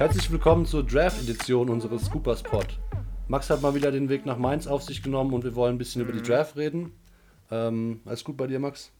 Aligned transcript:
Herzlich 0.00 0.30
willkommen 0.30 0.64
zur 0.64 0.82
Draft-Edition 0.82 1.68
unseres 1.68 2.06
Scoopers 2.06 2.42
Pod. 2.42 2.66
Max 3.28 3.50
hat 3.50 3.60
mal 3.60 3.74
wieder 3.74 3.92
den 3.92 4.08
Weg 4.08 4.24
nach 4.24 4.38
Mainz 4.38 4.66
auf 4.66 4.82
sich 4.82 5.02
genommen 5.02 5.34
und 5.34 5.44
wir 5.44 5.54
wollen 5.54 5.74
ein 5.74 5.78
bisschen 5.78 6.00
mhm. 6.00 6.08
über 6.08 6.18
die 6.18 6.24
mhm. 6.24 6.32
Draft 6.32 6.56
reden. 6.56 6.98
Ähm, 7.50 8.00
alles 8.06 8.24
gut 8.24 8.38
bei 8.38 8.46
dir, 8.46 8.58
Max? 8.60 8.92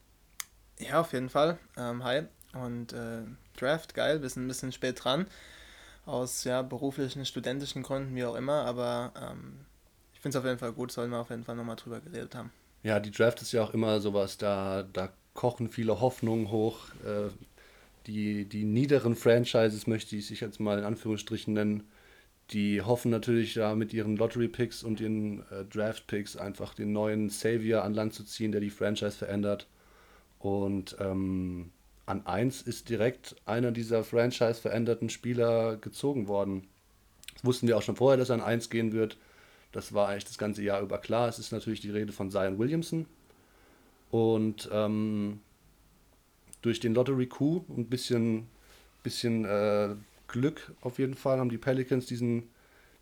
Ja, 0.79 1.01
auf 1.01 1.15
jeden 1.15 1.31
Fall. 1.31 1.59
Ähm, 1.79 2.05
hi. 2.05 2.25
Und 2.53 2.93
äh, 2.93 3.23
Draft, 3.57 3.95
geil, 3.95 4.21
wir 4.21 4.29
sind 4.29 4.45
ein 4.45 4.49
bisschen 4.49 4.73
spät 4.73 5.03
dran. 5.03 5.27
Aus 6.05 6.45
ja, 6.45 6.61
beruflichen, 6.61 7.25
studentischen 7.25 7.83
Gründen, 7.83 8.15
wie 8.15 8.27
auch 8.27 8.35
immer. 8.35 8.67
Aber 8.67 9.15
ähm, 9.17 9.61
ich 10.13 10.21
finde 10.21 10.37
es 10.37 10.43
auf 10.43 10.47
jeden 10.47 10.59
Fall 10.59 10.73
gut, 10.73 10.93
sollen 10.93 11.13
wir 11.13 11.21
auf 11.21 11.31
jeden 11.31 11.45
Fall 11.45 11.57
nochmal 11.57 11.77
drüber 11.77 12.01
geredet 12.01 12.35
haben. 12.35 12.53
Ja, 12.83 13.01
die 13.01 13.11
Draft 13.11 13.41
ist 13.41 13.53
ja 13.53 13.63
auch 13.63 13.73
immer 13.73 14.01
sowas, 14.01 14.37
da, 14.37 14.83
da 14.83 15.09
kochen 15.33 15.71
viele 15.71 15.99
Hoffnungen 16.03 16.51
hoch. 16.51 16.81
Äh, 17.07 17.31
die, 18.11 18.45
die 18.45 18.65
niederen 18.65 19.15
Franchises, 19.15 19.87
möchte 19.87 20.17
ich 20.17 20.27
sich 20.27 20.41
jetzt 20.41 20.59
mal 20.61 20.79
in 20.79 20.85
Anführungsstrichen 20.85 21.55
nennen, 21.55 21.85
die 22.51 22.83
hoffen 22.83 23.11
natürlich 23.13 23.55
da 23.55 23.77
mit 23.77 23.93
ihren 23.93 24.17
Lottery-Picks 24.17 24.83
und 24.83 25.01
ihren 25.01 25.41
äh, 25.51 25.65
Draft-Picks 25.65 26.37
einfach 26.37 26.75
den 26.75 26.93
neuen 26.93 27.29
Savior 27.29 27.85
an 27.85 27.95
Land 27.95 28.15
zu 28.15 28.25
ziehen, 28.25 28.51
der 28.51 28.61
die 28.61 28.71
Franchise 28.71 29.17
verändert. 29.17 29.69
Und 30.41 30.97
ähm, 30.99 31.71
an 32.07 32.27
1 32.27 32.63
ist 32.63 32.89
direkt 32.89 33.37
einer 33.47 33.71
dieser 33.71 34.03
Franchise 34.03 34.61
veränderten 34.61 35.11
Spieler 35.11 35.77
gezogen 35.77 36.27
worden. 36.27 36.67
Das 37.35 37.45
wussten 37.45 37.69
wir 37.69 37.77
auch 37.77 37.83
schon 37.83 37.97
vorher, 37.97 38.19
dass 38.19 38.31
er 38.31 38.37
an 38.37 38.41
1 38.41 38.69
gehen 38.69 38.93
wird. 38.93 39.17
Das 39.71 39.95
war 39.95 40.09
eigentlich 40.09 40.25
das 40.25 40.39
ganze 40.39 40.63
Jahr 40.63 40.83
über 40.83 40.99
klar. 40.99 41.29
Es 41.29 41.39
ist 41.39 41.53
natürlich 41.53 41.81
die 41.81 41.91
Rede 41.91 42.13
von 42.13 42.31
Zion 42.31 42.59
Williamson. 42.59 43.07
Und 44.11 44.69
ähm, 44.73 45.39
durch 46.63 46.81
den 46.81 46.95
Lottery 46.95 47.27
Coup 47.27 47.65
und 47.69 47.79
ein 47.79 47.91
bisschen, 47.91 48.47
bisschen 49.03 49.45
äh, 49.45 49.95
Glück 50.29 50.73
auf 50.81 50.99
jeden 50.99 51.15
Fall 51.15 51.39
haben 51.39 51.51
die 51.51 51.59
Pelicans 51.59 52.07
diesen, 52.07 52.49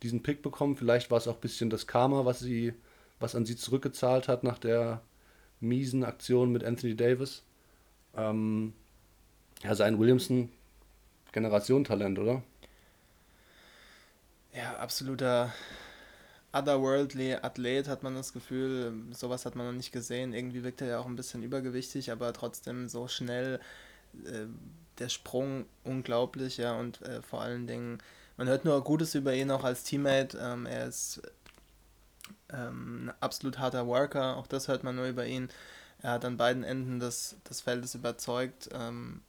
diesen 0.03 0.23
Pick 0.23 0.41
bekommen. 0.41 0.75
Vielleicht 0.75 1.11
war 1.11 1.17
es 1.17 1.27
auch 1.27 1.35
ein 1.35 1.41
bisschen 1.41 1.69
das 1.69 1.87
Karma, 1.87 2.25
was, 2.25 2.39
sie, 2.39 2.73
was 3.19 3.35
an 3.35 3.45
sie 3.45 3.55
zurückgezahlt 3.55 4.27
hat 4.27 4.43
nach 4.43 4.57
der 4.57 5.01
miesen 5.59 6.03
Aktion 6.03 6.51
mit 6.51 6.63
Anthony 6.63 6.95
Davis. 6.95 7.43
Ähm, 8.15 8.73
ja, 9.63 9.75
sein 9.75 9.99
Williamson, 9.99 10.49
Generationentalent, 11.31 12.17
oder? 12.17 12.41
Ja, 14.53 14.77
absoluter 14.77 15.53
otherworldly 16.51 17.35
Athlet, 17.35 17.87
hat 17.87 18.03
man 18.03 18.15
das 18.15 18.33
Gefühl. 18.33 18.93
Sowas 19.11 19.45
hat 19.45 19.55
man 19.55 19.67
noch 19.67 19.73
nicht 19.73 19.91
gesehen. 19.91 20.33
Irgendwie 20.33 20.63
wirkt 20.63 20.81
er 20.81 20.87
ja 20.87 20.99
auch 20.99 21.05
ein 21.05 21.15
bisschen 21.15 21.43
übergewichtig, 21.43 22.11
aber 22.11 22.33
trotzdem 22.33 22.89
so 22.89 23.07
schnell. 23.07 23.59
Äh, 24.25 24.47
der 24.99 25.09
Sprung 25.09 25.65
unglaublich, 25.83 26.57
ja, 26.57 26.77
und 26.77 27.01
äh, 27.01 27.21
vor 27.21 27.41
allen 27.41 27.67
Dingen, 27.67 27.99
man 28.37 28.47
hört 28.47 28.65
nur 28.65 28.83
Gutes 28.83 29.15
über 29.15 29.33
ihn 29.33 29.49
auch 29.51 29.63
als 29.63 29.83
Teammate. 29.83 30.37
Ähm, 30.37 30.65
er 30.65 30.87
ist 30.87 31.21
ähm, 32.49 33.05
ein 33.05 33.13
absolut 33.21 33.59
harter 33.59 33.87
Worker, 33.87 34.37
auch 34.37 34.47
das 34.47 34.67
hört 34.67 34.83
man 34.83 34.95
nur 34.95 35.07
über 35.07 35.25
ihn. 35.25 35.49
Er 36.01 36.11
hat 36.11 36.25
an 36.25 36.37
beiden 36.37 36.63
Enden 36.63 36.99
des, 36.99 37.37
des 37.49 37.61
Feldes 37.61 37.95
überzeugt. 37.95 38.69
Ähm, 38.73 39.21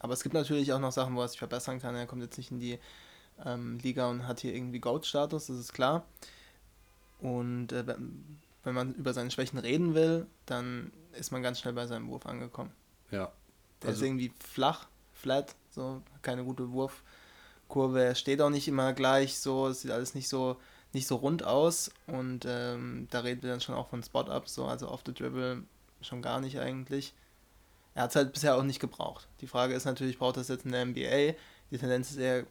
aber 0.00 0.14
es 0.14 0.22
gibt 0.22 0.34
natürlich 0.34 0.72
auch 0.72 0.80
noch 0.80 0.92
Sachen, 0.92 1.14
wo 1.14 1.22
er 1.22 1.28
sich 1.28 1.38
verbessern 1.38 1.80
kann. 1.80 1.94
Er 1.94 2.06
kommt 2.06 2.22
jetzt 2.22 2.36
nicht 2.36 2.50
in 2.50 2.58
die 2.58 2.78
ähm, 3.44 3.78
Liga 3.78 4.08
und 4.08 4.26
hat 4.26 4.40
hier 4.40 4.54
irgendwie 4.54 4.80
Goat-Status, 4.80 5.46
das 5.46 5.56
ist 5.58 5.72
klar. 5.72 6.04
Und 7.22 7.72
äh, 7.72 7.84
wenn 8.64 8.74
man 8.74 8.94
über 8.94 9.14
seine 9.14 9.30
Schwächen 9.30 9.58
reden 9.58 9.94
will, 9.94 10.26
dann 10.44 10.92
ist 11.12 11.30
man 11.30 11.42
ganz 11.42 11.60
schnell 11.60 11.72
bei 11.72 11.86
seinem 11.86 12.08
Wurf 12.08 12.26
angekommen. 12.26 12.72
Ja. 13.10 13.32
Der 13.80 13.90
also, 13.90 14.02
ist 14.02 14.06
irgendwie 14.06 14.32
flach, 14.38 14.88
flat, 15.12 15.54
so 15.70 16.02
keine 16.22 16.44
gute 16.44 16.72
Wurfkurve. 16.72 18.02
Er 18.02 18.14
steht 18.14 18.40
auch 18.40 18.50
nicht 18.50 18.68
immer 18.68 18.92
gleich, 18.92 19.38
so 19.38 19.68
es 19.68 19.82
sieht 19.82 19.90
alles 19.90 20.14
nicht 20.14 20.28
so 20.28 20.56
nicht 20.94 21.06
so 21.06 21.16
rund 21.16 21.42
aus 21.42 21.90
und 22.06 22.44
ähm, 22.46 23.08
da 23.10 23.20
reden 23.20 23.42
wir 23.42 23.48
dann 23.48 23.62
schon 23.62 23.74
auch 23.74 23.88
von 23.88 24.02
Spot-Up, 24.02 24.46
so 24.46 24.66
also 24.66 24.90
off 24.90 25.02
the 25.06 25.14
Dribble 25.14 25.62
schon 26.02 26.20
gar 26.20 26.38
nicht 26.40 26.60
eigentlich. 26.60 27.14
Er 27.94 28.02
hat 28.02 28.10
es 28.10 28.16
halt 28.16 28.32
bisher 28.34 28.56
auch 28.56 28.62
nicht 28.62 28.78
gebraucht. 28.78 29.26
Die 29.40 29.46
Frage 29.46 29.74
ist 29.74 29.86
natürlich, 29.86 30.18
braucht 30.18 30.36
er 30.36 30.42
es 30.42 30.48
jetzt 30.48 30.66
in 30.66 30.72
der 30.72 30.84
NBA? 30.84 31.34
Die 31.70 31.78
Tendenz 31.78 32.10
ist 32.10 32.18
eher, 32.18 32.44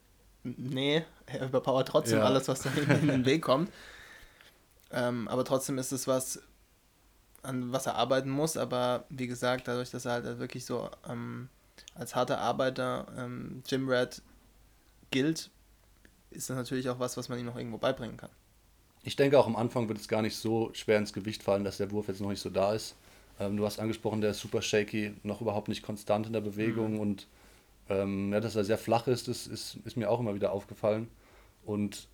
nee, 0.44 1.04
er 1.28 1.46
überpowert 1.46 1.88
trotzdem 1.88 2.18
ja. 2.18 2.26
alles, 2.26 2.48
was 2.48 2.62
da 2.62 2.72
in 2.72 3.08
den 3.08 3.26
Weg 3.26 3.44
kommt. 3.44 3.72
Ähm, 4.94 5.28
aber 5.28 5.46
trotzdem 5.46 5.78
ist 5.78 5.92
es 5.92 6.08
was, 6.08 6.42
an 7.44 7.72
was 7.72 7.86
er 7.86 7.96
arbeiten 7.96 8.30
muss. 8.30 8.58
Aber 8.58 9.06
wie 9.10 9.28
gesagt, 9.28 9.68
dadurch, 9.68 9.92
dass 9.92 10.06
er 10.06 10.14
halt 10.14 10.40
wirklich 10.40 10.66
so 10.66 10.90
ähm, 11.10 11.50
als 11.96 12.16
harter 12.16 12.40
Arbeiter 12.40 13.08
ähm, 13.18 13.64
Jim 13.66 13.88
Red 13.88 14.22
gilt, 15.12 15.50
ist 16.32 16.50
das 16.50 16.58
natürlich 16.58 16.90
auch 16.90 17.00
was, 17.00 17.18
was 17.18 17.30
man 17.30 17.40
ihm 17.40 17.46
noch 17.46 17.58
irgendwo 17.58 17.78
beibringen 17.78 18.18
kann. 18.18 18.30
Ich 19.04 19.16
denke 19.16 19.40
auch 19.40 19.48
am 19.48 19.56
Anfang 19.56 19.88
wird 19.88 20.00
es 20.00 20.08
gar 20.08 20.22
nicht 20.22 20.36
so 20.36 20.72
schwer 20.74 21.00
ins 21.00 21.14
Gewicht 21.14 21.44
fallen, 21.44 21.64
dass 21.64 21.78
der 21.78 21.92
Wurf 21.92 22.08
jetzt 22.08 22.22
noch 22.22 22.30
nicht 22.30 22.42
so 22.42 22.50
da 22.50 22.74
ist. 22.74 22.96
Ähm, 23.40 23.58
du 23.58 23.66
hast 23.66 23.80
angesprochen, 23.80 24.22
der 24.22 24.32
ist 24.32 24.40
super 24.40 24.62
shaky, 24.62 25.16
noch 25.24 25.42
überhaupt 25.42 25.68
nicht 25.68 25.82
konstant 25.82 26.28
in 26.28 26.34
der 26.34 26.42
Bewegung 26.42 26.94
mhm. 26.94 27.00
und 27.00 27.28
ähm, 27.90 28.32
ja, 28.32 28.40
dass 28.40 28.56
er 28.56 28.64
sehr 28.64 28.78
flach 28.78 29.08
ist, 29.08 29.28
ist, 29.28 29.48
ist, 29.48 29.78
ist 29.84 29.98
mir 29.98 30.10
auch 30.10 30.20
immer 30.20 30.36
wieder 30.36 30.52
aufgefallen. 30.52 31.10
Und 31.66 32.08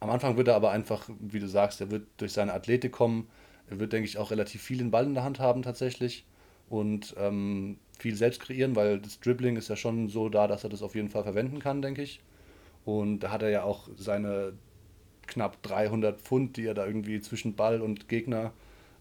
am 0.00 0.10
Anfang 0.10 0.36
wird 0.36 0.48
er 0.48 0.54
aber 0.54 0.70
einfach, 0.70 1.08
wie 1.18 1.40
du 1.40 1.48
sagst, 1.48 1.80
er 1.80 1.90
wird 1.90 2.06
durch 2.18 2.32
seine 2.32 2.52
Athletik 2.52 2.92
kommen. 2.92 3.28
Er 3.68 3.80
wird, 3.80 3.92
denke 3.92 4.08
ich, 4.08 4.18
auch 4.18 4.30
relativ 4.30 4.62
viel 4.62 4.78
den 4.78 4.90
Ball 4.90 5.04
in 5.04 5.14
der 5.14 5.24
Hand 5.24 5.40
haben 5.40 5.62
tatsächlich 5.62 6.24
und 6.68 7.14
ähm, 7.18 7.78
viel 7.98 8.14
selbst 8.14 8.40
kreieren, 8.40 8.76
weil 8.76 9.00
das 9.00 9.20
Dribbling 9.20 9.56
ist 9.56 9.68
ja 9.68 9.76
schon 9.76 10.08
so 10.08 10.28
da, 10.28 10.46
dass 10.46 10.64
er 10.64 10.70
das 10.70 10.82
auf 10.82 10.94
jeden 10.94 11.08
Fall 11.08 11.24
verwenden 11.24 11.58
kann, 11.58 11.82
denke 11.82 12.02
ich. 12.02 12.20
Und 12.84 13.20
da 13.20 13.30
hat 13.30 13.42
er 13.42 13.50
ja 13.50 13.62
auch 13.64 13.88
seine 13.96 14.52
knapp 15.26 15.62
300 15.62 16.20
Pfund, 16.20 16.56
die 16.56 16.64
er 16.66 16.74
da 16.74 16.86
irgendwie 16.86 17.20
zwischen 17.20 17.54
Ball 17.54 17.82
und 17.82 18.08
Gegner 18.08 18.52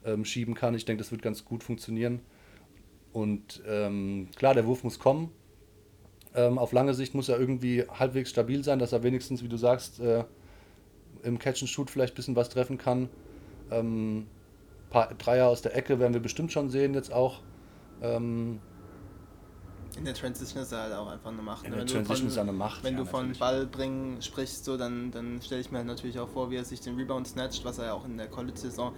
ähm, 0.05 0.25
schieben 0.25 0.55
kann. 0.55 0.75
Ich 0.75 0.85
denke, 0.85 1.01
das 1.01 1.11
wird 1.11 1.21
ganz 1.21 1.45
gut 1.45 1.63
funktionieren. 1.63 2.19
Und 3.13 3.61
ähm, 3.67 4.27
klar, 4.35 4.53
der 4.53 4.65
Wurf 4.65 4.83
muss 4.83 4.99
kommen. 4.99 5.31
Ähm, 6.35 6.57
auf 6.57 6.71
lange 6.73 6.93
Sicht 6.93 7.15
muss 7.15 7.29
er 7.29 7.39
irgendwie 7.39 7.83
halbwegs 7.87 8.29
stabil 8.29 8.63
sein, 8.63 8.79
dass 8.79 8.91
er 8.91 9.03
wenigstens, 9.03 9.43
wie 9.43 9.47
du 9.47 9.57
sagst, 9.57 9.99
äh, 9.99 10.25
im 11.23 11.39
Catch 11.39 11.61
and 11.61 11.69
Shoot 11.69 11.89
vielleicht 11.89 12.13
ein 12.13 12.15
bisschen 12.15 12.35
was 12.35 12.49
treffen 12.49 12.77
kann. 12.77 13.09
Ähm, 13.71 14.27
paar 14.89 15.13
Dreier 15.15 15.47
aus 15.47 15.61
der 15.61 15.75
Ecke 15.75 15.99
werden 15.99 16.13
wir 16.13 16.21
bestimmt 16.21 16.51
schon 16.51 16.69
sehen 16.69 16.93
jetzt 16.93 17.11
auch. 17.11 17.41
Ähm, 18.01 18.59
in 19.97 20.05
der 20.05 20.13
Transition 20.13 20.61
ist 20.61 20.71
er 20.71 20.83
halt 20.83 20.93
auch 20.93 21.07
einfach 21.07 21.31
eine 21.31 21.41
Macht. 21.41 21.65
In 21.65 21.71
ne? 21.71 21.77
der 21.77 21.85
wenn 21.85 22.05
Transition 22.05 22.17
von, 22.17 22.27
ist 22.27 22.37
er 22.37 22.43
eine 22.43 22.53
Macht. 22.53 22.83
Wenn 22.83 22.93
ja, 22.97 22.99
du 22.99 23.05
von 23.05 23.33
Ballbringen 23.33 24.21
sprichst, 24.21 24.63
so, 24.63 24.77
dann, 24.77 25.11
dann 25.11 25.41
stelle 25.41 25.61
ich 25.61 25.71
mir 25.71 25.79
halt 25.79 25.87
natürlich 25.87 26.19
auch 26.19 26.29
vor, 26.29 26.51
wie 26.51 26.55
er 26.55 26.65
sich 26.65 26.81
den 26.81 26.95
Rebound 26.95 27.27
snatcht, 27.27 27.65
was 27.65 27.79
er 27.79 27.85
ja 27.85 27.93
auch 27.93 28.05
in 28.05 28.17
der 28.17 28.27
College-Saison 28.27 28.93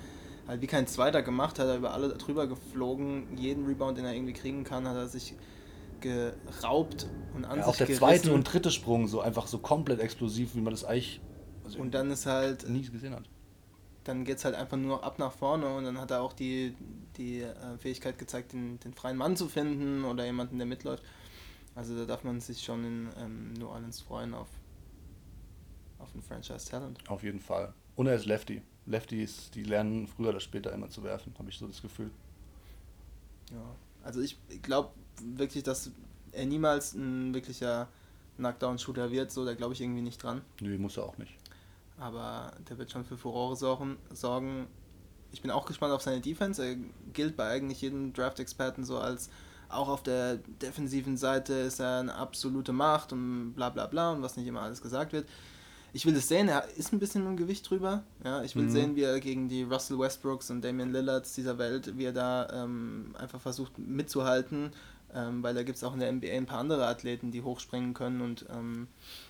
halt 0.48 0.62
wie 0.62 0.68
kein 0.68 0.88
Zweiter 0.88 1.22
gemacht 1.22 1.60
hat. 1.60 1.68
Er 1.68 1.78
über 1.78 1.94
alle 1.94 2.10
drüber 2.10 2.48
geflogen. 2.48 3.38
Jeden 3.38 3.66
Rebound, 3.66 3.98
den 3.98 4.06
er 4.06 4.14
irgendwie 4.14 4.34
kriegen 4.34 4.64
kann, 4.64 4.88
hat 4.88 4.96
er 4.96 5.08
sich 5.08 5.36
geraubt 6.02 7.08
und 7.36 7.46
an 7.46 7.60
ja, 7.60 7.64
sich 7.64 7.74
Auch 7.74 7.78
der 7.78 7.88
gerissen. 7.88 8.00
zweite 8.00 8.34
und 8.34 8.44
dritte 8.44 8.72
Sprung 8.72 9.08
so 9.08 9.22
einfach 9.22 9.48
so 9.48 9.60
komplett 9.60 10.00
explosiv, 10.00 10.56
wie 10.56 10.62
man 10.62 10.72
das 10.72 10.84
eigentlich 10.84 11.22
also 11.70 11.82
und 11.82 11.94
dann 11.94 12.12
ist 12.12 12.26
halt. 12.26 12.68
Nie 12.70 12.82
gesehen 12.82 13.14
hat. 13.14 13.24
Dann 14.04 14.24
geht 14.24 14.38
es 14.38 14.46
halt 14.46 14.56
einfach 14.56 14.78
nur 14.78 15.04
ab 15.04 15.20
nach 15.20 15.32
vorne 15.32 15.68
und 15.76 15.84
dann 15.84 16.00
hat 16.00 16.12
er 16.12 16.22
auch 16.22 16.34
die, 16.34 16.74
die 17.18 17.42
äh, 17.42 17.78
Fähigkeit 17.78 18.18
gezeigt, 18.18 18.54
den, 18.54 18.80
den 18.80 18.94
freien 18.94 19.18
Mann 19.18 19.36
zu 19.36 19.48
finden 19.48 20.04
oder 20.04 20.26
jemanden, 20.26 20.58
der 20.58 20.66
mitläuft. 20.66 21.04
Also 21.76 21.96
da 21.96 22.06
darf 22.06 22.24
man 22.24 22.40
sich 22.40 22.64
schon 22.64 22.84
in 22.84 23.10
ähm, 23.20 23.54
New 23.54 23.68
Orleans 23.68 24.02
freuen 24.02 24.34
auf, 24.34 24.48
auf 26.00 26.14
ein 26.16 26.22
Franchise-Talent. 26.22 27.08
Auf 27.08 27.24
jeden 27.24 27.40
Fall. 27.40 27.74
Und 27.96 28.08
er 28.08 28.16
ist 28.16 28.26
Lefty. 28.26 28.62
Lefties, 28.86 29.52
die 29.52 29.64
lernen 29.64 30.08
früher 30.08 30.30
oder 30.30 30.40
später 30.40 30.74
immer 30.74 30.90
zu 30.90 31.04
werfen, 31.04 31.34
habe 31.38 31.50
ich 31.50 31.58
so 31.58 31.68
das 31.68 31.82
Gefühl. 31.82 32.10
Ja, 33.52 33.76
also 34.04 34.22
ich 34.22 34.38
glaube 34.64 34.90
wirklich, 35.22 35.64
dass 35.64 35.92
er 36.32 36.46
niemals 36.46 36.94
ein 36.94 37.34
wirklicher 37.34 37.90
Knockdown-Shooter 38.38 39.12
wird, 39.12 39.32
so, 39.32 39.46
da 39.46 39.54
glaube 39.54 39.74
ich 39.74 39.82
irgendwie 39.82 40.02
nicht 40.02 40.24
dran. 40.24 40.42
Nö, 40.62 40.78
muss 40.80 40.98
er 40.98 41.04
auch 41.04 41.18
nicht 41.18 41.39
aber 42.00 42.54
der 42.70 42.78
wird 42.78 42.92
schon 42.92 43.06
für 43.06 43.18
Furore 43.18 43.56
sorgen. 43.56 44.68
Ich 45.32 45.42
bin 45.42 45.52
auch 45.52 45.66
gespannt 45.66 45.94
auf 45.94 46.02
seine 46.02 46.22
Defense. 46.22 46.66
Er 46.66 46.76
gilt 47.14 47.36
bei 47.36 47.48
eigentlich 47.50 47.82
jedem 47.82 48.14
Draft-Experten 48.14 48.84
so 48.84 48.98
als 48.98 49.30
auch 49.70 49.88
auf 49.88 50.02
der 50.02 50.38
defensiven 50.38 51.16
Seite 51.16 51.54
ist 51.54 51.80
er 51.80 52.00
eine 52.00 52.16
absolute 52.16 52.74
Macht 52.74 53.14
und 53.14 53.54
bla 53.54 53.70
bla 53.70 53.86
bla 53.86 54.12
und 54.12 54.24
was 54.24 54.36
nicht 54.36 54.48
immer 54.48 54.62
alles 54.62 54.82
gesagt 54.82 55.14
wird. 55.14 55.28
Ich 55.94 56.06
will 56.06 56.16
es 56.16 56.28
sehen, 56.28 56.50
er 56.50 56.68
ist 56.78 56.92
ein 56.92 57.00
bisschen 57.00 57.26
im 57.26 57.38
Gewicht 57.38 57.70
drüber. 57.70 58.04
Ja, 58.24 58.44
ich 58.44 58.56
will 58.56 58.66
mhm. 58.66 58.72
sehen, 58.72 58.96
wie 58.96 59.04
er 59.04 59.20
gegen 59.20 59.48
die 59.48 59.64
Russell 59.64 60.00
Westbrooks 60.00 60.52
und 60.52 60.64
Damian 60.64 60.92
Lillards 60.92 61.34
dieser 61.34 61.58
Welt, 61.58 61.98
wie 61.98 62.06
er 62.06 62.14
da 62.14 62.48
ähm, 62.52 63.16
einfach 63.18 63.42
versucht 63.42 63.78
mitzuhalten, 63.78 64.72
ähm, 65.14 65.42
weil 65.42 65.56
da 65.56 65.64
gibt 65.64 65.78
es 65.78 65.84
auch 65.84 65.94
in 65.94 66.00
der 66.00 66.12
NBA 66.12 66.30
ein 66.30 66.46
paar 66.46 66.60
andere 66.60 66.86
Athleten, 66.88 67.32
die 67.32 67.42
hochspringen 67.42 67.94
können 67.94 68.22
und 68.22 68.46
ähm, 68.52 68.88
äh, 68.88 69.29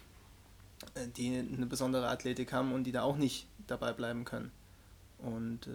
die 1.17 1.37
eine 1.37 1.65
besondere 1.65 2.07
Athletik 2.07 2.53
haben 2.53 2.73
und 2.73 2.85
die 2.85 2.91
da 2.91 3.03
auch 3.03 3.17
nicht 3.17 3.47
dabei 3.67 3.93
bleiben 3.93 4.25
können. 4.25 4.51
Und 5.17 5.67
äh, 5.67 5.71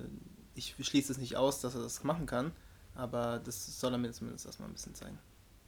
ich 0.54 0.74
schließe 0.80 1.12
es 1.12 1.18
nicht 1.18 1.36
aus, 1.36 1.60
dass 1.60 1.74
er 1.74 1.82
das 1.82 2.04
machen 2.04 2.26
kann, 2.26 2.52
aber 2.94 3.40
das 3.44 3.80
soll 3.80 3.92
er 3.92 3.98
mir 3.98 4.12
zumindest 4.12 4.46
erstmal 4.46 4.68
ein 4.68 4.72
bisschen 4.72 4.94
zeigen. 4.94 5.18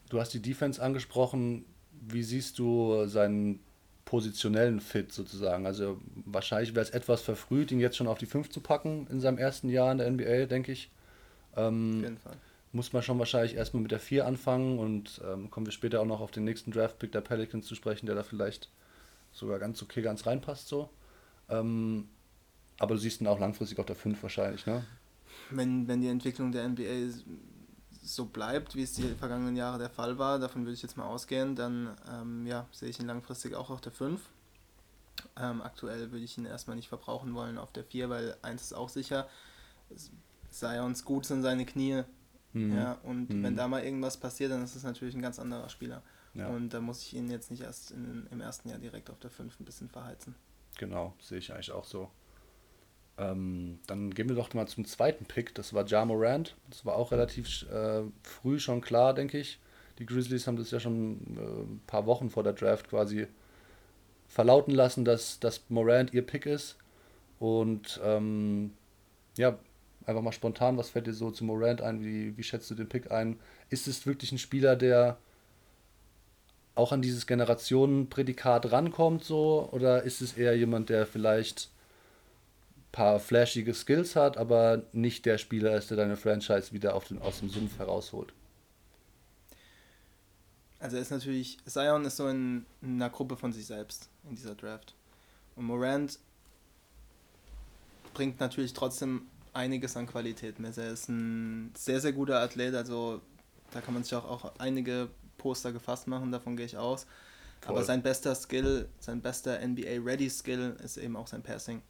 Du 0.08 0.20
hast 0.20 0.32
die 0.32 0.40
Defense 0.40 0.82
angesprochen. 0.82 1.64
Wie 2.00 2.22
siehst 2.22 2.58
du 2.58 3.06
seinen 3.06 3.60
positionellen 4.06 4.80
Fit 4.80 5.12
sozusagen. 5.12 5.66
Also 5.66 6.00
wahrscheinlich 6.24 6.74
wäre 6.74 6.84
es 6.84 6.90
etwas 6.90 7.20
verfrüht, 7.20 7.70
ihn 7.70 7.80
jetzt 7.80 7.98
schon 7.98 8.06
auf 8.06 8.18
die 8.18 8.26
5 8.26 8.48
zu 8.48 8.60
packen 8.60 9.06
in 9.10 9.20
seinem 9.20 9.36
ersten 9.36 9.68
Jahr 9.68 9.92
in 9.92 9.98
der 9.98 10.10
NBA, 10.10 10.46
denke 10.46 10.72
ich. 10.72 10.90
Ähm, 11.56 11.96
auf 11.96 12.02
jeden 12.02 12.18
Fall. 12.18 12.36
Muss 12.72 12.92
man 12.92 13.02
schon 13.02 13.18
wahrscheinlich 13.18 13.56
erstmal 13.56 13.82
mit 13.82 13.90
der 13.90 14.00
4 14.00 14.26
anfangen 14.26 14.78
und 14.78 15.20
ähm, 15.26 15.50
kommen 15.50 15.66
wir 15.66 15.72
später 15.72 16.00
auch 16.00 16.06
noch 16.06 16.20
auf 16.20 16.30
den 16.30 16.44
nächsten 16.44 16.70
Draft-Pick 16.70 17.12
der 17.12 17.20
Pelicans 17.20 17.66
zu 17.66 17.74
sprechen, 17.74 18.06
der 18.06 18.14
da 18.14 18.22
vielleicht 18.22 18.70
sogar 19.36 19.58
ganz 19.58 19.82
okay 19.82 20.02
ganz 20.02 20.26
reinpasst 20.26 20.68
so. 20.68 20.90
Ähm, 21.48 22.08
aber 22.78 22.94
du 22.94 23.00
siehst 23.00 23.20
ihn 23.20 23.26
auch 23.26 23.38
langfristig 23.38 23.78
auf 23.78 23.86
der 23.86 23.96
5 23.96 24.22
wahrscheinlich, 24.22 24.66
ne? 24.66 24.84
Wenn, 25.50 25.86
wenn 25.86 26.00
die 26.00 26.08
Entwicklung 26.08 26.52
der 26.52 26.68
NBA 26.68 27.12
so 28.02 28.26
bleibt, 28.26 28.74
wie 28.74 28.82
es 28.82 28.94
die 28.94 29.14
vergangenen 29.18 29.56
Jahre 29.56 29.78
der 29.78 29.90
Fall 29.90 30.18
war, 30.18 30.38
davon 30.38 30.62
würde 30.62 30.74
ich 30.74 30.82
jetzt 30.82 30.96
mal 30.96 31.06
ausgehen, 31.06 31.56
dann 31.56 31.96
ähm, 32.10 32.46
ja, 32.46 32.66
sehe 32.72 32.88
ich 32.88 33.00
ihn 33.00 33.06
langfristig 33.06 33.54
auch 33.54 33.70
auf 33.70 33.80
der 33.80 33.92
5. 33.92 34.20
Ähm, 35.38 35.62
aktuell 35.62 36.12
würde 36.12 36.24
ich 36.24 36.36
ihn 36.38 36.46
erstmal 36.46 36.76
nicht 36.76 36.88
verbrauchen 36.88 37.34
wollen 37.34 37.58
auf 37.58 37.72
der 37.72 37.84
4, 37.84 38.10
weil 38.10 38.36
eins 38.42 38.62
ist 38.62 38.72
auch 38.74 38.88
sicher, 38.88 39.28
Zions 40.50 41.04
gut 41.04 41.26
sind 41.26 41.42
seine 41.42 41.66
Knie. 41.66 42.02
Mhm. 42.52 42.76
Ja, 42.76 42.92
und 43.02 43.30
mhm. 43.30 43.42
wenn 43.42 43.56
da 43.56 43.68
mal 43.68 43.84
irgendwas 43.84 44.16
passiert, 44.16 44.52
dann 44.52 44.62
ist 44.62 44.76
es 44.76 44.82
natürlich 44.82 45.14
ein 45.14 45.22
ganz 45.22 45.38
anderer 45.38 45.68
Spieler. 45.68 46.02
Ja. 46.36 46.48
Und 46.48 46.70
da 46.70 46.80
muss 46.80 47.02
ich 47.02 47.14
ihn 47.14 47.30
jetzt 47.30 47.50
nicht 47.50 47.62
erst 47.62 47.90
in, 47.92 48.26
im 48.30 48.40
ersten 48.40 48.68
Jahr 48.68 48.78
direkt 48.78 49.10
auf 49.10 49.18
der 49.18 49.30
5 49.30 49.58
ein 49.58 49.64
bisschen 49.64 49.88
verheizen. 49.88 50.34
Genau, 50.78 51.14
sehe 51.20 51.38
ich 51.38 51.52
eigentlich 51.52 51.72
auch 51.72 51.84
so. 51.84 52.10
Ähm, 53.18 53.78
dann 53.86 54.12
gehen 54.12 54.28
wir 54.28 54.36
doch 54.36 54.52
mal 54.52 54.68
zum 54.68 54.84
zweiten 54.84 55.24
Pick. 55.24 55.54
Das 55.54 55.72
war 55.72 55.86
Ja 55.86 56.04
Morant. 56.04 56.54
Das 56.68 56.84
war 56.84 56.96
auch 56.96 57.12
relativ 57.12 57.62
äh, 57.70 58.02
früh 58.22 58.58
schon 58.58 58.82
klar, 58.82 59.14
denke 59.14 59.38
ich. 59.38 59.58
Die 59.98 60.04
Grizzlies 60.04 60.46
haben 60.46 60.56
das 60.56 60.70
ja 60.70 60.80
schon 60.80 61.18
äh, 61.36 61.40
ein 61.40 61.80
paar 61.86 62.04
Wochen 62.04 62.28
vor 62.28 62.42
der 62.42 62.52
Draft 62.52 62.88
quasi 62.88 63.26
verlauten 64.28 64.74
lassen, 64.74 65.04
dass, 65.04 65.40
dass 65.40 65.62
Morant 65.70 66.12
ihr 66.12 66.26
Pick 66.26 66.44
ist. 66.44 66.76
Und 67.38 68.00
ähm, 68.04 68.72
ja, 69.38 69.58
einfach 70.04 70.22
mal 70.22 70.32
spontan, 70.32 70.76
was 70.76 70.90
fällt 70.90 71.06
dir 71.06 71.14
so 71.14 71.30
zu 71.30 71.44
Morant 71.44 71.80
ein? 71.80 72.04
Wie, 72.04 72.36
wie 72.36 72.42
schätzt 72.42 72.70
du 72.70 72.74
den 72.74 72.88
Pick 72.88 73.10
ein? 73.10 73.38
Ist 73.70 73.88
es 73.88 74.06
wirklich 74.06 74.32
ein 74.32 74.38
Spieler, 74.38 74.76
der 74.76 75.18
auch 76.76 76.92
an 76.92 77.02
dieses 77.02 77.26
Generationenprädikat 77.26 78.70
rankommt 78.70 79.24
so? 79.24 79.68
Oder 79.72 80.02
ist 80.02 80.20
es 80.20 80.34
eher 80.34 80.56
jemand, 80.56 80.88
der 80.88 81.06
vielleicht 81.06 81.70
paar 82.96 83.20
flashige 83.20 83.74
Skills 83.74 84.16
hat, 84.16 84.38
aber 84.38 84.82
nicht 84.92 85.26
der 85.26 85.36
Spieler 85.36 85.76
ist, 85.76 85.90
der 85.90 85.98
deine 85.98 86.16
Franchise 86.16 86.72
wieder 86.72 86.94
auf 86.94 87.08
den, 87.08 87.20
aus 87.20 87.40
dem 87.40 87.50
Sumpf 87.50 87.78
herausholt. 87.78 88.32
Also 90.78 90.96
ist 90.96 91.10
natürlich, 91.10 91.58
Zion 91.66 92.06
ist 92.06 92.16
so 92.16 92.28
in, 92.28 92.64
in 92.80 92.94
einer 92.94 93.10
Gruppe 93.10 93.36
von 93.36 93.52
sich 93.52 93.66
selbst 93.66 94.08
in 94.28 94.34
dieser 94.34 94.54
Draft. 94.54 94.94
Und 95.56 95.66
Morant 95.66 96.18
bringt 98.14 98.40
natürlich 98.40 98.72
trotzdem 98.72 99.26
einiges 99.52 99.94
an 99.96 100.06
Qualität 100.06 100.58
mit. 100.58 100.78
Er 100.78 100.90
ist 100.90 101.10
ein 101.10 101.72
sehr, 101.76 102.00
sehr 102.00 102.12
guter 102.12 102.40
Athlet, 102.40 102.74
also 102.74 103.20
da 103.72 103.82
kann 103.82 103.92
man 103.92 104.04
sich 104.04 104.14
auch, 104.14 104.24
auch 104.24 104.52
einige 104.58 105.08
Poster 105.46 105.72
gefasst 105.72 106.08
machen, 106.08 106.32
davon 106.32 106.56
gehe 106.56 106.66
ich 106.66 106.76
aus. 106.76 107.06
Voll. 107.60 107.70
Aber 107.70 107.84
sein 107.84 108.02
bester 108.02 108.34
Skill, 108.34 108.88
sein 108.98 109.20
bester 109.22 109.60
NBA-Ready-Skill 109.64 110.76
ist 110.82 110.96
eben 110.96 111.14
auch 111.14 111.28
sein 111.28 111.42
Passing. 111.42 111.82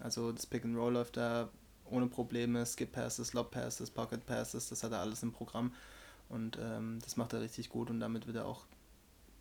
Also 0.00 0.32
das 0.32 0.44
Pick 0.44 0.64
and 0.64 0.76
Roll 0.76 0.94
läuft 0.94 1.16
da 1.16 1.50
ohne 1.84 2.08
Probleme, 2.08 2.66
Skip 2.66 2.90
Passes, 2.90 3.32
Lob 3.32 3.52
Passes, 3.52 3.90
Pocket 3.92 4.26
Passes, 4.26 4.68
das 4.68 4.82
hat 4.82 4.90
er 4.90 4.98
alles 4.98 5.22
im 5.22 5.30
Programm 5.30 5.72
und 6.28 6.58
ähm, 6.60 6.98
das 7.00 7.16
macht 7.16 7.32
er 7.32 7.40
richtig 7.40 7.68
gut 7.68 7.90
und 7.90 8.00
damit 8.00 8.26
wird 8.26 8.38
er 8.38 8.46
auch 8.46 8.66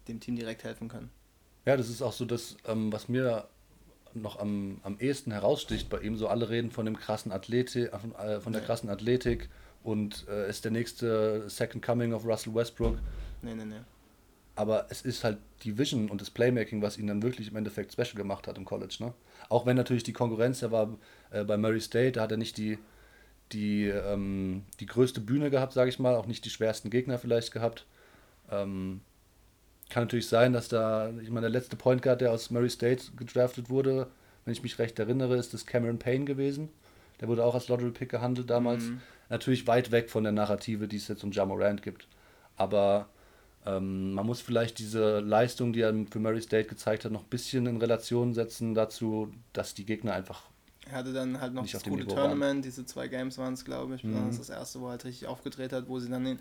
dem 0.08 0.20
Team 0.20 0.36
direkt 0.36 0.63
helfen 0.63 0.90
können. 0.90 1.10
Ja, 1.66 1.75
das 1.75 1.90
ist 1.90 2.04
auch 2.04 2.13
so 2.13 2.25
das, 2.25 2.56
ähm, 2.68 2.94
was 2.94 3.10
mir 3.10 3.48
noch 4.13 4.38
am, 4.38 4.80
am 4.84 5.00
ehesten 5.00 5.31
heraussticht 5.31 5.90
bei 5.90 6.00
ihm. 6.00 6.16
So 6.18 6.28
alle 6.28 6.50
reden 6.50 6.72
von 6.72 6.86
dem 6.86 6.98
krassen 6.98 7.31
Athletik, 7.31 7.92
äh, 7.92 8.40
von 8.40 8.54
der 8.54 8.62
nee. 8.62 8.68
krassen 8.68 8.90
Athletik 8.90 9.50
und 9.83 10.25
äh, 10.29 10.50
ist 10.50 10.65
der 10.65 10.71
nächste 10.71 11.50
Second 11.50 11.83
Coming 11.85 12.13
of 12.13 12.25
Russell 12.25 12.53
Westbrook. 12.53 12.97
Nee, 13.41 13.56
nee, 13.56 13.65
nee. 13.65 13.79
Aber 14.56 14.88
es 14.89 15.03
ist 15.03 15.24
halt 15.24 15.38
die 15.62 15.77
Vision 15.77 16.09
und 16.09 16.19
das 16.19 16.31
Playmaking, 16.31 16.81
was 16.81 16.97
ihn 16.97 17.07
dann 17.07 17.21
wirklich 17.21 17.50
im 17.50 17.56
Endeffekt 17.57 17.94
special 17.94 18.15
gemacht 18.15 18.47
hat 18.47 18.57
im 18.57 18.65
College. 18.65 18.97
Ne? 19.00 19.13
Auch 19.50 19.65
wenn 19.65 19.77
natürlich 19.77 20.03
die 20.03 20.13
Konkurrenz, 20.13 20.62
er 20.62 20.71
war 20.71 20.97
äh, 21.29 21.44
bei 21.44 21.57
Murray 21.57 21.79
State, 21.79 22.13
da 22.13 22.21
hat 22.24 22.31
er 22.31 22.38
nicht 22.38 22.57
die, 22.57 22.79
die, 23.51 23.85
ähm, 23.85 24.63
die 24.79 24.88
größte 24.88 25.21
Bühne 25.21 25.51
gehabt, 25.51 25.74
sage 25.74 25.89
ich 25.89 26.00
mal, 26.00 26.15
auch 26.15 26.25
nicht 26.25 26.44
die 26.44 26.50
schwersten 26.50 26.89
Gegner 26.89 27.19
vielleicht 27.19 27.51
gehabt. 27.51 27.85
Ähm, 28.50 29.01
kann 29.89 30.03
natürlich 30.03 30.27
sein, 30.27 30.53
dass 30.53 30.68
da, 30.68 31.12
ich 31.21 31.29
meine, 31.29 31.41
der 31.41 31.50
letzte 31.51 31.75
Point 31.75 32.01
Guard, 32.01 32.21
der 32.21 32.31
aus 32.31 32.50
Murray 32.50 32.69
State 32.69 33.12
gedraftet 33.15 33.69
wurde, 33.69 34.07
wenn 34.44 34.53
ich 34.53 34.63
mich 34.63 34.79
recht 34.79 34.97
erinnere, 34.97 35.38
ist 35.38 35.53
das 35.53 35.65
Cameron 35.65 36.00
Payne 36.00 36.25
gewesen. 36.25 36.69
Der 37.19 37.27
wurde 37.27 37.44
auch 37.44 37.53
als 37.53 37.68
Lottery 37.68 37.91
Pick 37.91 38.09
gehandelt 38.09 38.50
damals. 38.50 38.85
Mhm. 38.85 39.01
Natürlich 39.29 39.68
weit 39.68 39.91
weg 39.91 40.09
von 40.09 40.24
der 40.24 40.31
Narrative, 40.31 40.88
die 40.88 40.97
es 40.97 41.07
jetzt 41.07 41.24
um 41.24 41.31
Jamorant 41.31 41.81
gibt. 41.81 42.07
Aber 42.56 43.09
ähm, 43.65 44.13
man 44.13 44.25
muss 44.25 44.41
vielleicht 44.41 44.79
diese 44.79 45.19
Leistung, 45.19 45.74
die 45.74 45.81
er 45.81 45.94
für 46.09 46.19
Murray 46.19 46.41
State 46.41 46.69
gezeigt 46.69 47.06
hat, 47.06 47.12
noch 47.12 47.24
ein 47.24 47.29
bisschen 47.29 47.65
in 47.65 47.77
Relation 47.77 48.33
setzen 48.33 48.74
dazu, 48.74 49.31
dass 49.53 49.74
die 49.74 49.85
Gegner 49.85 50.13
einfach. 50.13 50.44
Er 50.89 51.00
hatte 51.00 51.12
dann 51.12 51.41
halt 51.41 51.53
noch 51.53 51.68
das 51.69 51.83
gute 51.83 52.03
Niveau 52.03 52.15
Tournament, 52.15 52.41
waren. 52.41 52.62
diese 52.62 52.85
zwei 52.85 53.09
Games 53.09 53.38
waren 53.38 53.53
es, 53.53 53.65
glaube 53.65 53.95
ich. 53.95 54.03
Mhm. 54.06 54.35
Das 54.38 54.50
erste, 54.50 54.79
wo 54.79 54.85
er 54.85 54.91
halt 54.91 55.03
richtig 55.03 55.27
aufgedreht 55.27 55.74
hat, 55.74 55.89
wo 55.89 56.00
sie 56.00 56.09
dann 56.09 56.24
den, 56.24 56.39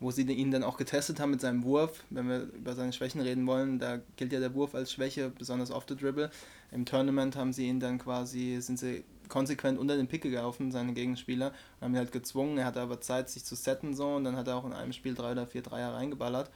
wo 0.00 0.10
sie 0.10 0.22
ihn 0.22 0.50
dann 0.50 0.64
auch 0.64 0.76
getestet 0.76 1.20
haben 1.20 1.30
mit 1.30 1.40
seinem 1.40 1.62
Wurf. 1.62 2.02
Wenn 2.10 2.28
wir 2.28 2.40
über 2.52 2.74
seine 2.74 2.92
Schwächen 2.92 3.20
reden 3.20 3.46
wollen, 3.46 3.78
da 3.78 4.00
gilt 4.16 4.32
ja 4.32 4.40
der 4.40 4.54
Wurf 4.54 4.74
als 4.74 4.92
Schwäche, 4.92 5.30
besonders 5.30 5.70
off 5.70 5.84
the 5.88 5.94
dribble. 5.94 6.30
Im 6.72 6.84
Tournament 6.84 7.36
haben 7.36 7.52
sie 7.52 7.68
ihn 7.68 7.78
dann 7.78 7.98
quasi, 7.98 8.58
sind 8.60 8.80
sie 8.80 9.04
konsequent 9.28 9.78
unter 9.78 9.96
den 9.96 10.08
Pick 10.08 10.22
gelaufen, 10.22 10.72
seine 10.72 10.92
Gegenspieler, 10.92 11.48
und 11.48 11.84
haben 11.84 11.94
ihn 11.94 11.98
halt 11.98 12.12
gezwungen. 12.12 12.58
Er 12.58 12.66
hatte 12.66 12.80
aber 12.80 13.00
Zeit, 13.00 13.28
sich 13.28 13.44
zu 13.44 13.54
setten 13.54 13.94
so 13.94 14.14
und 14.14 14.24
dann 14.24 14.36
hat 14.36 14.48
er 14.48 14.56
auch 14.56 14.64
in 14.64 14.72
einem 14.72 14.92
Spiel 14.92 15.14
drei 15.14 15.32
oder 15.32 15.46
vier 15.46 15.62
Dreier 15.62 15.94
reingeballert. 15.94 16.50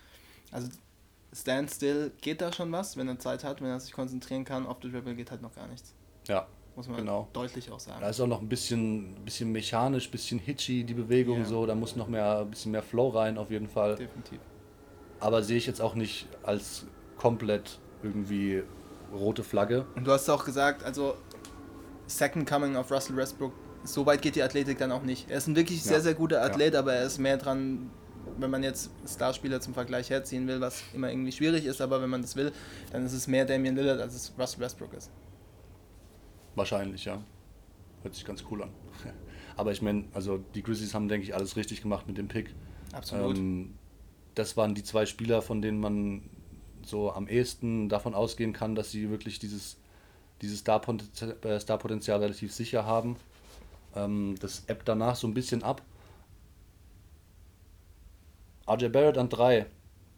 Also 0.51 0.69
Standstill 1.33 2.13
geht 2.21 2.41
da 2.41 2.53
schon 2.53 2.73
was, 2.73 2.97
wenn 2.97 3.09
er 3.09 3.19
Zeit 3.19 3.45
hat, 3.45 3.61
wenn 3.61 3.69
er 3.69 3.81
sich 3.81 3.93
konzentrieren 3.93 4.45
kann. 4.45 4.67
Off 4.67 4.79
the 4.83 4.91
Dribble 4.91 5.15
geht 5.15 5.31
halt 5.31 5.43
noch 5.43 5.55
gar 5.55 5.69
nichts. 5.69 5.95
Ja. 6.27 6.47
Muss 6.77 6.89
man 6.89 6.99
genau. 6.99 7.29
deutlich 7.33 7.71
auch 7.71 7.81
sagen. 7.81 8.01
Da 8.01 8.09
ist 8.09 8.21
auch 8.21 8.27
noch 8.27 8.41
ein 8.41 8.49
bisschen, 8.49 9.15
bisschen 9.25 9.53
mechanisch, 9.53 10.09
ein 10.09 10.11
bisschen 10.13 10.39
hitchy 10.39 10.85
die 10.85 10.95
Bewegung 10.95 11.39
yeah. 11.39 11.47
so. 11.47 11.67
Da 11.67 11.75
muss 11.75 11.97
noch 11.97 12.09
mehr, 12.09 12.41
ein 12.41 12.51
bisschen 12.51 12.73
mehr 12.73 12.83
Flow 12.83 13.09
rein 13.09 13.39
auf 13.39 13.51
jeden 13.51 13.69
Fall. 13.69 13.97
Definitiv. 13.97 14.41
Aber 15.19 15.43
sehe 15.43 15.59
ich 15.59 15.67
jetzt 15.67 15.81
auch 15.81 15.95
nicht 15.95 16.27
als 16.43 16.87
komplett 17.19 17.79
irgendwie 18.03 18.63
rote 19.13 19.45
Flagge. 19.45 19.85
Und 19.95 20.07
du 20.07 20.13
hast 20.13 20.29
auch 20.29 20.45
gesagt, 20.45 20.85
also 20.85 21.17
Second 22.11 22.49
Coming 22.49 22.77
of 22.77 22.91
Russell 22.91 23.17
Westbrook, 23.17 23.53
so 23.85 24.05
weit 24.07 24.23
geht 24.23 24.37
die 24.37 24.43
Athletik 24.43 24.79
dann 24.79 24.93
auch 24.93 25.03
nicht. 25.03 25.31
Er 25.31 25.39
ist 25.39 25.47
ein 25.47 25.57
wirklich 25.57 25.83
sehr, 25.83 26.01
sehr 26.01 26.15
guter 26.15 26.43
Athlet, 26.43 26.75
ja. 26.75 26.81
aber 26.81 26.95
er 26.95 27.05
ist 27.05 27.19
mehr 27.19 27.37
dran, 27.37 27.91
wenn 28.39 28.51
man 28.51 28.63
jetzt 28.63 28.91
Starspieler 29.07 29.61
zum 29.61 29.75
Vergleich 29.75 30.11
herziehen 30.11 30.47
will, 30.47 30.61
was 30.61 30.83
immer 30.93 31.11
irgendwie 31.11 31.33
schwierig 31.33 31.65
ist, 31.65 31.81
aber 31.81 32.03
wenn 32.03 32.11
man 32.11 32.23
das 32.23 32.37
will, 32.37 32.53
dann 32.93 33.07
ist 33.07 33.13
es 33.13 33.27
mehr 33.27 33.45
Damian 33.45 33.77
Lillard, 33.77 34.01
als 34.01 34.15
es 34.15 34.33
Russell 34.39 34.61
Westbrook 34.61 34.93
ist. 34.95 35.11
Wahrscheinlich, 36.55 37.05
ja. 37.05 37.23
Hört 38.03 38.15
sich 38.15 38.25
ganz 38.25 38.45
cool 38.51 38.63
an. 38.63 38.71
aber 39.57 39.73
ich 39.73 39.83
meine, 39.83 40.05
also 40.13 40.39
die 40.55 40.63
Grizzlies 40.63 40.95
haben, 40.95 41.09
denke 41.09 41.27
ich, 41.27 41.35
alles 41.35 41.57
richtig 41.57 41.83
gemacht 41.83 42.07
mit 42.07 42.19
dem 42.19 42.29
Pick. 42.29 42.55
Absolut. 42.93 43.37
Ähm, 43.37 43.75
das 44.35 44.57
waren 44.57 44.75
die 44.75 44.83
zwei 44.83 45.07
Spieler, 45.07 45.43
von 45.43 45.63
denen 45.63 45.81
man 45.81 46.23
so 46.83 47.13
am 47.13 47.29
ehesten 47.29 47.89
davon 47.89 48.15
ausgehen 48.15 48.53
kann, 48.53 48.75
dass 48.75 48.91
sie 48.91 49.11
wirklich 49.11 49.39
dieses 49.39 49.80
dieses 50.43 50.61
äh, 50.63 51.61
Star-Potenzial 51.61 52.21
relativ 52.21 52.53
sicher 52.53 52.85
haben. 52.85 53.17
Ähm, 53.95 54.37
das 54.41 54.65
ebbt 54.67 54.89
danach 54.89 55.17
so 55.17 55.27
ein 55.27 55.35
bisschen 55.35 55.63
ab. 55.63 55.83
RJ 58.69 58.89
Barrett 58.89 59.19
an 59.19 59.29
3, 59.29 59.67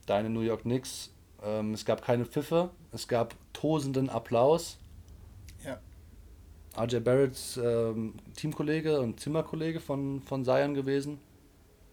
deine 0.06 0.28
New 0.28 0.40
York 0.40 0.62
Knicks. 0.62 1.10
Ähm, 1.42 1.74
es 1.74 1.84
gab 1.84 2.02
keine 2.02 2.24
Pfiffe, 2.24 2.70
es 2.92 3.08
gab 3.08 3.34
tosenden 3.52 4.10
Applaus. 4.10 4.78
Ja. 5.64 5.80
RJ 6.80 7.00
Barretts 7.00 7.56
ähm, 7.56 8.14
Teamkollege 8.36 9.00
und 9.00 9.20
Zimmerkollege 9.20 9.80
von, 9.80 10.20
von 10.22 10.44
Zion 10.44 10.74
gewesen. 10.74 11.18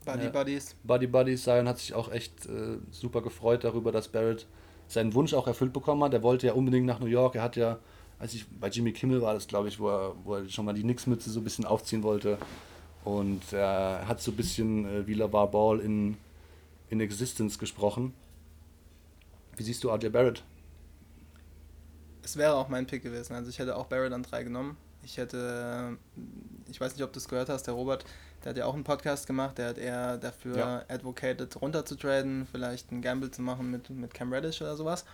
Buddy 0.06 0.26
äh, 0.26 0.30
Buddies. 0.30 0.76
Buddy 0.84 1.08
Buddies. 1.08 1.44
Zion 1.44 1.68
hat 1.68 1.80
sich 1.80 1.94
auch 1.94 2.12
echt 2.12 2.46
äh, 2.46 2.78
super 2.92 3.22
gefreut 3.22 3.64
darüber, 3.64 3.92
dass 3.92 4.08
Barrett 4.10 4.46
seinen 4.88 5.14
Wunsch 5.14 5.34
auch 5.34 5.48
erfüllt 5.48 5.74
bekommen 5.74 6.04
hat. 6.04 6.14
Er 6.14 6.24
wollte 6.24 6.48
ja 6.48 6.54
unbedingt 6.54 6.86
nach 6.86 7.00
New 7.00 7.06
York. 7.06 7.36
Er 7.36 7.44
hat 7.44 7.56
ja 7.56 7.80
als 8.20 8.34
ich 8.34 8.46
bei 8.48 8.68
Jimmy 8.68 8.92
Kimmel 8.92 9.22
war 9.22 9.34
das, 9.34 9.48
glaube 9.48 9.70
ich, 9.70 9.80
wo 9.80 9.90
er, 9.90 10.14
wo 10.24 10.36
er 10.36 10.50
schon 10.50 10.66
mal 10.66 10.74
die 10.74 10.84
Nix-Mütze 10.84 11.30
so 11.30 11.40
ein 11.40 11.44
bisschen 11.44 11.66
aufziehen 11.66 12.04
wollte. 12.04 12.38
Und 13.06 13.54
er 13.54 14.08
hat 14.08 14.22
so 14.22 14.32
ein 14.32 14.38
bisschen 14.38 14.86
äh, 14.86 15.08
wie 15.08 15.14
LaVar 15.14 15.50
Ball 15.50 15.80
in, 15.80 16.18
in 16.90 17.00
Existence 17.00 17.58
gesprochen. 17.58 18.14
Wie 19.56 19.64
siehst 19.64 19.84
du 19.84 19.90
RJ 19.90 20.10
Barrett? 20.10 20.44
Es 22.22 22.36
wäre 22.36 22.56
auch 22.56 22.68
mein 22.68 22.86
Pick 22.86 23.04
gewesen. 23.04 23.34
Also 23.34 23.50
ich 23.50 23.58
hätte 23.58 23.78
auch 23.78 23.86
Barrett 23.86 24.12
an 24.12 24.24
drei 24.24 24.44
genommen. 24.44 24.76
Ich 25.02 25.18
hätte, 25.18 25.98
ich 26.70 26.80
weiß 26.80 26.94
nicht, 26.94 27.04
ob 27.04 27.14
du 27.14 27.20
es 27.20 27.30
gehört 27.30 27.48
hast, 27.48 27.64
der 27.64 27.74
Robert, 27.74 28.04
der 28.44 28.50
hat 28.50 28.58
ja 28.58 28.66
auch 28.66 28.74
einen 28.74 28.84
Podcast 28.84 29.28
gemacht, 29.28 29.58
der 29.58 29.70
hat 29.70 29.78
eher 29.78 30.18
dafür 30.18 30.58
ja. 30.58 30.84
advocated, 30.90 31.62
runterzutraden, 31.62 32.46
vielleicht 32.52 32.92
einen 32.92 33.02
Gamble 33.02 33.32
zu 33.32 33.42
machen 33.42 33.72
mit, 33.72 33.90
mit 33.90 34.14
Cam 34.14 34.34
Reddish 34.34 34.62
oder 34.62 34.76
sowas. 34.76 35.06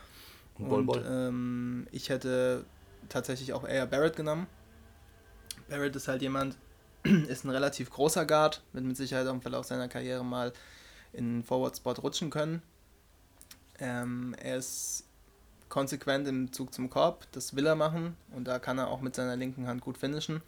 Und, 0.57 0.89
und 0.89 1.01
ähm, 1.07 1.87
ich 1.91 2.09
hätte 2.09 2.65
tatsächlich 3.09 3.53
auch 3.53 3.67
eher 3.67 3.85
Barrett 3.85 4.15
genommen. 4.15 4.47
Barrett 5.69 5.95
ist 5.95 6.07
halt 6.07 6.21
jemand, 6.21 6.57
ist 7.03 7.45
ein 7.45 7.49
relativ 7.49 7.89
großer 7.89 8.25
Guard, 8.25 8.63
wird 8.73 8.85
mit 8.85 8.97
Sicherheit 8.97 9.27
auch 9.27 9.33
im 9.33 9.41
Verlauf 9.41 9.65
seiner 9.65 9.87
Karriere 9.87 10.23
mal 10.23 10.53
in 11.13 11.43
Forward-Spot 11.43 11.93
rutschen 11.93 12.29
können. 12.29 12.61
Ähm, 13.79 14.35
er 14.41 14.57
ist 14.57 15.05
konsequent 15.69 16.27
im 16.27 16.53
Zug 16.53 16.73
zum 16.73 16.89
Korb, 16.89 17.27
das 17.31 17.55
will 17.55 17.65
er 17.65 17.75
machen 17.75 18.15
und 18.33 18.47
da 18.47 18.59
kann 18.59 18.77
er 18.77 18.87
auch 18.87 19.01
mit 19.01 19.15
seiner 19.15 19.35
linken 19.35 19.67
Hand 19.67 19.81
gut 19.81 19.97
finishen. 19.97 20.41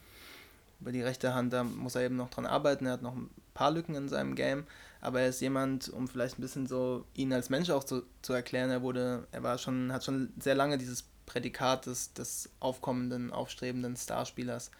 Über 0.80 0.92
die 0.92 1.02
rechte 1.02 1.34
Hand, 1.34 1.54
da 1.54 1.64
muss 1.64 1.96
er 1.96 2.04
eben 2.04 2.16
noch 2.16 2.30
dran 2.30 2.46
arbeiten, 2.46 2.86
er 2.86 2.94
hat 2.94 3.02
noch 3.02 3.16
ein 3.16 3.30
paar 3.54 3.72
Lücken 3.72 3.96
in 3.96 4.10
seinem 4.10 4.36
Game, 4.36 4.66
aber 5.02 5.22
er 5.22 5.30
ist 5.30 5.42
jemand, 5.42 5.90
um 5.90 6.08
vielleicht 6.08 6.38
ein 6.38 6.42
bisschen 6.42 6.68
so 6.68 7.04
ihn 7.16 7.34
als 7.34 7.50
Mensch 7.50 7.72
auch 7.72 7.84
zu, 7.84 8.04
zu 8.22 8.34
erklären, 8.34 8.70
er 8.70 8.84
wurde, 8.84 9.28
er 9.32 9.42
war 9.42 9.58
schon, 9.58 9.92
hat 9.92 10.04
schon 10.04 10.32
sehr 10.40 10.56
lange 10.56 10.78
dieses 10.78 11.04
Prädikat 11.28 11.86
des, 11.86 12.14
des 12.14 12.50
aufkommenden, 12.60 13.32
aufstrebenden 13.32 13.96
Starspielers. 13.96 14.72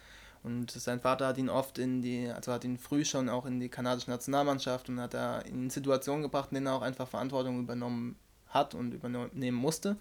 Und 0.42 0.70
sein 0.70 1.00
Vater 1.00 1.28
hat 1.28 1.38
ihn 1.38 1.50
oft 1.50 1.78
in 1.78 2.02
die, 2.02 2.28
also 2.28 2.52
hat 2.52 2.64
ihn 2.64 2.78
früh 2.78 3.04
schon 3.04 3.28
auch 3.28 3.46
in 3.46 3.60
die 3.60 3.68
kanadische 3.68 4.10
Nationalmannschaft 4.10 4.88
und 4.88 5.00
hat 5.00 5.14
da 5.14 5.38
in 5.40 5.70
Situationen 5.70 6.22
gebracht, 6.22 6.48
in 6.50 6.56
denen 6.56 6.66
er 6.66 6.74
auch 6.74 6.82
einfach 6.82 7.06
Verantwortung 7.06 7.60
übernommen 7.60 8.16
hat 8.48 8.74
und 8.74 8.92
übernehmen 8.92 9.56
musste. 9.56 9.96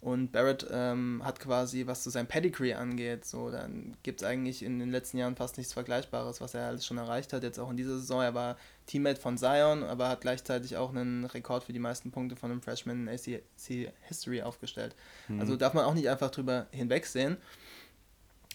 Und 0.00 0.32
Barrett 0.32 0.66
ähm, 0.70 1.20
hat 1.22 1.40
quasi, 1.40 1.86
was 1.86 2.02
zu 2.02 2.08
seinem 2.08 2.26
Pedigree 2.26 2.72
angeht, 2.72 3.26
so, 3.26 3.50
dann 3.50 3.94
gibt 4.02 4.22
es 4.22 4.26
eigentlich 4.26 4.62
in 4.62 4.78
den 4.78 4.90
letzten 4.90 5.18
Jahren 5.18 5.36
fast 5.36 5.58
nichts 5.58 5.74
Vergleichbares, 5.74 6.40
was 6.40 6.54
er 6.54 6.68
alles 6.68 6.86
schon 6.86 6.96
erreicht 6.96 7.34
hat. 7.34 7.42
Jetzt 7.42 7.58
auch 7.58 7.70
in 7.70 7.76
dieser 7.76 7.98
Saison. 7.98 8.22
Er 8.22 8.32
war 8.32 8.56
Teammate 8.86 9.20
von 9.20 9.36
Zion, 9.36 9.82
aber 9.82 10.08
hat 10.08 10.22
gleichzeitig 10.22 10.78
auch 10.78 10.90
einen 10.90 11.26
Rekord 11.26 11.64
für 11.64 11.74
die 11.74 11.78
meisten 11.78 12.10
Punkte 12.10 12.34
von 12.34 12.50
einem 12.50 12.62
Freshman 12.62 13.06
in 13.06 13.08
ACC 13.10 13.92
History 14.08 14.40
aufgestellt. 14.40 14.96
Mhm. 15.28 15.40
Also 15.40 15.56
darf 15.56 15.74
man 15.74 15.84
auch 15.84 15.94
nicht 15.94 16.08
einfach 16.08 16.30
drüber 16.30 16.66
hinwegsehen. 16.70 17.36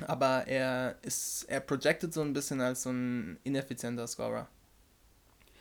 Aber 0.08 0.48
er 0.48 0.98
ist, 1.04 1.44
er 1.48 1.60
projected 1.60 2.12
so 2.12 2.22
ein 2.22 2.34
bisschen 2.34 2.60
als 2.60 2.84
so 2.84 2.90
ein 2.90 3.38
ineffizienter 3.44 4.08
Scorer. 4.08 4.48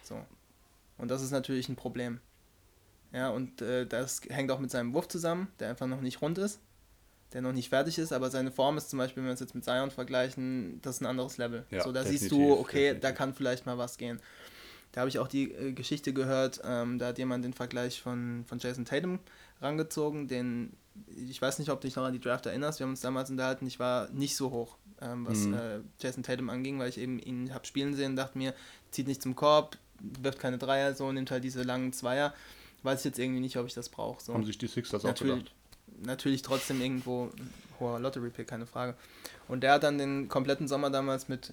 So. 0.02 0.18
Und 0.96 1.10
das 1.10 1.20
ist 1.20 1.30
natürlich 1.30 1.68
ein 1.68 1.76
Problem. 1.76 2.20
Ja, 3.14 3.30
und 3.30 3.62
äh, 3.62 3.86
das 3.86 4.22
hängt 4.28 4.50
auch 4.50 4.58
mit 4.58 4.72
seinem 4.72 4.92
Wurf 4.92 5.06
zusammen, 5.06 5.46
der 5.60 5.70
einfach 5.70 5.86
noch 5.86 6.00
nicht 6.00 6.20
rund 6.20 6.36
ist, 6.36 6.58
der 7.32 7.42
noch 7.42 7.52
nicht 7.52 7.68
fertig 7.68 7.96
ist, 7.98 8.12
aber 8.12 8.28
seine 8.28 8.50
Form 8.50 8.76
ist 8.76 8.90
zum 8.90 8.98
Beispiel, 8.98 9.22
wenn 9.22 9.28
wir 9.28 9.34
es 9.34 9.40
jetzt 9.40 9.54
mit 9.54 9.64
Zion 9.64 9.92
vergleichen, 9.92 10.80
das 10.82 10.96
ist 10.96 11.02
ein 11.02 11.06
anderes 11.06 11.38
Level. 11.38 11.64
Ja, 11.70 11.84
so, 11.84 11.92
da 11.92 12.02
siehst 12.04 12.32
du, 12.32 12.52
okay, 12.52 12.78
definitiv. 12.78 13.00
da 13.02 13.12
kann 13.12 13.32
vielleicht 13.32 13.66
mal 13.66 13.78
was 13.78 13.98
gehen. 13.98 14.20
Da 14.90 15.02
habe 15.02 15.08
ich 15.08 15.20
auch 15.20 15.28
die 15.28 15.52
äh, 15.52 15.72
Geschichte 15.72 16.12
gehört, 16.12 16.60
ähm, 16.64 16.98
da 16.98 17.08
hat 17.08 17.18
jemand 17.18 17.44
den 17.44 17.52
Vergleich 17.52 18.02
von, 18.02 18.44
von 18.48 18.58
Jason 18.58 18.84
Tatum 18.84 19.20
rangezogen, 19.60 20.26
den, 20.26 20.72
ich 21.06 21.40
weiß 21.40 21.60
nicht, 21.60 21.70
ob 21.70 21.80
du 21.80 21.86
dich 21.86 21.94
noch 21.94 22.04
an 22.04 22.12
die 22.12 22.20
Draft 22.20 22.46
erinnerst, 22.46 22.80
wir 22.80 22.84
haben 22.84 22.92
uns 22.92 23.00
damals 23.00 23.30
unterhalten, 23.30 23.64
ich 23.68 23.78
war 23.78 24.10
nicht 24.10 24.34
so 24.34 24.50
hoch, 24.50 24.76
ähm, 25.00 25.24
was 25.24 25.38
mhm. 25.38 25.54
äh, 25.54 25.80
Jason 26.00 26.24
Tatum 26.24 26.50
anging, 26.50 26.80
weil 26.80 26.88
ich 26.88 26.98
eben 26.98 27.20
ihn 27.20 27.54
habe 27.54 27.64
spielen 27.64 27.94
sehen, 27.94 28.16
dachte 28.16 28.38
mir, 28.38 28.54
zieht 28.90 29.06
nicht 29.06 29.22
zum 29.22 29.36
Korb, 29.36 29.78
wirft 30.00 30.40
keine 30.40 30.58
Dreier, 30.58 30.94
so, 30.94 31.12
nimmt 31.12 31.30
halt 31.30 31.44
diese 31.44 31.62
langen 31.62 31.92
Zweier 31.92 32.34
weiß 32.84 33.00
ich 33.00 33.04
jetzt 33.06 33.18
irgendwie 33.18 33.40
nicht, 33.40 33.56
ob 33.56 33.66
ich 33.66 33.74
das 33.74 33.88
brauche. 33.88 34.22
So. 34.22 34.34
Haben 34.34 34.44
sich 34.44 34.58
die 34.58 34.66
Sixers 34.66 35.02
natürlich, 35.02 35.32
auch 35.32 35.38
gedacht? 35.38 35.54
Natürlich 36.04 36.42
trotzdem 36.42 36.80
irgendwo 36.80 37.30
hoher 37.80 37.98
Lottery-Pick, 37.98 38.46
keine 38.46 38.66
Frage. 38.66 38.94
Und 39.48 39.62
der 39.62 39.72
hat 39.72 39.82
dann 39.82 39.98
den 39.98 40.28
kompletten 40.28 40.68
Sommer 40.68 40.90
damals 40.90 41.28
mit 41.28 41.52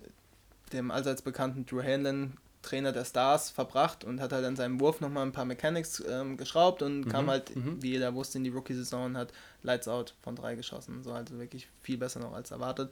dem 0.73 0.91
allseits 0.91 1.21
bekannten 1.21 1.65
Drew 1.65 1.83
Hanlon, 1.83 2.33
Trainer 2.61 2.91
der 2.91 3.05
Stars, 3.05 3.49
verbracht 3.49 4.03
und 4.03 4.21
hat 4.21 4.31
halt 4.31 4.45
an 4.45 4.55
seinem 4.55 4.79
Wurf 4.79 5.01
nochmal 5.01 5.25
ein 5.25 5.31
paar 5.31 5.45
Mechanics 5.45 6.03
ähm, 6.07 6.37
geschraubt 6.37 6.81
und 6.81 7.01
mhm, 7.01 7.09
kam 7.09 7.29
halt, 7.29 7.55
mhm. 7.55 7.81
wie 7.81 7.91
jeder 7.91 8.13
wusste, 8.13 8.37
in 8.37 8.43
die 8.43 8.51
Rookie-Saison 8.51 9.05
und 9.05 9.17
hat 9.17 9.33
Lights 9.63 9.87
Out 9.87 10.13
von 10.21 10.35
drei 10.35 10.55
geschossen. 10.55 11.03
So 11.03 11.11
also 11.11 11.39
wirklich 11.39 11.67
viel 11.81 11.97
besser 11.97 12.19
noch 12.19 12.33
als 12.33 12.51
erwartet. 12.51 12.91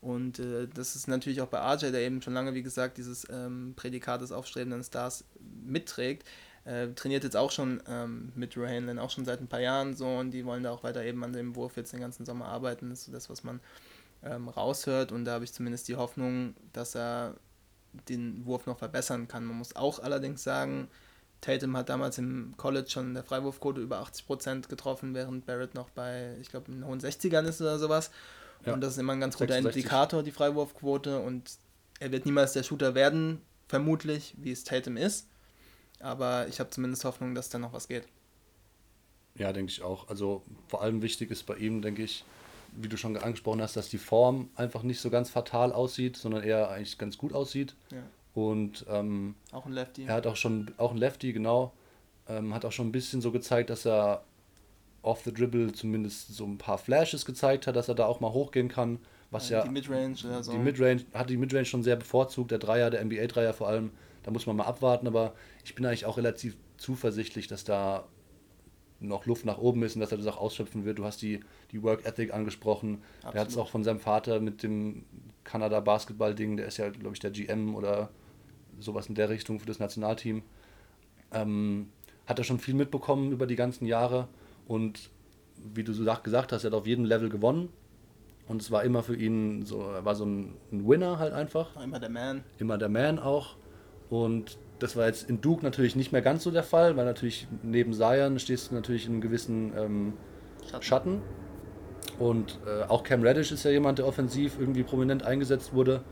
Und 0.00 0.38
äh, 0.38 0.68
das 0.72 0.94
ist 0.94 1.08
natürlich 1.08 1.40
auch 1.40 1.48
bei 1.48 1.58
RJ, 1.58 1.90
der 1.90 2.02
eben 2.02 2.22
schon 2.22 2.34
lange, 2.34 2.54
wie 2.54 2.62
gesagt, 2.62 2.98
dieses 2.98 3.26
ähm, 3.30 3.72
Prädikat 3.74 4.20
des 4.20 4.30
aufstrebenden 4.30 4.84
Stars 4.84 5.24
mitträgt. 5.64 6.26
Äh, 6.68 6.92
trainiert 6.94 7.24
jetzt 7.24 7.36
auch 7.36 7.50
schon 7.50 7.82
ähm, 7.88 8.30
mit 8.34 8.54
Drew 8.54 8.66
Hanlon, 8.66 8.98
auch 8.98 9.08
schon 9.08 9.24
seit 9.24 9.40
ein 9.40 9.46
paar 9.46 9.60
Jahren 9.60 9.96
so 9.96 10.06
und 10.06 10.32
die 10.32 10.44
wollen 10.44 10.62
da 10.62 10.70
auch 10.70 10.82
weiter 10.82 11.02
eben 11.02 11.24
an 11.24 11.32
dem 11.32 11.56
Wurf 11.56 11.78
jetzt 11.78 11.94
den 11.94 12.00
ganzen 12.00 12.26
Sommer 12.26 12.44
arbeiten. 12.44 12.90
Das 12.90 13.00
ist 13.00 13.04
so 13.06 13.12
das, 13.12 13.30
was 13.30 13.42
man 13.42 13.60
ähm, 14.22 14.48
raushört 14.48 15.10
und 15.10 15.24
da 15.24 15.32
habe 15.32 15.44
ich 15.44 15.52
zumindest 15.54 15.88
die 15.88 15.96
Hoffnung, 15.96 16.54
dass 16.74 16.94
er 16.94 17.36
den 18.10 18.44
Wurf 18.44 18.66
noch 18.66 18.78
verbessern 18.78 19.28
kann. 19.28 19.46
Man 19.46 19.56
muss 19.56 19.76
auch 19.76 19.98
allerdings 19.98 20.44
sagen, 20.44 20.88
Tatum 21.40 21.74
hat 21.74 21.88
damals 21.88 22.18
im 22.18 22.52
College 22.58 22.90
schon 22.90 23.06
in 23.06 23.14
der 23.14 23.24
Freiwurfquote 23.24 23.80
über 23.80 24.02
80% 24.02 24.68
getroffen, 24.68 25.14
während 25.14 25.46
Barrett 25.46 25.74
noch 25.74 25.88
bei, 25.88 26.36
ich 26.40 26.50
glaube, 26.50 26.70
in 26.70 26.80
den 26.80 26.86
hohen 26.86 27.00
60ern 27.00 27.46
ist 27.46 27.62
oder 27.62 27.78
sowas. 27.78 28.10
Ja. 28.66 28.74
Und 28.74 28.82
das 28.82 28.92
ist 28.92 28.98
immer 28.98 29.14
ein 29.14 29.20
ganz 29.20 29.36
guter 29.36 29.54
66. 29.54 29.84
Indikator, 29.84 30.22
die 30.22 30.32
Freiwurfquote. 30.32 31.20
Und 31.20 31.50
er 32.00 32.12
wird 32.12 32.26
niemals 32.26 32.52
der 32.52 32.62
Shooter 32.62 32.94
werden, 32.94 33.40
vermutlich, 33.68 34.34
wie 34.36 34.50
es 34.50 34.64
Tatum 34.64 34.96
ist. 34.96 35.28
Aber 36.00 36.46
ich 36.48 36.60
habe 36.60 36.70
zumindest 36.70 37.04
Hoffnung, 37.04 37.34
dass 37.34 37.48
da 37.48 37.58
noch 37.58 37.72
was 37.72 37.88
geht. 37.88 38.04
Ja, 39.34 39.52
denke 39.52 39.70
ich 39.70 39.82
auch. 39.82 40.08
Also 40.08 40.42
vor 40.66 40.82
allem 40.82 41.02
wichtig 41.02 41.30
ist 41.30 41.44
bei 41.44 41.56
ihm, 41.56 41.80
denke 41.82 42.02
ich, 42.02 42.24
wie 42.76 42.88
du 42.88 42.96
schon 42.96 43.16
angesprochen 43.16 43.62
hast, 43.62 43.76
dass 43.76 43.88
die 43.88 43.98
Form 43.98 44.50
einfach 44.56 44.82
nicht 44.82 45.00
so 45.00 45.10
ganz 45.10 45.30
fatal 45.30 45.72
aussieht, 45.72 46.16
sondern 46.16 46.42
eher 46.42 46.70
eigentlich 46.70 46.98
ganz 46.98 47.18
gut 47.18 47.32
aussieht. 47.32 47.74
Ja. 47.90 48.02
Und 48.34 48.84
ähm, 48.88 49.34
auch 49.52 49.66
ein 49.66 49.72
Lefty. 49.72 50.04
Er 50.04 50.14
hat 50.14 50.26
auch 50.26 50.36
schon, 50.36 50.70
auch 50.76 50.92
ein 50.92 50.98
Lefty, 50.98 51.32
genau. 51.32 51.72
Ähm, 52.28 52.54
hat 52.54 52.64
auch 52.64 52.72
schon 52.72 52.88
ein 52.88 52.92
bisschen 52.92 53.20
so 53.20 53.32
gezeigt, 53.32 53.70
dass 53.70 53.86
er 53.86 54.22
off 55.02 55.22
the 55.24 55.32
dribble 55.32 55.72
zumindest 55.72 56.34
so 56.34 56.44
ein 56.44 56.58
paar 56.58 56.78
Flashes 56.78 57.24
gezeigt 57.24 57.66
hat, 57.66 57.76
dass 57.76 57.88
er 57.88 57.94
da 57.94 58.06
auch 58.06 58.20
mal 58.20 58.32
hochgehen 58.32 58.68
kann. 58.68 58.98
Was 59.30 59.48
ja, 59.48 59.58
ja 59.58 59.64
die 59.64 59.70
Midrange 59.70 60.16
oder 60.24 60.42
so. 60.42 60.52
Die 60.52 60.58
Midrange, 60.58 61.04
hat 61.14 61.30
die 61.30 61.36
Midrange 61.36 61.64
schon 61.64 61.82
sehr 61.82 61.96
bevorzugt, 61.96 62.50
der 62.50 62.58
Dreier, 62.58 62.90
der 62.90 63.04
NBA-Dreier 63.04 63.52
vor 63.52 63.68
allem. 63.68 63.90
Da 64.28 64.32
muss 64.32 64.44
man 64.44 64.56
mal 64.56 64.64
abwarten, 64.64 65.06
aber 65.06 65.32
ich 65.64 65.74
bin 65.74 65.86
eigentlich 65.86 66.04
auch 66.04 66.18
relativ 66.18 66.54
zuversichtlich, 66.76 67.46
dass 67.46 67.64
da 67.64 68.04
noch 69.00 69.24
Luft 69.24 69.46
nach 69.46 69.56
oben 69.56 69.82
ist 69.84 69.94
und 69.94 70.02
dass 70.02 70.12
er 70.12 70.18
das 70.18 70.26
auch 70.26 70.36
ausschöpfen 70.36 70.84
wird. 70.84 70.98
Du 70.98 71.06
hast 71.06 71.22
die, 71.22 71.40
die 71.72 71.82
Work 71.82 72.04
Ethic 72.04 72.34
angesprochen. 72.34 73.00
Absolut. 73.20 73.34
Er 73.34 73.40
hat 73.40 73.48
es 73.48 73.56
auch 73.56 73.70
von 73.70 73.84
seinem 73.84 74.00
Vater 74.00 74.40
mit 74.40 74.62
dem 74.62 75.06
Kanada 75.44 75.80
Basketball-Ding, 75.80 76.58
der 76.58 76.66
ist 76.66 76.76
ja, 76.76 76.90
glaube 76.90 77.14
ich, 77.14 77.20
der 77.20 77.30
GM 77.30 77.74
oder 77.74 78.10
sowas 78.78 79.06
in 79.06 79.14
der 79.14 79.30
Richtung 79.30 79.60
für 79.60 79.66
das 79.66 79.78
Nationalteam. 79.78 80.42
Ähm, 81.32 81.88
hat 82.26 82.38
er 82.38 82.44
schon 82.44 82.58
viel 82.58 82.74
mitbekommen 82.74 83.32
über 83.32 83.46
die 83.46 83.56
ganzen 83.56 83.86
Jahre 83.86 84.28
und 84.66 85.08
wie 85.56 85.84
du 85.84 85.94
so 85.94 86.04
gesagt 86.04 86.52
hast, 86.52 86.64
er 86.64 86.70
hat 86.70 86.78
auf 86.78 86.86
jedem 86.86 87.06
Level 87.06 87.30
gewonnen. 87.30 87.70
Und 88.46 88.60
es 88.60 88.70
war 88.70 88.84
immer 88.84 89.02
für 89.02 89.16
ihn 89.16 89.64
so, 89.64 89.80
er 89.80 90.04
war 90.04 90.14
so 90.14 90.26
ein, 90.26 90.54
ein 90.70 90.86
Winner 90.86 91.18
halt 91.18 91.32
einfach. 91.32 91.82
Immer 91.82 91.98
der 91.98 92.10
Man. 92.10 92.44
Immer 92.58 92.76
der 92.76 92.90
Man 92.90 93.18
auch. 93.18 93.56
Und 94.10 94.58
das 94.78 94.96
war 94.96 95.06
jetzt 95.06 95.28
in 95.28 95.40
Duke 95.40 95.64
natürlich 95.64 95.96
nicht 95.96 96.12
mehr 96.12 96.22
ganz 96.22 96.44
so 96.44 96.50
der 96.50 96.62
Fall, 96.62 96.96
weil 96.96 97.04
natürlich 97.04 97.48
neben 97.62 97.92
Zion 97.92 98.38
stehst 98.38 98.70
du 98.70 98.74
natürlich 98.74 99.06
in 99.06 99.12
einem 99.12 99.20
gewissen 99.20 99.72
ähm, 99.76 100.12
Schatten. 100.68 100.82
Schatten. 100.82 101.22
Und 102.18 102.58
äh, 102.66 102.84
auch 102.88 103.02
Cam 103.02 103.22
Reddish 103.22 103.52
ist 103.52 103.64
ja 103.64 103.70
jemand, 103.70 103.98
der 103.98 104.06
offensiv 104.06 104.58
irgendwie 104.58 104.82
prominent 104.82 105.24
eingesetzt 105.24 105.72
wurde 105.72 106.02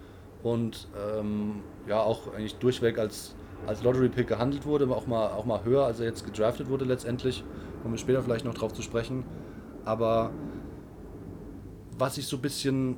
und 0.42 0.88
ähm, 0.96 1.62
ja 1.88 2.00
auch 2.00 2.32
eigentlich 2.34 2.56
durchweg 2.56 2.98
als, 2.98 3.34
als 3.66 3.82
Lottery-Pick 3.82 4.26
gehandelt 4.28 4.66
wurde, 4.66 4.88
auch 4.88 5.06
mal, 5.06 5.28
auch 5.28 5.44
mal 5.44 5.64
höher, 5.64 5.84
als 5.84 6.00
er 6.00 6.06
jetzt 6.06 6.24
gedraftet 6.24 6.68
wurde 6.68 6.84
letztendlich. 6.84 7.44
Kommen 7.82 7.94
wir 7.94 7.98
später 7.98 8.22
vielleicht 8.22 8.44
noch 8.44 8.54
drauf 8.54 8.72
zu 8.72 8.82
sprechen. 8.82 9.24
Aber 9.84 10.30
was 11.98 12.18
ich 12.18 12.26
so 12.26 12.36
ein 12.36 12.42
bisschen 12.42 12.96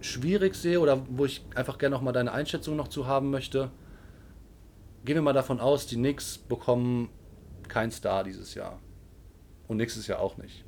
schwierig 0.00 0.54
sehe 0.54 0.80
oder 0.80 1.02
wo 1.10 1.24
ich 1.24 1.44
einfach 1.54 1.78
gerne 1.78 1.94
noch 1.94 2.02
mal 2.02 2.12
deine 2.12 2.32
Einschätzung 2.32 2.76
noch 2.76 2.88
zu 2.88 3.06
haben 3.06 3.30
möchte, 3.30 3.70
gehen 5.06 5.14
wir 5.14 5.22
mal 5.22 5.32
davon 5.32 5.60
aus, 5.60 5.86
die 5.86 5.96
Knicks 5.96 6.36
bekommen 6.36 7.08
keinen 7.68 7.90
Star 7.90 8.24
dieses 8.24 8.54
Jahr. 8.54 8.78
Und 9.68 9.78
nächstes 9.78 10.06
Jahr 10.06 10.20
auch 10.20 10.36
nicht. 10.36 10.64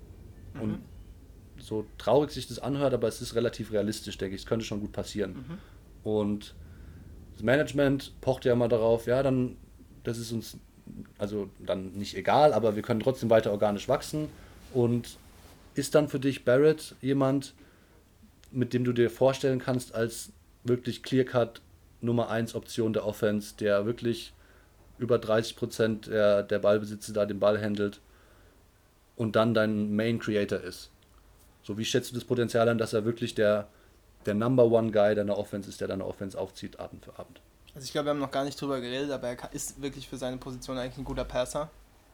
Mhm. 0.55 0.61
Und 0.61 0.79
so 1.59 1.85
traurig 1.99 2.31
sich 2.31 2.49
das 2.49 2.59
anhört, 2.59 2.95
aber 2.95 3.09
es 3.09 3.21
ist 3.21 3.35
relativ 3.35 3.73
realistisch, 3.73 4.17
denke 4.17 4.37
ich. 4.37 4.43
Es 4.43 4.47
könnte 4.47 4.65
schon 4.65 4.81
gut 4.81 4.93
passieren. 4.93 5.33
Mhm. 5.33 5.59
Und 6.05 6.55
das 7.35 7.43
Management 7.43 8.21
pocht 8.21 8.45
ja 8.45 8.53
immer 8.53 8.69
darauf, 8.69 9.07
ja, 9.07 9.23
dann, 9.23 9.57
das 10.05 10.19
ist 10.19 10.33
uns, 10.33 10.57
also 11.19 11.51
dann 11.59 11.93
nicht 11.93 12.17
egal, 12.17 12.53
aber 12.53 12.77
wir 12.77 12.83
können 12.83 13.01
trotzdem 13.01 13.31
weiter 13.31 13.51
organisch 13.53 13.89
wachsen. 13.89 14.29
Und 14.73 15.19
ist 15.75 15.95
dann 15.95 16.09
für 16.09 16.21
dich 16.21 16.45
Barrett 16.45 16.95
jemand, 17.01 17.55
mit 18.51 18.73
dem 18.73 18.85
du 18.85 18.93
dir 18.93 19.11
vorstellen 19.11 19.59
kannst, 19.59 19.95
als 19.95 20.33
wirklich 20.65 21.03
clear-cut 21.03 21.61
Nummer 22.01 22.29
1 22.29 22.55
Option 22.55 22.93
der 22.93 23.05
Offense, 23.05 23.55
der 23.57 23.87
wirklich 23.87 24.33
über 24.99 25.19
30 25.19 25.57
Prozent 25.57 26.07
der, 26.07 26.43
der 26.43 26.59
Ballbesitze 26.59 27.13
da 27.13 27.27
den 27.27 27.41
Ball 27.41 27.61
handelt 27.61 28.01
und 29.17 29.37
dann 29.37 29.55
dein 29.55 29.95
Main 29.95 30.19
Creator 30.19 30.61
ist. 30.61 30.91
So, 31.63 31.77
wie 31.77 31.85
schätzt 31.85 32.11
du 32.11 32.15
das 32.15 32.25
Potenzial 32.25 32.69
an, 32.69 32.79
dass 32.79 32.93
er 32.93 33.05
wirklich 33.05 33.35
der, 33.35 33.69
der 34.27 34.35
Number 34.35 34.65
One 34.65 34.91
Guy 34.91 35.15
deiner 35.15 35.37
Offense 35.37 35.69
ist, 35.69 35.81
der 35.81 35.89
deine 35.89 36.05
Offense 36.05 36.39
aufzieht, 36.39 36.79
Abend 36.79 37.05
für 37.05 37.19
Abend? 37.19 37.41
Also 37.75 37.85
ich 37.85 37.93
glaube, 37.93 38.07
wir 38.07 38.11
haben 38.11 38.19
noch 38.19 38.31
gar 38.31 38.45
nicht 38.45 38.61
drüber 38.61 38.81
geredet, 38.81 39.11
aber 39.11 39.29
er 39.29 39.53
ist 39.53 39.81
wirklich 39.81 40.09
für 40.09 40.17
seine 40.17 40.39
Position 40.39 40.79
eigentlich 40.79 40.99
ein 40.99 41.05
guter 41.05 41.25
Passer. 41.25 41.71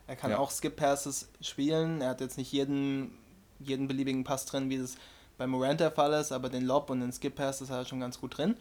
Er 0.07 0.17
kann 0.17 0.31
ja. 0.31 0.39
auch 0.39 0.51
Skip-Passes 0.51 1.29
spielen. 1.41 2.01
Er 2.01 2.11
hat 2.11 2.21
jetzt 2.21 2.37
nicht 2.37 2.53
jeden, 2.53 3.17
jeden 3.61 3.89
beliebigen 3.89 4.25
Pass 4.25 4.45
drin, 4.45 4.69
wie 4.69 4.79
das 4.79 4.97
bei 5.39 5.47
Morant 5.47 5.81
der 5.81 5.91
Fall 5.91 6.13
ist, 6.15 6.33
aber 6.33 6.49
den 6.49 6.65
Lob 6.65 6.91
und 6.91 7.01
den 7.01 7.13
Skip-Pass 7.13 7.61
ist 7.61 7.71
er 7.71 7.85
schon 7.85 8.01
ganz 8.01 8.21
gut 8.21 8.37
drin. 8.37 8.57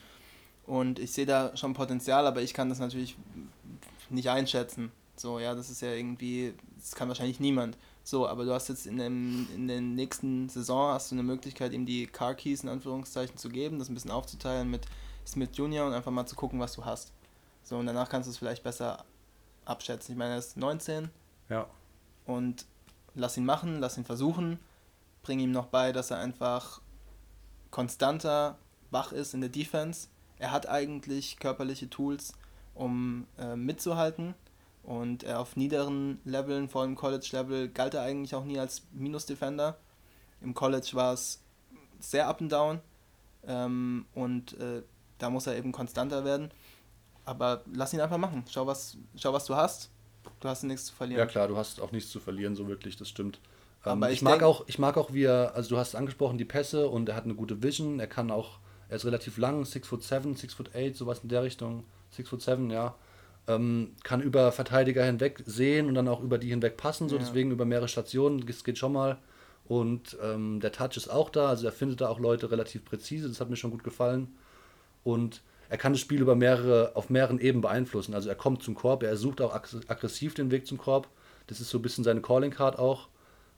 Und 0.65 1.00
ich 1.00 1.12
sehe 1.12 1.25
da 1.25 1.55
schon 1.58 1.74
Potenzial, 1.74 2.25
aber 2.25 2.41
ich 2.41 2.53
kann 2.53 2.70
das 2.70 2.79
natürlich 2.79 3.17
nicht 4.10 4.29
einschätzen. 4.29 4.91
So, 5.15 5.39
ja, 5.39 5.53
das 5.55 5.70
ist 5.70 5.82
ja 5.82 5.91
irgendwie, 5.91 6.53
das 6.77 6.96
kann 6.96 7.08
wahrscheinlich 7.08 7.39
niemand. 7.39 7.77
So, 8.03 8.27
aber 8.27 8.46
du 8.46 8.53
hast 8.53 8.70
jetzt 8.70 8.86
in, 8.86 8.98
dem, 8.98 9.48
in 9.55 9.67
der 9.67 9.82
nächsten 9.82 10.50
Saison 10.50 10.93
hast 10.93 11.12
du 11.12 11.15
eine 11.15 11.24
Möglichkeit, 11.24 11.74
ihm 11.74 11.86
die 11.86 12.08
Car 12.08 12.36
Keys 12.36 12.63
in 12.63 12.70
Anführungszeichen 12.70 13.38
zu 13.38 13.50
geben, 13.50 13.79
das 13.79 13.89
ein 13.89 13.93
bisschen 13.93 14.12
aufzuteilen 14.12 14.70
mit 14.70 14.86
Smith 15.25 15.51
Jr. 15.53 15.86
und 15.86 15.93
einfach 15.93 16.12
mal 16.12 16.25
zu 16.25 16.36
gucken, 16.36 16.60
was 16.60 16.74
du 16.74 16.84
hast. 16.84 17.13
So, 17.63 17.77
und 17.77 17.86
danach 17.86 18.10
kannst 18.10 18.27
du 18.27 18.32
es 18.32 18.38
vielleicht 18.38 18.63
besser 18.63 19.05
abschätzen. 19.65 20.13
Ich 20.13 20.17
meine, 20.17 20.34
er 20.34 20.39
ist 20.39 20.58
19. 20.58 21.10
Ja. 21.50 21.67
Und 22.25 22.65
lass 23.15 23.38
ihn 23.38 23.46
machen, 23.46 23.79
lass 23.79 23.98
ihn 23.98 24.03
versuchen. 24.05 24.60
Bring 25.22 25.39
ihm 25.39 25.51
noch 25.51 25.67
bei, 25.67 25.93
dass 25.93 26.12
er 26.12 26.17
einfach 26.17 26.82
konstanter 27.72 28.58
wach 28.91 29.13
ist 29.13 29.34
in 29.34 29.41
der 29.41 29.50
Defense. 29.50 30.10
Er 30.44 30.52
hat 30.52 30.68
eigentlich 30.68 31.40
körperliche 31.40 31.90
Tools, 31.90 32.34
um 32.76 33.28
äh, 33.40 33.56
mitzuhalten. 33.56 34.34
Und 34.84 35.24
er 35.24 35.40
auf 35.40 35.56
niederen 35.56 36.20
Leveln, 36.26 36.68
vor 36.68 36.82
allem 36.82 36.96
College-Level, 36.96 37.70
galt 37.70 37.94
er 37.94 38.02
eigentlich 38.02 38.36
auch 38.36 38.44
nie 38.44 38.60
als 38.60 38.82
Minus-Defender. 38.92 39.78
Im 40.42 40.54
College 40.54 40.90
war 40.96 41.14
es 41.14 41.42
sehr 42.02 42.28
up 42.28 42.42
and 42.42 42.52
down. 42.52 42.82
Ähm, 43.48 44.06
und 44.14 44.60
äh, 44.60 44.82
da 45.18 45.30
muss 45.30 45.48
er 45.48 45.56
eben 45.56 45.72
konstanter 45.72 46.26
werden. 46.26 46.52
Aber 47.24 47.62
lass 47.74 47.94
ihn 47.94 48.02
einfach 48.02 48.18
machen. 48.18 48.44
Schau, 48.50 48.68
was, 48.68 48.98
schau, 49.16 49.32
was 49.32 49.46
du 49.46 49.56
hast. 49.56 49.92
Du 50.42 50.50
hast 50.50 50.64
nichts 50.64 50.88
zu 50.88 50.94
verlieren. 50.94 51.20
Ja 51.20 51.26
klar, 51.26 51.48
du 51.48 51.56
hast 51.56 51.80
auch 51.80 51.94
nichts 51.94 52.12
zu 52.12 52.20
verlieren, 52.20 52.58
so 52.58 52.68
wirklich, 52.68 52.98
das 52.98 53.08
stimmt. 53.08 53.40
Aber 53.82 54.08
ähm, 54.08 54.12
ich, 54.12 54.18
ich 54.18 54.22
mag 54.24 54.44
auch, 54.44 54.66
ich 54.68 54.78
mag 54.78 54.98
auch, 54.98 55.14
wie 55.14 55.24
er, 55.24 55.56
also 55.56 55.70
du 55.70 55.78
hast 55.78 55.96
angesprochen, 55.96 56.38
die 56.38 56.44
Pässe 56.44 56.90
und 56.90 57.08
er 57.08 57.16
hat 57.16 57.24
eine 57.24 57.36
gute 57.36 57.64
Vision. 57.64 58.02
Er 58.02 58.08
kann 58.08 58.30
auch, 58.30 58.60
er 58.94 58.98
ist 58.98 59.06
relativ 59.06 59.40
lang, 59.40 59.66
6 59.66 59.88
foot 59.88 60.04
7, 60.04 60.36
6 60.36 60.54
foot 60.54 60.76
8, 60.76 60.96
sowas 60.96 61.22
in 61.24 61.30
der 61.30 61.42
Richtung. 61.42 61.84
6 62.12 62.30
foot 62.30 62.42
7, 62.44 62.70
ja. 62.70 62.94
Ähm, 63.48 63.96
kann 64.04 64.22
über 64.22 64.52
Verteidiger 64.52 65.04
hinweg 65.04 65.42
sehen 65.48 65.88
und 65.88 65.96
dann 65.96 66.08
auch 66.08 66.22
über 66.22 66.38
die 66.38 66.50
hinweg 66.50 66.78
passen, 66.78 67.10
so 67.10 67.16
ja. 67.16 67.22
deswegen 67.24 67.50
über 67.50 67.66
mehrere 67.66 67.88
Stationen, 67.88 68.46
das 68.46 68.64
geht 68.64 68.78
schon 68.78 68.94
mal. 68.94 69.18
Und 69.66 70.16
ähm, 70.22 70.60
der 70.60 70.72
Touch 70.72 70.96
ist 70.96 71.08
auch 71.08 71.32
da, 71.32 71.48
also 71.48 71.66
er 71.66 71.72
findet 71.72 72.02
da 72.02 72.08
auch 72.08 72.20
Leute 72.20 72.52
relativ 72.52 72.86
präzise, 72.86 73.28
das 73.28 73.42
hat 73.42 73.50
mir 73.50 73.56
schon 73.56 73.72
gut 73.72 73.84
gefallen. 73.84 74.28
Und 75.04 75.42
er 75.70 75.80
kann 75.80 75.94
das 75.94 76.00
Spiel 76.00 76.22
über 76.22 76.36
mehrere, 76.36 76.96
auf 76.96 77.10
mehreren 77.10 77.40
Ebenen 77.40 77.62
beeinflussen. 77.62 78.14
Also 78.14 78.30
er 78.30 78.36
kommt 78.36 78.62
zum 78.62 78.76
Korb, 78.76 79.02
er 79.02 79.18
sucht 79.18 79.42
auch 79.42 79.56
aggressiv 79.56 80.36
den 80.36 80.52
Weg 80.52 80.68
zum 80.68 80.78
Korb. 80.78 81.08
Das 81.48 81.60
ist 81.60 81.72
so 81.72 81.80
ein 81.80 81.82
bisschen 81.82 82.04
seine 82.04 82.22
Calling 82.22 82.52
Card 82.52 82.78
auch. 82.78 83.08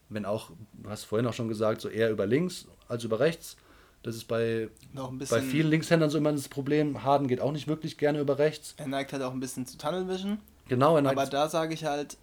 Wenn 0.08 0.24
auch, 0.24 0.52
du 0.82 0.90
hast 0.90 1.04
vorhin 1.04 1.28
auch 1.28 1.34
schon 1.34 1.50
gesagt, 1.50 1.82
so 1.82 1.90
eher 1.90 2.10
über 2.10 2.26
links 2.26 2.68
als 2.88 3.04
über 3.04 3.20
rechts. 3.20 3.58
Das 4.06 4.16
ist 4.16 4.26
bei, 4.26 4.70
bei 4.94 5.42
vielen 5.42 5.68
Linkshändern 5.72 6.12
so 6.12 6.20
immer 6.20 6.32
das 6.32 6.48
Problem. 6.48 7.04
Harden 7.04 7.28
geht 7.28 7.42
auch 7.42 7.52
nicht 7.52 7.68
wirklich 7.68 7.98
gerne 7.98 8.20
über 8.20 8.38
rechts. 8.38 8.76
Er 8.78 8.86
neigt 8.88 9.12
halt 9.12 9.24
auch 9.24 9.32
ein 9.32 9.40
bisschen 9.40 9.66
zu 9.66 9.80
Tunnel 9.80 10.08
Vision. 10.08 10.38
Genau, 10.68 10.96
er 10.96 11.02
neigt. 11.02 11.18
Aber 11.18 11.28
da 11.28 11.50
sage 11.50 11.74
ich 11.74 11.86
halt, 11.86 12.16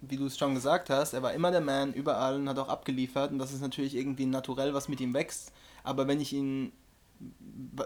wie 0.00 0.16
du 0.16 0.26
es 0.26 0.38
schon 0.38 0.54
gesagt 0.54 0.90
hast, 0.90 1.14
er 1.14 1.22
war 1.24 1.32
immer 1.32 1.50
der 1.50 1.60
Man 1.60 1.92
überall 1.92 2.36
und 2.36 2.48
hat 2.48 2.60
auch 2.60 2.68
abgeliefert. 2.68 3.32
Und 3.32 3.40
das 3.40 3.52
ist 3.52 3.62
natürlich 3.62 3.96
irgendwie 3.96 4.26
naturell, 4.26 4.74
was 4.74 4.88
mit 4.88 5.00
ihm 5.00 5.12
wächst. 5.12 5.50
Aber 5.82 6.06
wenn 6.06 6.20
ich 6.20 6.32
ihn 6.32 6.70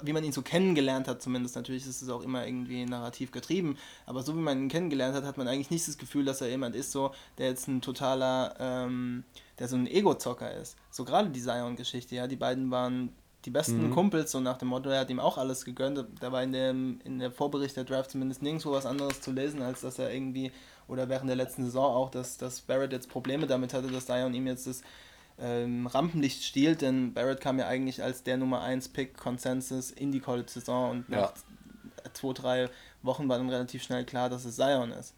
wie 0.03 0.13
man 0.13 0.25
ihn 0.25 0.33
so 0.33 0.43
kennengelernt 0.43 1.09
hat, 1.09 1.23
zumindest 1.23 1.57
natürlich 1.57 1.87
ist 1.87 2.03
es 2.03 2.09
auch 2.11 2.21
immer 2.23 2.47
irgendwie 2.47 2.85
narrativ 2.85 3.31
getrieben, 3.31 3.79
aber 4.05 4.23
so 4.23 4.37
wie 4.37 4.41
man 4.41 4.59
ihn 4.59 4.69
kennengelernt 4.69 5.15
hat, 5.15 5.25
hat 5.25 5.39
man 5.39 5.49
eigentlich 5.49 5.71
nicht 5.71 5.89
das 5.89 5.97
Gefühl, 5.97 6.27
dass 6.27 6.43
er 6.43 6.51
jemand 6.51 6.77
ist, 6.77 6.93
so, 6.93 7.13
der 7.39 7.47
jetzt 7.47 7.67
ein 7.67 7.81
totaler, 7.81 8.55
ähm, 8.59 9.25
der 9.59 9.69
so 9.69 9.77
ein 9.77 9.87
Ego-Zocker 9.87 10.53
ist. 10.55 10.77
So 10.91 11.05
gerade 11.05 11.31
die 11.31 11.41
Zion-Geschichte, 11.41 12.15
ja, 12.15 12.27
die 12.27 12.37
beiden 12.37 12.71
waren 12.71 13.11
die 13.45 13.51
besten 13.51 13.89
mhm. 13.89 13.91
Kumpels, 13.91 14.31
so 14.31 14.41
nach 14.41 14.59
dem 14.59 14.69
Motto, 14.69 14.89
er 14.91 15.01
hat 15.01 15.11
ihm 15.11 15.21
auch 15.21 15.37
alles 15.37 15.65
gegönnt. 15.65 16.05
Da 16.21 16.33
war 16.33 16.43
in, 16.43 16.53
dem, 16.53 17.01
in 17.05 17.19
der 17.19 17.33
Vorbericht 17.33 17.77
der 17.77 17.85
Draft 17.85 18.11
zumindest 18.11 18.43
nirgendwo 18.43 18.73
was 18.73 18.87
anderes 18.87 19.21
zu 19.21 19.33
lesen, 19.33 19.63
als 19.63 19.81
dass 19.81 19.99
er 19.99 20.13
irgendwie, 20.13 20.53
oder 20.87 21.09
während 21.09 21.29
der 21.29 21.37
letzten 21.37 21.65
Saison 21.65 21.95
auch, 21.95 22.11
dass, 22.11 22.39
dass 22.39 22.61
Barrett 22.61 22.93
jetzt 22.93 23.09
Probleme 23.09 23.47
damit 23.47 23.75
hatte, 23.75 23.89
dass 23.89 24.07
Zion 24.07 24.35
ihm 24.35 24.47
jetzt 24.47 24.67
das 24.67 24.83
ähm, 25.41 25.87
Rampenlicht 25.87 26.45
stiehlt, 26.45 26.83
denn 26.83 27.15
Barrett 27.15 27.41
kam 27.41 27.59
ja 27.59 27.67
eigentlich 27.67 28.03
als 28.03 28.23
der 28.23 28.37
Nummer 28.37 28.63
1 28.63 28.91
Pick 28.91 29.17
Consensus 29.17 29.91
in 29.91 30.13
die 30.13 30.21
College-Saison 30.21 30.91
und 30.91 31.09
nach 31.09 31.35
ja. 31.35 32.13
zwei, 32.13 32.33
drei 32.33 32.71
Wochen 33.03 33.29
war 33.29 33.39
dann 33.39 33.51
relativ 33.51 33.83
schnell 33.83 34.05
klar, 34.05 34.31
dass 34.31 34.45
es 34.45 34.57
Zion 34.57 34.93
ist. 34.93 35.15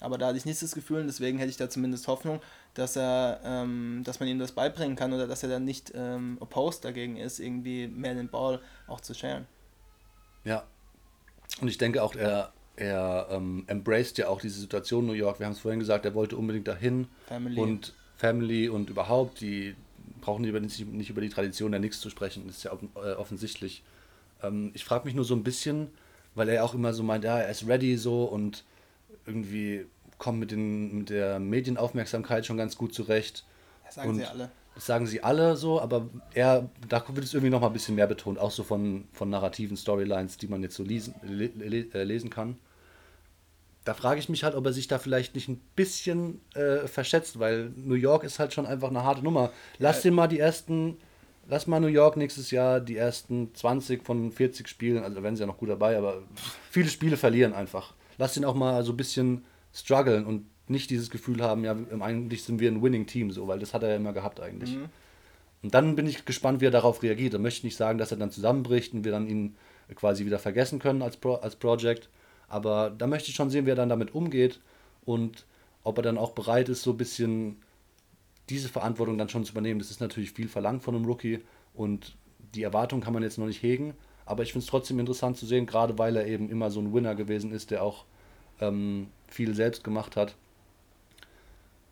Aber 0.00 0.16
da 0.16 0.28
hatte 0.28 0.38
ich 0.38 0.46
nicht 0.46 0.60
das 0.62 0.74
Gefühl 0.74 1.02
und 1.02 1.06
deswegen 1.06 1.38
hätte 1.38 1.50
ich 1.50 1.58
da 1.58 1.68
zumindest 1.68 2.08
Hoffnung, 2.08 2.40
dass 2.74 2.96
er, 2.96 3.40
ähm, 3.44 4.02
dass 4.04 4.20
man 4.20 4.28
ihm 4.28 4.38
das 4.38 4.52
beibringen 4.52 4.96
kann 4.96 5.12
oder 5.12 5.26
dass 5.26 5.42
er 5.42 5.48
dann 5.48 5.64
nicht 5.64 5.92
ähm, 5.94 6.36
opposed 6.40 6.84
dagegen 6.84 7.16
ist, 7.16 7.40
irgendwie 7.40 7.88
mehr 7.88 8.14
den 8.14 8.28
Ball 8.28 8.60
auch 8.86 9.00
zu 9.00 9.14
sharen. 9.14 9.46
Ja. 10.44 10.64
Und 11.60 11.68
ich 11.68 11.78
denke 11.78 12.02
auch, 12.02 12.14
er, 12.14 12.52
er 12.76 13.28
ähm, 13.30 13.64
embraced 13.66 14.18
ja 14.18 14.28
auch 14.28 14.40
diese 14.40 14.60
Situation 14.60 15.06
New 15.06 15.12
York. 15.12 15.40
Wir 15.40 15.46
haben 15.46 15.52
es 15.52 15.58
vorhin 15.58 15.80
gesagt, 15.80 16.04
er 16.04 16.14
wollte 16.14 16.36
unbedingt 16.36 16.68
dahin. 16.68 17.08
Family. 17.26 17.58
Und 17.58 17.94
Family 18.16 18.68
und 18.68 18.90
überhaupt, 18.90 19.40
die 19.40 19.74
brauchen 20.20 20.42
nicht, 20.42 20.86
nicht 20.86 21.10
über 21.10 21.20
die 21.20 21.28
Tradition 21.28 21.72
der 21.72 21.80
Nix 21.80 22.00
zu 22.00 22.10
sprechen, 22.10 22.46
das 22.46 22.58
ist 22.58 22.64
ja 22.64 22.72
äh, 22.96 23.14
offensichtlich. 23.14 23.82
Ähm, 24.42 24.70
ich 24.74 24.84
frage 24.84 25.06
mich 25.06 25.14
nur 25.14 25.24
so 25.24 25.34
ein 25.34 25.42
bisschen, 25.42 25.88
weil 26.34 26.48
er 26.48 26.64
auch 26.64 26.74
immer 26.74 26.92
so 26.92 27.02
meint, 27.02 27.24
ja, 27.24 27.38
er 27.38 27.50
ist 27.50 27.66
ready 27.66 27.96
so 27.96 28.24
und 28.24 28.64
irgendwie 29.26 29.86
kommt 30.20 30.38
mit, 30.38 30.52
den, 30.52 30.98
mit 30.98 31.10
der 31.10 31.40
Medienaufmerksamkeit 31.40 32.46
schon 32.46 32.56
ganz 32.56 32.76
gut 32.76 32.94
zurecht. 32.94 33.44
Das 33.84 33.96
sagen 33.96 34.10
und 34.10 34.16
sie 34.18 34.26
alle. 34.26 34.50
Das 34.76 34.86
sagen 34.86 35.06
sie 35.06 35.24
alle 35.24 35.56
so, 35.56 35.80
aber 35.80 36.08
er, 36.32 36.70
da 36.88 37.04
wird 37.08 37.26
es 37.26 37.34
irgendwie 37.34 37.50
noch 37.50 37.60
mal 37.60 37.66
ein 37.66 37.72
bisschen 37.72 37.96
mehr 37.96 38.06
betont, 38.06 38.38
auch 38.38 38.52
so 38.52 38.62
von, 38.62 39.08
von 39.12 39.28
narrativen 39.28 39.76
Storylines, 39.76 40.36
die 40.36 40.46
man 40.46 40.62
jetzt 40.62 40.76
so 40.76 40.84
lesen, 40.84 41.14
äh, 41.24 42.04
lesen 42.04 42.30
kann 42.30 42.56
da 43.84 43.94
frage 43.94 44.20
ich 44.20 44.28
mich 44.28 44.44
halt, 44.44 44.54
ob 44.54 44.66
er 44.66 44.72
sich 44.72 44.88
da 44.88 44.98
vielleicht 44.98 45.34
nicht 45.34 45.48
ein 45.48 45.60
bisschen 45.74 46.40
äh, 46.54 46.86
verschätzt, 46.86 47.38
weil 47.38 47.72
New 47.76 47.94
York 47.94 48.24
ist 48.24 48.38
halt 48.38 48.52
schon 48.52 48.66
einfach 48.66 48.88
eine 48.88 49.04
harte 49.04 49.22
Nummer. 49.22 49.52
Lass 49.78 49.96
ja. 49.96 50.02
den 50.10 50.14
mal 50.14 50.28
die 50.28 50.38
ersten, 50.38 50.98
lass 51.48 51.66
mal 51.66 51.80
New 51.80 51.86
York 51.86 52.16
nächstes 52.16 52.50
Jahr 52.50 52.80
die 52.80 52.96
ersten 52.96 53.54
20 53.54 54.04
von 54.04 54.32
40 54.32 54.68
Spielen, 54.68 55.02
also 55.02 55.16
da 55.16 55.22
werden 55.22 55.36
sie 55.36 55.40
ja 55.40 55.46
noch 55.46 55.58
gut 55.58 55.70
dabei, 55.70 55.96
aber 55.96 56.22
viele 56.70 56.88
Spiele 56.88 57.16
verlieren 57.16 57.54
einfach. 57.54 57.94
Lass 58.18 58.34
den 58.34 58.44
auch 58.44 58.54
mal 58.54 58.84
so 58.84 58.92
ein 58.92 58.96
bisschen 58.98 59.44
strugglen 59.72 60.26
und 60.26 60.46
nicht 60.68 60.90
dieses 60.90 61.10
Gefühl 61.10 61.42
haben, 61.42 61.64
ja, 61.64 61.76
eigentlich 62.00 62.44
sind 62.44 62.60
wir 62.60 62.70
ein 62.70 62.82
Winning-Team, 62.82 63.30
so, 63.30 63.48
weil 63.48 63.58
das 63.58 63.74
hat 63.74 63.82
er 63.82 63.90
ja 63.90 63.96
immer 63.96 64.12
gehabt 64.12 64.40
eigentlich. 64.40 64.76
Mhm. 64.76 64.86
Und 65.62 65.74
dann 65.74 65.96
bin 65.96 66.06
ich 66.06 66.24
gespannt, 66.24 66.60
wie 66.60 66.66
er 66.66 66.70
darauf 66.70 67.02
reagiert. 67.02 67.34
Da 67.34 67.38
möchte 67.38 67.58
ich 67.58 67.64
nicht 67.64 67.76
sagen, 67.76 67.98
dass 67.98 68.12
er 68.12 68.16
dann 68.16 68.30
zusammenbricht 68.30 68.94
und 68.94 69.04
wir 69.04 69.12
dann 69.12 69.28
ihn 69.28 69.56
quasi 69.94 70.24
wieder 70.24 70.38
vergessen 70.38 70.78
können 70.78 71.02
als, 71.02 71.16
Pro 71.16 71.34
als 71.34 71.56
Project. 71.56 72.08
Aber 72.48 72.90
da 72.90 73.06
möchte 73.06 73.30
ich 73.30 73.34
schon 73.34 73.50
sehen, 73.50 73.66
wie 73.66 73.70
er 73.70 73.76
dann 73.76 73.88
damit 73.88 74.14
umgeht 74.14 74.60
und 75.04 75.44
ob 75.82 75.98
er 75.98 76.02
dann 76.02 76.18
auch 76.18 76.32
bereit 76.32 76.68
ist, 76.68 76.82
so 76.82 76.92
ein 76.92 76.96
bisschen 76.96 77.56
diese 78.48 78.68
Verantwortung 78.68 79.18
dann 79.18 79.28
schon 79.28 79.44
zu 79.44 79.52
übernehmen. 79.52 79.80
Das 79.80 79.90
ist 79.90 80.00
natürlich 80.00 80.32
viel 80.32 80.48
verlangt 80.48 80.82
von 80.82 80.94
einem 80.94 81.04
Rookie 81.04 81.40
und 81.74 82.16
die 82.54 82.62
Erwartung 82.62 83.00
kann 83.00 83.12
man 83.12 83.22
jetzt 83.22 83.38
noch 83.38 83.46
nicht 83.46 83.62
hegen. 83.62 83.94
Aber 84.26 84.42
ich 84.42 84.52
finde 84.52 84.64
es 84.64 84.70
trotzdem 84.70 84.98
interessant 84.98 85.36
zu 85.36 85.46
sehen, 85.46 85.66
gerade 85.66 85.98
weil 85.98 86.16
er 86.16 86.26
eben 86.26 86.50
immer 86.50 86.70
so 86.70 86.80
ein 86.80 86.92
Winner 86.92 87.14
gewesen 87.14 87.52
ist, 87.52 87.70
der 87.70 87.82
auch 87.82 88.04
ähm, 88.60 89.08
viel 89.30 89.54
selbst 89.54 89.84
gemacht 89.84 90.16
hat, 90.16 90.34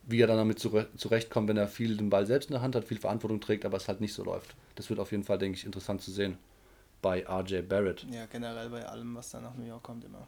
wie 0.04 0.20
er 0.20 0.26
dann 0.26 0.38
damit 0.38 0.58
zurechtkommt, 0.58 1.48
wenn 1.48 1.56
er 1.56 1.68
viel 1.68 1.96
den 1.96 2.10
Ball 2.10 2.26
selbst 2.26 2.50
in 2.50 2.54
der 2.54 2.62
Hand 2.62 2.74
hat, 2.74 2.84
viel 2.84 2.98
Verantwortung 2.98 3.40
trägt, 3.40 3.64
aber 3.64 3.76
es 3.76 3.88
halt 3.88 4.00
nicht 4.00 4.14
so 4.14 4.24
läuft. 4.24 4.54
Das 4.74 4.88
wird 4.90 5.00
auf 5.00 5.10
jeden 5.10 5.24
Fall, 5.24 5.38
denke 5.38 5.58
ich, 5.58 5.64
interessant 5.64 6.00
zu 6.00 6.10
sehen 6.10 6.38
bei 7.02 7.26
RJ 7.26 7.62
Barrett. 7.62 8.06
Ja, 8.10 8.26
generell 8.26 8.70
bei 8.70 8.84
allem, 8.86 9.14
was 9.14 9.30
da 9.30 9.40
nach 9.40 9.54
New 9.54 9.66
York 9.66 9.82
kommt, 9.82 10.04
immer 10.04 10.26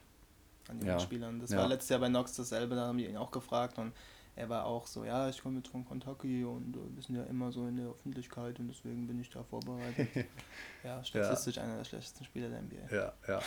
an 0.68 0.78
jungen 0.78 0.86
ja. 0.86 0.98
Spielern. 1.00 1.40
Das 1.40 1.50
ja. 1.50 1.58
war 1.58 1.68
letztes 1.68 1.90
Jahr 1.90 2.00
bei 2.00 2.08
Nox 2.08 2.36
dasselbe, 2.36 2.74
da 2.74 2.86
haben 2.86 2.98
die 2.98 3.06
ihn 3.06 3.16
auch 3.16 3.30
gefragt 3.30 3.78
und 3.78 3.92
er 4.36 4.48
war 4.48 4.64
auch 4.64 4.86
so, 4.86 5.04
ja, 5.04 5.28
ich 5.28 5.42
komme 5.42 5.58
jetzt 5.58 5.68
von 5.68 5.86
Kentucky 5.86 6.44
und 6.44 6.76
äh, 6.76 6.80
wir 6.94 7.02
sind 7.02 7.16
ja 7.16 7.24
immer 7.24 7.50
so 7.52 7.66
in 7.66 7.76
der 7.76 7.86
Öffentlichkeit 7.86 8.58
und 8.58 8.68
deswegen 8.68 9.06
bin 9.06 9.20
ich 9.20 9.28
da 9.30 9.42
vorbereitet. 9.42 10.08
ja, 10.84 11.02
statistisch 11.04 11.56
ja. 11.56 11.64
einer 11.64 11.78
der 11.78 11.84
schlechtesten 11.84 12.24
Spieler 12.24 12.48
der 12.48 12.62
NBA. 12.62 12.94
Ja, 12.94 13.12
ja. 13.28 13.40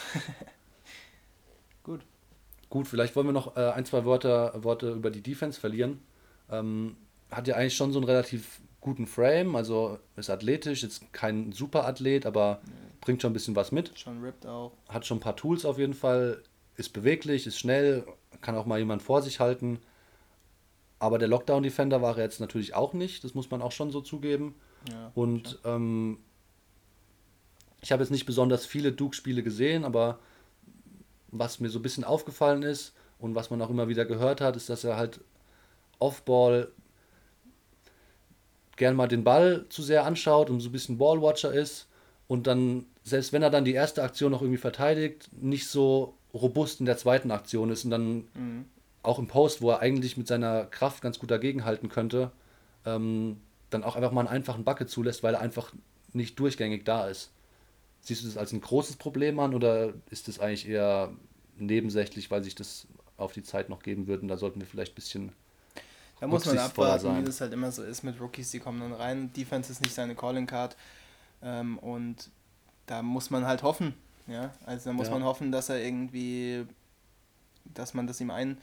Gut. 1.83 2.05
Gut, 2.73 2.87
vielleicht 2.87 3.15
wollen 3.15 3.27
wir 3.27 3.33
noch 3.33 3.55
äh, 3.55 3.69
ein, 3.69 3.85
zwei 3.85 4.03
Worte, 4.03 4.51
Worte 4.55 4.93
über 4.93 5.11
die 5.11 5.21
Defense 5.21 5.59
verlieren. 5.59 6.01
Ähm, 6.49 6.97
hat 7.29 7.47
ja 7.47 7.53
eigentlich 7.53 7.75
schon 7.75 7.91
so 7.91 7.99
einen 7.99 8.07
relativ 8.07 8.61
guten 8.81 9.05
Frame, 9.05 9.55
also 9.55 9.99
ist 10.15 10.31
athletisch, 10.31 10.83
ist 10.83 11.13
kein 11.13 11.51
Superathlet, 11.51 12.25
aber 12.25 12.61
nee. 12.65 12.71
bringt 13.01 13.21
schon 13.21 13.29
ein 13.29 13.33
bisschen 13.33 13.55
was 13.55 13.71
mit. 13.71 13.91
Schon 13.99 14.23
ripped 14.23 14.47
auch. 14.47 14.71
Hat 14.89 15.05
schon 15.05 15.17
ein 15.17 15.19
paar 15.19 15.35
Tools 15.35 15.65
auf 15.65 15.77
jeden 15.77 15.93
Fall, 15.93 16.41
ist 16.75 16.93
beweglich, 16.93 17.45
ist 17.45 17.59
schnell, 17.59 18.07
kann 18.41 18.55
auch 18.55 18.65
mal 18.65 18.79
jemand 18.79 19.03
vor 19.03 19.21
sich 19.21 19.39
halten. 19.39 19.77
Aber 20.97 21.19
der 21.19 21.27
Lockdown-Defender 21.27 22.01
war 22.01 22.17
er 22.17 22.23
jetzt 22.23 22.39
natürlich 22.39 22.73
auch 22.73 22.93
nicht, 22.93 23.23
das 23.23 23.35
muss 23.35 23.51
man 23.51 23.61
auch 23.61 23.71
schon 23.71 23.91
so 23.91 24.01
zugeben. 24.01 24.55
Ja, 24.89 25.11
und 25.13 25.59
ähm, 25.63 26.17
ich 27.81 27.91
habe 27.91 28.01
jetzt 28.01 28.09
nicht 28.09 28.25
besonders 28.25 28.65
viele 28.65 28.93
Duke-Spiele 28.93 29.43
gesehen, 29.43 29.85
aber 29.85 30.17
was 31.33 31.59
mir 31.59 31.69
so 31.69 31.79
ein 31.79 31.81
bisschen 31.81 32.03
aufgefallen 32.03 32.63
ist 32.63 32.93
und 33.19 33.35
was 33.35 33.49
man 33.49 33.61
auch 33.61 33.69
immer 33.69 33.87
wieder 33.87 34.05
gehört 34.05 34.41
hat, 34.41 34.55
ist, 34.55 34.69
dass 34.69 34.83
er 34.83 34.97
halt 34.97 35.19
Off-Ball 35.99 36.71
gern 38.75 38.95
mal 38.95 39.07
den 39.07 39.23
Ball 39.23 39.65
zu 39.69 39.81
sehr 39.81 40.05
anschaut 40.05 40.49
und 40.49 40.59
so 40.59 40.69
ein 40.69 40.71
bisschen 40.71 40.97
Ballwatcher 40.97 41.53
ist 41.53 41.87
und 42.27 42.47
dann, 42.47 42.85
selbst 43.03 43.33
wenn 43.33 43.43
er 43.43 43.49
dann 43.49 43.65
die 43.65 43.73
erste 43.73 44.03
Aktion 44.03 44.31
noch 44.31 44.41
irgendwie 44.41 44.57
verteidigt, 44.57 45.29
nicht 45.41 45.67
so 45.67 46.15
robust 46.33 46.79
in 46.79 46.85
der 46.85 46.97
zweiten 46.97 47.31
Aktion 47.31 47.69
ist 47.69 47.85
und 47.85 47.91
dann 47.91 48.15
mhm. 48.33 48.65
auch 49.03 49.19
im 49.19 49.27
Post, 49.27 49.61
wo 49.61 49.71
er 49.71 49.79
eigentlich 49.79 50.17
mit 50.17 50.27
seiner 50.27 50.65
Kraft 50.65 51.01
ganz 51.01 51.19
gut 51.19 51.29
dagegenhalten 51.29 51.89
könnte, 51.89 52.31
ähm, 52.85 53.37
dann 53.69 53.83
auch 53.83 53.95
einfach 53.95 54.11
mal 54.11 54.21
einen 54.21 54.29
einfachen 54.29 54.63
Backe 54.63 54.85
zulässt, 54.85 55.23
weil 55.23 55.35
er 55.35 55.41
einfach 55.41 55.73
nicht 56.13 56.39
durchgängig 56.39 56.85
da 56.85 57.07
ist. 57.07 57.31
Siehst 58.03 58.21
du 58.21 58.27
das 58.27 58.37
als 58.37 58.51
ein 58.51 58.61
großes 58.61 58.97
Problem 58.97 59.39
an 59.39 59.55
oder 59.55 59.93
ist 60.09 60.27
das 60.27 60.39
eigentlich 60.39 60.67
eher 60.67 61.13
nebensächlich, 61.57 62.29
weil 62.29 62.43
sich 62.43 62.53
das 62.53 62.85
auf 63.17 63.31
die 63.31 63.43
Zeit 63.43 63.69
noch 63.69 63.81
geben 63.81 64.07
würde 64.07 64.23
und 64.23 64.27
da 64.27 64.37
sollten 64.37 64.59
wir 64.59 64.67
vielleicht 64.67 64.91
ein 64.91 64.95
bisschen 64.95 65.31
da 66.19 66.27
muss 66.27 66.45
man 66.45 66.57
abwarten, 66.57 67.03
sein. 67.03 67.21
wie 67.21 67.25
das 67.25 67.41
halt 67.41 67.53
immer 67.53 67.71
so 67.71 67.83
ist 67.83 68.03
mit 68.03 68.19
Rookies, 68.19 68.51
die 68.51 68.59
kommen 68.59 68.79
dann 68.79 68.93
rein. 68.93 69.33
Defense 69.33 69.71
ist 69.71 69.81
nicht 69.81 69.93
seine 69.93 70.15
Calling 70.15 70.47
Card 70.47 70.75
ähm, 71.41 71.77
und 71.79 72.29
da 72.85 73.01
muss 73.01 73.29
man 73.29 73.45
halt 73.45 73.63
hoffen. 73.63 73.93
Ja, 74.27 74.53
also 74.65 74.89
da 74.89 74.93
muss 74.93 75.07
ja. 75.07 75.13
man 75.13 75.23
hoffen, 75.23 75.51
dass 75.51 75.69
er 75.69 75.83
irgendwie, 75.83 76.65
dass 77.65 77.93
man 77.93 78.07
das 78.07 78.21
ihm 78.21 78.31
ein, 78.31 78.57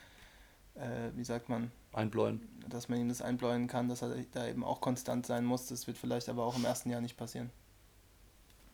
äh, 0.75 1.11
wie 1.15 1.25
sagt 1.25 1.49
man, 1.49 1.71
einbläuen, 1.93 2.41
dass 2.69 2.89
man 2.89 2.99
ihm 2.99 3.09
das 3.09 3.21
einbläuen 3.21 3.67
kann, 3.67 3.89
dass 3.89 4.03
er 4.03 4.15
da 4.33 4.47
eben 4.47 4.65
auch 4.65 4.81
konstant 4.81 5.27
sein 5.27 5.45
muss. 5.45 5.67
Das 5.67 5.87
wird 5.87 5.99
vielleicht 5.99 6.29
aber 6.29 6.45
auch 6.45 6.57
im 6.57 6.65
ersten 6.65 6.91
Jahr 6.91 7.01
nicht 7.01 7.17
passieren. 7.17 7.51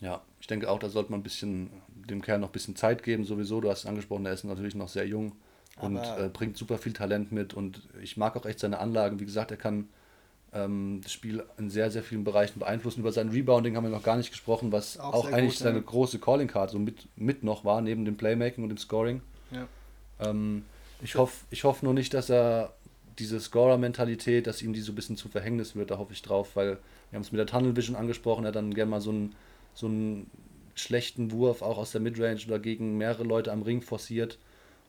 Ja, 0.00 0.22
ich 0.40 0.46
denke 0.46 0.70
auch, 0.70 0.78
da 0.78 0.88
sollte 0.88 1.10
man 1.10 1.20
ein 1.20 1.22
bisschen 1.22 1.70
dem 1.94 2.22
Kerl 2.22 2.38
noch 2.38 2.48
ein 2.48 2.52
bisschen 2.52 2.76
Zeit 2.76 3.02
geben. 3.02 3.24
Sowieso, 3.24 3.60
du 3.60 3.70
hast 3.70 3.80
es 3.80 3.86
angesprochen, 3.86 4.26
er 4.26 4.32
ist 4.32 4.44
natürlich 4.44 4.74
noch 4.74 4.88
sehr 4.88 5.06
jung 5.06 5.32
und 5.80 5.98
äh, 5.98 6.30
bringt 6.32 6.56
super 6.56 6.78
viel 6.78 6.92
Talent 6.92 7.32
mit. 7.32 7.54
Und 7.54 7.82
ich 8.02 8.16
mag 8.16 8.36
auch 8.36 8.46
echt 8.46 8.60
seine 8.60 8.78
Anlagen. 8.78 9.20
Wie 9.20 9.24
gesagt, 9.24 9.50
er 9.50 9.56
kann 9.56 9.88
ähm, 10.52 11.00
das 11.02 11.12
Spiel 11.12 11.42
in 11.58 11.70
sehr, 11.70 11.90
sehr 11.90 12.02
vielen 12.02 12.24
Bereichen 12.24 12.58
beeinflussen. 12.58 13.00
Über 13.00 13.12
sein 13.12 13.28
Rebounding 13.28 13.76
haben 13.76 13.84
wir 13.84 13.90
noch 13.90 14.02
gar 14.02 14.16
nicht 14.16 14.30
gesprochen, 14.30 14.72
was 14.72 14.98
auch, 14.98 15.14
auch 15.14 15.26
eigentlich 15.26 15.54
gut, 15.54 15.64
seine 15.64 15.78
ja. 15.78 15.84
große 15.84 16.18
Calling 16.18 16.48
Card 16.48 16.70
so 16.70 16.78
mit, 16.78 17.06
mit 17.16 17.42
noch 17.42 17.64
war, 17.64 17.80
neben 17.80 18.04
dem 18.04 18.16
Playmaking 18.16 18.64
und 18.64 18.70
dem 18.70 18.78
Scoring. 18.78 19.20
Ja. 19.50 19.66
Ähm, 20.20 20.64
ich 21.02 21.14
hoffe 21.16 21.44
ich 21.50 21.64
hoff 21.64 21.82
nur 21.82 21.92
nicht, 21.94 22.14
dass 22.14 22.30
er 22.30 22.72
diese 23.18 23.40
Scorer-Mentalität, 23.40 24.46
dass 24.46 24.62
ihm 24.62 24.72
die 24.72 24.80
so 24.80 24.92
ein 24.92 24.94
bisschen 24.94 25.16
zu 25.16 25.28
Verhängnis 25.28 25.74
wird, 25.74 25.90
da 25.90 25.98
hoffe 25.98 26.12
ich 26.12 26.22
drauf, 26.22 26.54
weil 26.54 26.78
wir 27.10 27.16
haben 27.16 27.22
es 27.22 27.32
mit 27.32 27.38
der 27.38 27.46
Tunnel 27.46 27.76
Vision 27.76 27.96
angesprochen, 27.96 28.44
er 28.44 28.48
hat 28.48 28.56
dann 28.56 28.74
gerne 28.74 28.90
mal 28.90 29.00
so 29.00 29.10
einen, 29.10 29.34
so 29.76 29.86
einen 29.86 30.30
schlechten 30.74 31.30
Wurf 31.30 31.62
auch 31.62 31.78
aus 31.78 31.92
der 31.92 32.00
Midrange 32.00 32.40
oder 32.46 32.58
gegen 32.58 32.96
mehrere 32.96 33.24
Leute 33.24 33.52
am 33.52 33.62
Ring 33.62 33.82
forciert. 33.82 34.38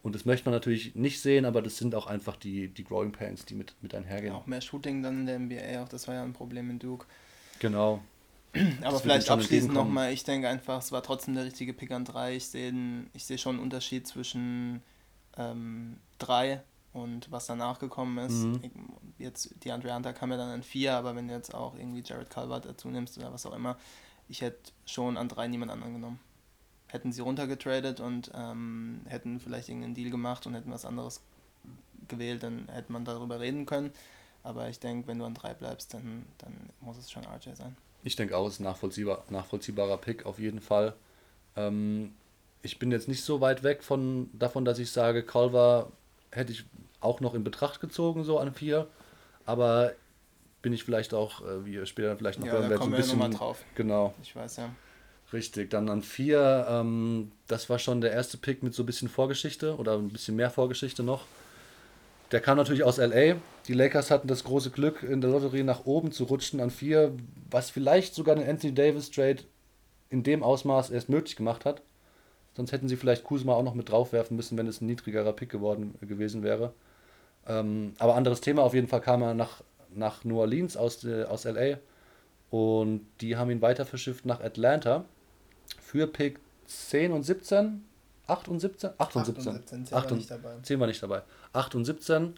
Und 0.03 0.15
das 0.15 0.25
möchte 0.25 0.45
man 0.45 0.53
natürlich 0.53 0.95
nicht 0.95 1.19
sehen, 1.21 1.45
aber 1.45 1.61
das 1.61 1.77
sind 1.77 1.93
auch 1.93 2.07
einfach 2.07 2.37
die, 2.37 2.69
die 2.69 2.83
Growing 2.83 3.11
Pains, 3.11 3.45
die 3.45 3.55
mit, 3.55 3.75
mit 3.81 3.93
einhergehen. 3.93 4.33
Auch 4.33 4.47
mehr 4.47 4.61
Shooting 4.61 5.03
dann 5.03 5.21
in 5.21 5.25
der 5.25 5.39
NBA, 5.39 5.83
auch 5.83 5.89
das 5.89 6.07
war 6.07 6.15
ja 6.15 6.23
ein 6.23 6.33
Problem 6.33 6.69
in 6.69 6.79
Duke. 6.79 7.05
Genau. 7.59 8.01
aber 8.81 8.91
das 8.91 9.01
vielleicht 9.01 9.29
abschließend 9.29 9.73
nochmal, 9.73 10.13
ich 10.13 10.23
denke 10.23 10.47
einfach, 10.47 10.79
es 10.79 10.91
war 10.91 11.03
trotzdem 11.03 11.35
der 11.35 11.45
richtige 11.45 11.73
Pick 11.73 11.91
an 11.91 12.05
3. 12.05 12.35
Ich 12.35 12.47
sehe 12.47 12.73
seh 13.15 13.37
schon 13.37 13.55
einen 13.55 13.63
Unterschied 13.63 14.07
zwischen 14.07 14.81
3 15.33 15.41
ähm, 15.43 16.59
und 16.93 17.31
was 17.31 17.47
danach 17.47 17.79
gekommen 17.79 18.17
ist. 18.19 18.45
Mhm. 18.45 18.61
Jetzt, 19.17 19.55
die 19.63 19.71
Andre 19.71 19.93
Hunter 19.93 20.13
kam 20.13 20.31
ja 20.31 20.37
dann 20.37 20.49
an 20.49 20.63
4, 20.63 20.93
aber 20.93 21.15
wenn 21.15 21.27
du 21.27 21.33
jetzt 21.33 21.53
auch 21.53 21.75
irgendwie 21.75 22.03
Jared 22.05 22.29
Calvert 22.29 22.65
dazu 22.65 22.87
nimmst 22.87 23.17
oder 23.17 23.33
was 23.33 23.45
auch 23.45 23.53
immer, 23.53 23.77
ich 24.29 24.41
hätte 24.41 24.71
schon 24.85 25.17
an 25.17 25.29
3 25.29 25.47
niemand 25.47 25.71
anderen 25.71 25.93
genommen. 25.93 26.19
Hätten 26.87 27.11
sie 27.11 27.21
runtergetradet 27.21 27.99
und 27.99 28.31
ähm, 28.33 29.01
hätten 29.07 29.39
vielleicht 29.39 29.69
irgendeinen 29.69 29.95
Deal 29.95 30.09
gemacht 30.09 30.45
und 30.45 30.53
hätten 30.53 30.71
was 30.71 30.85
anderes 30.85 31.21
gewählt, 32.07 32.43
dann 32.43 32.69
hätte 32.69 32.91
man 32.91 33.05
darüber 33.05 33.39
reden 33.39 33.65
können. 33.65 33.91
Aber 34.43 34.69
ich 34.69 34.79
denke, 34.79 35.07
wenn 35.07 35.19
du 35.19 35.25
an 35.25 35.33
3 35.33 35.53
bleibst, 35.55 35.93
dann, 35.93 36.25
dann 36.37 36.53
muss 36.79 36.97
es 36.97 37.11
schon 37.11 37.25
RJ 37.25 37.55
sein. 37.55 37.75
Ich 38.03 38.15
denke 38.15 38.37
auch, 38.37 38.47
es 38.47 38.53
ist 38.53 38.59
ein 38.61 38.63
nachvollziehbar, 38.63 39.25
nachvollziehbarer 39.29 39.97
Pick 39.97 40.25
auf 40.25 40.39
jeden 40.39 40.61
Fall. 40.61 40.93
Ähm, 41.57 42.13
ich 42.61 42.79
bin 42.79 42.91
jetzt 42.91 43.07
nicht 43.07 43.23
so 43.23 43.41
weit 43.41 43.63
weg 43.63 43.83
von, 43.83 44.29
davon, 44.33 44.63
dass 44.63 44.79
ich 44.79 44.91
sage, 44.91 45.23
Culver 45.23 45.91
hätte 46.31 46.53
ich 46.53 46.65
auch 47.01 47.19
noch 47.19 47.33
in 47.33 47.43
Betracht 47.43 47.81
gezogen, 47.81 48.23
so 48.23 48.39
an 48.39 48.53
vier. 48.53 48.87
Aber 49.45 49.93
bin 50.67 50.73
ich 50.73 50.83
vielleicht 50.83 51.13
auch, 51.13 51.39
äh, 51.43 51.65
wie 51.65 51.75
ihr 51.75 51.85
später 51.85 52.17
vielleicht 52.17 52.39
noch 52.39 52.47
ja, 52.47 52.51
hören 52.51 52.69
werdet, 52.69 52.85
ein 52.85 52.91
bisschen. 52.91 53.21
Ja 53.21 53.29
drauf. 53.29 53.63
Genau. 53.75 54.13
Ich 54.21 54.35
weiß 54.35 54.57
ja. 54.57 54.69
Richtig, 55.31 55.69
dann 55.69 55.87
an 55.87 56.01
vier, 56.01 56.67
ähm, 56.69 57.31
das 57.47 57.69
war 57.69 57.79
schon 57.79 58.01
der 58.01 58.11
erste 58.11 58.35
Pick 58.35 58.63
mit 58.63 58.73
so 58.73 58.83
ein 58.83 58.85
bisschen 58.85 59.07
Vorgeschichte 59.07 59.77
oder 59.77 59.93
ein 59.93 60.09
bisschen 60.09 60.35
mehr 60.35 60.49
Vorgeschichte 60.49 61.03
noch. 61.03 61.23
Der 62.33 62.41
kam 62.41 62.57
natürlich 62.57 62.83
aus 62.83 62.97
LA. 62.97 63.35
Die 63.69 63.73
Lakers 63.73 64.11
hatten 64.11 64.27
das 64.27 64.43
große 64.43 64.71
Glück, 64.71 65.03
in 65.03 65.21
der 65.21 65.29
Lotterie 65.29 65.63
nach 65.63 65.85
oben 65.85 66.11
zu 66.11 66.25
rutschen 66.25 66.59
an 66.59 66.69
vier, 66.69 67.13
was 67.49 67.69
vielleicht 67.69 68.13
sogar 68.13 68.35
den 68.35 68.45
Anthony 68.45 68.73
Davis 68.73 69.09
Trade 69.09 69.43
in 70.09 70.23
dem 70.23 70.43
Ausmaß 70.43 70.89
erst 70.89 71.07
möglich 71.07 71.37
gemacht 71.37 71.63
hat. 71.63 71.81
Sonst 72.57 72.73
hätten 72.73 72.89
sie 72.89 72.97
vielleicht 72.97 73.23
Kuzma 73.23 73.53
auch 73.53 73.63
noch 73.63 73.73
mit 73.73 73.89
draufwerfen 73.89 74.35
müssen, 74.35 74.57
wenn 74.57 74.67
es 74.67 74.81
ein 74.81 74.87
niedrigerer 74.87 75.31
Pick 75.31 75.49
geworden 75.49 75.95
gewesen 76.01 76.43
wäre. 76.43 76.73
Ähm, 77.47 77.93
aber 77.99 78.15
anderes 78.15 78.41
Thema, 78.41 78.63
auf 78.63 78.73
jeden 78.73 78.89
Fall 78.89 78.99
kam 78.99 79.21
er 79.21 79.33
nach, 79.33 79.61
nach 79.93 80.23
New 80.23 80.39
Orleans 80.39 80.77
aus, 80.77 81.03
äh, 81.03 81.23
aus 81.23 81.45
LA 81.45 81.77
und 82.49 83.05
die 83.21 83.35
haben 83.35 83.51
ihn 83.51 83.61
weiter 83.61 83.85
verschifft 83.85 84.25
nach 84.25 84.39
Atlanta 84.39 85.05
für 85.81 86.07
Pick 86.07 86.39
10 86.65 87.11
und 87.11 87.23
17. 87.23 87.83
8 88.27 88.47
und 88.49 88.59
17? 88.59 88.89
8 88.97 89.15
und 89.15 89.25
17. 89.25 89.53
8 89.53 89.75
und 89.75 89.85
17. 89.85 89.85
10 89.85 89.91
war 89.99 90.17
nicht 90.17 90.31
dabei. 90.31 90.55
10 90.61 90.79
war 90.79 90.87
nicht 90.87 91.03
dabei. 91.03 91.21
8 91.53 91.75
und 91.75 91.85
17. 91.85 92.33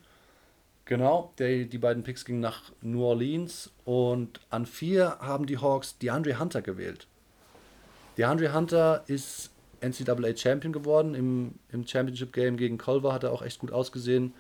Genau, 0.86 1.34
der, 1.38 1.66
die 1.66 1.78
beiden 1.78 2.04
Picks 2.04 2.26
gingen 2.26 2.40
nach 2.40 2.72
New 2.82 3.04
Orleans 3.04 3.72
und 3.86 4.40
an 4.50 4.66
4 4.66 5.18
haben 5.20 5.46
die 5.46 5.60
Hawks 5.60 5.98
DeAndre 6.00 6.40
Hunter 6.40 6.62
gewählt. 6.62 7.08
DeAndre 8.18 8.54
Hunter 8.54 9.04
ist 9.08 9.52
NCAA 9.82 10.36
Champion 10.36 10.74
geworden. 10.74 11.16
Im, 11.16 11.56
im 11.72 11.88
Championship 11.88 12.34
Game 12.34 12.58
gegen 12.58 12.78
Culver 12.78 13.14
hat 13.14 13.24
er 13.24 13.32
auch 13.32 13.42
echt 13.42 13.60
gut 13.60 13.72
ausgesehen. 13.72 14.34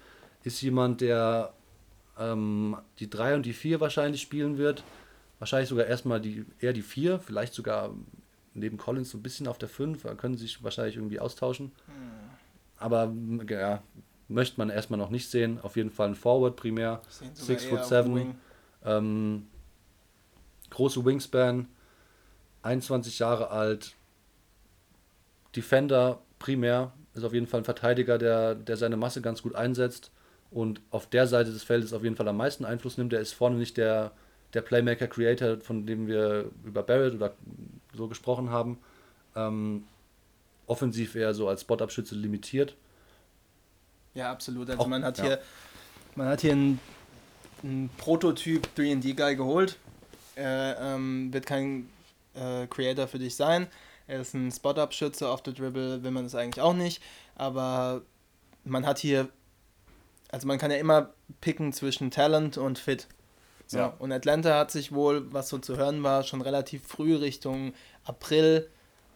Ist 0.43 0.61
jemand, 0.61 1.01
der 1.01 1.53
ähm, 2.19 2.77
die 2.99 3.09
3 3.09 3.35
und 3.35 3.45
die 3.45 3.53
4 3.53 3.79
wahrscheinlich 3.79 4.21
spielen 4.21 4.57
wird. 4.57 4.83
Wahrscheinlich 5.39 5.69
sogar 5.69 5.85
erstmal 5.85 6.19
die, 6.19 6.45
eher 6.59 6.73
die 6.73 6.81
4, 6.81 7.19
vielleicht 7.19 7.53
sogar 7.53 7.95
neben 8.53 8.77
Collins 8.77 9.11
so 9.11 9.17
ein 9.17 9.23
bisschen 9.23 9.47
auf 9.47 9.57
der 9.57 9.69
5. 9.69 10.03
Da 10.03 10.15
können 10.15 10.35
sie 10.35 10.43
sich 10.43 10.63
wahrscheinlich 10.63 10.97
irgendwie 10.97 11.19
austauschen. 11.19 11.71
Hm. 11.85 11.93
Aber 12.77 13.13
ja, 13.49 13.81
möchte 14.27 14.59
man 14.59 14.69
erstmal 14.69 14.99
noch 14.99 15.09
nicht 15.09 15.29
sehen. 15.29 15.59
Auf 15.61 15.77
jeden 15.77 15.91
Fall 15.91 16.09
ein 16.09 16.15
Forward 16.15 16.55
primär. 16.55 17.01
6 17.33 17.65
foot 17.65 17.85
7. 17.85 18.35
Ähm, 18.83 19.47
große 20.69 21.03
Wingspan. 21.05 21.67
21 22.61 23.19
Jahre 23.19 23.51
alt, 23.51 23.95
Defender 25.55 26.21
primär, 26.39 26.91
ist 27.13 27.23
auf 27.23 27.33
jeden 27.33 27.47
Fall 27.47 27.61
ein 27.61 27.65
Verteidiger, 27.65 28.17
der, 28.17 28.53
der 28.53 28.75
seine 28.75 28.97
Masse 28.97 29.21
ganz 29.21 29.41
gut 29.41 29.55
einsetzt 29.55 30.11
und 30.51 30.81
auf 30.91 31.07
der 31.07 31.27
Seite 31.27 31.51
des 31.51 31.63
Feldes 31.63 31.93
auf 31.93 32.03
jeden 32.03 32.15
Fall 32.15 32.27
am 32.27 32.37
meisten 32.37 32.65
Einfluss 32.65 32.97
nimmt. 32.97 33.13
Der 33.13 33.19
ist 33.19 33.33
vorne 33.33 33.57
nicht 33.57 33.77
der, 33.77 34.11
der 34.53 34.61
Playmaker-Creator, 34.61 35.61
von 35.61 35.85
dem 35.85 36.07
wir 36.07 36.51
über 36.63 36.83
Barrett 36.83 37.13
oder 37.13 37.33
so 37.95 38.07
gesprochen 38.07 38.49
haben. 38.49 38.79
Ähm, 39.35 39.83
offensiv 40.67 41.15
eher 41.15 41.33
so 41.33 41.47
als 41.47 41.61
Spot-Abschütze 41.61 42.15
limitiert. 42.15 42.75
Ja, 44.13 44.31
absolut. 44.31 44.69
Also 44.69 44.81
auch, 44.81 44.87
man 44.87 45.03
hat 45.03 45.17
ja. 45.19 45.23
hier 45.25 45.39
man 46.19 46.27
hat 46.27 46.41
hier 46.41 46.51
einen, 46.51 46.79
einen 47.63 47.89
Prototyp 47.97 48.67
3D-Guy 48.77 49.35
geholt. 49.35 49.77
Er 50.35 50.77
ähm, 50.81 51.31
wird 51.31 51.45
kein 51.45 51.89
äh, 52.33 52.67
Creator 52.67 53.07
für 53.07 53.19
dich 53.19 53.35
sein. 53.35 53.67
Er 54.07 54.21
ist 54.21 54.33
ein 54.33 54.51
Spot-Up-Schütze 54.51 55.29
auf 55.29 55.43
der 55.43 55.53
Dribble, 55.53 56.03
will 56.03 56.11
man 56.11 56.23
das 56.23 56.35
eigentlich 56.35 56.61
auch 56.61 56.73
nicht. 56.73 57.01
Aber 57.35 58.01
man 58.63 58.85
hat 58.85 58.99
hier, 58.99 59.29
also 60.31 60.47
man 60.47 60.57
kann 60.57 60.71
ja 60.71 60.77
immer 60.77 61.09
picken 61.41 61.73
zwischen 61.73 62.11
Talent 62.11 62.57
und 62.57 62.79
Fit. 62.79 63.07
So. 63.67 63.77
Ja. 63.77 63.93
Und 63.99 64.11
Atlanta 64.11 64.57
hat 64.57 64.71
sich 64.71 64.91
wohl, 64.91 65.31
was 65.31 65.49
so 65.49 65.59
zu 65.59 65.77
hören 65.77 66.01
war, 66.03 66.23
schon 66.23 66.41
relativ 66.41 66.87
früh 66.87 67.15
Richtung 67.15 67.73
April, 68.03 68.67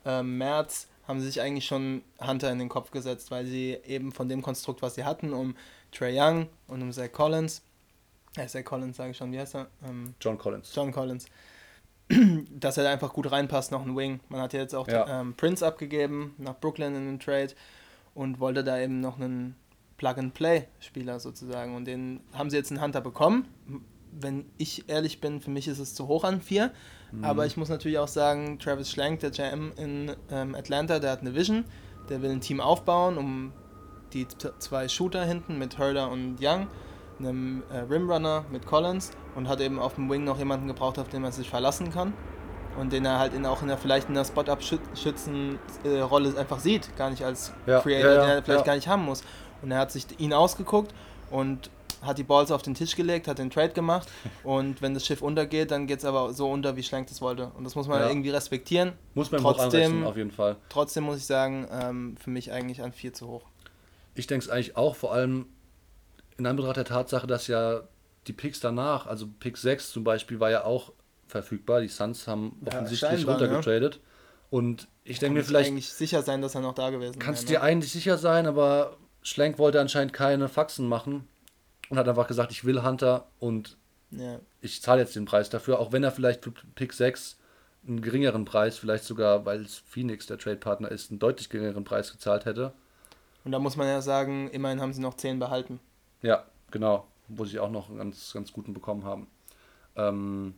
äh, 0.06 0.22
März, 0.22 0.88
haben 1.08 1.20
sie 1.20 1.28
sich 1.28 1.42
eigentlich 1.42 1.66
schon 1.66 2.04
Hunter 2.20 2.52
in 2.52 2.60
den 2.60 2.70
Kopf 2.70 2.92
gesetzt, 2.92 3.32
weil 3.32 3.46
sie 3.46 3.78
eben 3.86 4.12
von 4.12 4.30
dem 4.30 4.42
Konstrukt, 4.42 4.82
was 4.82 4.96
sie 4.96 5.04
hatten, 5.04 5.34
um 5.34 5.56
Trey 5.92 6.18
Young 6.18 6.48
und 6.68 6.82
um 6.82 6.92
Zach 6.92 7.12
Collins, 7.12 7.62
äh, 8.38 8.48
Zach 8.48 8.64
Collins 8.64 8.98
sage 8.98 9.12
ich 9.12 9.18
schon, 9.18 9.32
wie 9.32 9.40
heißt 9.40 9.56
er? 9.56 9.68
Ähm, 9.84 10.16
John 10.20 10.38
Collins. 10.38 10.74
John 10.74 10.92
Collins 10.92 11.26
dass 12.50 12.78
er 12.78 12.90
einfach 12.90 13.14
gut 13.14 13.32
reinpasst, 13.32 13.72
noch 13.72 13.86
ein 13.86 13.96
Wing. 13.96 14.20
Man 14.30 14.42
hat 14.42 14.54
jetzt 14.54 14.76
auch 14.76 14.88
ja. 14.88 15.22
ähm, 15.22 15.36
Prince 15.36 15.66
abgegeben 15.66 16.36
nach 16.38 16.60
Brooklyn 16.60 16.96
in 16.96 17.06
den 17.06 17.20
Trade 17.20 17.54
und 18.14 18.40
wollte 18.40 18.64
da 18.64 18.80
eben 18.80 19.00
noch 19.00 19.20
einen 19.20 19.56
Plug-and-Play-Spieler 19.98 21.20
sozusagen. 21.20 21.76
Und 21.76 21.86
den 21.86 22.22
haben 22.34 22.50
sie 22.50 22.58
jetzt 22.58 22.72
einen 22.72 22.82
Hunter 22.82 23.02
bekommen. 23.02 23.48
Wenn 24.12 24.46
ich 24.58 24.90
ehrlich 24.90 25.22
bin, 25.22 25.42
für 25.42 25.50
mich 25.50 25.68
ist 25.68 25.80
es 25.80 25.96
zu 25.96 26.08
hoch 26.08 26.24
an 26.24 26.42
vier. 26.42 26.72
Mhm. 27.12 27.24
Aber 27.24 27.46
ich 27.46 27.58
muss 27.58 27.70
natürlich 27.70 27.98
auch 27.98 28.08
sagen, 28.08 28.60
Travis 28.60 28.92
Schlenk, 28.92 29.22
der 29.22 29.32
GM 29.32 29.72
in 29.78 30.12
ähm, 30.30 30.56
Atlanta, 30.56 31.00
der 31.00 31.12
hat 31.12 31.22
eine 31.22 31.36
Vision. 31.36 31.66
Der 32.10 32.22
will 32.22 32.32
ein 32.32 32.42
Team 32.42 32.60
aufbauen, 32.60 33.18
um 33.18 33.54
die 34.14 34.28
zwei 34.60 34.88
Shooter 34.88 35.26
hinten 35.26 35.58
mit 35.58 35.78
Herder 35.78 36.12
und 36.12 36.38
Young 36.42 36.68
einem 37.20 37.64
äh, 37.72 37.78
Rimrunner 37.78 38.46
mit 38.52 38.66
Collins 38.66 39.12
und 39.36 39.48
hat 39.48 39.62
eben 39.62 39.80
auf 39.80 39.96
dem 39.96 40.10
Wing 40.10 40.24
noch 40.24 40.38
jemanden 40.38 40.68
gebraucht, 40.68 41.00
auf 41.00 41.10
den 41.10 41.22
man 41.22 41.32
sich 41.32 41.50
verlassen 41.50 41.92
kann 41.92 42.14
und 42.78 42.92
den 42.92 43.06
er 43.06 43.20
halt 43.20 43.34
in, 43.34 43.46
auch 43.46 43.62
in 43.62 43.68
der, 43.68 43.78
vielleicht 43.78 44.10
in 44.10 44.16
der 44.16 44.26
Spot-Up-Schützen-Rolle 44.26 46.30
äh, 46.30 46.38
einfach 46.38 46.60
sieht, 46.60 46.96
gar 46.98 47.10
nicht 47.10 47.24
als 47.24 47.54
ja, 47.66 47.80
Creator, 47.80 48.10
ja, 48.10 48.16
ja, 48.16 48.22
den 48.22 48.30
er 48.30 48.44
vielleicht 48.44 48.66
gar 48.66 48.76
nicht 48.76 48.88
haben 48.88 49.04
muss. 49.04 49.24
Und 49.64 49.72
er 49.72 49.80
hat 49.80 49.92
sich 49.92 50.06
ihn 50.20 50.34
ausgeguckt 50.34 50.94
und 51.32 51.70
hat 52.02 52.18
die 52.18 52.24
Balls 52.24 52.52
auf 52.52 52.62
den 52.62 52.76
Tisch 52.76 52.96
gelegt, 52.96 53.28
hat 53.28 53.40
den 53.40 53.50
Trade 53.50 53.74
gemacht 53.74 54.10
und 54.44 54.82
wenn 54.82 54.94
das 54.94 55.06
Schiff 55.06 55.22
untergeht, 55.22 55.72
dann 55.72 55.88
geht 55.88 56.00
es 56.00 56.06
aber 56.06 56.34
so 56.34 56.50
unter, 56.52 56.76
wie 56.76 56.84
Schlenk 56.84 57.08
das 57.08 57.22
wollte. 57.22 57.48
Und 57.58 57.64
das 57.64 57.76
muss 57.76 57.88
man 57.88 58.02
irgendwie 58.02 58.30
respektieren. 58.30 58.94
Muss 59.14 59.32
man 59.32 59.42
trotzdem, 59.42 60.06
auf 60.06 60.18
jeden 60.18 60.32
Fall. 60.32 60.58
Trotzdem 60.70 61.06
muss 61.06 61.18
ich 61.18 61.26
sagen, 61.26 61.68
ähm, 61.72 62.18
für 62.18 62.30
mich 62.30 62.52
eigentlich 62.52 62.82
an 62.82 62.92
4 62.92 63.14
zu 63.14 63.28
hoch. 63.28 63.46
Ich 64.16 64.28
denke 64.28 64.46
es 64.46 64.52
eigentlich 64.52 64.78
auch, 64.78 64.96
vor 64.96 65.14
allem 65.14 65.48
in 66.38 66.46
Anbetracht 66.46 66.78
der 66.78 66.86
Tatsache, 66.86 67.26
dass 67.26 67.48
ja 67.48 67.82
die 68.28 68.34
Picks 68.34 68.60
danach, 68.60 69.08
also 69.08 69.28
Pick 69.40 69.58
6 69.58 69.92
zum 69.92 70.04
Beispiel, 70.04 70.40
war 70.40 70.52
ja 70.52 70.66
auch 70.66 70.92
verfügbar. 71.28 71.82
Die 71.82 71.88
Suns 71.88 72.28
haben 72.28 72.58
ja, 72.62 72.74
offensichtlich 72.74 73.28
runtergetradet. 73.28 73.96
Ne? 73.96 74.02
Und 74.50 74.88
ich 75.04 75.20
denke 75.20 75.40
mir 75.40 75.44
vielleicht. 75.44 75.70
eigentlich 75.70 75.92
sicher 75.92 76.22
sein, 76.22 76.42
dass 76.42 76.54
er 76.54 76.62
noch 76.62 76.76
da 76.76 76.90
gewesen 76.90 77.14
ist. 77.14 77.20
Kannst 77.20 77.44
ne? 77.44 77.50
dir 77.50 77.64
eigentlich 77.64 77.92
sicher 77.92 78.18
sein, 78.18 78.46
aber 78.46 78.98
Schlenk 79.24 79.58
wollte 79.58 79.80
anscheinend 79.80 80.14
keine 80.14 80.50
Faxen 80.50 80.88
machen 80.88 81.28
und 81.90 81.98
hat 81.98 82.08
einfach 82.08 82.28
gesagt, 82.28 82.52
ich 82.52 82.66
will 82.66 82.84
Hunter 82.84 83.28
und 83.40 83.78
ja. 84.12 84.40
ich 84.62 84.82
zahle 84.82 85.02
jetzt 85.02 85.16
den 85.16 85.26
Preis 85.26 85.50
dafür, 85.50 85.80
auch 85.80 85.92
wenn 85.92 86.04
er 86.04 86.12
vielleicht 86.12 86.44
für 86.44 86.52
Pick 86.52 86.94
6 86.94 87.38
einen 87.88 88.02
geringeren 88.02 88.46
Preis, 88.46 88.78
vielleicht 88.78 89.04
sogar, 89.04 89.46
weil 89.46 89.62
es 89.62 89.78
Phoenix 89.78 90.28
der 90.28 90.38
Trade-Partner 90.38 90.90
ist, 90.90 91.10
einen 91.10 91.20
deutlich 91.20 91.50
geringeren 91.50 91.84
Preis 91.84 92.12
gezahlt 92.12 92.46
hätte. 92.46 92.74
Und 93.44 93.52
da 93.52 93.60
muss 93.60 93.76
man 93.76 93.88
ja 93.88 94.02
sagen, 94.02 94.50
immerhin 94.52 94.80
haben 94.80 94.94
sie 94.94 95.02
noch 95.02 95.16
10 95.16 95.40
behalten. 95.40 95.80
Ja, 96.22 96.46
genau, 96.72 97.08
wo 97.28 97.44
sie 97.46 97.60
auch 97.60 97.72
noch 97.72 97.90
einen 97.90 97.98
ganz, 97.98 98.32
ganz 98.34 98.54
guten 98.54 98.74
bekommen 98.74 99.04
haben. 99.04 99.28
Ähm, 99.96 100.54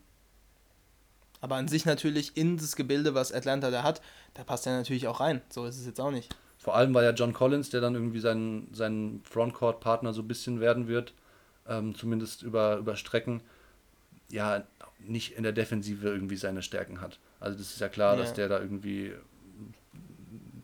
aber 1.41 1.56
an 1.56 1.67
sich 1.67 1.86
natürlich 1.86 2.38
in 2.38 2.58
das 2.58 2.75
Gebilde, 2.75 3.13
was 3.13 3.32
Atlanta 3.32 3.71
da 3.71 3.84
hat, 3.84 4.01
da 4.34 4.43
passt 4.43 4.67
er 4.67 4.78
natürlich 4.78 5.08
auch 5.08 5.19
rein. 5.19 5.41
So 5.49 5.65
ist 5.65 5.78
es 5.80 5.86
jetzt 5.86 5.99
auch 5.99 6.12
nicht. 6.12 6.36
Vor 6.65 6.75
allem, 6.75 6.95
weil 6.95 7.04
ja 7.04 7.12
John 7.12 7.32
Collins, 7.32 7.69
der 7.69 7.80
dann 7.80 7.93
irgendwie 7.93 8.19
sein, 8.19 8.69
sein 8.71 9.21
Frontcourt-Partner 9.23 10.13
so 10.13 10.23
ein 10.23 10.28
bisschen 10.28 10.60
werden 10.60 10.88
wird, 10.88 11.13
ähm, 11.69 11.93
zumindest 11.93 12.41
über, 12.41 12.78
über 12.78 12.95
Strecken, 12.95 13.41
ja, 14.32 14.63
nicht 14.97 15.34
in 15.38 15.43
der 15.43 15.51
Defensive 15.51 16.08
irgendwie 16.08 16.38
seine 16.38 16.63
Stärken 16.63 17.01
hat. 17.01 17.19
Also 17.39 17.56
das 17.60 17.69
ist 17.69 17.82
ja 17.82 17.88
klar, 17.88 18.15
ja. 18.15 18.19
dass 18.19 18.34
der 18.34 18.49
da 18.49 18.60
irgendwie 18.60 19.13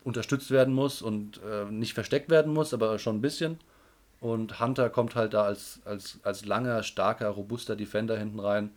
unterstützt 0.04 0.50
werden 0.50 0.74
muss 0.74 1.04
und 1.04 1.40
äh, 1.48 1.66
nicht 1.66 1.94
versteckt 1.94 2.32
werden 2.32 2.52
muss, 2.52 2.74
aber 2.74 2.98
schon 2.98 3.18
ein 3.18 3.22
bisschen. 3.22 3.60
Und 4.22 4.60
Hunter 4.60 4.90
kommt 4.90 5.14
halt 5.14 5.36
da 5.36 5.44
als, 5.44 5.82
als, 5.86 6.18
als 6.24 6.46
langer, 6.46 6.82
starker, 6.82 7.30
robuster 7.30 7.76
Defender 7.76 8.18
hinten 8.18 8.40
rein, 8.40 8.72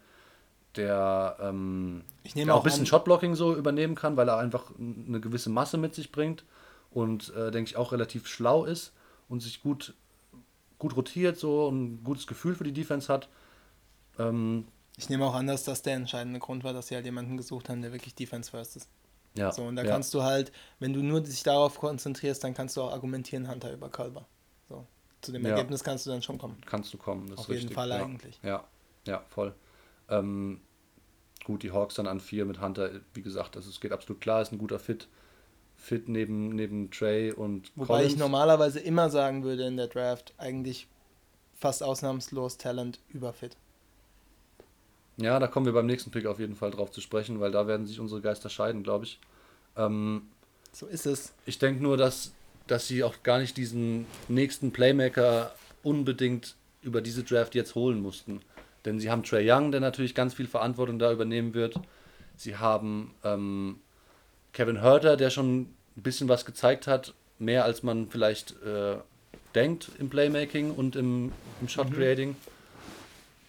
der, 0.76 1.38
ähm, 1.40 2.02
der 2.34 2.52
auch, 2.52 2.58
auch 2.58 2.60
ein 2.60 2.64
bisschen 2.64 2.84
Shotblocking 2.84 3.34
so 3.34 3.56
übernehmen 3.56 3.94
kann, 3.94 4.18
weil 4.18 4.28
er 4.28 4.36
einfach 4.36 4.72
eine 4.78 5.20
gewisse 5.20 5.48
Masse 5.48 5.78
mit 5.78 5.94
sich 5.94 6.12
bringt 6.12 6.44
und 6.94 7.34
äh, 7.34 7.50
denke 7.50 7.70
ich 7.70 7.76
auch 7.76 7.92
relativ 7.92 8.26
schlau 8.26 8.64
ist 8.64 8.92
und 9.28 9.40
sich 9.40 9.62
gut, 9.62 9.94
gut 10.78 10.96
rotiert 10.96 11.36
so 11.36 11.66
und 11.66 11.84
ein 11.84 12.04
gutes 12.04 12.26
Gefühl 12.26 12.54
für 12.54 12.64
die 12.64 12.72
Defense 12.72 13.12
hat. 13.12 13.28
Ähm, 14.18 14.66
ich 14.96 15.08
nehme 15.08 15.26
auch 15.26 15.34
an, 15.34 15.48
dass 15.48 15.64
das 15.64 15.82
der 15.82 15.94
entscheidende 15.94 16.38
Grund 16.38 16.62
war, 16.62 16.72
dass 16.72 16.86
sie 16.88 16.94
halt 16.94 17.04
jemanden 17.04 17.36
gesucht 17.36 17.68
haben, 17.68 17.82
der 17.82 17.92
wirklich 17.92 18.14
Defense 18.14 18.50
first 18.50 18.76
ist. 18.76 18.88
Ja. 19.36 19.50
So, 19.50 19.64
und 19.64 19.74
da 19.74 19.82
ja. 19.82 19.90
kannst 19.90 20.14
du 20.14 20.22
halt, 20.22 20.52
wenn 20.78 20.92
du 20.92 21.02
nur 21.02 21.20
dich 21.20 21.42
darauf 21.42 21.80
konzentrierst, 21.80 22.44
dann 22.44 22.54
kannst 22.54 22.76
du 22.76 22.82
auch 22.82 22.92
argumentieren, 22.92 23.50
Hunter 23.50 23.72
über 23.72 23.88
Kalber. 23.88 24.24
So. 24.68 24.86
Zu 25.20 25.32
dem 25.32 25.42
ja. 25.42 25.50
Ergebnis 25.50 25.82
kannst 25.82 26.06
du 26.06 26.10
dann 26.10 26.22
schon 26.22 26.38
kommen. 26.38 26.56
Kannst 26.64 26.94
du 26.94 26.98
kommen, 26.98 27.28
das 27.28 27.38
Auf 27.38 27.48
jeden 27.48 27.58
richtig. 27.58 27.74
Fall 27.74 27.88
ja. 27.88 27.96
eigentlich. 27.96 28.38
Ja, 28.44 28.64
ja, 29.08 29.24
voll. 29.30 29.52
Ähm, 30.08 30.60
gut, 31.44 31.64
die 31.64 31.72
Hawks 31.72 31.96
dann 31.96 32.06
an 32.06 32.20
vier 32.20 32.44
mit 32.44 32.60
Hunter, 32.60 32.90
wie 33.14 33.22
gesagt, 33.22 33.56
also 33.56 33.68
es 33.68 33.80
geht 33.80 33.90
absolut 33.90 34.20
klar, 34.20 34.42
ist 34.42 34.52
ein 34.52 34.58
guter 34.58 34.78
Fit. 34.78 35.08
Fit 35.84 36.08
neben, 36.08 36.48
neben 36.48 36.90
Trey 36.90 37.30
und 37.30 37.70
Wobei 37.76 37.98
Collins. 37.98 38.12
ich 38.14 38.18
normalerweise 38.18 38.80
immer 38.80 39.10
sagen 39.10 39.44
würde 39.44 39.66
in 39.66 39.76
der 39.76 39.88
Draft, 39.88 40.32
eigentlich 40.38 40.88
fast 41.54 41.82
ausnahmslos 41.82 42.56
Talent 42.56 43.00
über 43.10 43.32
Fit. 43.32 43.56
Ja, 45.18 45.38
da 45.38 45.46
kommen 45.46 45.66
wir 45.66 45.72
beim 45.74 45.86
nächsten 45.86 46.10
Pick 46.10 46.26
auf 46.26 46.40
jeden 46.40 46.56
Fall 46.56 46.70
drauf 46.70 46.90
zu 46.90 47.00
sprechen, 47.00 47.38
weil 47.38 47.52
da 47.52 47.66
werden 47.66 47.86
sich 47.86 48.00
unsere 48.00 48.20
Geister 48.20 48.48
scheiden, 48.48 48.82
glaube 48.82 49.04
ich. 49.04 49.20
Ähm, 49.76 50.22
so 50.72 50.86
ist 50.86 51.06
es. 51.06 51.34
Ich 51.44 51.58
denke 51.58 51.82
nur, 51.82 51.96
dass, 51.96 52.32
dass 52.66 52.88
sie 52.88 53.04
auch 53.04 53.22
gar 53.22 53.38
nicht 53.38 53.56
diesen 53.56 54.06
nächsten 54.28 54.72
Playmaker 54.72 55.54
unbedingt 55.82 56.56
über 56.82 57.00
diese 57.00 57.22
Draft 57.22 57.54
jetzt 57.54 57.74
holen 57.74 58.00
mussten. 58.00 58.40
Denn 58.84 58.98
sie 58.98 59.10
haben 59.10 59.22
Trey 59.22 59.48
Young, 59.50 59.70
der 59.70 59.80
natürlich 59.80 60.14
ganz 60.14 60.34
viel 60.34 60.46
Verantwortung 60.48 60.98
da 60.98 61.12
übernehmen 61.12 61.54
wird. 61.54 61.78
Sie 62.36 62.56
haben 62.56 63.14
ähm, 63.22 63.78
Kevin 64.54 64.80
Herter, 64.80 65.16
der 65.18 65.28
schon 65.30 65.62
ein 65.62 65.76
bisschen 65.96 66.28
was 66.28 66.46
gezeigt 66.46 66.86
hat, 66.86 67.12
mehr 67.38 67.64
als 67.64 67.82
man 67.82 68.08
vielleicht 68.08 68.52
äh, 68.62 68.96
denkt 69.54 69.90
im 69.98 70.08
Playmaking 70.08 70.70
und 70.70 70.96
im, 70.96 71.32
im 71.60 71.68
Shot 71.68 71.90
mhm. 71.90 71.94
Creating. 71.94 72.28
Mhm. 72.30 72.36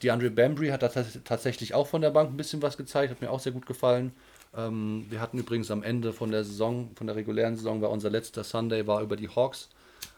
Die 0.01 0.11
Andre 0.11 0.29
Bambry 0.29 0.69
hat 0.69 0.83
da 0.83 0.89
tatsächlich 1.23 1.73
auch 1.73 1.87
von 1.87 2.01
der 2.01 2.09
Bank 2.09 2.31
ein 2.31 2.37
bisschen 2.37 2.61
was 2.61 2.75
gezeigt, 2.75 3.11
hat 3.11 3.21
mir 3.21 3.31
auch 3.31 3.39
sehr 3.39 3.53
gut 3.53 3.65
gefallen. 3.65 4.11
Ähm, 4.55 5.05
wir 5.09 5.21
hatten 5.21 5.37
übrigens 5.37 5.71
am 5.71 5.83
Ende 5.83 6.11
von 6.11 6.31
der 6.31 6.43
Saison, 6.43 6.89
von 6.95 7.07
der 7.07 7.15
regulären 7.15 7.55
Saison, 7.55 7.81
war 7.81 7.91
unser 7.91 8.09
letzter 8.09 8.43
Sunday, 8.43 8.85
war 8.87 9.01
über 9.01 9.15
die 9.15 9.29
Hawks. 9.29 9.69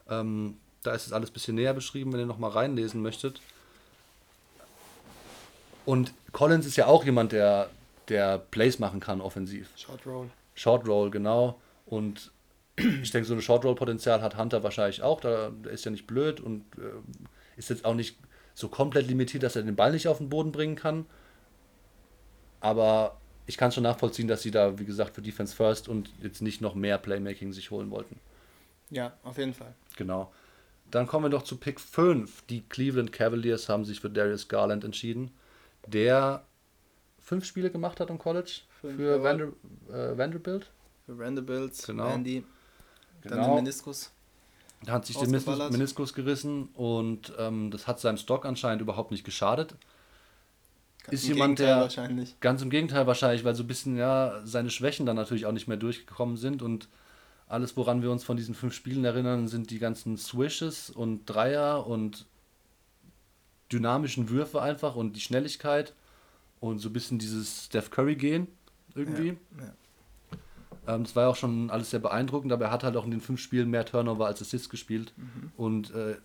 Ähm, 0.09 0.57
da 0.83 0.93
ist 0.93 1.05
es 1.05 1.13
alles 1.13 1.29
ein 1.29 1.33
bisschen 1.33 1.55
näher 1.55 1.73
beschrieben, 1.73 2.13
wenn 2.13 2.21
ihr 2.21 2.25
nochmal 2.25 2.51
reinlesen 2.51 3.01
möchtet. 3.01 3.41
Und 5.85 6.13
Collins 6.31 6.65
ist 6.65 6.75
ja 6.75 6.87
auch 6.87 7.05
jemand, 7.05 7.31
der, 7.31 7.69
der 8.09 8.37
Plays 8.37 8.79
machen 8.79 8.99
kann 8.99 9.21
offensiv. 9.21 9.69
Short 9.77 10.05
Roll. 10.05 10.29
Short 10.57 10.87
Roll, 10.87 11.11
genau. 11.11 11.59
Und 11.85 12.31
ich 12.75 13.11
denke, 13.11 13.27
so 13.27 13.33
ein 13.33 13.41
Short 13.41 13.65
Roll-Potenzial 13.65 14.21
hat 14.21 14.37
Hunter 14.37 14.63
wahrscheinlich 14.63 15.01
auch. 15.01 15.21
Da, 15.21 15.49
der 15.49 15.71
ist 15.71 15.85
ja 15.85 15.91
nicht 15.91 16.07
blöd 16.07 16.39
und 16.39 16.63
äh, 16.77 17.57
ist 17.57 17.69
jetzt 17.69 17.85
auch 17.85 17.95
nicht 17.95 18.17
so 18.53 18.67
komplett 18.69 19.07
limitiert, 19.07 19.43
dass 19.43 19.55
er 19.55 19.63
den 19.63 19.75
Ball 19.75 19.91
nicht 19.91 20.07
auf 20.07 20.17
den 20.17 20.29
Boden 20.29 20.51
bringen 20.51 20.75
kann. 20.75 21.05
Aber 22.59 23.17
ich 23.45 23.57
kann 23.57 23.71
schon 23.71 23.83
nachvollziehen, 23.83 24.27
dass 24.27 24.41
sie 24.41 24.51
da, 24.51 24.79
wie 24.79 24.85
gesagt, 24.85 25.15
für 25.15 25.21
Defense 25.21 25.55
First 25.55 25.87
und 25.87 26.09
jetzt 26.21 26.41
nicht 26.41 26.59
noch 26.59 26.75
mehr 26.75 26.97
Playmaking 26.97 27.53
sich 27.53 27.71
holen 27.71 27.91
wollten. 27.91 28.19
Ja, 28.89 29.13
auf 29.23 29.37
jeden 29.37 29.53
Fall. 29.53 29.73
Genau. 29.95 30.31
Dann 30.89 31.07
kommen 31.07 31.25
wir 31.25 31.29
doch 31.29 31.43
zu 31.43 31.57
Pick 31.57 31.79
5. 31.79 32.43
Die 32.49 32.61
Cleveland 32.61 33.11
Cavaliers 33.11 33.69
haben 33.69 33.85
sich 33.85 33.99
für 33.99 34.09
Darius 34.09 34.47
Garland 34.47 34.83
entschieden 34.83 35.31
der 35.87 36.45
fünf 37.19 37.45
Spiele 37.45 37.71
gemacht 37.71 37.99
hat 37.99 38.09
im 38.09 38.17
College 38.17 38.61
für 38.95 39.23
Vander, 39.23 39.47
äh, 39.89 40.17
Vanderbilt. 40.17 40.69
Für 41.05 41.17
Vanderbilt, 41.17 41.83
genau. 41.85 42.05
Vandy, 42.05 42.43
genau. 43.21 43.35
dann 43.35 43.45
den 43.45 43.55
Meniskus. 43.55 44.11
Da 44.83 44.93
hat 44.93 45.05
sich 45.05 45.17
den 45.17 45.31
Meniskus, 45.31 46.13
gerissen 46.13 46.69
und 46.75 47.33
ähm, 47.39 47.71
das 47.71 47.87
hat 47.87 47.99
seinem 47.99 48.17
Stock 48.17 48.45
anscheinend 48.45 48.81
überhaupt 48.81 49.11
nicht 49.11 49.23
geschadet. 49.23 49.75
Ganz 51.03 51.21
ist 51.21 51.27
jemand, 51.27 51.59
der 51.59 51.89
ganz 52.41 52.61
im 52.61 52.69
Gegenteil 52.69 53.07
wahrscheinlich, 53.07 53.43
weil 53.43 53.55
so 53.55 53.63
ein 53.63 53.67
bisschen 53.67 53.97
ja 53.97 54.41
seine 54.43 54.69
Schwächen 54.69 55.05
dann 55.05 55.15
natürlich 55.15 55.45
auch 55.45 55.51
nicht 55.51 55.67
mehr 55.67 55.77
durchgekommen 55.77 56.37
sind 56.37 56.61
und 56.61 56.89
alles, 57.47 57.77
woran 57.77 58.01
wir 58.01 58.11
uns 58.11 58.23
von 58.23 58.35
diesen 58.37 58.53
fünf 58.53 58.73
Spielen 58.73 59.05
erinnern, 59.05 59.47
sind 59.47 59.71
die 59.71 59.79
ganzen 59.79 60.17
Swishes 60.17 60.89
und 60.89 61.25
Dreier 61.25 61.87
und 61.87 62.25
dynamischen 63.71 64.29
Würfe 64.29 64.61
einfach 64.61 64.95
und 64.95 65.15
die 65.15 65.21
Schnelligkeit 65.21 65.93
und 66.59 66.79
so 66.79 66.89
ein 66.89 66.93
bisschen 66.93 67.19
dieses 67.19 67.65
Steph 67.65 67.89
Curry-Gehen 67.89 68.47
irgendwie. 68.97 69.37
Ja. 69.59 70.95
Ähm, 70.95 71.03
das 71.03 71.15
war 71.15 71.23
ja 71.23 71.29
auch 71.29 71.35
schon 71.35 71.69
alles 71.69 71.89
sehr 71.89 71.99
beeindruckend, 71.99 72.51
aber 72.51 72.65
er 72.65 72.71
hat 72.71 72.83
halt 72.83 72.95
auch 72.97 73.05
in 73.05 73.11
den 73.11 73.21
fünf 73.21 73.39
Spielen 73.39 73.69
mehr 73.69 73.85
Turnover 73.85 74.25
als 74.27 74.41
Assist 74.41 74.69
gespielt. 74.69 75.13
Mhm. 75.17 75.51
Und 75.55 75.91
äh, 75.91 76.17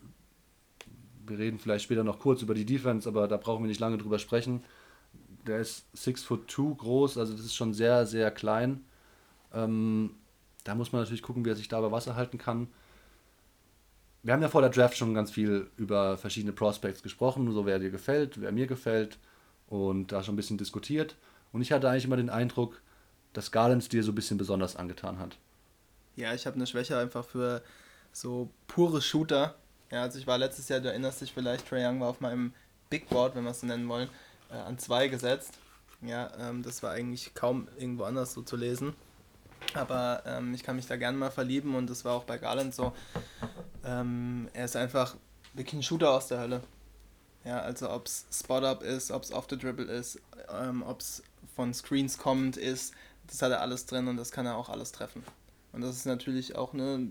wir 1.25 1.37
reden 1.37 1.59
vielleicht 1.59 1.85
später 1.85 2.03
noch 2.03 2.19
kurz 2.19 2.41
über 2.41 2.53
die 2.53 2.65
Defense, 2.65 3.07
aber 3.07 3.27
da 3.27 3.37
brauchen 3.37 3.63
wir 3.63 3.67
nicht 3.69 3.79
lange 3.79 3.97
drüber 3.97 4.19
sprechen. 4.19 4.63
Der 5.47 5.59
ist 5.59 5.85
6 5.93 6.23
foot 6.23 6.51
2 6.51 6.75
groß, 6.77 7.17
also 7.17 7.33
das 7.33 7.45
ist 7.45 7.55
schon 7.55 7.73
sehr, 7.73 8.05
sehr 8.05 8.31
klein. 8.31 8.81
Ähm, 9.53 10.11
da 10.63 10.75
muss 10.75 10.91
man 10.91 11.01
natürlich 11.01 11.21
gucken, 11.21 11.43
wie 11.45 11.49
er 11.49 11.55
sich 11.55 11.67
da 11.67 11.81
bei 11.81 11.91
Wasser 11.91 12.15
halten 12.15 12.37
kann 12.37 12.67
wir 14.23 14.33
haben 14.33 14.41
ja 14.41 14.49
vor 14.49 14.61
der 14.61 14.69
Draft 14.69 14.97
schon 14.97 15.13
ganz 15.13 15.31
viel 15.31 15.69
über 15.75 16.17
verschiedene 16.17 16.53
Prospects 16.53 17.03
gesprochen, 17.03 17.51
so 17.51 17.65
wer 17.65 17.77
dir 17.77 17.91
gefällt, 17.91 18.39
wer 18.39 18.53
mir 18.53 18.67
gefällt 18.67 19.19
und 19.67 20.11
da 20.11 20.23
schon 20.23 20.33
ein 20.33 20.37
bisschen 20.37 20.57
diskutiert. 20.57 21.17
Und 21.53 21.61
ich 21.61 21.71
hatte 21.71 21.89
eigentlich 21.89 22.05
immer 22.05 22.17
den 22.17 22.29
Eindruck, 22.29 22.81
dass 23.31 23.51
Garlands 23.51 23.87
dir 23.87 24.03
so 24.03 24.11
ein 24.11 24.15
bisschen 24.15 24.37
besonders 24.37 24.75
angetan 24.75 25.19
hat. 25.19 25.37
Ja, 26.15 26.33
ich 26.33 26.45
habe 26.45 26.55
eine 26.57 26.67
Schwäche 26.67 26.97
einfach 26.97 27.25
für 27.25 27.63
so 28.11 28.49
pure 28.67 29.01
Shooter. 29.01 29.55
Ja, 29.91 30.01
also 30.01 30.19
ich 30.19 30.27
war 30.27 30.37
letztes 30.37 30.67
Jahr, 30.69 30.79
du 30.79 30.89
erinnerst 30.89 31.21
dich 31.21 31.31
vielleicht, 31.31 31.67
Trey 31.67 31.85
Young 31.85 32.01
war 32.01 32.09
auf 32.09 32.19
meinem 32.19 32.53
Big 32.89 33.09
Board, 33.09 33.35
wenn 33.35 33.43
wir 33.43 33.51
es 33.51 33.61
so 33.61 33.67
nennen 33.67 33.87
wollen, 33.87 34.09
äh, 34.51 34.55
an 34.55 34.77
zwei 34.77 35.07
gesetzt. 35.07 35.53
Ja, 36.01 36.31
ähm, 36.39 36.63
das 36.63 36.83
war 36.83 36.91
eigentlich 36.91 37.33
kaum 37.33 37.67
irgendwo 37.77 38.03
anders 38.03 38.33
so 38.33 38.41
zu 38.41 38.55
lesen. 38.55 38.93
Aber 39.73 40.23
ähm, 40.25 40.53
ich 40.53 40.63
kann 40.63 40.75
mich 40.75 40.87
da 40.87 40.97
gerne 40.97 41.17
mal 41.17 41.31
verlieben 41.31 41.75
und 41.75 41.89
das 41.89 42.03
war 42.03 42.13
auch 42.13 42.25
bei 42.25 42.37
Garland 42.37 42.75
so. 42.75 42.93
Ähm, 43.85 44.49
er 44.53 44.65
ist 44.65 44.75
einfach 44.75 45.15
wirklich 45.53 45.73
ein 45.73 45.83
Shooter 45.83 46.11
aus 46.11 46.27
der 46.27 46.39
Hölle. 46.39 46.61
Ja, 47.45 47.59
also 47.59 47.89
ob 47.89 48.07
es 48.07 48.25
Spot-Up 48.31 48.83
ist, 48.83 49.11
ob 49.11 49.23
es 49.23 49.31
Off 49.31 49.47
the 49.49 49.57
Dribble 49.57 49.85
ist, 49.85 50.19
ähm, 50.49 50.83
ob 50.83 51.01
es 51.01 51.23
von 51.55 51.73
Screens 51.73 52.17
kommend 52.17 52.57
ist, 52.57 52.93
das 53.27 53.41
hat 53.41 53.51
er 53.51 53.61
alles 53.61 53.85
drin 53.85 54.07
und 54.07 54.17
das 54.17 54.31
kann 54.31 54.45
er 54.45 54.57
auch 54.57 54.69
alles 54.69 54.91
treffen. 54.91 55.23
Und 55.71 55.81
das 55.81 55.95
ist 55.95 56.05
natürlich 56.05 56.55
auch 56.55 56.73
eine, 56.73 57.07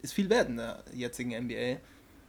ist 0.00 0.12
viel 0.12 0.28
wert 0.28 0.48
in 0.48 0.56
der 0.56 0.84
jetzigen 0.92 1.30
NBA. 1.30 1.80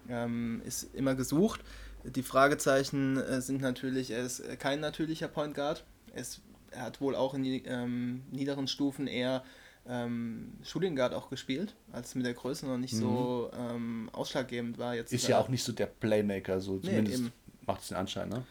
Ähm, 0.10 0.62
ist 0.66 0.96
immer 0.96 1.16
gesucht. 1.16 1.62
Die 2.04 2.24
Fragezeichen 2.24 3.18
äh, 3.18 3.42
sind 3.42 3.62
natürlich, 3.62 4.12
er 4.12 4.24
ist 4.24 4.42
kein 4.60 4.80
natürlicher 4.80 5.28
Point 5.28 5.54
Guard. 5.54 5.84
Er, 6.14 6.22
ist, 6.22 6.42
er 6.72 6.84
hat 6.84 7.02
wohl 7.02 7.16
auch 7.16 7.34
in 7.34 7.44
die 7.44 7.64
ähm, 7.66 8.24
niederen 8.32 8.68
Stufen 8.68 9.08
eher 9.08 9.44
ähm, 9.88 10.54
Shooting 10.64 10.96
Guard 10.96 11.14
auch 11.14 11.30
gespielt, 11.30 11.76
als 11.92 12.16
mit 12.16 12.26
der 12.26 12.34
Größe 12.34 12.66
noch 12.66 12.78
nicht 12.78 12.94
mhm. 12.94 13.00
so 13.00 13.52
ähm, 13.54 14.10
ausschlaggebend 14.14 14.78
war. 14.78 14.96
Jetzt 14.96 15.12
ist 15.12 15.28
ja 15.28 15.40
auch 15.40 15.50
nicht 15.50 15.64
so 15.64 15.74
der 15.74 15.88
Playmaker, 15.88 16.62
so 16.62 16.80
zumindest 16.80 17.24
nee, 17.24 17.32
macht 17.66 17.82
es 17.82 17.90
den 17.90 17.98
Anschein, 17.98 18.30
ne? 18.30 18.44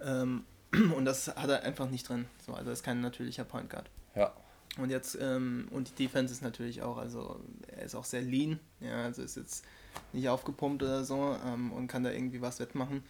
Ähm, 0.00 0.44
und 0.72 1.04
das 1.04 1.28
hat 1.28 1.48
er 1.48 1.62
einfach 1.62 1.88
nicht 1.90 2.08
drin. 2.08 2.26
So, 2.44 2.54
also 2.54 2.70
ist 2.70 2.82
kein 2.82 3.00
natürlicher 3.00 3.44
Point 3.44 3.70
Guard. 3.70 3.90
Ja. 4.14 4.32
Und 4.78 4.90
jetzt, 4.90 5.16
ähm, 5.20 5.68
und 5.70 5.98
die 5.98 6.04
Defense 6.04 6.32
ist 6.32 6.42
natürlich 6.42 6.82
auch, 6.82 6.98
also 6.98 7.40
er 7.68 7.82
ist 7.82 7.94
auch 7.94 8.04
sehr 8.04 8.20
lean, 8.20 8.60
ja, 8.80 9.04
also 9.04 9.22
ist 9.22 9.36
jetzt 9.36 9.64
nicht 10.12 10.28
aufgepumpt 10.28 10.82
oder 10.82 11.04
so 11.04 11.36
ähm, 11.46 11.72
und 11.72 11.86
kann 11.86 12.04
da 12.04 12.10
irgendwie 12.10 12.42
was 12.42 12.60
wettmachen. 12.60 13.02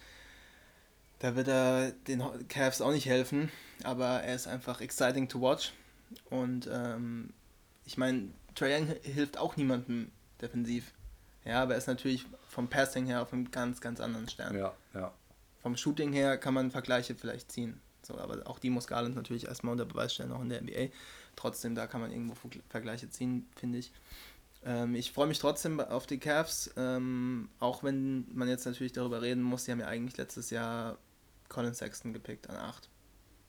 Da 1.18 1.34
wird 1.34 1.48
er 1.48 1.92
den 1.92 2.22
Cavs 2.48 2.80
auch 2.80 2.92
nicht 2.92 3.06
helfen, 3.06 3.50
aber 3.82 4.20
er 4.22 4.34
ist 4.34 4.46
einfach 4.46 4.80
exciting 4.80 5.28
to 5.28 5.40
watch. 5.40 5.72
Und 6.30 6.68
ähm, 6.72 7.32
ich 7.84 7.96
meine, 7.96 8.28
Trae 8.54 8.78
Young 8.78 8.94
hilft 9.02 9.38
auch 9.38 9.56
niemandem 9.56 10.12
defensiv. 10.40 10.92
Ja, 11.44 11.62
aber 11.62 11.72
er 11.72 11.78
ist 11.78 11.86
natürlich 11.86 12.26
vom 12.48 12.68
Passing 12.68 13.06
her 13.06 13.22
auf 13.22 13.32
einem 13.32 13.50
ganz, 13.50 13.80
ganz 13.80 14.00
anderen 14.00 14.28
Stern. 14.28 14.54
Ja, 14.54 14.60
ja. 14.60 14.74
Vom 15.66 15.76
Shooting 15.76 16.12
her 16.12 16.38
kann 16.38 16.54
man 16.54 16.70
Vergleiche 16.70 17.16
vielleicht 17.16 17.50
ziehen. 17.50 17.80
So, 18.00 18.16
aber 18.18 18.46
auch 18.48 18.60
die 18.60 18.70
muss 18.70 18.86
Garland 18.86 19.16
natürlich 19.16 19.48
erstmal 19.48 19.72
unter 19.72 19.84
Beweis 19.84 20.14
stellen, 20.14 20.30
auch 20.30 20.40
in 20.40 20.48
der 20.48 20.62
NBA. 20.62 20.92
Trotzdem, 21.34 21.74
da 21.74 21.88
kann 21.88 22.00
man 22.00 22.12
irgendwo 22.12 22.36
Vergleiche 22.68 23.10
ziehen, 23.10 23.48
finde 23.56 23.78
ich. 23.78 23.90
Ähm, 24.64 24.94
ich 24.94 25.10
freue 25.10 25.26
mich 25.26 25.40
trotzdem 25.40 25.80
auf 25.80 26.06
die 26.06 26.18
Cavs, 26.18 26.70
ähm, 26.76 27.48
auch 27.58 27.82
wenn 27.82 28.28
man 28.32 28.48
jetzt 28.48 28.64
natürlich 28.64 28.92
darüber 28.92 29.22
reden 29.22 29.42
muss, 29.42 29.64
die 29.64 29.72
haben 29.72 29.80
ja 29.80 29.88
eigentlich 29.88 30.16
letztes 30.16 30.50
Jahr 30.50 30.98
Colin 31.48 31.74
Sexton 31.74 32.12
gepickt 32.12 32.48
an 32.48 32.54
8 32.58 32.88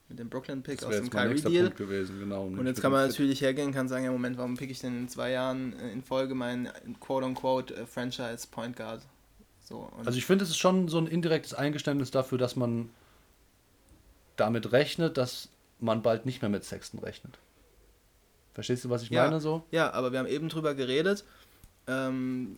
mit 0.10 0.18
dem 0.18 0.28
Brooklyn-Pick 0.28 0.84
aus 0.86 0.96
dem 0.96 1.12
Kyrie-Deal. 1.12 1.70
Genau, 1.70 2.46
und 2.46 2.66
jetzt 2.66 2.82
kann 2.82 2.92
man 2.92 3.08
natürlich 3.08 3.42
hergehen 3.42 3.68
und 3.68 3.74
kann 3.74 3.90
sagen, 3.90 4.06
ja 4.06 4.12
Moment, 4.12 4.40
warum 4.40 4.58
pick 4.58 4.72
ich 4.72 4.80
denn 4.80 4.98
in 4.98 5.08
zwei 5.08 5.30
Jahren 5.30 5.78
äh, 5.80 5.92
in 5.92 6.02
Folge 6.02 6.34
meinen 6.34 6.68
quote-unquote 7.00 7.76
äh, 7.76 7.86
Franchise 7.86 8.48
Point 8.50 8.76
Guard? 8.76 9.06
So, 9.68 9.92
also 10.06 10.18
ich 10.18 10.26
finde, 10.26 10.46
es 10.46 10.52
ist 10.52 10.58
schon 10.60 10.88
so 10.88 10.98
ein 10.98 11.08
indirektes 11.08 11.54
Eingeständnis 11.54 12.10
dafür, 12.10 12.38
dass 12.38 12.56
man 12.56 12.90
damit 14.38 14.72
rechnet, 14.72 15.18
dass 15.18 15.50
man 15.82 16.02
bald 16.02 16.26
nicht 16.26 16.42
mehr 16.42 16.48
mit 16.48 16.64
Sexton 16.64 17.02
rechnet. 17.02 17.38
Verstehst 18.54 18.86
du, 18.86 18.90
was 18.90 19.04
ich 19.04 19.10
ja, 19.10 19.26
meine 19.26 19.42
so? 19.42 19.64
Ja, 19.72 19.92
aber 19.92 20.14
wir 20.14 20.20
haben 20.20 20.28
eben 20.28 20.48
drüber 20.48 20.74
geredet, 20.74 21.26
ähm, 21.86 22.58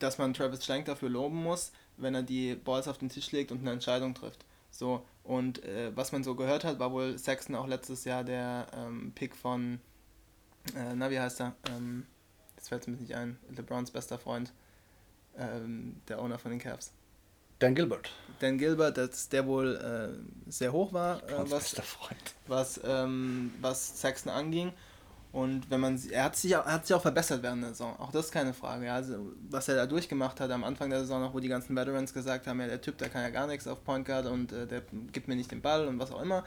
dass 0.00 0.18
man 0.18 0.34
Travis 0.34 0.64
Schlenk 0.64 0.86
dafür 0.86 1.08
loben 1.08 1.40
muss, 1.40 1.70
wenn 1.98 2.16
er 2.16 2.24
die 2.24 2.56
Balls 2.56 2.88
auf 2.88 2.98
den 2.98 3.10
Tisch 3.10 3.30
legt 3.30 3.52
und 3.52 3.60
eine 3.60 3.70
Entscheidung 3.70 4.14
trifft. 4.14 4.44
So, 4.72 5.06
und 5.22 5.62
äh, 5.62 5.92
was 5.94 6.10
man 6.10 6.24
so 6.24 6.34
gehört 6.34 6.64
hat, 6.64 6.80
war 6.80 6.90
wohl 6.90 7.16
Sexton 7.16 7.54
auch 7.54 7.68
letztes 7.68 8.04
Jahr 8.04 8.24
der 8.24 8.66
ähm, 8.76 9.12
Pick 9.14 9.36
von, 9.36 9.78
äh, 10.74 10.96
na, 10.96 11.12
wie 11.12 11.20
heißt 11.20 11.42
er? 11.42 11.54
Ähm, 11.68 12.06
jetzt 12.56 12.70
fällt 12.70 12.82
es 12.82 12.88
mir 12.88 12.96
nicht 12.96 13.14
ein, 13.14 13.38
LeBrons 13.56 13.92
bester 13.92 14.18
Freund, 14.18 14.52
ähm, 15.38 16.00
der 16.08 16.20
Owner 16.20 16.38
von 16.38 16.50
den 16.50 16.60
Cavs. 16.60 16.92
Dan 17.58 17.74
Gilbert. 17.74 18.10
Dan 18.38 18.56
Gilbert, 18.56 18.96
dass 18.96 19.28
der 19.28 19.46
wohl 19.46 19.76
äh, 19.76 20.50
sehr 20.50 20.72
hoch 20.72 20.92
war, 20.92 21.18
äh, 21.28 21.50
was, 21.50 21.76
was, 22.46 22.80
ähm, 22.84 23.52
was 23.60 24.00
Sexton 24.00 24.32
anging. 24.32 24.72
Und 25.32 25.70
wenn 25.70 25.78
man 25.78 26.00
er 26.10 26.24
hat 26.24 26.36
sich 26.36 26.50
er 26.50 26.64
hat 26.64 26.86
sich 26.86 26.96
auch 26.96 27.02
verbessert 27.02 27.42
während 27.42 27.62
der 27.62 27.70
Saison, 27.70 27.96
auch 28.00 28.10
das 28.10 28.26
ist 28.26 28.32
keine 28.32 28.52
Frage. 28.52 28.86
Ja. 28.86 28.94
Also, 28.94 29.32
was 29.48 29.68
er 29.68 29.76
da 29.76 29.86
durchgemacht 29.86 30.40
hat 30.40 30.50
am 30.50 30.64
Anfang 30.64 30.90
der 30.90 31.00
Saison 31.00 31.20
noch, 31.20 31.34
wo 31.34 31.38
die 31.38 31.48
ganzen 31.48 31.76
Veterans 31.76 32.12
gesagt 32.12 32.46
haben, 32.48 32.58
ja, 32.60 32.66
der 32.66 32.80
Typ, 32.80 32.98
der 32.98 33.10
kann 33.10 33.22
ja 33.22 33.30
gar 33.30 33.46
nichts 33.46 33.68
auf 33.68 33.84
Point 33.84 34.06
Guard 34.06 34.26
und 34.26 34.52
äh, 34.52 34.66
der 34.66 34.82
gibt 35.12 35.28
mir 35.28 35.36
nicht 35.36 35.52
den 35.52 35.60
Ball 35.60 35.86
und 35.86 36.00
was 36.00 36.10
auch 36.10 36.20
immer. 36.20 36.44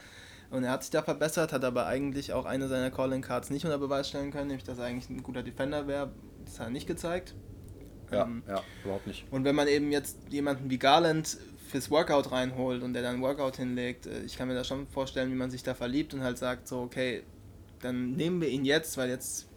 Und 0.50 0.63
er 0.63 0.72
hat 0.72 0.84
sich 0.84 0.91
da 0.91 1.02
verbessert, 1.02 1.54
hat 1.54 1.63
aber 1.63 1.86
eigentlich 1.86 2.34
auch 2.34 2.46
eine 2.46 2.67
seiner 2.67 2.91
Calling 2.91 3.22
Cards 3.22 3.50
nicht 3.50 3.63
unter 3.65 3.78
Beweis 3.78 4.10
stellen 4.10 4.32
können, 4.32 4.48
nämlich 4.48 4.65
dass 4.65 4.80
er 4.80 4.86
eigentlich 4.86 5.10
ein 5.10 5.24
guter 5.24 5.43
Defender 5.43 5.88
wäre. 5.88 6.12
Das 6.43 6.60
hat 6.60 6.67
er 6.67 6.72
nicht 6.72 6.88
gezeigt. 6.88 7.34
Ja, 8.13 8.26
ähm, 8.26 8.43
ja, 8.47 8.62
überhaupt 8.84 9.08
nicht. 9.08 9.26
Und 9.32 9.43
wenn 9.43 9.56
man 9.56 9.67
eben 9.67 9.91
jetzt 9.91 10.17
jemanden 10.30 10.69
wie 10.69 10.78
Garland 10.78 11.38
fürs 11.69 11.89
Workout 11.89 12.32
reinholt 12.32 12.84
und 12.84 12.93
der 12.93 13.02
dann 13.02 13.21
Workout 13.21 13.58
hinlegt, 13.58 14.06
äh, 14.06 14.21
ich 14.23 14.38
kann 14.38 14.47
mir 14.47 14.56
da 14.56 14.63
schon 14.63 14.88
vorstellen, 14.88 15.32
wie 15.32 15.36
man 15.36 15.49
sich 15.52 15.63
da 15.63 15.73
verliebt 15.73 16.13
und 16.13 16.21
halt 16.21 16.38
sagt, 16.38 16.67
so, 16.67 16.82
okay, 16.82 17.23
dann 17.82 18.12
nehmen 18.12 18.41
wir 18.41 18.49
ihn 18.49 18.65
jetzt, 18.65 18.97
weil 18.97 19.10
jetzt 19.10 19.47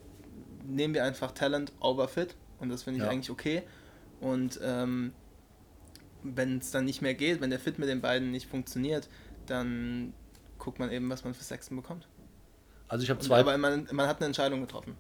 nehmen 0.65 0.95
wir 0.95 1.05
einfach 1.05 1.33
Talent 1.33 1.73
over 1.81 2.09
Fit 2.09 2.35
und 2.59 2.69
das 2.69 2.83
finde 2.83 2.99
ich 2.99 3.05
ja. 3.05 3.11
eigentlich 3.11 3.31
okay. 3.31 3.63
Und 4.21 4.59
ähm, 4.63 5.13
wenn 6.23 6.59
es 6.59 6.71
dann 6.71 6.85
nicht 6.85 7.03
mehr 7.03 7.15
geht, 7.15 7.41
wenn 7.41 7.51
der 7.51 7.59
Fit 7.59 7.79
mit 7.79 7.89
den 7.89 8.01
beiden 8.01 8.31
nicht 8.31 8.49
funktioniert, 8.49 9.09
dann 9.47 10.13
guckt 10.59 10.79
man 10.79 10.91
eben, 10.91 11.09
was 11.11 11.25
man 11.25 11.35
für 11.35 11.45
Sexton 11.45 11.77
bekommt. 11.77 12.09
Also 12.89 13.05
ich 13.05 13.11
habe 13.11 13.21
zwei. 13.21 13.41
aber 13.41 13.57
man, 13.59 13.89
man 13.93 14.09
hat 14.09 14.19
eine 14.19 14.27
Entscheidung 14.27 14.61
getroffen. 14.61 14.97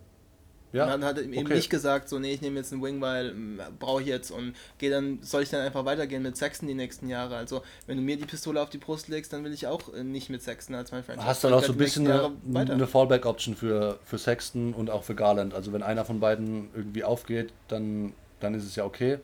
Ja, 0.76 0.86
man 0.86 1.04
hat 1.04 1.18
eben 1.18 1.36
okay. 1.36 1.54
nicht 1.54 1.70
gesagt, 1.70 2.08
so, 2.08 2.18
nee, 2.18 2.32
ich 2.32 2.40
nehme 2.40 2.56
jetzt 2.56 2.72
einen 2.72 2.82
Wing, 2.82 3.00
weil 3.00 3.30
hm, 3.30 3.60
brauche 3.78 4.02
ich 4.02 4.08
jetzt 4.08 4.30
und 4.30 4.54
gehe 4.78 4.90
dann, 4.90 5.18
soll 5.22 5.42
ich 5.42 5.50
dann 5.50 5.60
einfach 5.60 5.84
weitergehen 5.84 6.22
mit 6.22 6.36
Sexton 6.36 6.68
die 6.68 6.74
nächsten 6.74 7.08
Jahre. 7.08 7.36
Also, 7.36 7.62
wenn 7.86 7.96
du 7.96 8.02
mir 8.02 8.16
die 8.16 8.26
Pistole 8.26 8.60
auf 8.60 8.70
die 8.70 8.78
Brust 8.78 9.08
legst, 9.08 9.32
dann 9.32 9.44
will 9.44 9.52
ich 9.52 9.66
auch 9.66 9.92
äh, 9.94 10.04
nicht 10.04 10.30
mit 10.30 10.42
Sexton 10.42 10.76
als 10.76 10.92
mein 10.92 11.02
Franchise. 11.02 11.26
Hast 11.26 11.44
dann 11.44 11.54
auch 11.54 11.62
so 11.62 11.72
ein 11.72 11.78
bisschen 11.78 12.10
eine, 12.10 12.32
eine 12.54 12.86
Fallback-Option 12.86 13.56
für, 13.56 13.98
für 14.04 14.18
Sexton 14.18 14.74
und 14.74 14.90
auch 14.90 15.04
für 15.04 15.14
Garland. 15.14 15.54
Also, 15.54 15.72
wenn 15.72 15.82
einer 15.82 16.04
von 16.04 16.20
beiden 16.20 16.68
irgendwie 16.74 17.04
aufgeht, 17.04 17.52
dann, 17.68 18.12
dann 18.40 18.54
ist 18.54 18.64
es 18.64 18.76
ja 18.76 18.84
okay. 18.84 19.18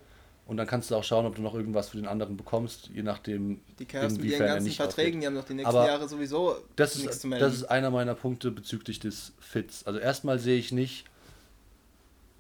Und 0.45 0.57
dann 0.57 0.67
kannst 0.67 0.91
du 0.91 0.97
auch 0.97 1.05
schauen, 1.05 1.25
ob 1.25 1.37
du 1.37 1.43
noch 1.43 1.55
irgendwas 1.55 1.91
für 1.91 1.97
den 1.97 2.07
anderen 2.07 2.37
bekommst, 2.37 2.91
je 2.93 3.03
nachdem. 3.03 3.61
Die 3.79 3.87
Cavs 3.87 4.17
mit 4.17 4.25
ihren 4.25 4.41
ganzen 4.41 4.71
Verträgen, 4.73 5.11
aufgeht. 5.11 5.23
die 5.23 5.27
haben 5.27 5.35
noch 5.35 5.45
die 5.45 5.55
nächsten 5.55 5.75
Aber 5.75 5.87
Jahre 5.87 6.09
sowieso 6.09 6.57
das 6.75 6.97
nichts 6.97 7.15
ist, 7.15 7.21
zu 7.23 7.29
melden. 7.29 7.45
Das 7.45 7.55
ist 7.55 7.65
einer 7.65 7.91
meiner 7.91 8.15
Punkte 8.15 8.51
bezüglich 8.51 8.99
des 8.99 9.33
Fits. 9.38 9.87
Also 9.87 10.01
erstmal 10.01 10.38
sehe 10.38 10.59
ich 10.59 10.73
nicht, 10.73 11.05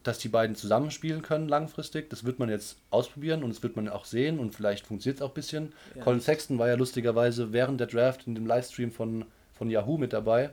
dass 0.02 0.18
die 0.18 0.28
beiden 0.28 0.56
zusammenspielen 0.56 1.22
können 1.22 1.48
langfristig. 1.48 2.10
Das 2.10 2.24
wird 2.24 2.38
man 2.38 2.48
jetzt 2.48 2.78
ausprobieren 2.90 3.42
und 3.42 3.50
das 3.50 3.62
wird 3.62 3.76
man 3.76 3.88
auch 3.88 4.04
sehen 4.04 4.38
und 4.38 4.54
vielleicht 4.54 4.86
funktioniert 4.86 5.18
es 5.18 5.22
auch 5.22 5.30
ein 5.30 5.34
bisschen. 5.34 5.72
Ja. 5.94 6.02
Colin 6.02 6.20
Sexton 6.20 6.58
war 6.58 6.68
ja 6.68 6.74
lustigerweise 6.74 7.52
während 7.52 7.80
der 7.80 7.86
Draft 7.86 8.26
in 8.26 8.34
dem 8.34 8.46
Livestream 8.46 8.90
von, 8.90 9.24
von 9.52 9.70
Yahoo 9.70 9.98
mit 9.98 10.12
dabei 10.12 10.50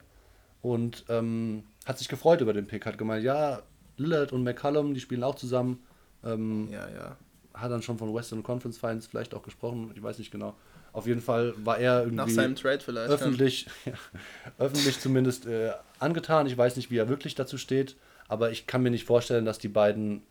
und 0.62 1.06
ähm, 1.10 1.64
hat 1.86 1.98
sich 1.98 2.08
gefreut 2.08 2.42
über 2.42 2.54
den 2.54 2.68
Pick, 2.68 2.86
hat 2.86 2.98
gemeint, 2.98 3.24
ja, 3.24 3.62
Lillard 3.98 4.32
und 4.32 4.44
McCallum, 4.44 4.94
die 4.94 5.00
spielen 5.00 5.24
auch 5.24 5.36
zusammen. 5.36 5.84
Ähm, 6.24 6.70
ja, 6.72 6.88
ja. 6.90 7.18
Hat 7.54 7.72
dann 7.72 7.82
schon 7.82 7.98
von 7.98 8.14
Western 8.14 8.44
Conference 8.44 8.78
Finals 8.78 9.08
vielleicht 9.08 9.34
auch 9.34 9.44
gesprochen, 9.44 9.92
ich 9.96 10.02
weiß 10.02 10.20
nicht 10.20 10.32
genau. 10.32 10.56
Auf 10.92 11.06
jeden 11.06 11.22
Fall 11.22 11.54
war 11.58 11.78
er 11.78 12.00
irgendwie 12.00 12.16
Nach 12.16 12.30
seinem 12.30 12.56
Trade 12.56 12.80
vielleicht, 12.80 13.12
öffentlich, 13.12 13.68
ja, 13.86 13.94
öffentlich 14.58 15.00
zumindest 15.00 15.46
äh, 15.46 15.72
angetan. 16.00 16.48
Ich 16.48 16.58
weiß 16.58 16.78
nicht, 16.78 16.90
wie 16.90 16.98
er 16.98 17.10
wirklich 17.10 17.36
dazu 17.36 17.58
steht 17.58 17.96
aber 18.30 18.52
ich 18.52 18.68
kann 18.68 18.82
mir 18.82 18.92
nicht 18.92 19.06
vorstellen, 19.06 19.44
dass 19.44 19.58
die 19.58 19.68
beiden 19.68 20.22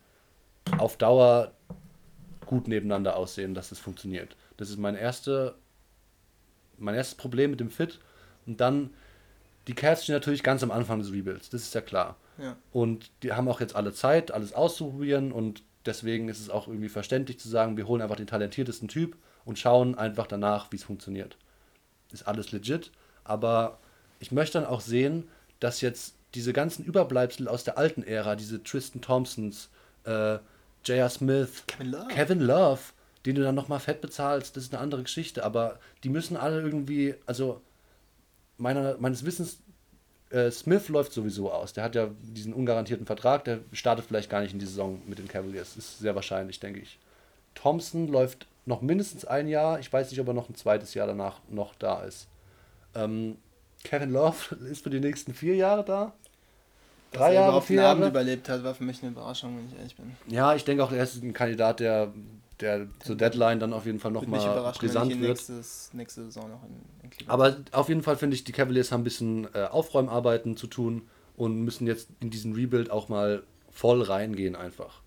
auf 0.77 0.97
Dauer 0.97 1.51
gut 2.47 2.67
nebeneinander 2.67 3.15
aussehen, 3.15 3.53
dass 3.53 3.71
es 3.71 3.77
funktioniert. 3.77 4.35
Das 4.57 4.69
ist 4.69 4.79
mein, 4.79 4.95
erste, 4.95 5.55
mein 6.77 6.95
erstes 6.95 7.15
Problem 7.15 7.51
mit 7.51 7.59
dem 7.59 7.69
Fit. 7.69 7.99
Und 8.47 8.59
dann, 8.59 8.89
die 9.67 9.75
Cavs 9.75 10.03
stehen 10.03 10.15
natürlich 10.15 10.41
ganz 10.41 10.63
am 10.63 10.71
Anfang 10.71 10.99
des 10.99 11.11
Rebuilds, 11.11 11.49
das 11.51 11.61
ist 11.61 11.75
ja 11.75 11.81
klar. 11.81 12.15
Ja. 12.39 12.55
Und 12.71 13.11
die 13.21 13.33
haben 13.33 13.47
auch 13.49 13.59
jetzt 13.59 13.75
alle 13.75 13.93
Zeit, 13.93 14.31
alles 14.31 14.53
auszuprobieren 14.53 15.31
und 15.31 15.61
deswegen 15.85 16.29
ist 16.29 16.39
es 16.39 16.49
auch 16.49 16.67
irgendwie 16.67 16.89
verständlich 16.89 17.37
zu 17.37 17.49
sagen, 17.49 17.77
wir 17.77 17.87
holen 17.87 18.01
einfach 18.01 18.15
den 18.15 18.27
talentiertesten 18.27 18.87
Typ 18.87 19.17
und 19.43 19.59
schauen 19.59 19.95
einfach 19.95 20.25
danach, 20.25 20.71
wie 20.71 20.77
es 20.77 20.83
funktioniert. 20.83 21.37
Ist 22.11 22.27
alles 22.27 22.51
legit, 22.51 22.91
aber 23.25 23.79
ich 24.19 24.31
möchte 24.31 24.59
dann 24.59 24.67
auch 24.67 24.81
sehen, 24.81 25.27
dass 25.59 25.81
jetzt 25.81 26.15
diese 26.35 26.53
ganzen 26.53 26.85
Überbleibsel 26.85 27.47
aus 27.47 27.63
der 27.63 27.77
alten 27.77 28.03
Ära, 28.03 28.35
diese 28.35 28.63
Tristan 28.63 29.01
Thompsons, 29.01 29.69
äh, 30.05 30.37
J.R. 30.85 31.09
Smith, 31.09 31.63
Kevin 31.67 31.91
Love. 31.91 32.07
Kevin 32.07 32.39
Love, 32.39 32.81
den 33.25 33.35
du 33.35 33.43
dann 33.43 33.55
nochmal 33.55 33.79
fett 33.79 34.01
bezahlst, 34.01 34.55
das 34.55 34.65
ist 34.65 34.73
eine 34.73 34.81
andere 34.81 35.03
Geschichte, 35.03 35.43
aber 35.43 35.79
die 36.03 36.09
müssen 36.09 36.37
alle 36.37 36.61
irgendwie, 36.61 37.15
also 37.25 37.61
meiner, 38.57 38.97
meines 38.99 39.25
Wissens, 39.25 39.59
äh, 40.29 40.51
Smith 40.51 40.89
läuft 40.89 41.11
sowieso 41.11 41.51
aus. 41.51 41.73
Der 41.73 41.83
hat 41.83 41.95
ja 41.95 42.09
diesen 42.21 42.53
ungarantierten 42.53 43.05
Vertrag, 43.05 43.43
der 43.45 43.59
startet 43.71 44.05
vielleicht 44.05 44.29
gar 44.29 44.41
nicht 44.41 44.53
in 44.53 44.59
die 44.59 44.65
Saison 44.65 45.01
mit 45.07 45.17
den 45.17 45.27
Cavaliers. 45.27 45.75
Ist 45.75 45.99
sehr 45.99 46.15
wahrscheinlich, 46.15 46.59
denke 46.59 46.79
ich. 46.79 46.99
Thompson 47.55 48.07
läuft 48.07 48.47
noch 48.65 48.81
mindestens 48.81 49.25
ein 49.25 49.47
Jahr. 49.47 49.79
Ich 49.79 49.91
weiß 49.91 50.11
nicht, 50.11 50.19
ob 50.19 50.27
er 50.27 50.33
noch 50.33 50.49
ein 50.49 50.55
zweites 50.55 50.93
Jahr 50.93 51.07
danach 51.07 51.39
noch 51.49 51.73
da 51.75 52.03
ist. 52.03 52.27
Ähm, 52.93 53.37
Kevin 53.83 54.11
Love 54.11 54.55
ist 54.71 54.83
für 54.83 54.89
die 54.89 54.99
nächsten 54.99 55.33
vier 55.33 55.55
Jahre 55.55 55.83
da. 55.83 56.13
Drei 57.11 57.33
Jahre, 57.33 57.61
vier 57.61 57.77
Jahre. 57.77 57.89
Abend 57.89 58.07
überlebt 58.07 58.49
hat, 58.49 58.63
war 58.63 58.75
für 58.75 58.83
mich 58.83 59.01
eine 59.01 59.11
Überraschung, 59.11 59.57
wenn 59.57 59.67
ich 59.67 59.75
ehrlich 59.75 59.95
bin. 59.95 60.15
Ja, 60.27 60.53
ich 60.53 60.63
denke 60.63 60.83
auch, 60.83 60.91
er 60.91 61.03
ist 61.03 61.23
ein 61.23 61.33
Kandidat, 61.33 61.79
der 61.79 62.13
der 62.59 62.87
zur 62.99 63.15
Deadline 63.15 63.59
dann 63.59 63.73
auf 63.73 63.85
jeden 63.85 63.99
Fall 63.99 64.11
nochmal 64.11 64.73
brisant 64.73 65.11
wird. 65.11 65.21
Nächstes, 65.21 65.91
nächste 65.93 66.25
Saison 66.25 66.49
noch 66.49 66.63
in, 66.63 67.09
in. 67.09 67.29
Aber 67.29 67.57
auf 67.71 67.89
jeden 67.89 68.03
Fall 68.03 68.17
finde 68.17 68.35
ich, 68.35 68.43
die 68.43 68.51
Cavaliers 68.51 68.91
haben 68.91 69.01
ein 69.01 69.05
bisschen 69.05 69.47
äh, 69.53 69.63
Aufräumarbeiten 69.63 70.57
zu 70.57 70.67
tun 70.67 71.03
und 71.37 71.61
müssen 71.61 71.87
jetzt 71.87 72.09
in 72.19 72.29
diesen 72.29 72.53
Rebuild 72.53 72.91
auch 72.91 73.07
mal 73.07 73.43
voll 73.71 74.01
reingehen 74.01 74.55
einfach. 74.55 75.01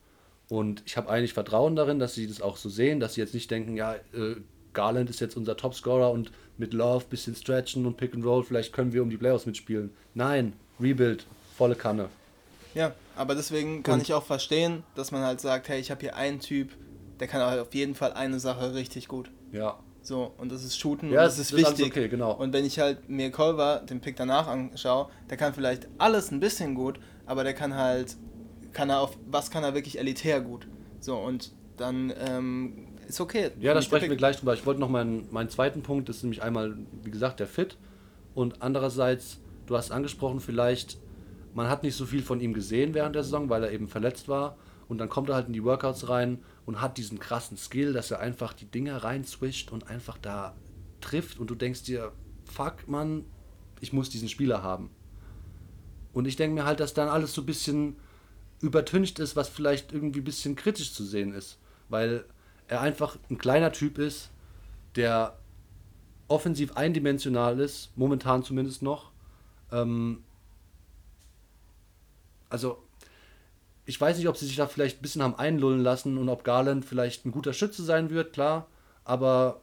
Und 0.48 0.82
ich 0.86 0.96
habe 0.96 1.10
eigentlich 1.10 1.34
Vertrauen 1.34 1.76
darin, 1.76 1.98
dass 1.98 2.14
sie 2.14 2.26
das 2.26 2.40
auch 2.40 2.56
so 2.56 2.68
sehen, 2.68 3.00
dass 3.00 3.14
sie 3.14 3.20
jetzt 3.20 3.34
nicht 3.34 3.50
denken, 3.50 3.76
ja, 3.76 3.94
äh, 3.94 4.36
Garland 4.72 5.10
ist 5.10 5.20
jetzt 5.20 5.36
unser 5.36 5.56
Topscorer 5.56 6.10
und 6.10 6.32
mit 6.59 6.72
Love 6.74 7.05
bisschen 7.09 7.34
stretchen 7.34 7.86
und 7.86 7.96
Pick 7.96 8.14
and 8.14 8.24
Roll, 8.24 8.44
vielleicht 8.44 8.72
können 8.72 8.92
wir 8.92 9.03
um 9.03 9.11
die 9.11 9.16
Playoffs 9.16 9.46
mitspielen. 9.46 9.90
Nein, 10.14 10.53
Rebuild, 10.80 11.26
volle 11.57 11.74
Kanne. 11.74 12.09
Ja, 12.74 12.94
aber 13.16 13.34
deswegen 13.34 13.82
kann 13.82 13.94
und 13.94 14.03
ich 14.03 14.14
auch 14.14 14.24
verstehen, 14.24 14.82
dass 14.94 15.11
man 15.11 15.22
halt 15.22 15.40
sagt, 15.40 15.68
hey, 15.68 15.80
ich 15.80 15.90
habe 15.90 16.00
hier 16.00 16.16
einen 16.16 16.40
Typ, 16.40 16.70
der 17.20 17.28
kann 17.28 17.42
halt 17.42 17.61
auf 17.61 17.74
jeden 17.74 17.94
Fall 17.94 18.12
eine 18.12 18.40
Sache 18.40 18.74
richtig 18.74 19.09
gut. 19.09 19.30
Ja. 19.53 19.78
So, 20.03 20.32
und 20.38 20.50
das 20.50 20.64
ist 20.64 20.76
Shooten 20.78 21.11
ja, 21.11 21.20
und 21.20 21.26
das, 21.26 21.36
das 21.36 21.53
ist 21.53 21.57
wichtig. 21.57 21.86
Okay, 21.86 22.09
genau. 22.09 22.32
Und 22.32 22.53
wenn 22.53 22.64
ich 22.64 22.80
halt 22.80 23.09
mir 23.09 23.30
Culver, 23.30 23.82
den 23.88 24.00
Pick 24.00 24.16
danach 24.16 24.48
anschaue, 24.48 25.09
der 25.30 25.36
kann 25.36 25.55
vielleicht 25.55 25.86
alles 25.98 26.32
ein 26.32 26.40
bisschen 26.40 26.74
gut, 26.74 26.98
aber 27.26 27.44
der 27.44 27.55
kann 27.55 27.76
halt, 27.76 28.16
kann 28.72 28.90
er 28.90 29.00
auf, 29.00 29.16
was 29.26 29.50
kann 29.50 29.62
er 29.62 29.74
wirklich 29.74 29.98
elitär 29.98 30.40
gut. 30.40 30.66
So, 30.98 31.16
und 31.16 31.53
dann 31.76 32.12
ähm, 32.18 32.88
ist 33.09 33.20
okay. 33.20 33.50
Ja, 33.61 33.74
da 33.74 33.82
sprechen 33.82 34.09
wir 34.09 34.16
gleich 34.16 34.38
drüber. 34.38 34.55
Ich 34.55 34.66
wollte 34.66 34.80
noch 34.80 34.88
meinen, 34.88 35.26
meinen 35.32 35.48
zweiten 35.48 35.82
Punkt, 35.82 36.09
das 36.09 36.16
ist 36.16 36.22
nämlich 36.22 36.42
einmal, 36.42 36.76
wie 37.03 37.11
gesagt, 37.11 37.40
der 37.40 37.46
Fit. 37.46 37.76
Und 38.34 38.62
andererseits, 38.62 39.38
du 39.66 39.76
hast 39.76 39.90
angesprochen, 39.90 40.40
vielleicht, 40.40 40.98
man 41.55 41.68
hat 41.68 41.82
nicht 41.82 41.96
so 41.96 42.07
viel 42.07 42.22
von 42.22 42.40
ihm 42.40 42.55
gesehen 42.55 42.94
während 42.94 43.14
der 43.14 43.24
Saison, 43.24 43.48
weil 43.48 43.64
er 43.64 43.72
eben 43.72 43.88
verletzt 43.88 44.28
war. 44.28 44.57
Und 44.88 44.98
dann 44.98 45.09
kommt 45.09 45.28
er 45.28 45.36
halt 45.36 45.46
in 45.46 45.53
die 45.53 45.64
Workouts 45.64 46.09
rein 46.09 46.38
und 46.66 46.80
hat 46.80 46.98
diesen 46.98 47.18
krassen 47.18 47.57
Skill, 47.57 47.92
dass 47.92 48.11
er 48.11 48.20
einfach 48.20 48.53
die 48.53 48.66
Dinger 48.66 49.05
rein 49.05 49.24
swischt 49.24 49.72
und 49.72 49.88
einfach 49.88 50.18
da 50.18 50.55
trifft 51.00 51.38
und 51.38 51.50
du 51.50 51.55
denkst 51.55 51.84
dir, 51.84 52.12
fuck 52.44 52.88
man, 52.88 53.24
ich 53.80 53.92
muss 53.92 54.11
diesen 54.11 54.28
Spieler 54.28 54.62
haben. 54.62 54.90
Und 56.12 56.26
ich 56.26 56.36
denke 56.36 56.55
mir 56.55 56.64
halt, 56.64 56.80
dass 56.80 56.94
dann 56.94 57.09
alles 57.09 57.34
so 57.34 57.42
ein 57.42 57.46
bisschen 57.46 57.96
übertüncht 58.61 59.18
ist, 59.18 59.34
was 59.34 59.48
vielleicht 59.48 59.92
irgendwie 59.92 60.20
ein 60.20 60.24
bisschen 60.24 60.57
kritisch 60.57 60.92
zu 60.92 61.05
sehen 61.05 61.32
ist. 61.32 61.59
Weil 61.88 62.24
er 62.72 62.80
einfach 62.80 63.18
ein 63.30 63.36
kleiner 63.36 63.70
Typ 63.70 63.98
ist, 63.98 64.30
der 64.96 65.38
offensiv 66.26 66.72
eindimensional 66.74 67.60
ist, 67.60 67.90
momentan 67.96 68.42
zumindest 68.42 68.80
noch. 68.80 69.12
Ähm, 69.70 70.24
also 72.48 72.82
ich 73.84 74.00
weiß 74.00 74.16
nicht, 74.16 74.28
ob 74.28 74.38
sie 74.38 74.46
sich 74.46 74.56
da 74.56 74.66
vielleicht 74.66 74.98
ein 74.98 75.02
bisschen 75.02 75.22
haben 75.22 75.34
einlullen 75.34 75.82
lassen 75.82 76.16
und 76.16 76.30
ob 76.30 76.44
Garland 76.44 76.86
vielleicht 76.86 77.26
ein 77.26 77.30
guter 77.30 77.52
Schütze 77.52 77.82
sein 77.82 78.08
wird, 78.08 78.32
klar. 78.32 78.68
Aber 79.04 79.60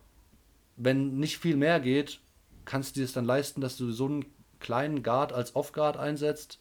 wenn 0.75 1.17
nicht 1.17 1.39
viel 1.39 1.57
mehr 1.57 1.79
geht, 1.79 2.19
kannst 2.63 2.95
du 2.95 2.99
dir 2.99 3.05
es 3.05 3.13
dann 3.13 3.25
leisten, 3.25 3.59
dass 3.59 3.75
du 3.75 3.91
so 3.91 4.05
einen 4.05 4.25
kleinen 4.59 5.01
Guard 5.01 5.33
als 5.33 5.55
Off-Guard 5.55 5.97
einsetzt? 5.97 6.59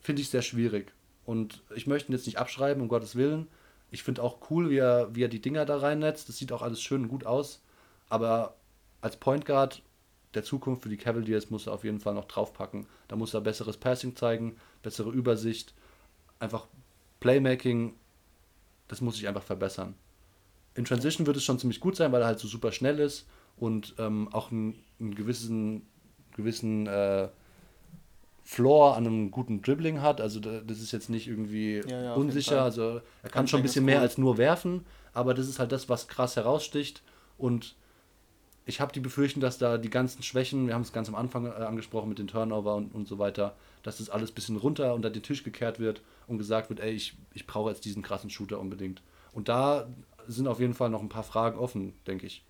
Finde 0.00 0.22
ich 0.22 0.30
sehr 0.30 0.42
schwierig. 0.42 0.92
Und 1.24 1.62
ich 1.76 1.86
möchte 1.86 2.10
ihn 2.10 2.16
jetzt 2.16 2.26
nicht 2.26 2.38
abschreiben, 2.38 2.82
um 2.82 2.88
Gottes 2.88 3.14
Willen. 3.14 3.46
Ich 3.90 4.02
finde 4.02 4.22
auch 4.22 4.50
cool, 4.50 4.70
wie 4.70 4.78
er, 4.78 5.14
wie 5.14 5.24
er 5.24 5.28
die 5.28 5.40
Dinger 5.40 5.64
da 5.64 5.78
reinnetzt. 5.78 6.28
Das 6.28 6.36
sieht 6.36 6.52
auch 6.52 6.62
alles 6.62 6.80
schön 6.80 7.04
und 7.04 7.08
gut 7.08 7.24
aus. 7.24 7.62
Aber 8.08 8.56
als 9.00 9.16
Point 9.16 9.46
Guard 9.46 9.82
der 10.34 10.44
Zukunft 10.44 10.82
für 10.82 10.88
die 10.88 10.96
Cavaliers 10.96 11.50
muss 11.50 11.66
er 11.66 11.72
auf 11.72 11.84
jeden 11.84 12.00
Fall 12.00 12.14
noch 12.14 12.26
draufpacken. 12.26 12.86
Da 13.08 13.16
muss 13.16 13.34
er 13.34 13.40
besseres 13.40 13.76
Passing 13.76 14.14
zeigen, 14.16 14.56
bessere 14.82 15.10
Übersicht, 15.10 15.74
einfach 16.38 16.66
Playmaking, 17.20 17.94
das 18.88 19.00
muss 19.00 19.16
sich 19.16 19.28
einfach 19.28 19.42
verbessern. 19.42 19.94
In 20.74 20.84
Transition 20.84 21.26
wird 21.26 21.36
es 21.36 21.44
schon 21.44 21.58
ziemlich 21.58 21.80
gut 21.80 21.96
sein, 21.96 22.12
weil 22.12 22.22
er 22.22 22.28
halt 22.28 22.38
so 22.38 22.48
super 22.48 22.72
schnell 22.72 22.98
ist 22.98 23.26
und 23.56 23.94
ähm, 23.98 24.28
auch 24.32 24.52
einen, 24.52 24.84
gewissen, 24.98 25.86
gewissen 26.36 26.86
äh, 26.86 27.28
Floor 28.50 28.96
an 28.96 29.06
einem 29.06 29.30
guten 29.30 29.60
Dribbling 29.60 30.00
hat. 30.00 30.22
Also 30.22 30.40
das 30.40 30.78
ist 30.78 30.90
jetzt 30.90 31.10
nicht 31.10 31.28
irgendwie 31.28 31.82
ja, 31.86 32.02
ja, 32.02 32.14
unsicher. 32.14 32.62
Also 32.62 33.02
er 33.22 33.28
kann 33.28 33.46
schon 33.46 33.60
ein 33.60 33.62
bisschen 33.62 33.84
mehr 33.84 34.00
als 34.00 34.16
nur 34.16 34.38
werfen, 34.38 34.86
aber 35.12 35.34
das 35.34 35.48
ist 35.48 35.58
halt 35.58 35.70
das, 35.70 35.90
was 35.90 36.08
krass 36.08 36.34
heraussticht. 36.34 37.02
Und 37.36 37.76
ich 38.64 38.80
habe 38.80 38.90
die 38.90 39.00
Befürchtung, 39.00 39.42
dass 39.42 39.58
da 39.58 39.76
die 39.76 39.90
ganzen 39.90 40.22
Schwächen, 40.22 40.66
wir 40.66 40.72
haben 40.72 40.80
es 40.80 40.94
ganz 40.94 41.10
am 41.10 41.14
Anfang 41.14 41.44
äh, 41.44 41.50
angesprochen 41.50 42.08
mit 42.08 42.18
den 42.18 42.26
Turnover 42.26 42.74
und, 42.74 42.94
und 42.94 43.06
so 43.06 43.18
weiter, 43.18 43.54
dass 43.82 43.98
das 43.98 44.08
alles 44.08 44.30
ein 44.30 44.34
bisschen 44.34 44.56
runter 44.56 44.94
unter 44.94 45.10
den 45.10 45.22
Tisch 45.22 45.44
gekehrt 45.44 45.78
wird 45.78 46.00
und 46.26 46.38
gesagt 46.38 46.70
wird, 46.70 46.80
ey, 46.80 46.92
ich, 46.92 47.18
ich 47.34 47.46
brauche 47.46 47.68
jetzt 47.68 47.84
diesen 47.84 48.02
krassen 48.02 48.30
Shooter 48.30 48.58
unbedingt. 48.58 49.02
Und 49.34 49.50
da 49.50 49.88
sind 50.26 50.48
auf 50.48 50.58
jeden 50.58 50.74
Fall 50.74 50.88
noch 50.88 51.02
ein 51.02 51.10
paar 51.10 51.22
Fragen 51.22 51.58
offen, 51.58 51.92
denke 52.06 52.26
ich. 52.26 52.42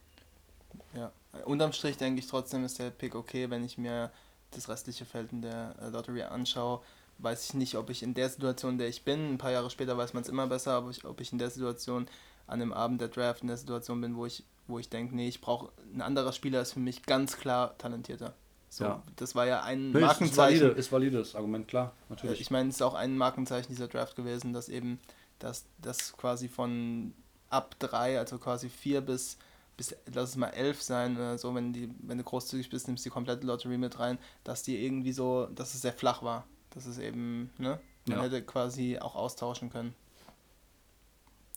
Ja, 0.95 1.11
unterm 1.45 1.73
Strich 1.73 1.97
denke 1.97 2.21
ich 2.21 2.29
trotzdem 2.29 2.65
ist 2.65 2.79
der 2.79 2.91
Pick 2.91 3.17
okay, 3.17 3.51
wenn 3.51 3.65
ich 3.65 3.79
mir 3.79 4.13
das 4.51 4.69
restliche 4.69 5.05
Feld 5.05 5.33
in 5.33 5.43
der 5.43 5.75
äh, 5.81 5.89
Lottery 5.89 6.23
anschaue. 6.23 6.81
Weiß 7.19 7.45
ich 7.45 7.55
nicht, 7.55 7.75
ob 7.75 7.91
ich 7.91 8.03
in 8.03 8.15
der 8.15 8.29
Situation, 8.29 8.73
in 8.73 8.79
der 8.79 8.89
ich 8.89 9.03
bin, 9.03 9.35
ein 9.35 9.39
paar 9.39 9.51
Jahre 9.51 9.71
später 9.71 9.97
weiß 9.99 10.15
man 10.15 10.23
es 10.23 10.29
immer 10.29 10.47
besser, 10.47 10.73
aber 10.73 10.91
ich, 10.91 11.05
ob 11.05 11.21
ich 11.21 11.33
in 11.33 11.39
der 11.39 11.51
Situation 11.51 12.07
an 12.47 12.61
dem 12.61 12.73
Abend 12.73 13.01
der 13.01 13.09
Draft 13.09 13.43
in 13.43 13.49
der 13.49 13.57
Situation 13.57 14.01
bin, 14.01 14.17
wo 14.17 14.25
ich, 14.25 14.45
wo 14.69 14.79
ich 14.79 14.89
denke, 14.89 15.15
nee, 15.17 15.29
ich 15.29 15.41
brauche 15.41 15.71
ein 15.93 16.01
anderer 16.01 16.33
Spieler 16.33 16.63
ist 16.63 16.73
für 16.73 16.81
mich 16.81 17.03
ganz 17.03 17.37
klar 17.37 17.77
talentierter. 17.79 18.35
So, 18.71 18.85
ja. 18.85 19.03
Das 19.17 19.35
war 19.35 19.47
ja 19.47 19.63
ein 19.63 19.91
nee, 19.91 20.01
Markenzeichen. 20.01 20.55
Ist 20.55 20.63
valide, 20.63 20.79
ist 20.79 20.93
valides 20.93 21.35
Argument, 21.35 21.67
klar, 21.67 21.93
natürlich. 22.09 22.41
Ich 22.41 22.51
meine, 22.51 22.69
es 22.69 22.77
ist 22.77 22.83
auch 22.83 22.95
ein 22.95 23.17
Markenzeichen 23.17 23.69
dieser 23.69 23.89
Draft 23.89 24.15
gewesen, 24.15 24.53
dass 24.53 24.69
eben 24.69 25.01
dass 25.39 25.65
das 25.79 26.17
quasi 26.17 26.49
von 26.49 27.15
ab 27.51 27.77
drei, 27.79 28.19
also 28.19 28.39
quasi 28.39 28.69
vier 28.69 29.01
bis, 29.01 29.39
bis 29.79 29.97
lass 30.13 30.31
es 30.31 30.37
mal 30.37 30.49
elf 30.49 30.83
sein 30.83 31.17
oder 31.17 31.39
so, 31.39 31.55
wenn, 31.55 31.73
die, 31.73 31.89
wenn 32.01 32.19
du 32.19 32.25
großzügig 32.25 32.69
bist, 32.69 32.89
nimmst 32.89 33.07
du 33.07 33.09
die 33.09 33.13
komplette 33.15 33.47
Lottery 33.47 33.79
mit 33.79 33.99
rein, 33.99 34.19
dass 34.45 34.63
die 34.63 34.85
irgendwie 34.85 35.13
so, 35.13 35.47
dass 35.55 35.73
es 35.73 35.81
sehr 35.81 35.95
flach 35.95 36.23
war. 36.23 36.47
Dass 36.71 36.85
es 36.85 36.99
eben, 36.99 37.51
ne? 37.57 37.81
Man 38.07 38.19
ja. 38.19 38.25
hätte 38.25 38.43
quasi 38.43 38.99
auch 38.99 39.15
austauschen 39.15 39.71
können. 39.71 39.95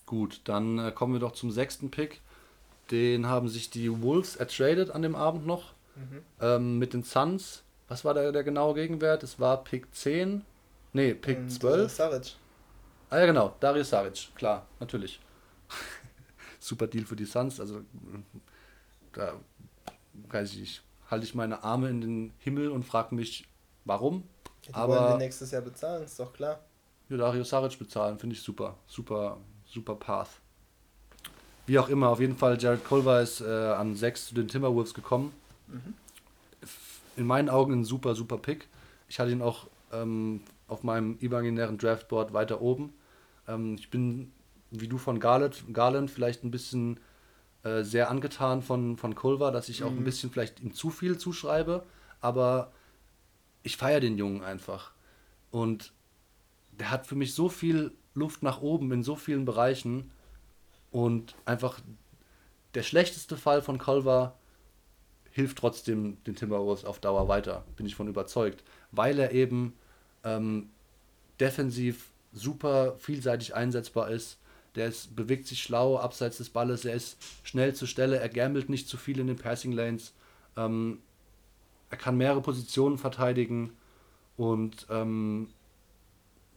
Gut, 0.05 0.41
dann 0.43 0.77
äh, 0.79 0.91
kommen 0.91 1.13
wir 1.13 1.19
doch 1.19 1.31
zum 1.31 1.51
sechsten 1.51 1.89
Pick. 1.89 2.21
Den 2.91 3.25
haben 3.25 3.49
sich 3.49 3.69
die 3.69 4.01
Wolves 4.01 4.35
ertradet 4.35 4.91
an 4.91 5.01
dem 5.01 5.15
Abend 5.15 5.47
noch. 5.47 5.73
Mhm. 5.95 6.21
Ähm, 6.39 6.77
mit 6.77 6.93
den 6.93 7.03
Suns, 7.03 7.63
was 7.87 8.05
war 8.05 8.13
der, 8.13 8.31
der 8.31 8.43
genaue 8.43 8.75
Gegenwert? 8.75 9.23
Es 9.23 9.39
war 9.39 9.63
Pick 9.63 9.93
10. 9.95 10.45
Nee, 10.93 11.13
Pick 11.13 11.37
Und 11.37 11.49
12. 11.49 11.91
Saric. 11.91 12.35
Ah 13.09 13.19
ja, 13.19 13.25
genau, 13.25 13.55
Darius 13.59 13.89
Saric, 13.89 14.29
klar, 14.35 14.67
natürlich. 14.79 15.19
Super 16.61 16.87
Deal 16.87 17.05
für 17.05 17.15
die 17.15 17.25
Suns. 17.25 17.59
Also 17.59 17.81
da 19.13 19.33
weiß 20.29 20.53
ich 20.53 20.59
nicht, 20.59 20.83
halte 21.09 21.25
ich 21.25 21.35
meine 21.35 21.63
Arme 21.63 21.89
in 21.89 22.01
den 22.01 22.33
Himmel 22.39 22.69
und 22.69 22.83
frage 22.83 23.15
mich, 23.15 23.45
warum. 23.85 24.23
Ja, 24.63 24.67
die 24.67 24.73
Aber 24.75 24.95
wollen 24.95 25.09
wir 25.13 25.17
nächstes 25.17 25.51
Jahr 25.51 25.61
bezahlen, 25.61 26.03
ist 26.03 26.19
doch 26.19 26.31
klar. 26.31 26.59
Ja, 27.09 27.17
Darius 27.17 27.49
Saric 27.49 27.77
bezahlen, 27.77 28.17
finde 28.19 28.35
ich 28.35 28.41
super. 28.41 28.77
Super, 28.87 29.37
super 29.65 29.95
Path. 29.95 30.29
Wie 31.65 31.77
auch 31.77 31.89
immer, 31.89 32.09
auf 32.09 32.19
jeden 32.19 32.37
Fall, 32.37 32.61
Jared 32.61 32.85
Culver 32.85 33.21
ist 33.21 33.41
äh, 33.41 33.45
an 33.45 33.95
6 33.95 34.27
zu 34.27 34.35
den 34.35 34.47
Timberwolves 34.47 34.93
gekommen. 34.93 35.33
Mhm. 35.67 35.93
In 37.17 37.25
meinen 37.25 37.49
Augen 37.49 37.73
ein 37.73 37.85
super, 37.85 38.15
super 38.15 38.37
Pick. 38.37 38.67
Ich 39.09 39.19
hatte 39.19 39.31
ihn 39.31 39.41
auch 39.41 39.67
ähm, 39.91 40.41
auf 40.67 40.83
meinem 40.83 41.17
imaginären 41.19 41.77
Draftboard 41.77 42.33
weiter 42.33 42.61
oben. 42.61 42.93
Ähm, 43.47 43.75
ich 43.75 43.89
bin, 43.89 44.31
wie 44.71 44.87
du 44.87 44.97
von 44.97 45.19
Garland, 45.19 45.63
Garland 45.73 46.09
vielleicht 46.09 46.43
ein 46.43 46.51
bisschen 46.51 46.99
äh, 47.63 47.83
sehr 47.83 48.09
angetan 48.09 48.61
von, 48.61 48.97
von 48.97 49.15
Culver, 49.15 49.51
dass 49.51 49.69
ich 49.69 49.81
mhm. 49.81 49.85
auch 49.85 49.91
ein 49.91 49.99
mhm. 49.99 50.05
bisschen 50.05 50.31
vielleicht 50.31 50.59
ihm 50.61 50.73
zu 50.73 50.89
viel 50.89 51.17
zuschreibe, 51.17 51.83
aber 52.21 52.71
ich 53.63 53.77
feiere 53.77 53.99
den 53.99 54.17
Jungen 54.17 54.43
einfach. 54.43 54.91
Und 55.51 55.93
der 56.71 56.89
hat 56.89 57.05
für 57.05 57.15
mich 57.15 57.33
so 57.33 57.49
viel 57.49 57.91
Luft 58.13 58.43
nach 58.43 58.61
oben 58.61 58.91
in 58.91 59.03
so 59.03 59.15
vielen 59.15 59.45
Bereichen 59.45 60.11
und 60.89 61.35
einfach 61.45 61.79
der 62.73 62.83
schlechteste 62.83 63.37
Fall 63.37 63.61
von 63.61 63.77
Culver 63.77 64.37
hilft 65.31 65.57
trotzdem 65.57 66.21
den 66.25 66.35
Timberwolves 66.35 66.85
auf 66.85 66.99
Dauer 66.99 67.27
weiter, 67.27 67.63
bin 67.75 67.85
ich 67.85 67.95
von 67.95 68.07
überzeugt, 68.07 68.63
weil 68.91 69.17
er 69.19 69.31
eben 69.31 69.73
ähm, 70.23 70.69
defensiv 71.39 72.11
super 72.33 72.95
vielseitig 72.99 73.55
einsetzbar 73.55 74.09
ist. 74.09 74.37
Der 74.75 74.87
ist, 74.87 75.15
bewegt 75.15 75.47
sich 75.47 75.61
schlau 75.61 75.97
abseits 75.97 76.37
des 76.37 76.49
Balles, 76.49 76.85
er 76.85 76.93
ist 76.93 77.17
schnell 77.43 77.75
zur 77.75 77.87
Stelle, 77.87 78.19
er 78.19 78.29
gambelt 78.29 78.69
nicht 78.69 78.87
zu 78.87 78.97
viel 78.97 79.19
in 79.19 79.27
den 79.27 79.35
Passing 79.35 79.73
Lanes, 79.73 80.13
ähm, 80.55 80.99
er 81.89 81.97
kann 81.97 82.17
mehrere 82.17 82.41
Positionen 82.41 82.97
verteidigen. 82.97 83.71
Und 84.37 84.87
ähm, 84.89 85.49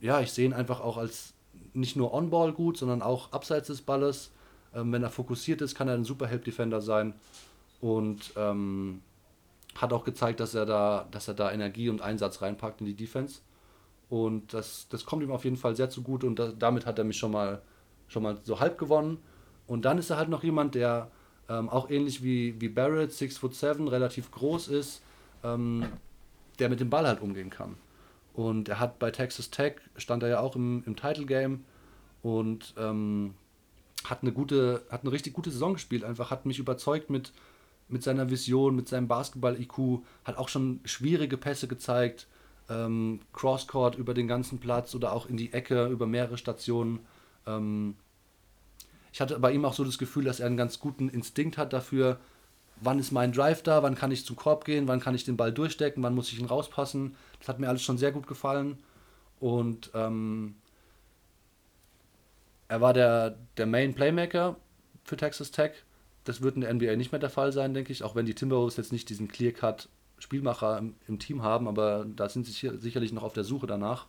ja, 0.00 0.20
ich 0.20 0.32
sehe 0.32 0.46
ihn 0.46 0.52
einfach 0.52 0.80
auch 0.80 0.96
als 0.96 1.34
nicht 1.72 1.96
nur 1.96 2.14
On-Ball 2.14 2.52
gut, 2.52 2.78
sondern 2.78 3.02
auch 3.02 3.32
abseits 3.32 3.66
des 3.66 3.82
Balles. 3.82 4.30
Ähm, 4.74 4.92
wenn 4.92 5.02
er 5.02 5.10
fokussiert 5.10 5.60
ist, 5.60 5.74
kann 5.74 5.88
er 5.88 5.94
ein 5.94 6.04
super 6.04 6.26
Help-Defender 6.26 6.80
sein. 6.80 7.14
Und 7.80 8.32
ähm, 8.36 9.02
hat 9.74 9.92
auch 9.92 10.04
gezeigt, 10.04 10.40
dass 10.40 10.54
er 10.54 10.66
da, 10.66 11.08
dass 11.10 11.28
er 11.28 11.34
da 11.34 11.52
Energie 11.52 11.88
und 11.88 12.00
Einsatz 12.00 12.40
reinpackt 12.42 12.80
in 12.80 12.86
die 12.86 12.94
Defense. 12.94 13.40
Und 14.08 14.54
das, 14.54 14.86
das 14.88 15.04
kommt 15.04 15.22
ihm 15.22 15.32
auf 15.32 15.44
jeden 15.44 15.56
Fall 15.56 15.74
sehr 15.74 15.90
zugute. 15.90 16.26
Und 16.26 16.38
da, 16.38 16.52
damit 16.52 16.86
hat 16.86 16.98
er 16.98 17.04
mich 17.04 17.18
schon 17.18 17.32
mal, 17.32 17.60
schon 18.08 18.22
mal 18.22 18.38
so 18.42 18.60
halb 18.60 18.78
gewonnen. 18.78 19.18
Und 19.66 19.84
dann 19.84 19.98
ist 19.98 20.10
er 20.10 20.16
halt 20.16 20.28
noch 20.28 20.42
jemand, 20.42 20.74
der 20.74 21.10
ähm, 21.48 21.68
auch 21.68 21.90
ähnlich 21.90 22.22
wie, 22.22 22.60
wie 22.60 22.68
Barrett, 22.68 23.12
6 23.12 23.38
foot 23.38 23.54
7, 23.54 23.88
relativ 23.88 24.30
groß 24.30 24.68
ist, 24.68 25.02
ähm, 25.42 25.84
der 26.58 26.68
mit 26.68 26.80
dem 26.80 26.90
Ball 26.90 27.06
halt 27.06 27.20
umgehen 27.20 27.50
kann. 27.50 27.76
Und 28.32 28.68
er 28.68 28.80
hat 28.80 28.98
bei 28.98 29.10
Texas 29.10 29.50
Tech, 29.50 29.76
stand 29.96 30.22
er 30.22 30.28
ja 30.28 30.40
auch 30.40 30.56
im, 30.56 30.82
im 30.86 30.96
Title 30.96 31.26
Game 31.26 31.64
und 32.22 32.74
ähm, 32.76 33.34
hat 34.04 34.22
eine 34.22 34.32
gute, 34.32 34.82
hat 34.90 35.02
eine 35.02 35.12
richtig 35.12 35.32
gute 35.32 35.50
Saison 35.50 35.74
gespielt, 35.74 36.04
einfach 36.04 36.30
hat 36.30 36.44
mich 36.46 36.58
überzeugt 36.58 37.10
mit, 37.10 37.32
mit 37.88 38.02
seiner 38.02 38.30
Vision, 38.30 38.74
mit 38.74 38.88
seinem 38.88 39.08
Basketball-IQ, 39.08 40.02
hat 40.24 40.36
auch 40.36 40.48
schon 40.48 40.80
schwierige 40.84 41.36
Pässe 41.36 41.68
gezeigt, 41.68 42.26
ähm, 42.68 43.20
Crosscourt 43.32 43.96
über 43.96 44.14
den 44.14 44.26
ganzen 44.26 44.58
Platz 44.58 44.94
oder 44.94 45.12
auch 45.12 45.26
in 45.26 45.36
die 45.36 45.52
Ecke 45.52 45.86
über 45.86 46.06
mehrere 46.06 46.38
Stationen. 46.38 47.00
Ähm, 47.46 47.96
ich 49.12 49.20
hatte 49.20 49.38
bei 49.38 49.52
ihm 49.52 49.64
auch 49.64 49.74
so 49.74 49.84
das 49.84 49.98
Gefühl, 49.98 50.24
dass 50.24 50.40
er 50.40 50.46
einen 50.46 50.56
ganz 50.56 50.80
guten 50.80 51.08
Instinkt 51.08 51.56
hat 51.56 51.72
dafür, 51.72 52.18
wann 52.80 52.98
ist 52.98 53.12
mein 53.12 53.32
Drive 53.32 53.62
da, 53.62 53.82
wann 53.82 53.94
kann 53.94 54.10
ich 54.10 54.26
zum 54.26 54.36
Korb 54.36 54.64
gehen, 54.64 54.88
wann 54.88 55.00
kann 55.00 55.14
ich 55.14 55.24
den 55.24 55.36
Ball 55.36 55.52
durchdecken, 55.52 56.02
wann 56.02 56.14
muss 56.14 56.32
ich 56.32 56.40
ihn 56.40 56.46
rauspassen. 56.46 57.14
Das 57.38 57.48
hat 57.48 57.58
mir 57.58 57.68
alles 57.68 57.82
schon 57.82 57.98
sehr 57.98 58.12
gut 58.12 58.26
gefallen. 58.26 58.78
Und 59.40 59.90
ähm, 59.94 60.56
er 62.68 62.80
war 62.80 62.92
der, 62.92 63.36
der 63.56 63.66
Main 63.66 63.94
Playmaker 63.94 64.56
für 65.04 65.16
Texas 65.16 65.50
Tech. 65.50 65.72
Das 66.24 66.40
wird 66.40 66.56
in 66.56 66.62
der 66.62 66.72
NBA 66.72 66.96
nicht 66.96 67.12
mehr 67.12 67.18
der 67.18 67.30
Fall 67.30 67.52
sein, 67.52 67.74
denke 67.74 67.92
ich, 67.92 68.02
auch 68.02 68.14
wenn 68.14 68.26
die 68.26 68.34
Timberwolves 68.34 68.76
jetzt 68.76 68.92
nicht 68.92 69.08
diesen 69.10 69.28
Clear-Cut 69.28 69.88
Spielmacher 70.18 70.78
im, 70.78 70.94
im, 71.06 71.18
Team 71.18 71.42
haben, 71.42 71.68
aber 71.68 72.06
da 72.16 72.28
sind 72.28 72.46
sie 72.46 72.70
sicherlich 72.78 73.12
noch 73.12 73.24
auf 73.24 73.34
der 73.34 73.44
Suche 73.44 73.66
danach. 73.66 74.06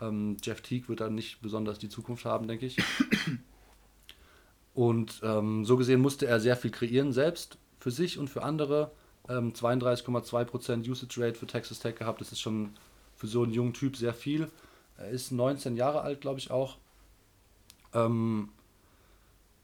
Ähm, 0.00 0.36
Jeff 0.42 0.60
Teague 0.60 0.88
wird 0.88 1.00
da 1.00 1.08
nicht 1.08 1.40
besonders 1.40 1.78
die 1.78 1.88
Zukunft 1.88 2.24
haben, 2.24 2.48
denke 2.48 2.66
ich. 2.66 2.76
Und 4.74 5.20
ähm, 5.22 5.64
so 5.64 5.76
gesehen 5.78 6.00
musste 6.00 6.26
er 6.26 6.38
sehr 6.38 6.56
viel 6.56 6.70
kreieren 6.70 7.12
selbst 7.12 7.56
für 7.78 7.90
sich 7.90 8.18
und 8.18 8.28
für 8.28 8.42
andere. 8.42 8.92
Ähm, 9.28 9.52
32,2% 9.54 10.88
Usage 10.88 11.20
Rate 11.20 11.38
für 11.38 11.46
Texas 11.46 11.78
Tech 11.78 11.96
gehabt, 11.96 12.20
das 12.20 12.30
ist 12.30 12.40
schon 12.40 12.74
für 13.16 13.26
so 13.26 13.42
einen 13.42 13.52
jungen 13.52 13.72
Typ 13.72 13.96
sehr 13.96 14.12
viel. 14.12 14.50
Er 14.98 15.08
ist 15.08 15.32
19 15.32 15.76
Jahre 15.76 16.02
alt, 16.02 16.20
glaube 16.20 16.38
ich 16.38 16.50
auch. 16.50 16.76
Ähm, 17.94 18.50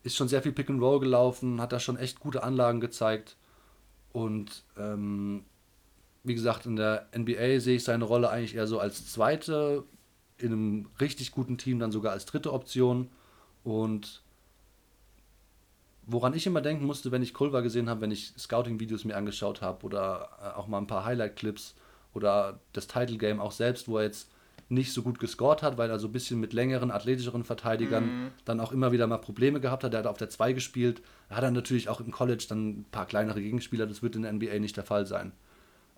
ist 0.03 0.17
schon 0.17 0.29
sehr 0.29 0.43
viel 0.43 0.53
Pick 0.53 0.71
and 0.71 0.81
Roll 0.81 1.01
gelaufen, 1.01 1.61
hat 1.61 1.73
da 1.73 1.79
schon 1.79 1.97
echt 1.97 2.21
gute 2.21 2.43
Anlagen 2.43 2.81
gezeigt. 2.81 3.37
Und 4.13 4.65
ähm, 4.79 5.45
wie 6.25 6.35
gesagt, 6.35 6.67
in 6.67 6.77
der 6.77 7.09
NBA 7.17 7.61
sehe 7.61 7.77
ich 7.77 7.85
seine 7.85 8.05
Rolle 8.05 8.31
eigentlich 8.31 8.55
eher 8.55 8.67
so 8.67 8.79
als 8.79 9.11
zweite, 9.11 9.85
in 10.43 10.53
einem 10.53 10.87
richtig 11.01 11.33
guten 11.33 11.59
Team 11.59 11.79
dann 11.79 11.93
sogar 11.93 12.13
als 12.13 12.27
dritte 12.27 12.53
Option. 12.53 13.09
Und 13.65 14.23
woran 16.07 16.35
ich 16.35 16.47
immer 16.47 16.61
denken 16.61 16.85
musste, 16.85 17.13
wenn 17.13 17.23
ich 17.23 17.35
Culver 17.35 17.63
gesehen 17.63 17.89
habe, 17.89 18.01
wenn 18.01 18.11
ich 18.11 18.33
Scouting-Videos 18.39 19.05
mir 19.05 19.17
angeschaut 19.17 19.63
habe 19.63 19.85
oder 19.87 20.29
äh, 20.43 20.59
auch 20.59 20.67
mal 20.67 20.79
ein 20.79 20.87
paar 20.87 21.05
Highlight-Clips 21.05 21.75
oder 22.15 22.61
das 22.73 22.87
Title-Game 22.87 23.41
auch 23.41 23.53
selbst, 23.53 23.89
wo 23.89 23.99
er 23.99 24.05
jetzt 24.05 24.29
nicht 24.69 24.93
so 24.93 25.03
gut 25.03 25.19
gescored 25.19 25.63
hat, 25.63 25.77
weil 25.77 25.91
er 25.91 25.99
so 25.99 26.09
ein 26.09 26.13
bisschen 26.13 26.41
mit 26.41 26.55
längeren, 26.55 26.91
athletischeren 26.91 27.45
Verteidigern 27.45 28.05
mhm. 28.05 28.31
dann 28.45 28.59
auch 28.59 28.73
immer 28.73 28.91
wieder 28.91 29.07
mal 29.07 29.19
Probleme 29.19 29.61
gehabt 29.61 29.85
hat. 29.85 29.93
Er 29.93 30.01
hat 30.01 30.07
auf 30.07 30.17
der 30.17 30.31
2 30.31 30.55
gespielt. 30.55 31.03
Er 31.29 31.37
hat 31.37 31.45
dann 31.45 31.53
natürlich 31.53 31.89
auch 31.89 32.01
im 32.01 32.11
College 32.11 32.47
dann 32.49 32.69
ein 32.69 32.87
paar 32.91 33.07
kleinere 33.07 33.43
Gegenspieler. 33.43 33.87
Das 33.87 34.03
wird 34.03 34.17
in 34.17 34.23
der 34.23 34.33
NBA 34.33 34.59
nicht 34.61 34.77
der 34.77 34.85
Fall 34.85 35.07
sein. 35.07 35.33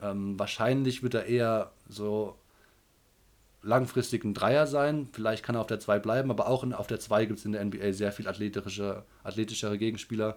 Ähm, 0.03 0.39
wahrscheinlich 0.39 1.03
wird 1.05 1.15
er 1.15 1.27
eher 1.27 1.71
so 1.89 2.37
langfristig 3.65 4.25
ein 4.25 4.35
Dreier 4.35 4.67
sein. 4.67 5.09
Vielleicht 5.13 5.43
kann 5.43 5.57
er 5.57 5.63
auf 5.63 5.67
der 5.67 5.81
2 5.81 5.99
bleiben, 5.99 6.31
aber 6.31 6.49
auch 6.49 6.63
in, 6.63 6.73
auf 6.73 6.87
der 6.87 7.01
2 7.01 7.27
gibt 7.27 7.39
es 7.39 7.45
in 7.45 7.53
der 7.53 7.65
NBA 7.65 7.93
sehr 7.93 8.13
viel 8.13 8.29
athletische, 8.29 9.05
athletischere 9.23 9.79
Gegenspieler. 9.79 10.37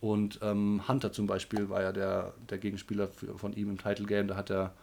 Und 0.00 0.40
ähm, 0.42 0.82
Hunter 0.88 1.12
zum 1.12 1.26
Beispiel 1.26 1.68
war 1.68 1.82
ja 1.82 1.92
der, 1.92 2.34
der 2.48 2.58
Gegenspieler 2.58 3.08
für, 3.08 3.38
von 3.38 3.52
ihm 3.52 3.70
im 3.70 3.78
Title 3.78 4.06
Game. 4.06 4.28
Da 4.28 4.36
hat 4.36 4.50
er 4.50 4.74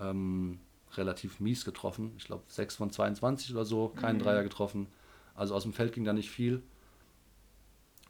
ähm, 0.00 0.58
relativ 0.96 1.40
mies 1.40 1.64
getroffen. 1.64 2.12
Ich 2.18 2.24
glaube 2.24 2.44
6 2.48 2.76
von 2.76 2.90
22 2.90 3.52
oder 3.52 3.64
so, 3.64 3.88
keinen 3.88 4.18
mhm. 4.18 4.22
Dreier 4.22 4.42
getroffen. 4.42 4.88
Also 5.34 5.54
aus 5.54 5.62
dem 5.62 5.72
Feld 5.72 5.92
ging 5.92 6.04
da 6.04 6.12
nicht 6.12 6.30
viel. 6.30 6.62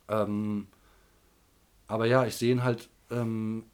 Ähm, 0.08 0.68
aber 1.88 2.06
ja, 2.06 2.24
ich 2.26 2.36
sehe 2.36 2.52
ihn 2.52 2.64
halt, 2.64 2.88
ähm, 3.10 3.64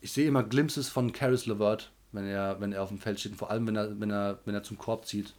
ich 0.00 0.12
sehe 0.12 0.26
immer 0.26 0.42
Glimpses 0.42 0.88
von 0.88 1.12
Caris 1.12 1.46
LeVert, 1.46 1.92
wenn 2.12 2.26
er, 2.26 2.60
wenn 2.60 2.72
er 2.72 2.82
auf 2.82 2.88
dem 2.88 2.98
Feld 2.98 3.20
steht, 3.20 3.36
vor 3.36 3.50
allem 3.50 3.66
wenn 3.66 3.76
er, 3.76 4.00
wenn 4.00 4.10
er, 4.10 4.38
wenn 4.44 4.54
er 4.54 4.62
zum 4.62 4.78
Korb 4.78 5.06
zieht. 5.06 5.34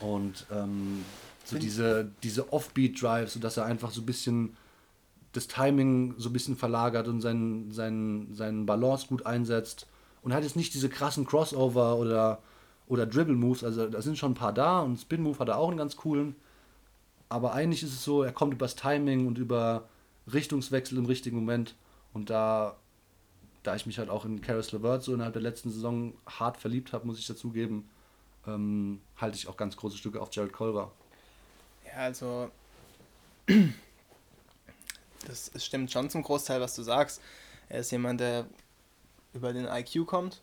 Und 0.00 0.46
ähm, 0.50 1.04
so 1.44 1.58
diese, 1.58 2.10
diese 2.22 2.52
Offbeat-Drives, 2.52 3.34
sodass 3.34 3.56
er 3.56 3.66
einfach 3.66 3.90
so 3.90 4.00
ein 4.00 4.06
bisschen 4.06 4.56
das 5.32 5.48
Timing 5.48 6.14
so 6.16 6.28
ein 6.28 6.32
bisschen 6.32 6.56
verlagert 6.56 7.08
und 7.08 7.20
seinen, 7.20 7.72
seinen, 7.72 8.34
seinen 8.34 8.66
Balance 8.66 9.08
gut 9.08 9.26
einsetzt 9.26 9.86
und 10.22 10.32
hat 10.32 10.44
jetzt 10.44 10.56
nicht 10.56 10.72
diese 10.74 10.88
krassen 10.88 11.26
Crossover 11.26 11.96
oder, 11.96 12.40
oder 12.86 13.04
Dribble-Moves. 13.04 13.64
Also 13.64 13.88
da 13.88 14.00
sind 14.00 14.16
schon 14.16 14.32
ein 14.32 14.36
paar 14.36 14.52
da 14.52 14.80
und 14.80 14.96
Spin-Move 14.96 15.38
hat 15.38 15.48
er 15.48 15.58
auch 15.58 15.68
einen 15.68 15.76
ganz 15.76 15.96
coolen. 15.96 16.36
Aber 17.28 17.52
eigentlich 17.52 17.82
ist 17.82 17.92
es 17.92 18.04
so, 18.04 18.22
er 18.22 18.32
kommt 18.32 18.54
übers 18.54 18.76
Timing 18.76 19.26
und 19.26 19.38
über 19.38 19.88
Richtungswechsel 20.32 20.98
im 20.98 21.06
richtigen 21.06 21.36
Moment. 21.36 21.74
Und 22.12 22.30
da, 22.30 22.76
da 23.64 23.74
ich 23.74 23.86
mich 23.86 23.98
halt 23.98 24.10
auch 24.10 24.24
in 24.24 24.40
Caris 24.40 24.70
LeVert 24.70 25.02
so 25.02 25.12
innerhalb 25.12 25.32
der 25.32 25.42
letzten 25.42 25.70
Saison 25.70 26.14
hart 26.26 26.58
verliebt 26.58 26.92
habe, 26.92 27.06
muss 27.06 27.18
ich 27.18 27.26
dazugeben, 27.26 27.88
ähm, 28.46 29.00
halte 29.16 29.36
ich 29.36 29.48
auch 29.48 29.56
ganz 29.56 29.76
große 29.76 29.96
Stücke 29.96 30.20
auf 30.20 30.28
Jared 30.32 30.52
Culver. 30.52 30.92
Ja, 31.86 32.02
also 32.02 32.50
das 35.26 35.50
stimmt 35.56 35.90
schon 35.90 36.10
zum 36.10 36.22
Großteil, 36.22 36.60
was 36.60 36.74
du 36.76 36.82
sagst. 36.82 37.20
Er 37.68 37.80
ist 37.80 37.90
jemand, 37.90 38.20
der 38.20 38.46
über 39.32 39.52
den 39.52 39.66
IQ 39.66 40.06
kommt 40.06 40.42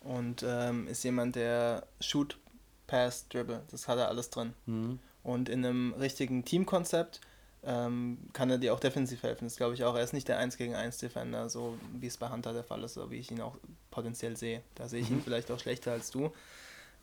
und 0.00 0.44
ähm, 0.46 0.86
ist 0.86 1.02
jemand, 1.02 1.36
der 1.36 1.86
Shoot, 2.00 2.38
Pass, 2.86 3.28
Dribble, 3.28 3.62
das 3.70 3.88
hat 3.88 3.98
er 3.98 4.08
alles 4.08 4.30
drin. 4.30 4.54
Mhm. 4.66 5.00
Und 5.24 5.48
in 5.48 5.64
einem 5.64 5.92
richtigen 5.94 6.44
Teamkonzept 6.44 7.20
ähm, 7.66 8.18
kann 8.32 8.48
er 8.48 8.58
dir 8.58 8.72
auch 8.72 8.80
defensiv 8.80 9.24
helfen. 9.24 9.44
Das 9.44 9.56
glaube 9.56 9.74
ich 9.74 9.82
auch. 9.82 9.96
Er 9.96 10.04
ist 10.04 10.12
nicht 10.12 10.28
der 10.28 10.38
1 10.38 10.56
gegen 10.56 10.74
1 10.74 10.98
Defender, 10.98 11.48
so 11.48 11.76
wie 11.98 12.06
es 12.06 12.16
bei 12.16 12.30
Hunter 12.30 12.52
der 12.52 12.62
Fall 12.62 12.82
ist, 12.84 12.94
so 12.94 13.10
wie 13.10 13.16
ich 13.16 13.30
ihn 13.30 13.40
auch 13.40 13.56
potenziell 13.90 14.36
sehe. 14.36 14.62
Da 14.76 14.88
sehe 14.88 15.00
ich 15.00 15.10
mhm. 15.10 15.16
ihn 15.16 15.22
vielleicht 15.22 15.50
auch 15.50 15.58
schlechter 15.58 15.92
als 15.92 16.10
du. 16.12 16.32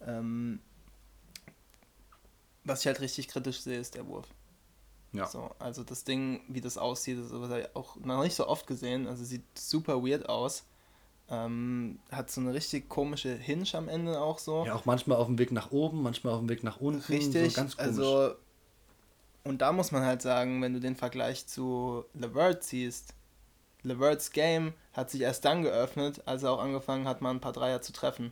Ähm, 0.07 0.59
was 2.63 2.79
ich 2.79 2.87
halt 2.87 3.01
richtig 3.01 3.27
kritisch 3.27 3.59
sehe, 3.59 3.77
ist 3.77 3.95
der 3.95 4.07
Wurf. 4.07 4.27
Ja. 5.11 5.27
So, 5.27 5.51
also 5.59 5.83
das 5.83 6.05
Ding, 6.05 6.41
wie 6.47 6.61
das 6.61 6.77
aussieht, 6.77 7.19
das 7.19 7.31
habe 7.31 7.59
ich 7.59 7.75
auch 7.75 7.97
noch 7.97 8.23
nicht 8.23 8.35
so 8.35 8.47
oft 8.47 8.65
gesehen. 8.65 9.05
Also 9.05 9.25
sieht 9.25 9.43
super 9.57 10.01
weird 10.01 10.29
aus. 10.29 10.63
Ähm, 11.29 11.99
hat 12.09 12.31
so 12.31 12.39
eine 12.39 12.53
richtig 12.53 12.87
komische 12.89 13.35
Hinge 13.35 13.65
am 13.73 13.89
Ende 13.89 14.21
auch 14.21 14.39
so. 14.39 14.65
Ja, 14.65 14.75
auch 14.75 14.85
manchmal 14.85 15.17
auf 15.17 15.27
dem 15.27 15.37
Weg 15.39 15.51
nach 15.51 15.71
oben, 15.71 16.01
manchmal 16.03 16.33
auf 16.33 16.39
dem 16.39 16.49
Weg 16.49 16.63
nach 16.63 16.79
unten. 16.79 17.01
Richtig, 17.01 17.53
so 17.53 17.61
ganz 17.61 17.75
komisch. 17.75 17.89
also 17.89 18.35
und 19.43 19.61
da 19.61 19.71
muss 19.71 19.91
man 19.91 20.05
halt 20.05 20.21
sagen, 20.21 20.61
wenn 20.61 20.73
du 20.73 20.79
den 20.79 20.95
Vergleich 20.95 21.47
zu 21.47 22.05
Levert 22.13 22.63
ziehst, 22.63 23.13
Leverts 23.83 24.31
Game 24.31 24.73
hat 24.93 25.09
sich 25.09 25.21
erst 25.21 25.45
dann 25.45 25.63
geöffnet, 25.63 26.21
als 26.25 26.43
er 26.43 26.51
auch 26.51 26.61
angefangen 26.61 27.07
hat, 27.07 27.21
mal 27.21 27.31
ein 27.31 27.41
paar 27.41 27.53
Dreier 27.53 27.81
zu 27.81 27.91
treffen. 27.91 28.31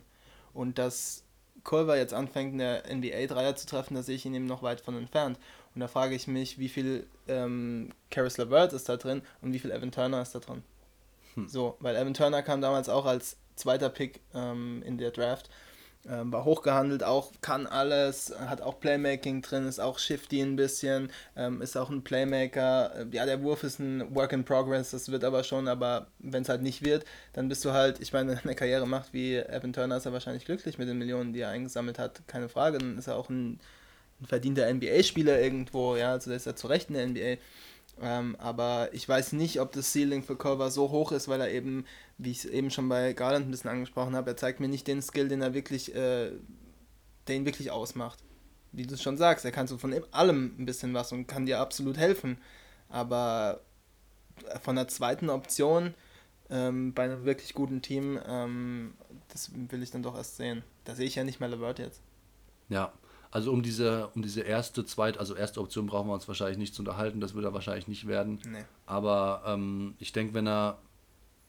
Und 0.54 0.78
dass 0.78 1.24
Culver 1.64 1.96
jetzt 1.96 2.14
anfängt, 2.14 2.52
in 2.52 2.58
der 2.58 2.84
NBA 2.92 3.26
Dreier 3.26 3.54
zu 3.54 3.66
treffen, 3.66 3.94
da 3.94 4.02
sehe 4.02 4.16
ich 4.16 4.24
ihn 4.24 4.34
eben 4.34 4.46
noch 4.46 4.62
weit 4.62 4.80
von 4.80 4.96
entfernt. 4.96 5.38
Und 5.74 5.80
da 5.80 5.88
frage 5.88 6.14
ich 6.14 6.26
mich, 6.26 6.58
wie 6.58 6.68
viel 6.68 7.06
ähm, 7.28 7.90
Caris 8.10 8.38
LeVert 8.38 8.72
ist 8.72 8.88
da 8.88 8.96
drin 8.96 9.22
und 9.40 9.52
wie 9.52 9.58
viel 9.58 9.70
Evan 9.70 9.92
Turner 9.92 10.22
ist 10.22 10.34
da 10.34 10.38
drin. 10.38 10.62
Hm. 11.34 11.48
So, 11.48 11.76
weil 11.80 11.96
Evan 11.96 12.14
Turner 12.14 12.42
kam 12.42 12.60
damals 12.60 12.88
auch 12.88 13.06
als 13.06 13.36
zweiter 13.56 13.88
Pick 13.88 14.20
ähm, 14.34 14.82
in 14.84 14.98
der 14.98 15.10
Draft. 15.10 15.50
Ähm, 16.08 16.32
war 16.32 16.44
hochgehandelt, 16.44 17.04
auch 17.04 17.30
kann 17.42 17.68
alles, 17.68 18.34
hat 18.36 18.60
auch 18.60 18.80
Playmaking 18.80 19.40
drin, 19.40 19.68
ist 19.68 19.78
auch 19.78 20.00
shifty 20.00 20.40
ein 20.40 20.56
bisschen, 20.56 21.12
ähm, 21.36 21.62
ist 21.62 21.76
auch 21.76 21.90
ein 21.90 22.02
Playmaker. 22.02 22.92
Äh, 22.96 23.06
ja, 23.12 23.24
der 23.24 23.40
Wurf 23.42 23.62
ist 23.62 23.78
ein 23.78 24.12
Work 24.12 24.32
in 24.32 24.44
Progress, 24.44 24.90
das 24.90 25.12
wird 25.12 25.22
aber 25.22 25.44
schon, 25.44 25.68
aber 25.68 26.08
wenn 26.18 26.42
es 26.42 26.48
halt 26.48 26.62
nicht 26.62 26.84
wird, 26.84 27.04
dann 27.34 27.48
bist 27.48 27.64
du 27.64 27.70
halt, 27.70 28.00
ich 28.00 28.12
meine, 28.12 28.30
wenn 28.30 28.36
er 28.38 28.42
eine 28.42 28.54
Karriere 28.56 28.86
macht 28.88 29.12
wie 29.12 29.36
Evan 29.36 29.72
Turner, 29.72 29.96
ist 29.96 30.06
er 30.06 30.12
wahrscheinlich 30.12 30.44
glücklich 30.44 30.76
mit 30.76 30.88
den 30.88 30.98
Millionen, 30.98 31.32
die 31.32 31.40
er 31.40 31.50
eingesammelt 31.50 32.00
hat, 32.00 32.26
keine 32.26 32.48
Frage, 32.48 32.78
dann 32.78 32.98
ist 32.98 33.06
er 33.06 33.16
auch 33.16 33.28
ein, 33.30 33.60
ein 34.20 34.26
verdienter 34.26 34.72
NBA-Spieler 34.74 35.40
irgendwo, 35.40 35.94
ja, 35.94 36.10
also 36.12 36.32
ist 36.32 36.46
er 36.46 36.56
zu 36.56 36.66
Recht 36.66 36.90
in 36.90 36.94
der 36.94 37.06
NBA. 37.06 37.40
Ähm, 38.00 38.36
aber 38.38 38.88
ich 38.92 39.08
weiß 39.08 39.32
nicht, 39.32 39.60
ob 39.60 39.72
das 39.72 39.92
Ceiling 39.92 40.22
für 40.22 40.36
Culver 40.36 40.70
so 40.70 40.90
hoch 40.90 41.12
ist, 41.12 41.28
weil 41.28 41.40
er 41.40 41.50
eben, 41.50 41.84
wie 42.18 42.30
ich 42.30 42.38
es 42.38 42.44
eben 42.46 42.70
schon 42.70 42.88
bei 42.88 43.12
Garland 43.12 43.46
ein 43.46 43.50
bisschen 43.50 43.70
angesprochen 43.70 44.16
habe, 44.16 44.30
er 44.30 44.36
zeigt 44.36 44.60
mir 44.60 44.68
nicht 44.68 44.86
den 44.86 45.02
Skill, 45.02 45.28
den 45.28 45.42
er 45.42 45.54
wirklich, 45.54 45.94
äh, 45.94 46.32
der 47.26 47.36
ihn 47.36 47.44
wirklich 47.44 47.70
ausmacht. 47.70 48.18
Wie 48.72 48.86
du 48.86 48.94
es 48.94 49.02
schon 49.02 49.18
sagst, 49.18 49.44
er 49.44 49.52
kann 49.52 49.66
so 49.66 49.76
von 49.76 49.94
allem 50.12 50.54
ein 50.58 50.66
bisschen 50.66 50.94
was 50.94 51.12
und 51.12 51.26
kann 51.26 51.46
dir 51.46 51.60
absolut 51.60 51.98
helfen. 51.98 52.38
Aber 52.88 53.60
von 54.62 54.76
der 54.76 54.88
zweiten 54.88 55.28
Option 55.30 55.94
ähm, 56.50 56.92
bei 56.94 57.04
einem 57.04 57.24
wirklich 57.24 57.54
guten 57.54 57.82
Team, 57.82 58.18
ähm, 58.26 58.94
das 59.28 59.50
will 59.54 59.82
ich 59.82 59.90
dann 59.90 60.02
doch 60.02 60.16
erst 60.16 60.36
sehen. 60.36 60.62
Da 60.84 60.94
sehe 60.94 61.06
ich 61.06 61.14
ja 61.14 61.24
nicht 61.24 61.40
mehr 61.40 61.48
Levert 61.48 61.78
jetzt. 61.78 62.00
Ja, 62.68 62.92
Also 63.32 63.50
um 63.50 63.62
diese, 63.62 64.08
um 64.14 64.22
diese 64.22 64.42
erste, 64.42 64.84
zweite, 64.84 65.18
also 65.18 65.34
erste 65.34 65.60
Option 65.60 65.86
brauchen 65.86 66.06
wir 66.08 66.14
uns 66.14 66.28
wahrscheinlich 66.28 66.58
nicht 66.58 66.74
zu 66.74 66.82
unterhalten, 66.82 67.18
das 67.20 67.34
wird 67.34 67.44
er 67.46 67.54
wahrscheinlich 67.54 67.88
nicht 67.88 68.06
werden. 68.06 68.38
Nee. 68.46 68.64
Aber 68.86 69.42
ähm, 69.46 69.94
ich 69.98 70.12
denke, 70.12 70.34
wenn 70.34 70.46
er, 70.46 70.76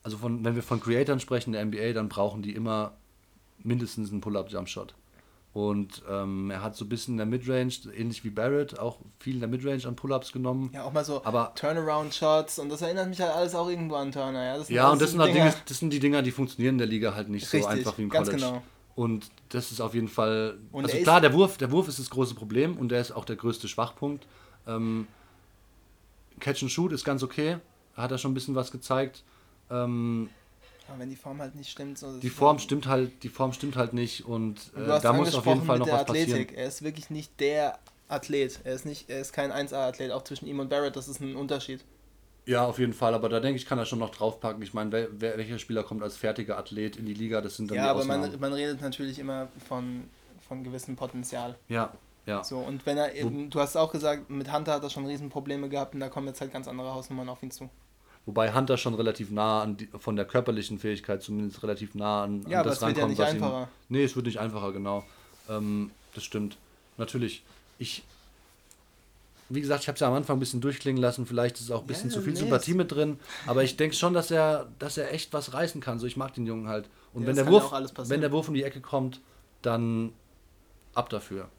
also 0.02 0.18
von, 0.18 0.44
wenn 0.46 0.56
wir 0.56 0.64
von 0.64 0.80
Creatoren 0.80 1.20
sprechen, 1.20 1.52
der 1.52 1.64
NBA, 1.66 1.92
dann 1.94 2.08
brauchen 2.10 2.42
die 2.42 2.56
immer 2.56 2.94
mindestens 3.60 4.12
einen 4.12 4.22
Pull-Up-Jump-Shot. 4.22 4.94
Und 5.52 6.02
ähm, 6.10 6.50
er 6.50 6.64
hat 6.64 6.76
so 6.76 6.84
ein 6.86 6.90
bisschen 6.90 7.14
in 7.14 7.18
der 7.18 7.26
Midrange, 7.28 7.74
ähnlich 7.96 8.24
wie 8.24 8.32
Barrett, 8.32 8.80
auch 8.80 8.98
viel 9.20 9.36
in 9.36 9.40
der 9.42 9.50
Midrange 9.50 9.86
an 9.86 9.96
Pull-Ups 9.96 10.32
genommen. 10.32 10.72
Ja, 10.74 10.84
auch 10.86 10.94
mal 10.94 11.06
so 11.06 11.24
Aber- 11.26 11.52
Turnaround-Shots 11.56 12.58
und 12.60 12.70
das 12.70 12.82
erinnert 12.82 13.08
mich 13.10 13.22
halt 13.22 13.34
alles 13.36 13.54
auch 13.54 13.70
irgendwo 13.70 13.96
an 13.96 14.12
Turner. 14.12 14.44
Ja, 14.44 14.58
das 14.58 14.68
sind 14.68 14.76
Ja, 14.76 14.90
und 14.90 15.00
das 15.02 15.10
so 15.10 15.18
sind, 15.18 15.22
halt 15.22 15.36
Dinge, 15.36 15.54
das 15.68 15.78
sind 15.80 15.92
die 15.92 16.00
Dinger, 16.00 16.22
die 16.24 16.32
funktionieren 16.32 16.76
in 16.76 16.80
der 16.80 16.88
Liga 16.88 17.14
halt 17.14 17.30
nicht 17.30 17.46
so 17.46 17.58
Richtig, 17.58 17.72
einfach 17.72 17.98
wie 17.98 18.04
im 18.04 18.10
College. 18.10 18.38
genau. 18.38 18.64
Und 18.96 19.30
das 19.50 19.72
ist 19.72 19.82
auf 19.82 19.96
jeden 19.96 20.08
Fall. 20.08 20.58
Und 20.72 20.86
also 20.86 20.98
klar, 20.98 21.20
der 21.20 21.34
Wurf, 21.34 21.58
der 21.58 21.72
Wurf 21.72 21.88
ist 21.88 22.00
das 22.00 22.10
große 22.10 22.36
Problem 22.36 22.78
und 22.78 22.90
der 22.90 23.02
ist 23.02 23.12
auch 23.12 23.26
der 23.26 23.36
größte 23.36 23.68
Schwachpunkt. 23.68 24.28
Ähm, 24.68 25.08
Catch 26.40 26.64
and 26.64 26.72
Shoot 26.72 26.92
ist 26.92 27.04
ganz 27.04 27.24
okay. 27.24 27.58
Hat 27.96 28.12
er 28.12 28.18
schon 28.18 28.32
ein 28.32 28.34
bisschen 28.34 28.56
was 28.56 28.72
gezeigt. 28.72 29.24
Ähm, 29.72 30.30
Aber 30.88 31.00
wenn 31.00 31.10
die 31.10 31.16
Form 31.16 31.40
halt 31.40 31.56
nicht 31.56 31.70
stimmt, 31.70 31.98
so 31.98 32.20
die 32.20 32.30
Form 32.30 32.60
stimmt 32.60 32.88
halt, 32.88 33.24
die 33.24 33.30
Form 33.30 33.54
stimmt 33.54 33.76
halt 33.76 33.94
nicht 33.94 34.26
und, 34.26 34.72
äh, 34.76 35.00
da 35.02 35.14
muss 35.14 35.34
auf 35.34 35.46
jeden 35.46 35.64
Fall 35.64 35.80
noch 35.80 35.88
was 35.88 36.02
Athletik. 36.02 36.48
passieren. 36.48 36.56
Er 36.56 36.68
ist 36.68 36.82
wirklich 36.84 37.10
nicht 37.10 37.40
der 37.40 37.80
Athlet. 38.10 38.60
Er 38.64 38.74
ist 38.74 38.86
nicht, 38.86 39.10
er 39.10 39.22
ist 39.22 39.34
kein 39.34 39.52
1A-Athlet. 39.52 40.12
Auch 40.12 40.24
zwischen 40.24 40.46
ihm 40.48 40.60
und 40.60 40.70
Barrett, 40.70 40.96
das 40.96 41.08
ist 41.08 41.20
ein 41.20 41.36
Unterschied. 41.36 41.84
Ja, 42.46 42.66
auf 42.66 42.78
jeden 42.80 42.94
Fall, 42.94 43.14
aber 43.14 43.30
da 43.30 43.40
denke 43.40 43.58
ich, 43.58 43.66
kann 43.66 43.78
er 43.78 43.86
schon 43.86 44.00
noch 44.00 44.10
draufpacken. 44.10 44.62
Ich 44.64 44.74
meine, 44.74 44.92
wer, 44.92 45.08
wer, 45.12 45.38
welcher 45.38 45.60
Spieler 45.60 45.84
kommt 45.84 46.04
als 46.04 46.18
fertiger 46.18 46.58
Athlet 46.58 46.98
in 46.98 47.06
die 47.06 47.14
Liga? 47.14 47.40
Das 47.42 47.56
sind 47.56 47.70
dann 47.72 47.78
Ja, 47.78 47.84
die 47.86 47.90
aber 47.92 48.04
man, 48.06 48.40
man 48.40 48.52
redet 48.54 48.82
natürlich 48.82 49.18
immer 49.20 49.48
von, 49.68 50.04
von 50.48 50.64
gewissem 50.64 50.96
Potenzial. 50.96 51.56
ja, 51.70 51.94
ja. 52.26 52.44
So, 52.44 52.60
und 52.60 52.86
wenn 52.86 52.98
er 52.98 53.14
eben, 53.16 53.50
du 53.50 53.60
hast 53.60 53.76
auch 53.76 53.92
gesagt, 53.92 54.30
mit 54.30 54.52
Hunter 54.54 54.74
hat 54.74 54.84
er 54.84 54.90
schon 54.90 55.06
Riesenprobleme 55.06 55.68
gehabt 55.70 55.94
und 55.94 56.00
da 56.00 56.08
kommen 56.10 56.28
jetzt 56.28 56.40
halt 56.42 56.54
ganz 56.54 56.68
andere 56.70 56.94
Hausnummern 56.94 57.28
auf 57.30 57.44
ihn 57.44 57.52
zu. 57.52 57.70
Wobei 58.26 58.54
Hunter 58.54 58.78
schon 58.78 58.94
relativ 58.94 59.30
nah 59.32 59.62
an 59.64 59.76
die, 59.76 59.88
von 60.00 60.16
der 60.16 60.24
körperlichen 60.24 60.80
Fähigkeit 60.80 61.22
zumindest 61.22 61.62
relativ 61.64 61.96
nah 61.96 62.24
an, 62.24 62.42
Ja, 62.44 62.48
an 62.48 62.54
aber 62.62 62.70
das 62.70 62.82
es 62.82 62.88
wird 62.88 62.98
ja 62.98 63.08
nicht 63.08 63.18
was 63.20 63.34
ihm- 63.34 63.44
einfacher. 63.44 63.68
Nee, 63.90 64.04
es 64.06 64.16
wird 64.16 64.26
nicht 64.26 64.40
einfacher, 64.40 64.72
genau. 64.72 65.04
Ähm, 65.50 65.92
das 66.16 66.24
stimmt. 66.24 66.58
Natürlich. 66.98 67.44
Ich, 67.80 68.04
wie 69.56 69.62
gesagt, 69.62 69.82
ich 69.84 69.88
habe 69.88 69.96
es 69.96 70.00
ja 70.00 70.08
am 70.08 70.14
Anfang 70.14 70.38
ein 70.38 70.40
bisschen 70.40 70.62
durchklingen 70.62 71.02
lassen. 71.02 71.26
Vielleicht 71.26 71.60
ist 71.60 71.72
auch 71.72 71.82
ein 71.82 71.88
bisschen 71.88 72.10
Ja, 72.10 72.16
zu 72.16 72.22
viel 72.22 72.34
nee, 72.34 72.40
Sympathie 72.40 72.74
mit 72.74 72.92
drin. 72.92 73.20
Aber 73.46 73.64
ich 73.64 73.78
denke 73.78 73.96
schon, 73.96 74.14
dass 74.14 74.32
er, 74.32 74.72
dass 74.80 74.98
er 74.98 75.14
echt 75.14 75.34
was 75.34 75.54
reißen 75.54 75.82
kann. 75.82 76.00
So, 76.00 76.06
ich 76.08 76.18
mag 76.18 76.34
den 76.34 76.46
Jungen 76.46 76.68
halt. 76.68 76.90
Und 77.14 77.24
Ja, 77.24 77.28
wenn 77.30 77.36
der 77.36 77.48
Wurf, 77.48 77.72
wenn 78.10 78.22
der 78.22 78.32
Wurf 78.32 78.48
um 78.48 78.54
die 78.54 78.64
Ecke 78.64 78.82
kommt, 78.82 79.22
dann 79.62 80.14
ab 80.94 81.10
dafür. 81.10 81.50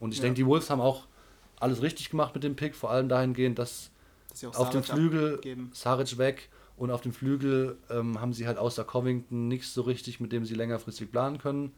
Und 0.00 0.12
ich 0.12 0.18
Ja. 0.18 0.22
denke, 0.24 0.36
die 0.36 0.46
Wolves 0.46 0.70
haben 0.70 0.80
auch 0.80 1.06
alles 1.60 1.82
richtig 1.82 2.10
gemacht 2.10 2.34
mit 2.34 2.44
dem 2.44 2.56
Pick, 2.56 2.74
vor 2.74 2.90
allem 2.90 3.08
dahingehend, 3.08 3.58
dass 3.58 3.90
Dass 4.40 4.56
auf 4.56 4.70
dem 4.70 4.82
Flügel 4.82 5.34
abgeben. 5.34 5.70
Saric 5.74 6.18
weg 6.18 6.48
und 6.76 6.90
auf 6.90 7.00
dem 7.00 7.12
Flügel 7.12 7.76
ähm, 7.90 8.20
haben 8.20 8.32
sie 8.32 8.46
halt 8.46 8.58
außer 8.58 8.84
Covington 8.84 9.48
nichts 9.48 9.74
so 9.74 9.82
richtig, 9.82 10.20
mit 10.20 10.30
dem 10.32 10.44
sie 10.44 10.54
längerfristig 10.54 11.10
planen 11.10 11.38
können. 11.38 11.72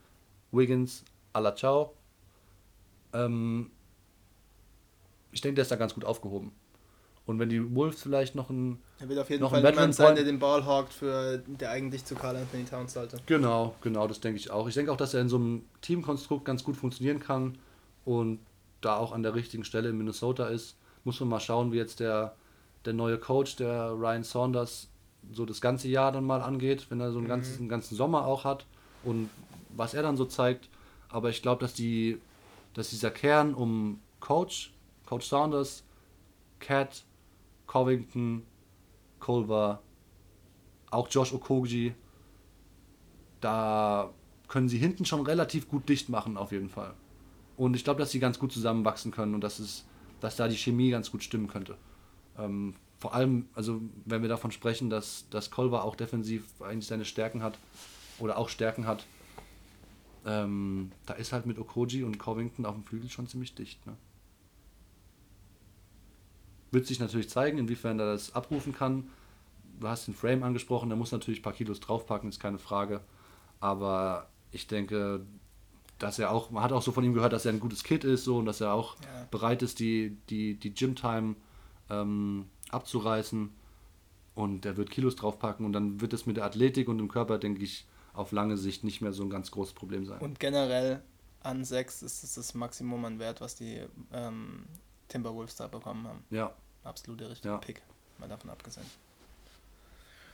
Wiggins, 0.53 1.05
à 1.33 1.41
la 1.41 1.55
ciao. 1.55 1.95
Ähm, 3.13 3.71
ich 5.33 5.41
denke, 5.41 5.57
der 5.57 5.62
ist 5.62 5.70
da 5.70 5.76
ganz 5.76 5.95
gut 5.95 6.05
aufgehoben. 6.05 6.53
Und 7.26 7.39
wenn 7.39 7.49
die 7.49 7.74
Wolves 7.74 8.03
vielleicht 8.03 8.35
noch 8.35 8.51
ein. 8.51 8.81
Er 8.99 9.09
wird 9.09 9.20
auf 9.20 9.31
jeden 9.31 9.43
noch 9.43 9.51
Fall 9.51 9.64
jemand 9.64 9.95
sein, 9.95 10.16
der 10.16 10.24
den 10.24 10.39
Ball 10.39 10.64
hawkt, 10.64 10.93
für, 10.93 11.39
der 11.47 11.70
eigentlich 11.70 12.05
zu 12.05 12.14
Carl 12.16 12.37
Anthony 12.37 12.64
Towns 12.64 12.95
sollte. 12.95 13.18
Genau, 13.26 13.74
genau, 13.83 14.09
das 14.09 14.20
denke 14.20 14.39
ich 14.41 14.51
auch. 14.51 14.66
Ich 14.66 14.74
denke 14.74 14.91
auch, 14.91 14.97
dass 14.97 15.14
er 15.14 15.20
in 15.20 15.28
so 15.28 15.37
einem 15.37 15.62
Teamkonstrukt 15.81 16.45
ganz 16.45 16.64
gut 16.64 16.76
funktionieren 16.76 17.20
kann 17.20 17.59
und 18.05 18.41
da 18.81 18.97
auch 18.97 19.12
an 19.12 19.22
der 19.22 19.35
richtigen 19.35 19.64
Stelle 19.64 19.91
in 19.91 19.99
Minnesota 19.99 20.49
ist. 20.49 20.76
Muss 21.05 21.20
man 21.20 21.28
mal 21.28 21.41
schauen, 21.41 21.72
wie 21.72 21.76
jetzt 21.76 22.01
der, 22.01 22.35
der 22.85 22.95
neue 22.95 23.18
Coach, 23.18 23.57
der 23.57 23.93
Ryan 23.93 24.24
Saunders, 24.24 24.89
so 25.33 25.47
das 25.47 25.61
ganze 25.61 25.89
Jahr 25.89 26.12
dann 26.12 26.24
mal 26.24 26.41
angeht, 26.41 26.87
wenn 26.89 27.01
er 27.01 27.12
so 27.12 27.18
einen 27.18 27.28
ganzen, 27.28 27.61
einen 27.61 27.68
ganzen 27.68 27.95
Sommer 27.95 28.26
auch 28.26 28.45
hat 28.45 28.66
und 29.05 29.31
was 29.76 29.95
er 29.95 30.03
dann 30.03 30.16
so 30.16 30.24
zeigt. 30.24 30.68
Aber 31.09 31.31
ich 31.31 31.43
glaube, 31.43 31.61
dass, 31.61 31.74
die, 31.74 32.20
dass 32.74 32.91
dieser 32.91 33.11
Kern 33.11 33.55
um 33.55 34.01
Coach, 34.20 34.72
Coach 35.11 35.27
Saunders, 35.27 35.83
Cat, 36.61 37.03
Covington, 37.67 38.45
Culver, 39.19 39.83
auch 40.89 41.09
Josh 41.11 41.33
Okogie, 41.33 41.95
da 43.41 44.15
können 44.47 44.69
sie 44.69 44.79
hinten 44.79 45.05
schon 45.05 45.27
relativ 45.27 45.69
gut 45.69 45.89
dicht 45.89 46.11
machen, 46.11 46.37
auf 46.37 46.53
jeden 46.53 46.69
Fall. 46.69 46.95
Und 47.57 47.75
ich 47.75 47.83
glaube, 47.83 47.99
dass 47.99 48.13
sie 48.13 48.21
ganz 48.21 48.39
gut 48.39 48.53
zusammenwachsen 48.53 49.11
können 49.11 49.35
und 49.35 49.43
dass, 49.43 49.59
es, 49.59 49.85
dass 50.21 50.37
da 50.37 50.47
die 50.47 50.57
Chemie 50.57 50.91
ganz 50.91 51.11
gut 51.11 51.25
stimmen 51.25 51.49
könnte. 51.49 51.77
Ähm, 52.39 52.77
vor 53.01 53.13
allem, 53.13 53.49
also 53.57 53.81
wenn 54.05 54.23
wir 54.23 54.29
davon 54.29 54.53
sprechen, 54.53 54.91
dass, 54.91 55.29
dass 55.31 55.51
Kolber 55.51 55.83
auch 55.83 55.97
defensiv 55.97 56.45
eigentlich 56.61 56.87
seine 56.87 57.05
Stärken 57.05 57.43
hat 57.43 57.59
oder 58.21 58.39
auch 58.39 58.49
Stärken 58.49 58.87
hat, 58.87 59.07
ähm, 60.25 60.93
da 61.07 61.15
ist 61.15 61.33
halt 61.33 61.47
mit 61.47 61.59
Okoji 61.59 62.05
und 62.05 62.21
Covington 62.21 62.65
auf 62.65 62.77
dem 62.77 62.85
Flügel 62.85 63.11
schon 63.11 63.27
ziemlich 63.27 63.57
dicht. 63.57 63.85
Ne? 63.89 63.97
Wird 66.71 66.87
sich 66.87 67.01
natürlich 67.01 67.29
zeigen, 67.29 67.59
inwiefern 67.59 67.99
er 67.99 68.12
das 68.12 68.35
abrufen 68.35 68.73
kann. 68.75 69.09
Du 69.81 69.89
hast 69.89 70.07
den 70.07 70.14
Frame 70.14 70.43
angesprochen, 70.43 70.89
der 70.89 70.97
muss 70.99 71.11
natürlich 71.12 71.41
ein 71.41 71.43
paar 71.43 71.53
Kilos 71.53 71.81
draufpacken, 71.81 72.29
ist 72.29 72.39
keine 72.41 72.59
Frage. 72.59 73.01
Aber 73.61 74.29
ich 74.53 74.66
denke, 74.66 75.25
dass 75.99 76.18
er 76.18 76.31
auch, 76.31 76.51
man 76.51 76.62
hat 76.62 76.73
auch 76.73 76.83
so 76.83 76.93
von 76.93 77.05
ihm 77.05 77.14
gehört, 77.14 77.33
dass 77.33 77.45
er 77.47 77.53
ein 77.53 77.61
gutes 77.61 77.83
Kid 77.83 78.05
ist 78.05 78.25
so, 78.25 78.39
und 78.39 78.47
dass 78.47 78.61
er 78.61 78.73
auch 78.73 78.97
Ja. 79.03 79.27
bereit 79.31 79.62
ist, 79.62 79.79
die, 79.81 80.16
die, 80.29 80.55
die 80.55 80.73
Gym-Time 80.75 81.37
ähm, 81.91 82.47
abzureißen. 82.71 83.51
Und 84.35 84.64
er 84.64 84.77
wird 84.77 84.91
Kilos 84.91 85.16
draufpacken 85.16 85.66
und 85.66 85.73
dann 85.73 86.01
wird 86.01 86.12
es 86.12 86.25
mit 86.25 86.37
der 86.37 86.45
Athletik 86.45 86.89
und 86.89 86.99
dem 86.99 87.09
Körper, 87.09 87.39
denke 87.39 87.62
ich, 87.62 87.87
auf 88.14 88.33
lange 88.33 88.57
Sicht 88.57 88.85
nicht 88.85 89.01
mehr 89.01 89.12
so 89.12 89.23
ein 89.23 89.31
ganz 89.31 89.51
großes 89.51 89.75
Problem 89.75 90.07
sein. 90.07 90.21
Und 90.21 90.41
generell 90.41 91.03
an 91.43 91.64
6 91.64 92.03
ist 92.03 92.23
es 92.25 92.35
das 92.35 92.55
Maximum 92.55 93.05
an 93.05 93.18
Wert, 93.18 93.41
was 93.41 93.57
die 93.57 93.81
ähm, 94.12 94.64
Timberwolves 95.11 95.57
da 95.57 95.67
bekommen 95.67 96.07
haben. 96.09 96.25
ja, 96.31 96.53
Absolut 96.85 97.21
der 97.21 97.29
richtige 97.31 97.51
Ja. 97.53 97.59
Pick, 97.59 97.83
mal 98.19 98.29
davon 98.29 98.49
abgesehen. 98.49 98.87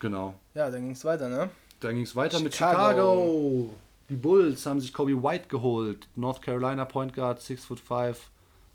genau. 0.00 0.34
Ja, 0.54 0.70
dann 0.70 0.82
ging 0.82 0.90
es 0.92 1.04
weiter, 1.04 1.28
ne? 1.28 1.50
Dann 1.80 1.94
ging 1.94 2.04
es 2.04 2.14
weiter 2.16 2.38
mit 2.40 2.54
Chicago. 2.54 2.78
Chicago. 2.78 3.74
Die 4.08 4.14
Bulls 4.16 4.64
haben 4.66 4.80
sich 4.80 4.92
Kobe 4.92 5.20
White 5.22 5.48
geholt. 5.48 6.06
North 6.14 6.40
Carolina 6.42 6.84
Point 6.84 7.12
Guard, 7.14 7.40
6 7.42 7.64
foot 7.64 7.80
5, 7.80 8.30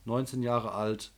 19 0.06 0.44
Jahre 0.44 0.74
alt. 0.74 1.12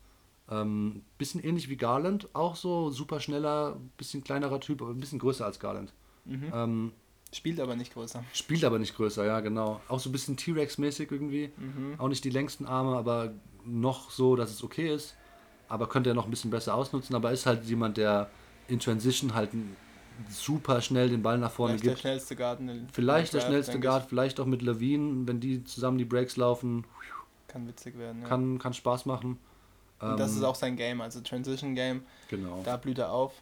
Ähm, 0.49 1.03
bisschen 1.17 1.43
ähnlich 1.43 1.69
wie 1.69 1.77
Garland, 1.77 2.27
auch 2.33 2.55
so 2.55 2.91
super 2.91 3.19
schneller, 3.19 3.77
bisschen 3.97 4.23
kleinerer 4.23 4.59
Typ, 4.59 4.81
aber 4.81 4.91
ein 4.91 4.99
bisschen 4.99 5.19
größer 5.19 5.45
als 5.45 5.59
Garland. 5.59 5.93
Mhm. 6.25 6.51
Ähm, 6.53 6.91
Spielt 7.33 7.59
aber 7.59 7.75
nicht 7.75 7.93
größer. 7.93 8.23
spielt 8.33 8.63
aber 8.63 8.77
nicht 8.77 8.95
größer, 8.95 9.25
ja, 9.25 9.39
genau. 9.39 9.81
Auch 9.87 9.99
so 9.99 10.09
ein 10.09 10.11
bisschen 10.11 10.37
T-Rex-mäßig 10.37 11.09
irgendwie. 11.11 11.51
Mhm. 11.57 11.95
Auch 11.97 12.07
nicht 12.09 12.23
die 12.23 12.29
längsten 12.29 12.67
Arme, 12.67 12.95
aber 12.95 13.33
noch 13.65 14.09
so, 14.11 14.35
dass 14.35 14.51
es 14.51 14.63
okay 14.63 14.93
ist. 14.93 15.15
Aber 15.69 15.87
könnte 15.87 16.09
er 16.11 16.13
noch 16.13 16.25
ein 16.25 16.29
bisschen 16.29 16.51
besser 16.51 16.75
ausnutzen. 16.75 17.15
Aber 17.15 17.31
ist 17.31 17.45
halt 17.45 17.63
jemand, 17.65 17.97
der 17.97 18.29
in 18.67 18.79
Transition 18.79 19.33
halt 19.33 19.49
super 20.29 20.81
schnell 20.81 21.09
den 21.09 21.23
Ball 21.23 21.37
nach 21.37 21.51
vorne 21.51 21.73
Vielleicht 21.73 21.85
der 21.85 21.91
gibt. 21.93 22.01
schnellste 22.01 22.35
Guard. 22.35 22.59
in 22.59 22.67
den- 22.67 22.87
Vielleicht 22.91 23.33
der 23.33 23.39
Draft, 23.39 23.49
schnellste 23.51 23.79
Guard, 23.79 24.05
vielleicht 24.07 24.39
auch 24.39 24.45
mit 24.45 24.61
Levine, 24.61 25.27
wenn 25.27 25.39
die 25.39 25.63
zusammen 25.63 25.97
die 25.97 26.05
Breaks 26.05 26.37
laufen. 26.37 26.85
Kann 27.47 27.67
witzig 27.67 27.97
werden. 27.97 28.21
Ja. 28.21 28.27
kann, 28.27 28.57
kann 28.59 28.73
Spaß 28.73 29.05
machen. 29.05 29.37
Und 29.99 30.19
das 30.19 30.31
Ähm, 30.31 30.37
ist 30.37 30.43
auch 30.43 30.55
sein 30.55 30.75
Game, 30.75 31.01
also 31.01 31.21
Transition 31.21 31.75
Game. 31.75 32.03
Genau, 32.29 32.61
Da 32.63 32.77
blüht 32.77 32.97
er 32.99 33.11
auf. 33.11 33.33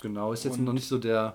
genau. 0.00 0.32
Ist 0.32 0.44
jetzt 0.44 0.58
und- 0.58 0.64
noch 0.64 0.72
nicht 0.72 0.88
so 0.88 0.98
der, 0.98 1.34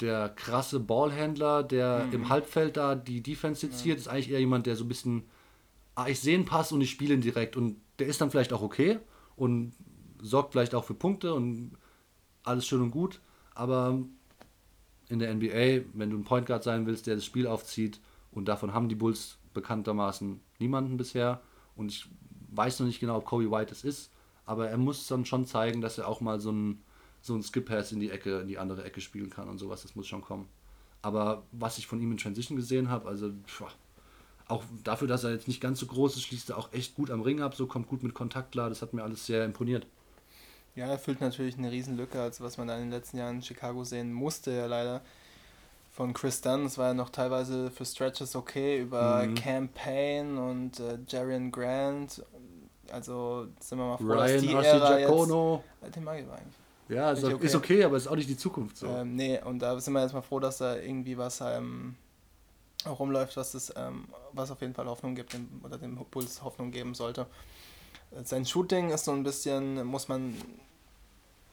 der 0.00 0.30
krasse 0.30 0.80
Ballhändler, 0.80 1.62
der 1.62 2.04
Mhm. 2.06 2.12
im 2.12 2.28
Halbfeld 2.28 2.76
da 2.76 2.94
die 2.94 3.22
Defense 3.22 3.60
seziert. 3.60 3.98
Ist 3.98 4.08
eigentlich 4.08 4.30
eher 4.30 4.40
jemand, 4.40 4.66
der 4.66 4.76
so 4.76 4.84
ein 4.84 4.88
bisschen, 4.88 5.24
ah, 5.94 6.08
ich 6.08 6.20
sehe 6.20 6.36
einen 6.36 6.44
Pass 6.44 6.72
und 6.72 6.80
ich 6.80 6.90
spiele 6.90 7.14
ihn 7.14 7.20
direkt. 7.20 7.56
Und 7.56 7.80
der 7.98 8.06
ist 8.06 8.20
dann 8.20 8.30
vielleicht 8.30 8.52
auch 8.52 8.62
okay 8.62 8.98
und 9.36 9.72
sorgt 10.22 10.52
vielleicht 10.52 10.74
auch 10.74 10.84
für 10.84 10.94
Punkte 10.94 11.34
und 11.34 11.72
alles 12.42 12.66
schön 12.66 12.82
und 12.82 12.90
gut. 12.90 13.20
Aber 13.54 13.98
in 15.08 15.18
der 15.18 15.34
NBA, 15.34 15.84
wenn 15.92 16.10
du 16.10 16.16
ein 16.16 16.24
Point 16.24 16.46
Guard 16.46 16.62
sein 16.62 16.86
willst, 16.86 17.06
der 17.06 17.16
das 17.16 17.24
Spiel 17.24 17.46
aufzieht, 17.46 18.00
und 18.32 18.46
davon 18.46 18.72
haben 18.72 18.88
die 18.88 18.94
Bulls 18.94 19.38
bekanntermaßen 19.54 20.40
niemanden 20.58 20.96
bisher. 20.96 21.40
Und 21.74 21.90
ich 21.90 22.08
weiß 22.52 22.80
noch 22.80 22.86
nicht 22.86 23.00
genau, 23.00 23.16
ob 23.16 23.24
Kobe 23.24 23.50
White 23.50 23.72
es 23.72 23.84
ist, 23.84 24.12
aber 24.44 24.68
er 24.68 24.78
muss 24.78 25.06
dann 25.06 25.24
schon 25.24 25.46
zeigen, 25.46 25.80
dass 25.80 25.98
er 25.98 26.08
auch 26.08 26.20
mal 26.20 26.40
so 26.40 26.52
ein, 26.52 26.82
so 27.20 27.34
ein 27.34 27.42
Skip-Pass 27.42 27.92
in 27.92 28.00
die 28.00 28.10
Ecke, 28.10 28.40
in 28.40 28.48
die 28.48 28.58
andere 28.58 28.84
Ecke 28.84 29.00
spielen 29.00 29.30
kann 29.30 29.48
und 29.48 29.58
sowas. 29.58 29.82
Das 29.82 29.94
muss 29.94 30.06
schon 30.06 30.22
kommen. 30.22 30.48
Aber 31.02 31.44
was 31.52 31.78
ich 31.78 31.86
von 31.86 32.00
ihm 32.00 32.12
in 32.12 32.18
Transition 32.18 32.56
gesehen 32.56 32.88
habe, 32.88 33.08
also 33.08 33.32
pff, 33.46 33.64
auch 34.50 34.64
dafür, 34.84 35.08
dass 35.08 35.24
er 35.24 35.30
jetzt 35.30 35.48
nicht 35.48 35.60
ganz 35.60 35.80
so 35.80 35.86
groß 35.86 36.16
ist, 36.16 36.22
schließt 36.22 36.50
er 36.50 36.58
auch 36.58 36.72
echt 36.72 36.94
gut 36.94 37.10
am 37.10 37.20
Ring 37.22 37.40
ab, 37.40 37.54
so 37.54 37.66
kommt 37.66 37.88
gut 37.88 38.02
mit 38.02 38.14
Kontakt 38.14 38.52
klar. 38.52 38.68
Das 38.68 38.82
hat 38.82 38.92
mir 38.92 39.02
alles 39.02 39.26
sehr 39.26 39.44
imponiert. 39.44 39.86
Ja, 40.76 40.86
er 40.86 40.98
füllt 40.98 41.20
natürlich 41.20 41.58
eine 41.58 41.70
Riesenlücke, 41.70 42.20
als 42.20 42.40
was 42.40 42.56
man 42.56 42.68
da 42.68 42.76
in 42.76 42.82
den 42.82 42.90
letzten 42.90 43.18
Jahren 43.18 43.36
in 43.36 43.42
Chicago 43.42 43.84
sehen 43.84 44.12
musste, 44.12 44.52
ja 44.52 44.66
leider. 44.66 45.02
von 45.90 46.14
Chris 46.14 46.40
Dunn, 46.40 46.64
das 46.64 46.78
war 46.78 46.88
ja 46.88 46.94
noch 46.94 47.10
teilweise 47.10 47.70
für 47.70 47.84
Stretches 47.84 48.36
okay, 48.36 48.80
über 48.80 49.26
mhm. 49.26 49.34
Campaign 49.34 50.38
und 50.38 50.80
äh, 50.80 50.98
Jarian 51.06 51.50
Grant. 51.50 52.24
Also 52.90 53.48
sind 53.60 53.78
wir 53.78 53.84
mal 53.84 53.96
froh, 53.98 54.04
Ryan 54.04 54.32
dass 54.32 54.40
die 54.40 54.52
Ära 54.52 54.96
Giacono. 54.96 55.64
jetzt... 55.82 55.96
Den 55.96 56.04
mag 56.04 56.18
ich 56.18 56.24
eigentlich. 56.24 56.54
Ja, 56.88 57.12
ist, 57.12 57.22
okay. 57.22 57.44
ist 57.44 57.54
okay, 57.54 57.84
aber 57.84 57.96
ist 57.96 58.08
auch 58.08 58.16
nicht 58.16 58.28
die 58.28 58.36
Zukunft 58.36 58.76
so. 58.78 58.86
Ähm, 58.86 59.14
nee, 59.14 59.40
und 59.44 59.60
da 59.60 59.78
sind 59.78 59.92
wir 59.92 60.02
jetzt 60.02 60.12
mal 60.12 60.22
froh, 60.22 60.40
dass 60.40 60.58
da 60.58 60.76
irgendwie 60.76 61.16
was 61.16 61.40
ähm, 61.40 61.96
rumläuft, 62.86 63.36
was 63.36 63.54
es, 63.54 63.72
ähm, 63.76 64.08
was 64.32 64.50
auf 64.50 64.60
jeden 64.60 64.74
Fall 64.74 64.86
Hoffnung 64.86 65.14
gibt 65.14 65.32
dem, 65.32 65.60
oder 65.62 65.78
dem 65.78 65.96
Bulls 65.96 66.42
Hoffnung 66.42 66.70
geben 66.70 66.94
sollte. 66.94 67.26
Sein 68.24 68.44
Shooting 68.44 68.90
ist 68.90 69.04
so 69.04 69.12
ein 69.12 69.22
bisschen, 69.22 69.84
muss 69.84 70.08
man, 70.08 70.34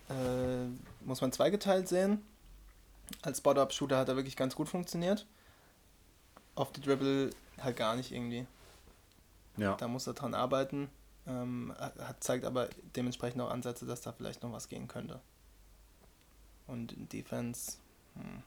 äh, 0.10 0.66
muss 1.06 1.22
man 1.22 1.32
zweigeteilt 1.32 1.88
sehen. 1.88 2.24
Als 3.22 3.38
Spot-Up-Shooter 3.38 3.98
hat 3.98 4.10
er 4.10 4.16
wirklich 4.16 4.36
ganz 4.36 4.56
gut 4.56 4.68
funktioniert. 4.68 5.28
Auf 6.56 6.72
die 6.72 6.82
Dribble 6.82 7.30
halt 7.62 7.78
gar 7.78 7.96
nicht 7.96 8.12
irgendwie. 8.12 8.48
Ja. 9.58 9.76
Da 9.76 9.88
muss 9.88 10.08
er 10.08 10.14
dran 10.14 10.34
arbeiten. 10.34 10.90
Ähm, 11.28 11.74
hat, 11.78 12.24
zeigt 12.24 12.46
aber 12.46 12.70
dementsprechend 12.96 13.42
auch 13.42 13.50
Ansätze, 13.50 13.86
dass 13.86 14.02
da 14.02 14.12
vielleicht 14.12 14.44
noch 14.44 14.52
was 14.52 14.70
gehen 14.70 14.88
könnte. 14.88 15.20
Und 16.68 16.94
in 16.94 17.08
Defense 17.10 17.78
hm, 18.16 18.44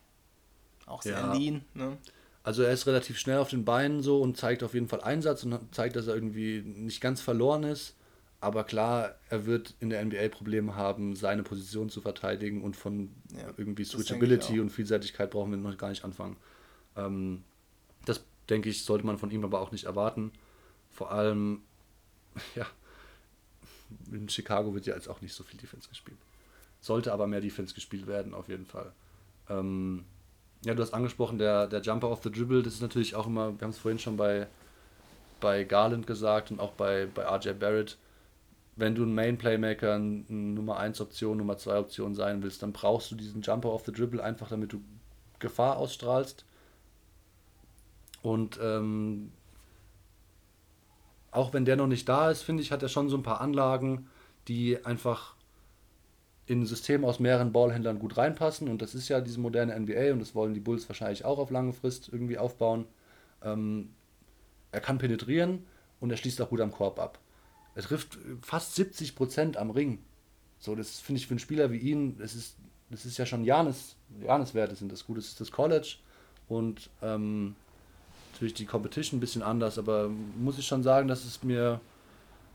auch 0.86 1.02
sehr 1.02 1.18
ja. 1.18 1.32
lean. 1.32 1.64
Ne? 1.74 1.96
Also 2.42 2.62
er 2.62 2.72
ist 2.72 2.86
relativ 2.86 3.18
schnell 3.18 3.38
auf 3.38 3.50
den 3.50 3.64
Beinen 3.64 4.02
so 4.02 4.20
und 4.22 4.36
zeigt 4.36 4.62
auf 4.62 4.74
jeden 4.74 4.88
Fall 4.88 5.02
Einsatz 5.02 5.44
und 5.44 5.74
zeigt, 5.74 5.96
dass 5.96 6.06
er 6.06 6.14
irgendwie 6.14 6.62
nicht 6.62 7.00
ganz 7.00 7.20
verloren 7.20 7.64
ist. 7.64 7.96
Aber 8.40 8.64
klar, 8.64 9.16
er 9.28 9.44
wird 9.44 9.74
in 9.80 9.90
der 9.90 10.02
NBA 10.02 10.28
Probleme 10.30 10.74
haben, 10.74 11.14
seine 11.14 11.42
Position 11.42 11.90
zu 11.90 12.00
verteidigen 12.00 12.62
und 12.62 12.74
von 12.74 13.10
ja, 13.36 13.52
irgendwie 13.58 13.84
Switchability 13.84 14.60
und 14.60 14.70
Vielseitigkeit 14.70 15.30
brauchen 15.30 15.50
wir 15.50 15.58
noch 15.58 15.76
gar 15.76 15.90
nicht 15.90 16.04
anfangen. 16.04 16.36
Ähm, 16.96 17.44
das 18.06 18.24
denke 18.48 18.70
ich, 18.70 18.84
sollte 18.84 19.04
man 19.04 19.18
von 19.18 19.30
ihm 19.30 19.44
aber 19.44 19.60
auch 19.60 19.72
nicht 19.72 19.84
erwarten. 19.84 20.32
Vor 20.90 21.12
allem, 21.12 21.60
ja, 22.54 22.66
in 24.10 24.30
Chicago 24.30 24.72
wird 24.72 24.86
ja 24.86 24.94
jetzt 24.94 25.08
auch 25.08 25.20
nicht 25.20 25.34
so 25.34 25.44
viel 25.44 25.60
Defense 25.60 25.90
gespielt. 25.90 26.18
Sollte 26.80 27.12
aber 27.12 27.26
mehr 27.26 27.42
Defense 27.42 27.74
gespielt 27.74 28.06
werden, 28.06 28.32
auf 28.32 28.48
jeden 28.48 28.64
Fall. 28.64 28.92
Ähm, 29.50 30.06
ja, 30.64 30.74
du 30.74 30.82
hast 30.82 30.92
angesprochen, 30.92 31.38
der, 31.38 31.66
der 31.66 31.80
Jumper 31.80 32.10
of 32.10 32.22
the 32.22 32.30
Dribble, 32.30 32.62
das 32.62 32.74
ist 32.74 32.82
natürlich 32.82 33.14
auch 33.14 33.26
immer, 33.26 33.58
wir 33.58 33.62
haben 33.62 33.70
es 33.70 33.78
vorhin 33.78 33.98
schon 33.98 34.16
bei, 34.16 34.46
bei 35.40 35.64
Garland 35.64 36.06
gesagt 36.06 36.50
und 36.50 36.60
auch 36.60 36.72
bei, 36.72 37.06
bei 37.14 37.24
RJ 37.24 37.52
Barrett, 37.52 37.96
wenn 38.76 38.94
du 38.94 39.04
ein 39.04 39.14
Main 39.14 39.38
Playmaker, 39.38 39.94
ein, 39.94 40.26
ein 40.28 40.54
Nummer 40.54 40.78
1 40.78 41.00
Option, 41.00 41.38
Nummer 41.38 41.56
2 41.56 41.78
Option 41.78 42.14
sein 42.14 42.42
willst, 42.42 42.62
dann 42.62 42.72
brauchst 42.72 43.10
du 43.10 43.14
diesen 43.14 43.42
Jumper 43.42 43.72
of 43.72 43.84
the 43.84 43.92
Dribble 43.92 44.22
einfach, 44.22 44.48
damit 44.48 44.72
du 44.72 44.82
Gefahr 45.38 45.76
ausstrahlst. 45.76 46.44
Und 48.22 48.58
ähm, 48.62 49.32
auch 51.30 51.52
wenn 51.52 51.64
der 51.64 51.76
noch 51.76 51.86
nicht 51.86 52.08
da 52.08 52.30
ist, 52.30 52.42
finde 52.42 52.62
ich, 52.62 52.72
hat 52.72 52.82
er 52.82 52.88
schon 52.88 53.08
so 53.08 53.16
ein 53.16 53.22
paar 53.22 53.40
Anlagen, 53.40 54.08
die 54.48 54.84
einfach 54.84 55.34
in 56.50 56.62
ein 56.62 56.66
System 56.66 57.04
aus 57.04 57.20
mehreren 57.20 57.52
Ballhändlern 57.52 58.00
gut 58.00 58.16
reinpassen. 58.16 58.68
Und 58.68 58.82
das 58.82 58.96
ist 58.96 59.08
ja 59.08 59.20
diese 59.20 59.38
moderne 59.38 59.78
NBA 59.78 60.12
und 60.12 60.18
das 60.18 60.34
wollen 60.34 60.52
die 60.52 60.58
Bulls 60.58 60.88
wahrscheinlich 60.88 61.24
auch 61.24 61.38
auf 61.38 61.50
lange 61.50 61.72
Frist 61.72 62.08
irgendwie 62.10 62.38
aufbauen. 62.38 62.86
Ähm, 63.40 63.90
er 64.72 64.80
kann 64.80 64.98
penetrieren 64.98 65.64
und 66.00 66.10
er 66.10 66.16
schließt 66.16 66.42
auch 66.42 66.48
gut 66.48 66.60
am 66.60 66.72
Korb 66.72 66.98
ab. 66.98 67.20
Er 67.76 67.82
trifft 67.82 68.18
fast 68.42 68.74
70 68.74 69.14
Prozent 69.14 69.56
am 69.58 69.70
Ring. 69.70 70.00
So, 70.58 70.74
das 70.74 70.98
finde 70.98 71.20
ich 71.20 71.28
für 71.28 71.34
einen 71.34 71.38
Spieler 71.38 71.70
wie 71.70 71.78
ihn, 71.78 72.18
das 72.18 72.34
ist, 72.34 72.56
das 72.90 73.06
ist 73.06 73.16
ja 73.16 73.26
schon 73.26 73.44
Janis, 73.44 73.94
Janis-Werte 74.20 74.74
sind 74.74 74.90
das 74.90 75.06
gut. 75.06 75.18
Das 75.18 75.26
ist 75.26 75.40
das 75.40 75.52
College 75.52 75.98
und 76.48 76.90
ähm, 77.00 77.54
natürlich 78.32 78.54
die 78.54 78.66
Competition 78.66 79.18
ein 79.18 79.20
bisschen 79.20 79.42
anders, 79.42 79.78
aber 79.78 80.08
muss 80.08 80.58
ich 80.58 80.66
schon 80.66 80.82
sagen, 80.82 81.06
dass 81.06 81.24
es 81.24 81.44
mir 81.44 81.80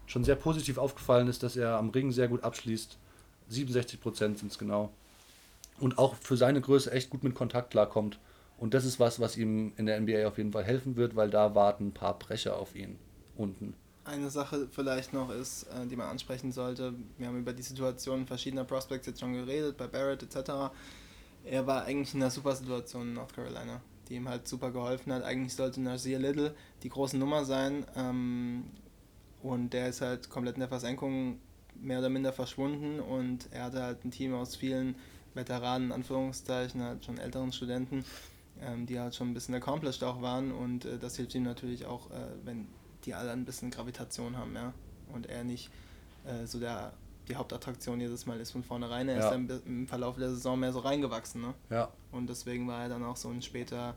schon 0.06 0.26
sehr 0.26 0.36
positiv 0.36 0.78
aufgefallen 0.80 1.30
ist, 1.30 1.44
dass 1.44 1.56
er 1.56 1.78
am 1.78 1.92
Ring 1.92 2.12
sehr 2.12 2.28
gut 2.28 2.44
abschließt. 2.44 2.98
67 3.50 4.00
Prozent 4.00 4.40
sind 4.40 4.52
es 4.52 4.58
genau. 4.58 4.92
Und 5.80 5.98
auch 5.98 6.16
für 6.16 6.38
seine 6.38 6.62
Größe 6.62 6.92
echt 6.92 7.10
gut 7.10 7.24
mit 7.24 7.36
Kontakt 7.36 7.72
klarkommt. 7.72 8.20
Und 8.58 8.74
das 8.74 8.86
ist 8.86 9.00
was, 9.00 9.20
was 9.20 9.36
ihm 9.36 9.74
in 9.76 9.86
der 9.86 10.00
NBA 10.00 10.28
auf 10.28 10.38
jeden 10.38 10.54
Fall 10.54 10.64
helfen 10.64 10.96
wird, 10.96 11.16
weil 11.16 11.30
da 11.30 11.56
warten 11.56 11.88
ein 11.88 11.94
paar 11.94 12.18
Brecher 12.18 12.58
auf 12.58 12.76
ihn 12.76 12.98
unten. 13.36 13.74
Eine 14.06 14.30
Sache 14.30 14.68
vielleicht 14.72 15.14
noch 15.14 15.32
ist, 15.32 15.64
äh, 15.64 15.88
die 15.88 15.96
man 15.96 16.08
ansprechen 16.08 16.52
sollte. 16.52 16.94
Wir 17.18 17.28
haben 17.28 17.40
über 17.40 17.54
die 17.54 17.64
Situation 17.64 18.26
verschiedener 18.26 18.64
Prospects 18.64 19.08
jetzt 19.08 19.20
schon 19.20 19.34
geredet, 19.34 19.76
bei 19.78 19.88
Barrett 19.88 20.24
etc. 20.24 20.72
Er 21.44 21.68
war 21.68 21.84
eigentlich 21.84 22.14
in 22.14 22.22
einer 22.22 22.32
super 22.32 22.56
Situation 22.56 23.10
in 23.10 23.14
North 23.14 23.34
Carolina 23.34 23.82
die 24.10 24.16
ihm 24.16 24.30
halt 24.30 24.48
super 24.48 24.72
geholfen 24.72 25.12
hat. 25.14 25.24
Eigentlich 25.24 25.56
sollte 25.56 25.82
Nasir 25.82 26.20
Little 26.20 26.56
die 26.84 26.90
große 26.90 27.18
Nummer 27.18 27.46
sein 27.46 27.86
ähm, 27.96 28.66
und 29.42 29.72
der 29.72 29.90
ist 29.90 30.02
halt 30.02 30.30
komplett 30.30 30.56
in 30.56 30.62
der 30.62 30.70
Versenkung 30.70 31.40
mehr 31.82 32.00
oder 32.00 32.10
minder 32.10 32.34
verschwunden 32.34 33.00
und 33.00 33.50
er 33.52 33.66
hatte 33.66 33.84
halt 33.84 34.06
ein 34.06 34.12
Team 34.12 34.34
aus 34.34 34.56
vielen 34.56 34.96
Veteranen, 35.34 35.92
Anführungszeichen, 35.92 36.82
halt 36.82 37.06
schon 37.06 37.18
älteren 37.18 37.52
Studenten, 37.52 38.06
ähm, 38.62 38.86
die 38.86 39.00
halt 39.00 39.16
schon 39.16 39.32
ein 39.32 39.34
bisschen 39.34 39.56
accomplished 39.56 40.04
auch 40.04 40.22
waren 40.22 40.52
und 40.52 40.86
äh, 40.86 40.98
das 40.98 41.18
hilft 41.18 41.36
ihm 41.36 41.44
natürlich 41.44 41.86
auch, 41.86 42.10
äh, 42.12 42.28
wenn 42.44 42.68
die 43.06 43.14
alle 43.14 43.32
ein 43.32 43.46
bisschen 43.46 43.72
Gravitation 43.72 44.38
haben, 44.38 44.56
ja, 44.56 44.74
und 45.14 45.28
er 45.28 45.44
nicht 45.44 45.70
äh, 46.26 46.46
so 46.46 46.60
der 46.60 46.94
die 47.28 47.36
Hauptattraktion 47.36 48.00
jedes 48.00 48.26
Mal 48.26 48.40
ist 48.40 48.52
von 48.52 48.64
vornherein. 48.64 49.10
Er 49.10 49.18
ja. 49.18 49.24
ist 49.24 49.32
dann 49.32 49.62
im 49.66 49.88
Verlauf 49.88 50.18
der 50.18 50.30
Saison 50.30 50.60
mehr 50.60 50.72
so 50.72 50.80
reingewachsen. 50.80 51.42
Ne? 51.42 51.54
Ja. 51.70 51.90
Und 52.12 52.30
deswegen 52.30 52.68
war 52.68 52.84
er 52.84 52.90
dann 52.90 53.04
auch 53.04 53.18
so 53.18 53.30
ein 53.30 53.42
später 53.42 53.96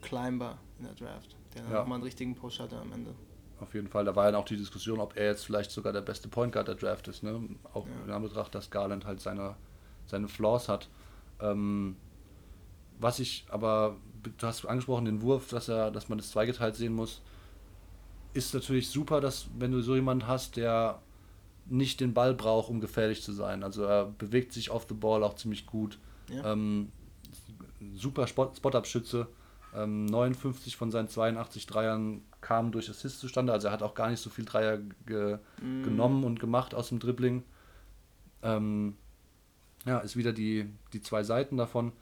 Climber 0.00 0.58
in 0.78 0.86
der 0.86 0.94
Draft, 0.94 1.36
der 1.54 1.62
dann 1.62 1.72
ja. 1.72 1.78
nochmal 1.80 1.96
einen 1.96 2.04
richtigen 2.04 2.34
Push 2.34 2.60
hatte 2.60 2.78
am 2.78 2.92
Ende. 2.92 3.14
Auf 3.62 3.74
jeden 3.74 3.86
Fall. 3.86 4.04
Da 4.04 4.16
war 4.16 4.28
ja 4.28 4.36
auch 4.36 4.44
die 4.44 4.56
Diskussion, 4.56 4.98
ob 4.98 5.16
er 5.16 5.26
jetzt 5.26 5.46
vielleicht 5.46 5.70
sogar 5.70 5.92
der 5.92 6.00
beste 6.00 6.28
Point 6.28 6.52
Guard 6.52 6.66
der 6.66 6.74
Draft 6.74 7.06
ist. 7.06 7.22
Ne? 7.22 7.40
Auch 7.72 7.86
ja. 7.86 7.92
in 8.06 8.10
Anbetracht, 8.10 8.52
dass 8.54 8.70
Garland 8.70 9.06
halt 9.06 9.20
seine, 9.20 9.54
seine 10.06 10.26
Flaws 10.26 10.68
hat. 10.68 10.88
Ähm, 11.40 11.96
was 12.98 13.20
ich 13.20 13.46
aber, 13.50 13.96
du 14.22 14.46
hast 14.46 14.66
angesprochen, 14.66 15.04
den 15.04 15.22
Wurf, 15.22 15.48
dass, 15.48 15.68
er, 15.68 15.92
dass 15.92 16.08
man 16.08 16.18
das 16.18 16.30
zweigeteilt 16.30 16.74
sehen 16.74 16.92
muss, 16.92 17.22
ist 18.34 18.52
natürlich 18.52 18.88
super, 18.88 19.20
dass 19.20 19.46
wenn 19.56 19.70
du 19.70 19.80
so 19.80 19.94
jemanden 19.94 20.26
hast, 20.26 20.56
der 20.56 21.00
nicht 21.66 22.00
den 22.00 22.14
Ball 22.14 22.34
braucht, 22.34 22.68
um 22.68 22.80
gefährlich 22.80 23.22
zu 23.22 23.32
sein. 23.32 23.62
Also 23.62 23.84
er 23.84 24.06
bewegt 24.06 24.52
sich 24.52 24.70
off 24.70 24.86
the 24.88 24.94
ball 24.94 25.22
auch 25.22 25.34
ziemlich 25.34 25.66
gut. 25.66 25.98
Ja. 26.28 26.52
Ähm, 26.52 26.90
super 27.94 28.26
Spot-Up-Schütze. 28.26 29.28
Ähm, 29.74 30.06
59 30.06 30.76
von 30.76 30.90
seinen 30.90 31.08
82 31.08 31.66
Dreiern 31.66 32.22
kamen 32.42 32.72
durch 32.72 32.90
Assist 32.90 33.20
zustande. 33.20 33.52
Also 33.52 33.68
er 33.68 33.72
hat 33.72 33.82
auch 33.82 33.94
gar 33.94 34.10
nicht 34.10 34.20
so 34.20 34.28
viel 34.28 34.44
Dreier 34.44 34.78
ge 35.06 35.38
mm. 35.62 35.84
genommen 35.84 36.24
und 36.24 36.40
gemacht 36.40 36.74
aus 36.74 36.90
dem 36.90 36.98
Dribbling. 36.98 37.42
Ähm, 38.42 38.96
ja, 39.86 39.98
ist 39.98 40.16
wieder 40.16 40.32
die, 40.32 40.68
die 40.92 41.00
zwei 41.00 41.22
Seiten 41.22 41.56
davon. 41.56 41.92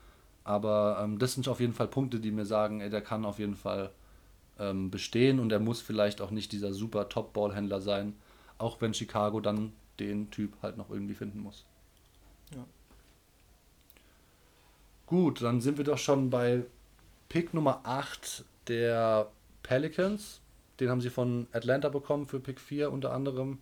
Aber 0.42 1.00
ähm, 1.02 1.18
das 1.18 1.34
sind 1.34 1.46
auf 1.46 1.60
jeden 1.60 1.74
Fall 1.74 1.86
Punkte, 1.86 2.18
die 2.18 2.32
mir 2.32 2.46
sagen, 2.46 2.80
ey, 2.80 2.90
der 2.90 3.02
kann 3.02 3.24
auf 3.24 3.38
jeden 3.38 3.54
Fall 3.54 3.90
ähm, 4.58 4.90
bestehen 4.90 5.38
und 5.38 5.52
er 5.52 5.60
muss 5.60 5.80
vielleicht 5.80 6.20
auch 6.20 6.30
nicht 6.30 6.52
dieser 6.52 6.72
super 6.72 7.08
Top-Ballhändler 7.08 7.80
sein, 7.80 8.14
auch 8.58 8.80
wenn 8.80 8.94
Chicago 8.94 9.40
dann 9.40 9.72
den 9.98 10.30
Typ 10.30 10.54
halt 10.62 10.76
noch 10.76 10.90
irgendwie 10.90 11.14
finden 11.14 11.40
muss. 11.40 11.64
Ja. 12.54 12.64
Gut, 15.06 15.42
dann 15.42 15.60
sind 15.60 15.78
wir 15.78 15.84
doch 15.84 15.98
schon 15.98 16.30
bei 16.30 16.64
Pick 17.28 17.54
Nummer 17.54 17.80
8 17.84 18.44
der 18.68 19.30
Pelicans. 19.62 20.40
Den 20.78 20.88
haben 20.88 21.00
sie 21.00 21.10
von 21.10 21.46
Atlanta 21.52 21.88
bekommen 21.88 22.26
für 22.26 22.40
Pick 22.40 22.60
4 22.60 22.90
unter 22.90 23.12
anderem. 23.12 23.58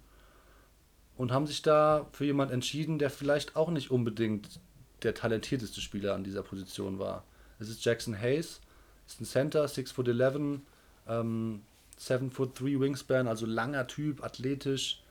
Und 1.16 1.32
haben 1.32 1.46
sich 1.46 1.62
da 1.62 2.06
für 2.12 2.24
jemand 2.24 2.52
entschieden, 2.52 2.98
der 2.98 3.10
vielleicht 3.10 3.56
auch 3.56 3.70
nicht 3.70 3.90
unbedingt 3.90 4.60
der 5.02 5.14
talentierteste 5.14 5.80
Spieler 5.80 6.14
an 6.14 6.24
dieser 6.24 6.42
Position 6.42 6.98
war. 6.98 7.24
Es 7.58 7.68
ist 7.68 7.84
Jackson 7.84 8.18
Hayes, 8.18 8.60
ist 9.06 9.20
ein 9.20 9.24
Center, 9.24 9.66
6 9.66 9.92
foot 9.92 10.08
11, 10.08 10.60
ähm, 11.08 11.62
7 11.96 12.30
foot 12.30 12.60
3 12.60 12.80
Wingspan, 12.80 13.26
also 13.26 13.46
langer 13.46 13.86
Typ, 13.86 14.22
athletisch. 14.22 15.02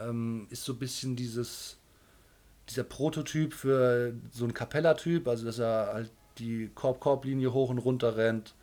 Ähm, 0.00 0.48
ist 0.50 0.64
so 0.64 0.72
ein 0.72 0.78
bisschen 0.80 1.14
dieses, 1.14 1.76
dieser 2.68 2.82
Prototyp 2.82 3.52
für 3.52 4.12
so 4.32 4.44
einen 4.44 4.54
Capella-Typ, 4.54 5.28
also 5.28 5.44
dass 5.44 5.60
er 5.60 5.90
halt 5.92 6.10
die 6.38 6.68
Korb-Korb-Linie 6.74 7.52
hoch 7.52 7.70
und 7.70 7.78
runter 7.78 8.16
rennt, 8.16 8.54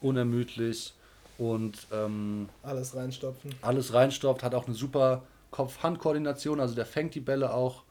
unermüdlich 0.00 0.94
und 1.38 1.86
ähm, 1.92 2.48
alles 2.62 2.94
reinstopfen. 2.94 3.54
Alles 3.62 3.92
reinstopft, 3.92 4.42
hat 4.42 4.54
auch 4.54 4.66
eine 4.66 4.74
super 4.74 5.22
Kopf-Hand-Koordination, 5.50 6.60
also 6.60 6.74
der 6.74 6.86
fängt 6.86 7.14
die 7.14 7.20
Bälle 7.20 7.52
auch. 7.52 7.84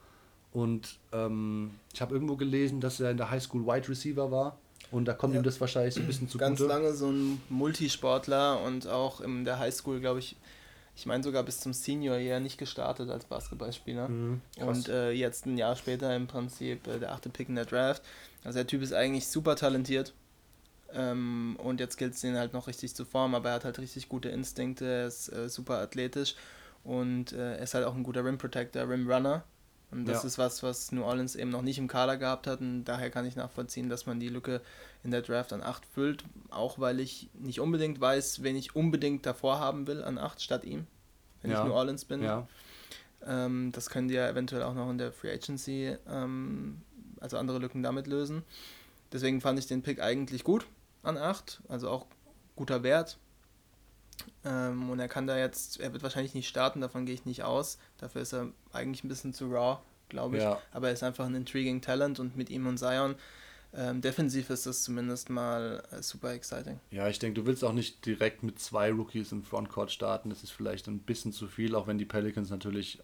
Und 0.53 0.97
ähm, 1.13 1.71
ich 1.93 2.01
habe 2.01 2.13
irgendwo 2.13 2.35
gelesen, 2.35 2.81
dass 2.81 2.99
er 2.99 3.11
in 3.11 3.17
der 3.17 3.31
Highschool 3.31 3.65
Wide 3.65 3.87
Receiver 3.87 4.31
war. 4.31 4.57
Und 4.91 5.05
da 5.05 5.13
kommt 5.13 5.33
ja. 5.33 5.39
ihm 5.39 5.43
das 5.43 5.61
wahrscheinlich 5.61 5.93
so 5.93 6.01
ein 6.01 6.07
bisschen 6.07 6.27
zugute. 6.27 6.49
Ganz 6.49 6.59
lange 6.59 6.93
so 6.93 7.09
ein 7.09 7.41
Multisportler 7.49 8.61
und 8.61 8.87
auch 8.87 9.21
in 9.21 9.45
der 9.45 9.59
Highschool, 9.59 10.01
glaube 10.01 10.19
ich, 10.19 10.35
ich 10.95 11.05
meine 11.05 11.23
sogar 11.23 11.43
bis 11.43 11.61
zum 11.61 11.71
Senior 11.71 12.17
Year 12.17 12.41
nicht 12.41 12.57
gestartet 12.57 13.09
als 13.09 13.23
Basketballspieler. 13.25 14.09
Mhm, 14.09 14.41
und 14.57 14.89
äh, 14.89 15.11
jetzt 15.11 15.45
ein 15.45 15.57
Jahr 15.57 15.77
später 15.77 16.13
im 16.13 16.27
Prinzip 16.27 16.85
äh, 16.87 16.99
der 16.99 17.13
achte 17.13 17.29
Pick 17.29 17.47
in 17.47 17.55
der 17.55 17.65
Draft. 17.65 18.03
Also 18.43 18.57
der 18.57 18.67
Typ 18.67 18.81
ist 18.81 18.93
eigentlich 18.93 19.27
super 19.27 19.55
talentiert. 19.55 20.13
Ähm, 20.93 21.57
und 21.61 21.79
jetzt 21.79 21.97
gilt 21.97 22.15
es 22.15 22.23
ihn 22.23 22.37
halt 22.37 22.53
noch 22.53 22.67
richtig 22.67 22.95
zu 22.95 23.05
formen, 23.05 23.35
aber 23.35 23.49
er 23.49 23.55
hat 23.55 23.65
halt 23.65 23.79
richtig 23.79 24.09
gute 24.09 24.29
Instinkte, 24.29 24.85
er 24.85 25.07
ist 25.07 25.31
äh, 25.31 25.49
super 25.49 25.79
athletisch 25.79 26.35
und 26.83 27.31
äh, 27.33 27.57
er 27.57 27.59
ist 27.59 27.73
halt 27.73 27.85
auch 27.85 27.95
ein 27.95 28.03
guter 28.03 28.25
Rim 28.25 28.37
Protector, 28.37 28.89
Rim 28.89 29.09
Runner. 29.09 29.43
Und 29.91 30.05
das 30.05 30.23
ja. 30.23 30.27
ist 30.27 30.37
was, 30.37 30.63
was 30.63 30.93
New 30.93 31.03
Orleans 31.03 31.35
eben 31.35 31.49
noch 31.49 31.61
nicht 31.61 31.77
im 31.77 31.89
Kader 31.89 32.15
gehabt 32.15 32.47
hat. 32.47 32.61
Und 32.61 32.85
daher 32.85 33.09
kann 33.09 33.25
ich 33.25 33.35
nachvollziehen, 33.35 33.89
dass 33.89 34.05
man 34.05 34.21
die 34.21 34.29
Lücke 34.29 34.61
in 35.03 35.11
der 35.11 35.21
Draft 35.21 35.51
an 35.51 35.61
8 35.61 35.85
füllt. 35.85 36.23
Auch 36.49 36.79
weil 36.79 37.01
ich 37.01 37.29
nicht 37.33 37.59
unbedingt 37.59 37.99
weiß, 37.99 38.41
wen 38.41 38.55
ich 38.55 38.73
unbedingt 38.73 39.25
davor 39.25 39.59
haben 39.59 39.87
will 39.87 40.01
an 40.01 40.17
8 40.17 40.41
statt 40.41 40.63
ihm, 40.63 40.87
wenn 41.41 41.51
ja. 41.51 41.61
ich 41.61 41.67
New 41.67 41.73
Orleans 41.73 42.05
bin. 42.05 42.23
Ja. 42.23 42.47
Ähm, 43.25 43.73
das 43.73 43.89
können 43.89 44.07
die 44.07 44.13
ja 44.13 44.29
eventuell 44.29 44.63
auch 44.63 44.73
noch 44.73 44.89
in 44.89 44.97
der 44.97 45.11
Free 45.11 45.33
Agency, 45.33 45.97
ähm, 46.07 46.81
also 47.19 47.37
andere 47.37 47.59
Lücken 47.59 47.83
damit 47.83 48.07
lösen. 48.07 48.43
Deswegen 49.11 49.41
fand 49.41 49.59
ich 49.59 49.67
den 49.67 49.81
Pick 49.81 50.01
eigentlich 50.01 50.45
gut 50.45 50.65
an 51.03 51.17
8, 51.17 51.61
also 51.67 51.89
auch 51.89 52.05
guter 52.55 52.83
Wert. 52.83 53.17
Ähm, 54.43 54.89
und 54.89 54.99
er 54.99 55.07
kann 55.07 55.27
da 55.27 55.37
jetzt, 55.37 55.79
er 55.79 55.93
wird 55.93 56.03
wahrscheinlich 56.03 56.33
nicht 56.33 56.47
starten, 56.47 56.81
davon 56.81 57.05
gehe 57.05 57.15
ich 57.15 57.25
nicht 57.25 57.43
aus. 57.43 57.77
Dafür 57.97 58.21
ist 58.21 58.33
er 58.33 58.49
eigentlich 58.71 59.03
ein 59.03 59.07
bisschen 59.07 59.33
zu 59.33 59.51
raw, 59.51 59.79
glaube 60.09 60.37
ich. 60.37 60.43
Ja. 60.43 60.59
Aber 60.71 60.87
er 60.87 60.93
ist 60.93 61.03
einfach 61.03 61.25
ein 61.25 61.35
intriguing 61.35 61.81
Talent 61.81 62.19
und 62.19 62.37
mit 62.37 62.49
ihm 62.49 62.67
und 62.67 62.77
Zion, 62.77 63.15
ähm, 63.73 64.01
defensiv 64.01 64.49
ist 64.49 64.65
das 64.65 64.83
zumindest 64.83 65.29
mal 65.29 65.83
äh, 65.91 66.03
super 66.03 66.33
exciting. 66.33 66.79
Ja, 66.89 67.07
ich 67.07 67.19
denke, 67.19 67.39
du 67.39 67.47
willst 67.47 67.63
auch 67.63 67.71
nicht 67.71 68.05
direkt 68.05 68.43
mit 68.43 68.59
zwei 68.59 68.91
Rookies 68.91 69.31
im 69.31 69.43
Frontcourt 69.43 69.91
starten. 69.91 70.29
Das 70.29 70.43
ist 70.43 70.51
vielleicht 70.51 70.87
ein 70.87 70.99
bisschen 70.99 71.31
zu 71.31 71.47
viel, 71.47 71.75
auch 71.75 71.87
wenn 71.87 71.97
die 71.97 72.05
Pelicans 72.05 72.49
natürlich 72.49 72.99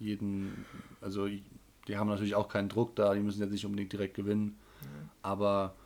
jeden, 0.00 0.64
also 1.00 1.28
die 1.28 1.96
haben 1.96 2.08
natürlich 2.08 2.34
auch 2.34 2.48
keinen 2.48 2.68
Druck 2.68 2.96
da, 2.96 3.14
die 3.14 3.20
müssen 3.20 3.40
jetzt 3.40 3.52
nicht 3.52 3.64
unbedingt 3.64 3.92
direkt 3.92 4.14
gewinnen. 4.14 4.58
Mhm. 4.82 5.10
Aber 5.22 5.76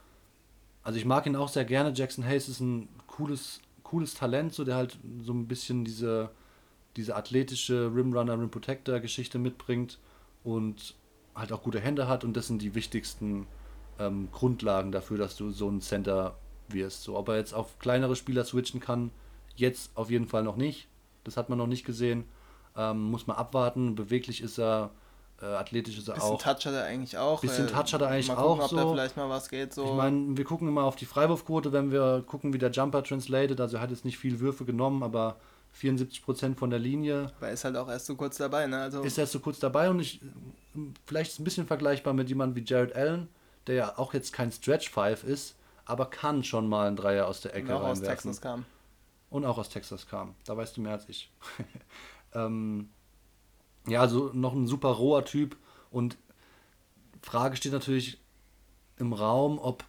also 0.82 0.98
ich 0.98 1.04
mag 1.04 1.26
ihn 1.26 1.36
auch 1.36 1.48
sehr 1.48 1.64
gerne. 1.64 1.92
Jackson 1.94 2.24
Hayes 2.24 2.48
ist 2.48 2.60
ein 2.60 2.88
cooles, 3.06 3.60
cooles 3.82 4.14
Talent, 4.14 4.54
so 4.54 4.64
der 4.64 4.76
halt 4.76 4.98
so 5.22 5.32
ein 5.32 5.46
bisschen 5.46 5.84
diese, 5.84 6.30
diese 6.96 7.16
athletische 7.16 7.92
Rimrunner, 7.94 8.38
Rim 8.38 8.50
Protector 8.50 9.00
Geschichte 9.00 9.38
mitbringt 9.38 9.98
und 10.44 10.94
halt 11.34 11.52
auch 11.52 11.62
gute 11.62 11.80
Hände 11.80 12.08
hat 12.08 12.24
und 12.24 12.36
das 12.36 12.46
sind 12.46 12.62
die 12.62 12.74
wichtigsten 12.74 13.46
ähm, 13.98 14.28
Grundlagen 14.32 14.92
dafür, 14.92 15.18
dass 15.18 15.36
du 15.36 15.50
so 15.50 15.68
ein 15.68 15.80
Center 15.80 16.36
wirst. 16.68 17.02
So, 17.02 17.16
ob 17.16 17.28
er 17.28 17.36
jetzt 17.36 17.54
auf 17.54 17.78
kleinere 17.78 18.16
Spieler 18.16 18.44
switchen 18.44 18.80
kann, 18.80 19.10
jetzt 19.56 19.96
auf 19.96 20.10
jeden 20.10 20.26
Fall 20.26 20.42
noch 20.42 20.56
nicht. 20.56 20.88
Das 21.24 21.36
hat 21.36 21.48
man 21.48 21.58
noch 21.58 21.66
nicht 21.66 21.84
gesehen. 21.84 22.24
Ähm, 22.76 23.10
muss 23.10 23.26
man 23.26 23.36
abwarten. 23.36 23.94
Beweglich 23.94 24.40
ist 24.40 24.58
er, 24.58 24.90
äh, 25.40 25.46
athletisch 25.46 25.98
ist 25.98 26.08
er 26.08 26.14
bisschen 26.14 26.30
auch. 26.30 26.38
Bisschen 26.38 26.54
Touch 26.54 26.66
hat 26.66 26.74
er 26.74 26.84
eigentlich 26.84 27.16
auch. 27.16 27.40
Bisschen 27.40 27.66
äh, 27.66 27.70
Touch 27.70 27.92
hat 27.92 28.00
er 28.00 28.08
eigentlich 28.08 28.28
mal 28.28 28.34
gucken, 28.34 28.60
auch. 28.60 28.64
Ob 28.64 28.70
so. 28.70 28.76
da 28.76 28.88
vielleicht 28.90 29.16
mal 29.16 29.28
was 29.28 29.48
geht. 29.48 29.72
So. 29.72 29.84
Ich 29.84 29.92
meine, 29.92 30.36
wir 30.36 30.44
gucken 30.44 30.66
immer 30.68 30.84
auf 30.84 30.96
die 30.96 31.06
Freiwurfquote, 31.06 31.72
wenn 31.72 31.92
wir 31.92 32.24
gucken, 32.26 32.52
wie 32.52 32.58
der 32.58 32.70
Jumper 32.70 33.04
translated. 33.04 33.60
Also 33.60 33.76
er 33.76 33.82
hat 33.82 33.90
jetzt 33.90 34.04
nicht 34.04 34.18
viel 34.18 34.40
Würfe 34.40 34.64
genommen, 34.64 35.02
aber 35.02 35.36
74% 35.80 36.56
von 36.56 36.70
der 36.70 36.78
Linie. 36.78 37.32
Aber 37.36 37.48
er 37.48 37.52
ist 37.52 37.64
halt 37.64 37.76
auch 37.76 37.88
erst 37.88 38.06
so 38.06 38.16
kurz 38.16 38.38
dabei, 38.38 38.66
ne? 38.66 38.80
Also 38.80 39.02
ist 39.02 39.18
erst 39.18 39.32
so 39.32 39.40
kurz 39.40 39.60
dabei 39.60 39.90
und 39.90 40.00
ich, 40.00 40.20
vielleicht 41.06 41.32
ist 41.32 41.40
ein 41.40 41.44
bisschen 41.44 41.66
vergleichbar 41.66 42.14
mit 42.14 42.28
jemandem 42.28 42.56
wie 42.56 42.68
Jared 42.68 42.96
Allen, 42.96 43.28
der 43.66 43.74
ja 43.74 43.98
auch 43.98 44.14
jetzt 44.14 44.32
kein 44.32 44.50
Stretch 44.50 44.90
Five 44.90 45.24
ist, 45.24 45.54
aber 45.84 46.06
kann 46.06 46.42
schon 46.42 46.68
mal 46.68 46.88
einen 46.88 46.96
Dreier 46.96 47.28
aus 47.28 47.40
der 47.40 47.54
Ecke 47.54 47.68
und 47.68 47.74
auch 47.74 47.84
reinwerfen. 47.84 48.02
aus 48.02 48.08
Texas 48.08 48.40
kam. 48.40 48.64
Und 49.30 49.44
auch 49.44 49.58
aus 49.58 49.68
Texas 49.68 50.08
kam. 50.08 50.34
Da 50.46 50.56
weißt 50.56 50.76
du 50.76 50.80
mehr 50.80 50.92
als 50.92 51.08
ich. 51.08 51.30
ähm, 52.34 52.88
ja, 53.88 54.00
also 54.00 54.30
noch 54.32 54.54
ein 54.54 54.66
super 54.66 54.90
roher 54.90 55.24
Typ 55.24 55.56
und 55.90 56.16
Frage 57.22 57.56
steht 57.56 57.72
natürlich 57.72 58.18
im 58.98 59.12
Raum, 59.12 59.58
ob 59.58 59.84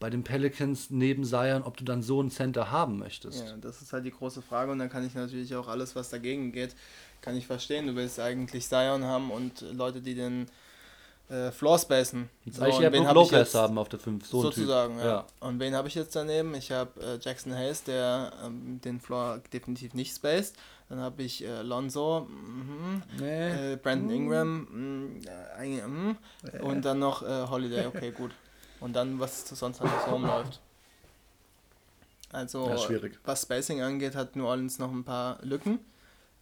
bei 0.00 0.10
den 0.10 0.22
Pelicans 0.22 0.90
neben 0.90 1.24
Zion, 1.24 1.62
ob 1.62 1.76
du 1.76 1.84
dann 1.84 2.02
so 2.02 2.20
einen 2.20 2.30
Center 2.30 2.70
haben 2.70 2.98
möchtest. 2.98 3.44
Ja, 3.44 3.56
das 3.56 3.82
ist 3.82 3.92
halt 3.92 4.04
die 4.04 4.12
große 4.12 4.42
Frage 4.42 4.70
und 4.70 4.78
dann 4.78 4.90
kann 4.90 5.04
ich 5.04 5.14
natürlich 5.14 5.54
auch 5.56 5.66
alles, 5.66 5.96
was 5.96 6.08
dagegen 6.10 6.52
geht, 6.52 6.76
kann 7.20 7.36
ich 7.36 7.46
verstehen. 7.46 7.86
Du 7.86 7.96
willst 7.96 8.20
eigentlich 8.20 8.68
Zion 8.68 9.04
haben 9.04 9.30
und 9.30 9.64
Leute, 9.72 10.00
die 10.00 10.14
den 10.14 10.46
äh, 11.28 11.50
Floor 11.50 11.78
spacen. 11.78 12.30
So, 12.48 12.64
ich 12.64 12.78
ja 12.78 12.90
Brook 12.90 13.12
Lopez 13.12 13.54
haben 13.54 13.76
auf 13.76 13.88
der 13.88 13.98
5, 13.98 14.26
so 14.26 14.42
Sozusagen, 14.42 14.98
ja. 14.98 15.04
ja. 15.04 15.26
Und 15.40 15.58
wen 15.58 15.74
habe 15.74 15.88
ich 15.88 15.94
jetzt 15.94 16.14
daneben? 16.14 16.54
Ich 16.54 16.70
habe 16.70 17.00
äh, 17.00 17.18
Jackson 17.20 17.52
Hayes, 17.52 17.82
der 17.82 18.32
ähm, 18.44 18.80
den 18.82 19.00
Floor 19.00 19.40
definitiv 19.52 19.94
nicht 19.94 20.14
spaced. 20.14 20.54
Dann 20.88 21.00
habe 21.00 21.22
ich 21.22 21.44
äh, 21.44 21.62
Lonzo, 21.62 22.20
mm, 22.20 23.02
nee. 23.20 23.72
äh, 23.72 23.76
Brandon 23.76 24.10
Ingram 24.10 24.60
mm, 24.60 25.20
äh, 25.60 25.86
mm, 25.86 26.16
und 26.62 26.84
dann 26.84 26.98
noch 26.98 27.22
äh, 27.22 27.46
Holiday, 27.46 27.86
okay, 27.86 28.10
gut. 28.10 28.30
Und 28.80 28.94
dann, 28.94 29.18
was 29.20 29.46
sonst 29.48 29.82
noch 29.82 30.04
so 30.06 30.12
rumläuft. 30.12 30.60
Also, 32.32 32.68
ja, 32.70 33.10
was 33.24 33.42
Spacing 33.42 33.82
angeht, 33.82 34.14
hat 34.14 34.36
New 34.36 34.46
Orleans 34.46 34.78
noch 34.78 34.90
ein 34.90 35.04
paar 35.04 35.38
Lücken. 35.42 35.78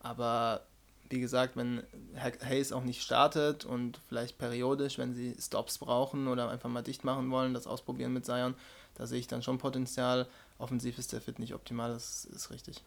Aber 0.01 0.62
wie 1.11 1.20
gesagt, 1.20 1.57
wenn 1.57 1.82
Hayes 2.16 2.72
auch 2.72 2.82
nicht 2.82 3.03
startet 3.03 3.64
und 3.64 4.01
vielleicht 4.09 4.38
periodisch, 4.38 4.99
wenn 4.99 5.14
sie 5.14 5.34
Stops 5.40 5.78
brauchen 5.78 6.28
oder 6.28 6.51
einfach 6.51 6.68
mal 6.68 6.82
dicht 6.82 7.05
machen 7.05 7.30
wollen, 7.30 7.55
das 7.55 7.66
ausprobieren 7.66 8.12
mit 8.12 8.26
Zion, 8.26 8.55
da 8.94 9.07
sehe 9.07 9.18
ich 9.18 9.26
dann 9.26 9.42
schon 9.42 9.59
Potenzial. 9.59 10.26
Offensiv 10.59 10.99
ist 10.99 11.12
der 11.12 11.20
Fit 11.20 11.38
nicht 11.38 11.55
optimal, 11.55 11.92
das 11.92 12.24
ist 12.24 12.51
richtig. 12.51 12.82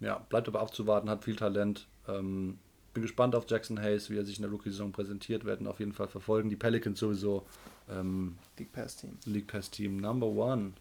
Ja, 0.00 0.24
bleibt 0.28 0.48
aber 0.48 0.60
abzuwarten, 0.60 1.10
hat 1.10 1.24
viel 1.24 1.36
Talent. 1.36 1.86
Ähm, 2.06 2.58
bin 2.94 3.02
gespannt 3.02 3.34
auf 3.34 3.44
Jackson 3.48 3.80
Hayes, 3.80 4.10
wie 4.10 4.16
er 4.16 4.24
sich 4.24 4.36
in 4.36 4.42
der 4.42 4.50
Rookie-Saison 4.50 4.92
präsentiert, 4.92 5.44
werden 5.44 5.66
auf 5.66 5.80
jeden 5.80 5.92
Fall 5.92 6.08
verfolgen. 6.08 6.50
Die 6.50 6.56
Pelicans 6.56 6.98
sowieso. 6.98 7.44
Ähm, 7.90 8.36
League 8.58 8.72
Pass 8.72 8.96
Team. 8.96 9.18
League 9.24 9.46
Pass 9.46 9.70
Team, 9.70 9.96
Number 9.98 10.26
One. 10.26 10.72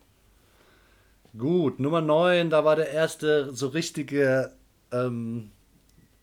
Gut, 1.38 1.80
Nummer 1.80 2.01
9, 2.01 2.49
da 2.49 2.63
war 2.63 2.76
der 2.76 2.89
erste 2.89 3.53
so 3.53 3.68
richtige 3.68 4.53
ähm, 4.91 5.51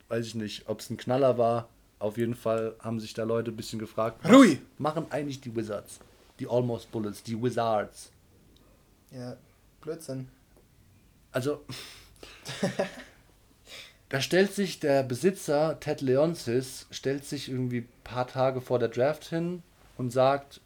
weiß 0.09 0.27
ich 0.27 0.35
nicht, 0.35 0.69
ob 0.69 0.81
es 0.81 0.91
ein 0.91 0.97
Knaller 0.97 1.39
war. 1.39 1.69
Auf 1.99 2.19
jeden 2.19 2.35
Fall 2.35 2.75
haben 2.81 3.01
sich 3.01 3.15
da 3.15 3.25
Leute 3.25 3.51
ein 3.51 3.57
bisschen 3.57 3.79
gefragt, 3.79 4.19
was 4.23 4.33
Rui. 4.33 4.59
machen 4.79 5.07
eigentlich 5.11 5.41
die 5.41 5.55
Wizards? 5.55 6.01
Die 6.39 6.49
Almost 6.49 6.91
Bullets, 6.93 7.23
die 7.23 7.41
Wizards. 7.41 8.11
Ja, 9.11 9.37
Blödsinn. 9.81 10.29
Also, 11.33 11.65
da 14.09 14.21
stellt 14.21 14.53
sich 14.53 14.81
der 14.81 15.03
Besitzer, 15.03 15.79
Ted 15.81 16.01
Leonsis, 16.01 16.87
stellt 16.91 17.25
sich 17.25 17.49
irgendwie 17.49 17.79
ein 17.79 17.89
paar 18.05 18.27
Tage 18.27 18.61
vor 18.61 18.79
der 18.79 18.89
Draft 18.89 19.25
hin 19.25 19.63
und 19.97 20.11
sagt, 20.11 20.61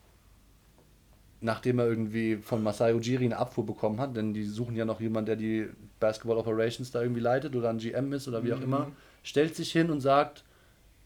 nachdem 1.40 1.78
er 1.78 1.86
irgendwie 1.86 2.36
von 2.36 2.62
Masai 2.62 2.94
Ujiri 2.94 3.26
eine 3.26 3.36
Abfuhr 3.36 3.64
bekommen 3.64 4.00
hat, 4.00 4.16
denn 4.16 4.34
die 4.34 4.44
suchen 4.44 4.76
ja 4.76 4.84
noch 4.84 5.00
jemanden, 5.00 5.26
der 5.26 5.36
die 5.36 5.68
Basketball 6.00 6.36
Operations 6.36 6.90
da 6.90 7.02
irgendwie 7.02 7.20
leitet 7.20 7.54
oder 7.54 7.70
ein 7.70 7.78
GM 7.78 8.12
ist 8.12 8.28
oder 8.28 8.42
wie 8.44 8.52
auch 8.52 8.58
mhm. 8.58 8.64
immer, 8.64 8.92
stellt 9.22 9.54
sich 9.54 9.70
hin 9.70 9.90
und 9.90 10.00
sagt, 10.00 10.44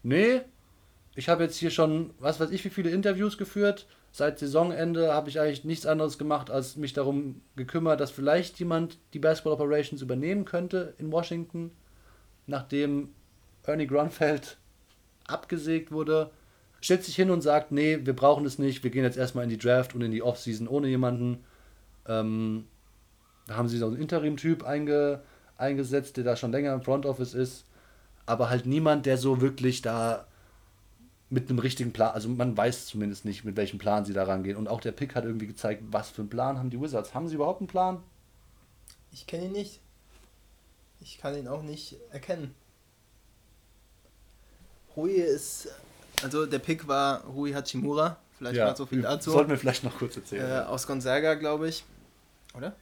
nee, 0.01 0.41
ich 1.15 1.29
habe 1.29 1.43
jetzt 1.43 1.57
hier 1.57 1.71
schon, 1.71 2.11
was 2.19 2.39
weiß 2.39 2.49
ich, 2.49 2.65
wie 2.65 2.69
viele 2.69 2.89
Interviews 2.89 3.37
geführt. 3.37 3.85
Seit 4.15 4.39
Saisonende 4.39 5.11
habe 5.11 5.29
ich 5.29 5.39
eigentlich 5.39 5.65
nichts 5.65 5.85
anderes 5.85 6.17
gemacht, 6.17 6.49
als 6.49 6.77
mich 6.77 6.93
darum 6.93 7.41
gekümmert, 7.55 7.99
dass 7.99 8.11
vielleicht 8.11 8.59
jemand 8.59 8.99
die 9.13 9.19
Basketball 9.19 9.53
Operations 9.53 10.01
übernehmen 10.01 10.45
könnte 10.45 10.93
in 10.99 11.11
Washington, 11.11 11.71
nachdem 12.47 13.09
Ernie 13.65 13.87
Grunfeld 13.87 14.57
abgesägt 15.27 15.91
wurde. 15.91 16.29
Stellt 16.79 17.03
sich 17.03 17.15
hin 17.15 17.31
und 17.31 17.41
sagt, 17.41 17.71
nee, 17.71 17.99
wir 18.03 18.15
brauchen 18.15 18.45
es 18.45 18.59
nicht, 18.59 18.83
wir 18.83 18.91
gehen 18.91 19.03
jetzt 19.03 19.17
erstmal 19.17 19.45
in 19.45 19.49
die 19.49 19.57
Draft 19.57 19.95
und 19.95 20.01
in 20.01 20.11
die 20.11 20.21
Offseason 20.21 20.67
ohne 20.67 20.87
jemanden. 20.87 21.43
Ähm, 22.07 22.67
da 23.47 23.55
haben 23.55 23.67
sie 23.67 23.77
so 23.77 23.87
einen 23.87 23.97
Interim-Typ 23.97 24.63
einge, 24.63 25.21
eingesetzt, 25.57 26.17
der 26.17 26.23
da 26.23 26.35
schon 26.35 26.51
länger 26.51 26.73
im 26.73 26.81
Front 26.81 27.05
Office 27.05 27.33
ist 27.33 27.65
aber 28.25 28.49
halt 28.49 28.65
niemand, 28.65 29.05
der 29.05 29.17
so 29.17 29.41
wirklich 29.41 29.81
da 29.81 30.25
mit 31.33 31.49
einem 31.49 31.57
richtigen 31.57 31.91
Plan, 31.91 32.13
also 32.13 32.29
man 32.29 32.55
weiß 32.55 32.85
zumindest 32.85 33.25
nicht, 33.25 33.43
mit 33.43 33.55
welchem 33.55 33.79
Plan 33.79 34.05
sie 34.05 34.13
da 34.13 34.23
rangehen. 34.23 34.55
Und 34.55 34.67
auch 34.67 34.79
der 34.79 34.91
Pick 34.91 35.15
hat 35.15 35.25
irgendwie 35.25 35.47
gezeigt, 35.47 35.81
was 35.87 36.11
für 36.11 36.21
einen 36.21 36.29
Plan 36.29 36.59
haben 36.59 36.69
die 36.69 36.79
Wizards. 36.79 37.15
Haben 37.15 37.27
sie 37.27 37.35
überhaupt 37.35 37.59
einen 37.59 37.67
Plan? 37.67 38.03
Ich 39.11 39.25
kenne 39.25 39.45
ihn 39.45 39.51
nicht. 39.51 39.79
Ich 41.01 41.17
kann 41.17 41.35
ihn 41.35 41.47
auch 41.47 41.63
nicht 41.63 41.97
erkennen. 42.11 42.53
Hui 44.95 45.13
ist, 45.13 45.69
also 46.21 46.45
der 46.45 46.59
Pick 46.59 46.87
war 46.87 47.25
Hui 47.33 47.51
Hachimura. 47.51 48.17
Vielleicht 48.37 48.57
ja, 48.57 48.67
mal 48.67 48.75
so 48.75 48.85
viel 48.85 49.01
dazu. 49.01 49.31
Sollten 49.31 49.49
wir 49.49 49.57
vielleicht 49.57 49.83
noch 49.83 49.97
kurz 49.97 50.15
erzählen. 50.15 50.49
Äh, 50.49 50.65
aus 50.65 50.85
Gonzaga, 50.85 51.33
glaube 51.33 51.67
ich. 51.67 51.83
Oder? 52.55 52.75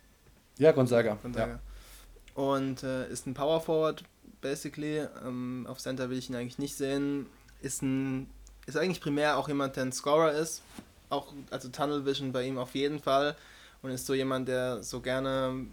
Ja, 0.57 0.73
Gonzaga. 0.73 1.17
Gonzaga. 1.21 1.53
Ja. 1.53 2.41
Und 2.41 2.83
äh, 2.83 3.07
ist 3.09 3.27
ein 3.27 3.33
Power 3.33 3.61
Forward, 3.61 4.03
basically. 4.41 5.07
Ähm, 5.25 5.65
auf 5.69 5.79
Center 5.79 6.09
will 6.09 6.17
ich 6.17 6.29
ihn 6.29 6.35
eigentlich 6.35 6.59
nicht 6.59 6.75
sehen. 6.75 7.27
Ist, 7.61 7.81
ein, 7.81 8.29
ist 8.75 8.81
eigentlich 8.81 9.01
primär 9.01 9.37
auch 9.37 9.47
jemand, 9.47 9.75
der 9.75 9.85
ein 9.85 9.91
Scorer 9.91 10.31
ist. 10.31 10.61
Auch, 11.09 11.33
also 11.49 11.69
Tunnel 11.69 12.05
Vision 12.05 12.31
bei 12.31 12.43
ihm 12.43 12.57
auf 12.57 12.73
jeden 12.75 12.99
Fall. 12.99 13.35
Und 13.81 13.91
ist 13.91 14.05
so 14.05 14.13
jemand, 14.13 14.47
der 14.47 14.83
so 14.83 15.01
gerne 15.01 15.67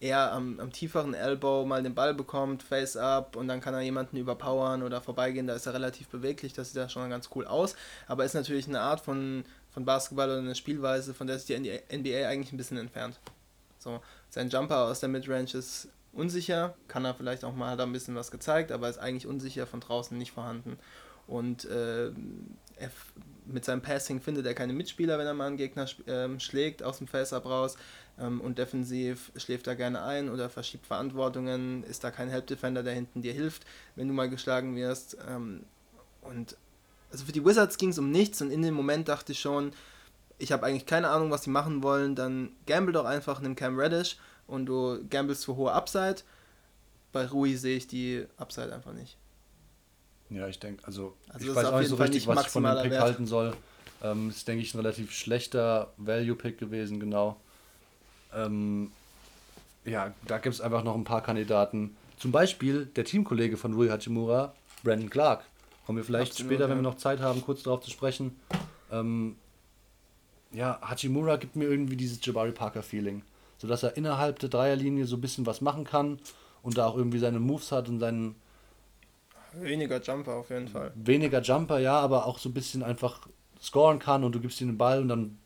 eher 0.00 0.32
am, 0.32 0.58
am 0.58 0.72
tieferen 0.72 1.12
Elbow 1.14 1.66
mal 1.66 1.82
den 1.82 1.94
Ball 1.94 2.14
bekommt, 2.14 2.62
Face 2.62 2.96
up 2.96 3.36
und 3.36 3.48
dann 3.48 3.60
kann 3.60 3.74
er 3.74 3.80
jemanden 3.80 4.16
überpowern 4.16 4.82
oder 4.82 5.00
vorbeigehen. 5.02 5.46
Da 5.46 5.54
ist 5.54 5.66
er 5.66 5.74
relativ 5.74 6.08
beweglich, 6.08 6.54
das 6.54 6.68
sieht 6.68 6.78
da 6.78 6.88
schon 6.88 7.10
ganz 7.10 7.28
cool 7.34 7.46
aus. 7.46 7.76
Aber 8.08 8.24
ist 8.24 8.34
natürlich 8.34 8.66
eine 8.66 8.80
Art 8.80 9.00
von, 9.00 9.44
von 9.70 9.84
Basketball 9.84 10.30
oder 10.30 10.38
eine 10.38 10.54
Spielweise, 10.54 11.12
von 11.12 11.26
der 11.26 11.38
sich 11.38 11.54
die 11.54 11.80
NBA 11.94 12.26
eigentlich 12.26 12.52
ein 12.52 12.56
bisschen 12.56 12.78
entfernt. 12.78 13.20
So, 13.78 14.00
sein 14.30 14.48
Jumper 14.48 14.86
aus 14.86 15.00
der 15.00 15.10
Midrange 15.10 15.52
ist 15.52 15.88
unsicher, 16.12 16.74
kann 16.88 17.04
er 17.04 17.14
vielleicht 17.14 17.44
auch 17.44 17.54
mal, 17.54 17.70
hat 17.70 17.78
er 17.78 17.86
ein 17.86 17.92
bisschen 17.92 18.14
was 18.14 18.30
gezeigt, 18.30 18.72
aber 18.72 18.88
ist 18.88 18.98
eigentlich 18.98 19.26
unsicher, 19.26 19.66
von 19.66 19.80
draußen 19.80 20.16
nicht 20.16 20.32
vorhanden. 20.32 20.78
Und 21.30 21.64
äh, 21.66 22.10
mit 23.46 23.64
seinem 23.64 23.82
Passing 23.82 24.20
findet 24.20 24.46
er 24.46 24.54
keine 24.54 24.72
Mitspieler, 24.72 25.16
wenn 25.16 25.26
er 25.26 25.34
mal 25.34 25.46
einen 25.46 25.56
Gegner 25.56 25.86
äh, 26.06 26.40
schlägt 26.40 26.82
aus 26.82 26.98
dem 26.98 27.06
Face-Up 27.06 27.46
raus. 27.46 27.76
Ähm, 28.18 28.40
und 28.40 28.58
defensiv 28.58 29.30
schläft 29.36 29.68
er 29.68 29.76
gerne 29.76 30.02
ein 30.02 30.28
oder 30.28 30.50
verschiebt 30.50 30.86
Verantwortungen, 30.86 31.84
ist 31.84 32.02
da 32.02 32.10
kein 32.10 32.28
Help-Defender, 32.28 32.82
der 32.82 32.94
hinten 32.94 33.22
dir 33.22 33.32
hilft, 33.32 33.64
wenn 33.94 34.08
du 34.08 34.14
mal 34.14 34.28
geschlagen 34.28 34.74
wirst. 34.74 35.16
Ähm, 35.28 35.64
und 36.22 36.56
also 37.12 37.24
für 37.24 37.32
die 37.32 37.44
Wizards 37.44 37.78
ging 37.78 37.90
es 37.90 37.98
um 37.98 38.10
nichts 38.10 38.42
und 38.42 38.50
in 38.50 38.62
dem 38.62 38.74
Moment 38.74 39.06
dachte 39.08 39.30
ich 39.30 39.38
schon, 39.40 39.72
ich 40.38 40.50
habe 40.50 40.66
eigentlich 40.66 40.86
keine 40.86 41.10
Ahnung, 41.10 41.30
was 41.30 41.44
sie 41.44 41.50
machen 41.50 41.84
wollen, 41.84 42.16
dann 42.16 42.50
gamble 42.66 42.92
doch 42.92 43.04
einfach 43.04 43.38
in 43.38 43.46
einem 43.46 43.56
Cam 43.56 43.78
Reddish 43.78 44.16
und 44.48 44.66
du 44.66 44.98
gamblest 45.08 45.44
für 45.44 45.54
hohe 45.54 45.72
Upside. 45.72 46.22
Bei 47.12 47.26
Rui 47.26 47.56
sehe 47.56 47.76
ich 47.76 47.86
die 47.86 48.26
Upside 48.36 48.74
einfach 48.74 48.92
nicht. 48.92 49.19
Ja, 50.30 50.48
ich 50.48 50.58
denke, 50.58 50.84
also, 50.86 51.14
also 51.28 51.50
ich 51.50 51.54
weiß 51.54 51.66
auch 51.66 51.78
nicht 51.80 51.88
so 51.88 51.96
richtig, 51.96 52.26
was 52.26 52.46
ich 52.46 52.48
von 52.48 52.62
dem 52.62 52.80
Pick 52.82 52.92
Wert. 52.92 53.02
halten 53.02 53.26
soll. 53.26 53.54
Ähm, 54.02 54.30
ist, 54.30 54.46
denke 54.48 54.62
ich, 54.62 54.74
ein 54.74 54.78
relativ 54.78 55.12
schlechter 55.12 55.92
Value-Pick 55.98 56.58
gewesen, 56.58 57.00
genau. 57.00 57.36
Ähm, 58.34 58.92
ja, 59.84 60.14
da 60.26 60.38
gibt 60.38 60.54
es 60.54 60.60
einfach 60.60 60.84
noch 60.84 60.94
ein 60.94 61.04
paar 61.04 61.22
Kandidaten. 61.22 61.96
Zum 62.16 62.32
Beispiel 62.32 62.86
der 62.86 63.04
Teamkollege 63.04 63.56
von 63.56 63.74
Rui 63.74 63.88
Hachimura, 63.88 64.54
Brandon 64.84 65.10
Clark. 65.10 65.44
Kommen 65.84 65.98
wir 65.98 66.04
vielleicht 66.04 66.32
Absolut, 66.32 66.52
später, 66.52 66.64
ja. 66.64 66.70
wenn 66.70 66.78
wir 66.78 66.82
noch 66.82 66.96
Zeit 66.96 67.20
haben, 67.20 67.42
kurz 67.42 67.62
darauf 67.62 67.80
zu 67.82 67.90
sprechen. 67.90 68.36
Ähm, 68.92 69.36
ja, 70.52 70.78
Hachimura 70.82 71.36
gibt 71.36 71.56
mir 71.56 71.68
irgendwie 71.68 71.96
dieses 71.96 72.24
Jabari 72.24 72.52
Parker-Feeling. 72.52 73.22
Sodass 73.58 73.82
er 73.82 73.96
innerhalb 73.96 74.38
der 74.38 74.48
Dreierlinie 74.48 75.06
so 75.06 75.16
ein 75.16 75.20
bisschen 75.20 75.46
was 75.46 75.60
machen 75.60 75.84
kann 75.84 76.18
und 76.62 76.78
da 76.78 76.86
auch 76.86 76.96
irgendwie 76.96 77.18
seine 77.18 77.40
Moves 77.40 77.72
hat 77.72 77.88
und 77.88 78.00
seinen. 78.00 78.34
Weniger 79.54 80.00
Jumper 80.00 80.34
auf 80.34 80.50
jeden 80.50 80.68
Fall. 80.68 80.92
Weniger 80.94 81.40
Jumper, 81.40 81.78
ja, 81.78 81.98
aber 81.98 82.26
auch 82.26 82.38
so 82.38 82.48
ein 82.48 82.54
bisschen 82.54 82.82
einfach 82.82 83.28
scoren 83.60 83.98
kann 83.98 84.24
und 84.24 84.34
du 84.34 84.40
gibst 84.40 84.60
ihm 84.60 84.68
den 84.68 84.78
Ball 84.78 85.00
und 85.00 85.08
dann 85.08 85.38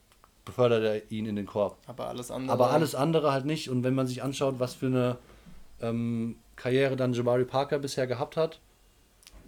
befördert 0.45 0.85
er 0.85 1.11
ihn 1.11 1.27
in 1.27 1.37
den 1.37 1.47
Korb. 1.47 1.79
Aber 1.87 2.09
alles 2.09 2.31
andere. 2.31 2.53
Aber 2.53 2.71
alles 2.71 2.95
andere 2.95 3.33
halt 3.33 3.47
nicht. 3.47 3.71
Und 3.71 3.83
wenn 3.83 3.95
man 3.95 4.07
sich 4.07 4.23
anschaut, 4.23 4.57
was 4.59 4.75
für 4.75 4.87
eine 4.87 5.19
ähm, 5.81 6.37
Karriere 6.57 6.97
dann 6.97 7.13
Jabari 7.13 7.45
Parker 7.45 7.79
bisher 7.79 8.07
gehabt 8.07 8.37
hat. 8.37 8.61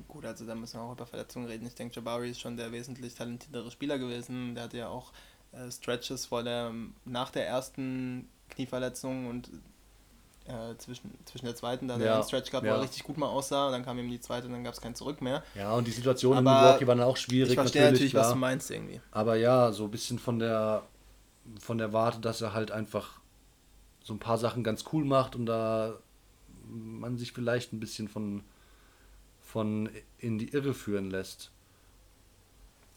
Gut, 0.08 0.24
also 0.24 0.46
da 0.46 0.54
müssen 0.54 0.78
wir 0.78 0.84
auch 0.84 0.92
über 0.92 1.06
Verletzungen 1.06 1.46
reden. 1.46 1.66
Ich 1.66 1.74
denke, 1.74 1.94
Jabari 1.96 2.30
ist 2.30 2.40
schon 2.40 2.56
der 2.56 2.72
wesentlich 2.72 3.14
talentiertere 3.14 3.70
Spieler 3.70 3.98
gewesen. 3.98 4.54
Der 4.54 4.64
hatte 4.64 4.78
ja 4.78 4.88
auch 4.88 5.12
äh, 5.52 5.70
Stretches 5.70 6.26
vor 6.26 6.42
der, 6.42 6.72
nach 7.04 7.30
der 7.30 7.46
ersten 7.46 8.28
Knieverletzung 8.50 9.26
und 9.28 9.50
äh, 10.48 10.76
zwischen, 10.78 11.12
zwischen 11.24 11.46
der 11.46 11.56
zweiten, 11.56 11.88
da 11.88 11.94
ja, 11.94 12.00
der 12.00 12.14
einen 12.16 12.24
Stretch 12.24 12.50
gehabt, 12.50 12.66
ja. 12.66 12.72
wo 12.72 12.76
er 12.76 12.82
richtig 12.82 13.02
gut 13.04 13.16
mal 13.18 13.28
aussah, 13.28 13.66
und 13.66 13.72
dann 13.72 13.84
kam 13.84 13.98
eben 13.98 14.10
die 14.10 14.20
zweite 14.20 14.46
und 14.46 14.52
dann 14.52 14.64
gab 14.64 14.74
es 14.74 14.80
kein 14.80 14.94
Zurück 14.94 15.20
mehr. 15.20 15.42
Ja, 15.54 15.74
und 15.74 15.86
die 15.86 15.92
Situation 15.92 16.36
aber 16.36 16.50
in 16.50 16.62
Milwaukee 16.62 16.86
war 16.86 16.94
dann 16.94 17.06
auch 17.06 17.16
schwierig. 17.16 17.50
Ich 17.50 17.54
verstehe 17.56 17.82
natürlich, 17.82 18.12
natürlich 18.12 18.14
was 18.14 18.32
du 18.32 18.38
meinst 18.38 18.70
irgendwie. 18.70 19.00
Aber 19.10 19.36
ja, 19.36 19.72
so 19.72 19.84
ein 19.84 19.90
bisschen 19.90 20.18
von 20.18 20.38
der, 20.38 20.82
von 21.60 21.78
der 21.78 21.92
Warte, 21.92 22.20
dass 22.20 22.40
er 22.40 22.52
halt 22.52 22.70
einfach 22.70 23.20
so 24.02 24.14
ein 24.14 24.18
paar 24.18 24.38
Sachen 24.38 24.62
ganz 24.62 24.84
cool 24.92 25.04
macht 25.04 25.34
und 25.34 25.46
da 25.46 25.98
man 26.68 27.16
sich 27.16 27.32
vielleicht 27.32 27.72
ein 27.72 27.80
bisschen 27.80 28.08
von, 28.08 28.42
von 29.40 29.88
in 30.18 30.38
die 30.38 30.48
Irre 30.48 30.74
führen 30.74 31.10
lässt. 31.10 31.50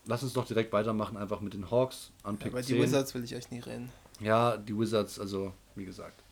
Lass 0.06 0.24
uns 0.24 0.34
doch 0.34 0.46
direkt 0.46 0.74
weitermachen, 0.74 1.18
einfach 1.18 1.42
mit 1.42 1.54
den 1.54 1.70
Hawks 1.70 2.12
an 2.24 2.38
Pick 2.38 2.48
ja, 2.48 2.60
Über 2.60 2.62
die 2.62 2.82
Wizards 2.82 3.14
will 3.14 3.24
ich 3.24 3.36
euch 3.36 3.52
nie 3.52 3.60
reden. 3.60 3.92
Ja, 4.20 4.58
die 4.58 4.78
Wizards, 4.78 5.20
also 5.20 5.54
wie 5.76 5.86
gesagt. 5.86 6.24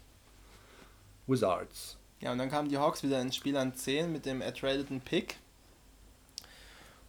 Wizards. 1.27 1.97
Ja, 2.19 2.31
und 2.31 2.39
dann 2.39 2.49
kamen 2.49 2.69
die 2.69 2.77
Hawks 2.77 3.03
wieder 3.03 3.21
ins 3.21 3.35
Spiel 3.35 3.55
an 3.57 3.75
10 3.75 4.11
mit 4.11 4.25
dem 4.25 4.41
ertradeten 4.41 5.01
Pick. 5.01 5.37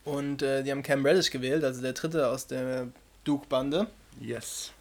Und 0.05 0.43
äh, 0.43 0.63
die 0.63 0.71
haben 0.71 0.83
Cam 0.83 1.05
Reddish 1.05 1.31
gewählt, 1.31 1.65
also 1.65 1.81
der 1.83 1.93
dritte 1.93 2.29
aus 2.29 2.47
der 2.47 2.89
Duke-Bande. 3.25 3.89
Yes. 4.21 4.73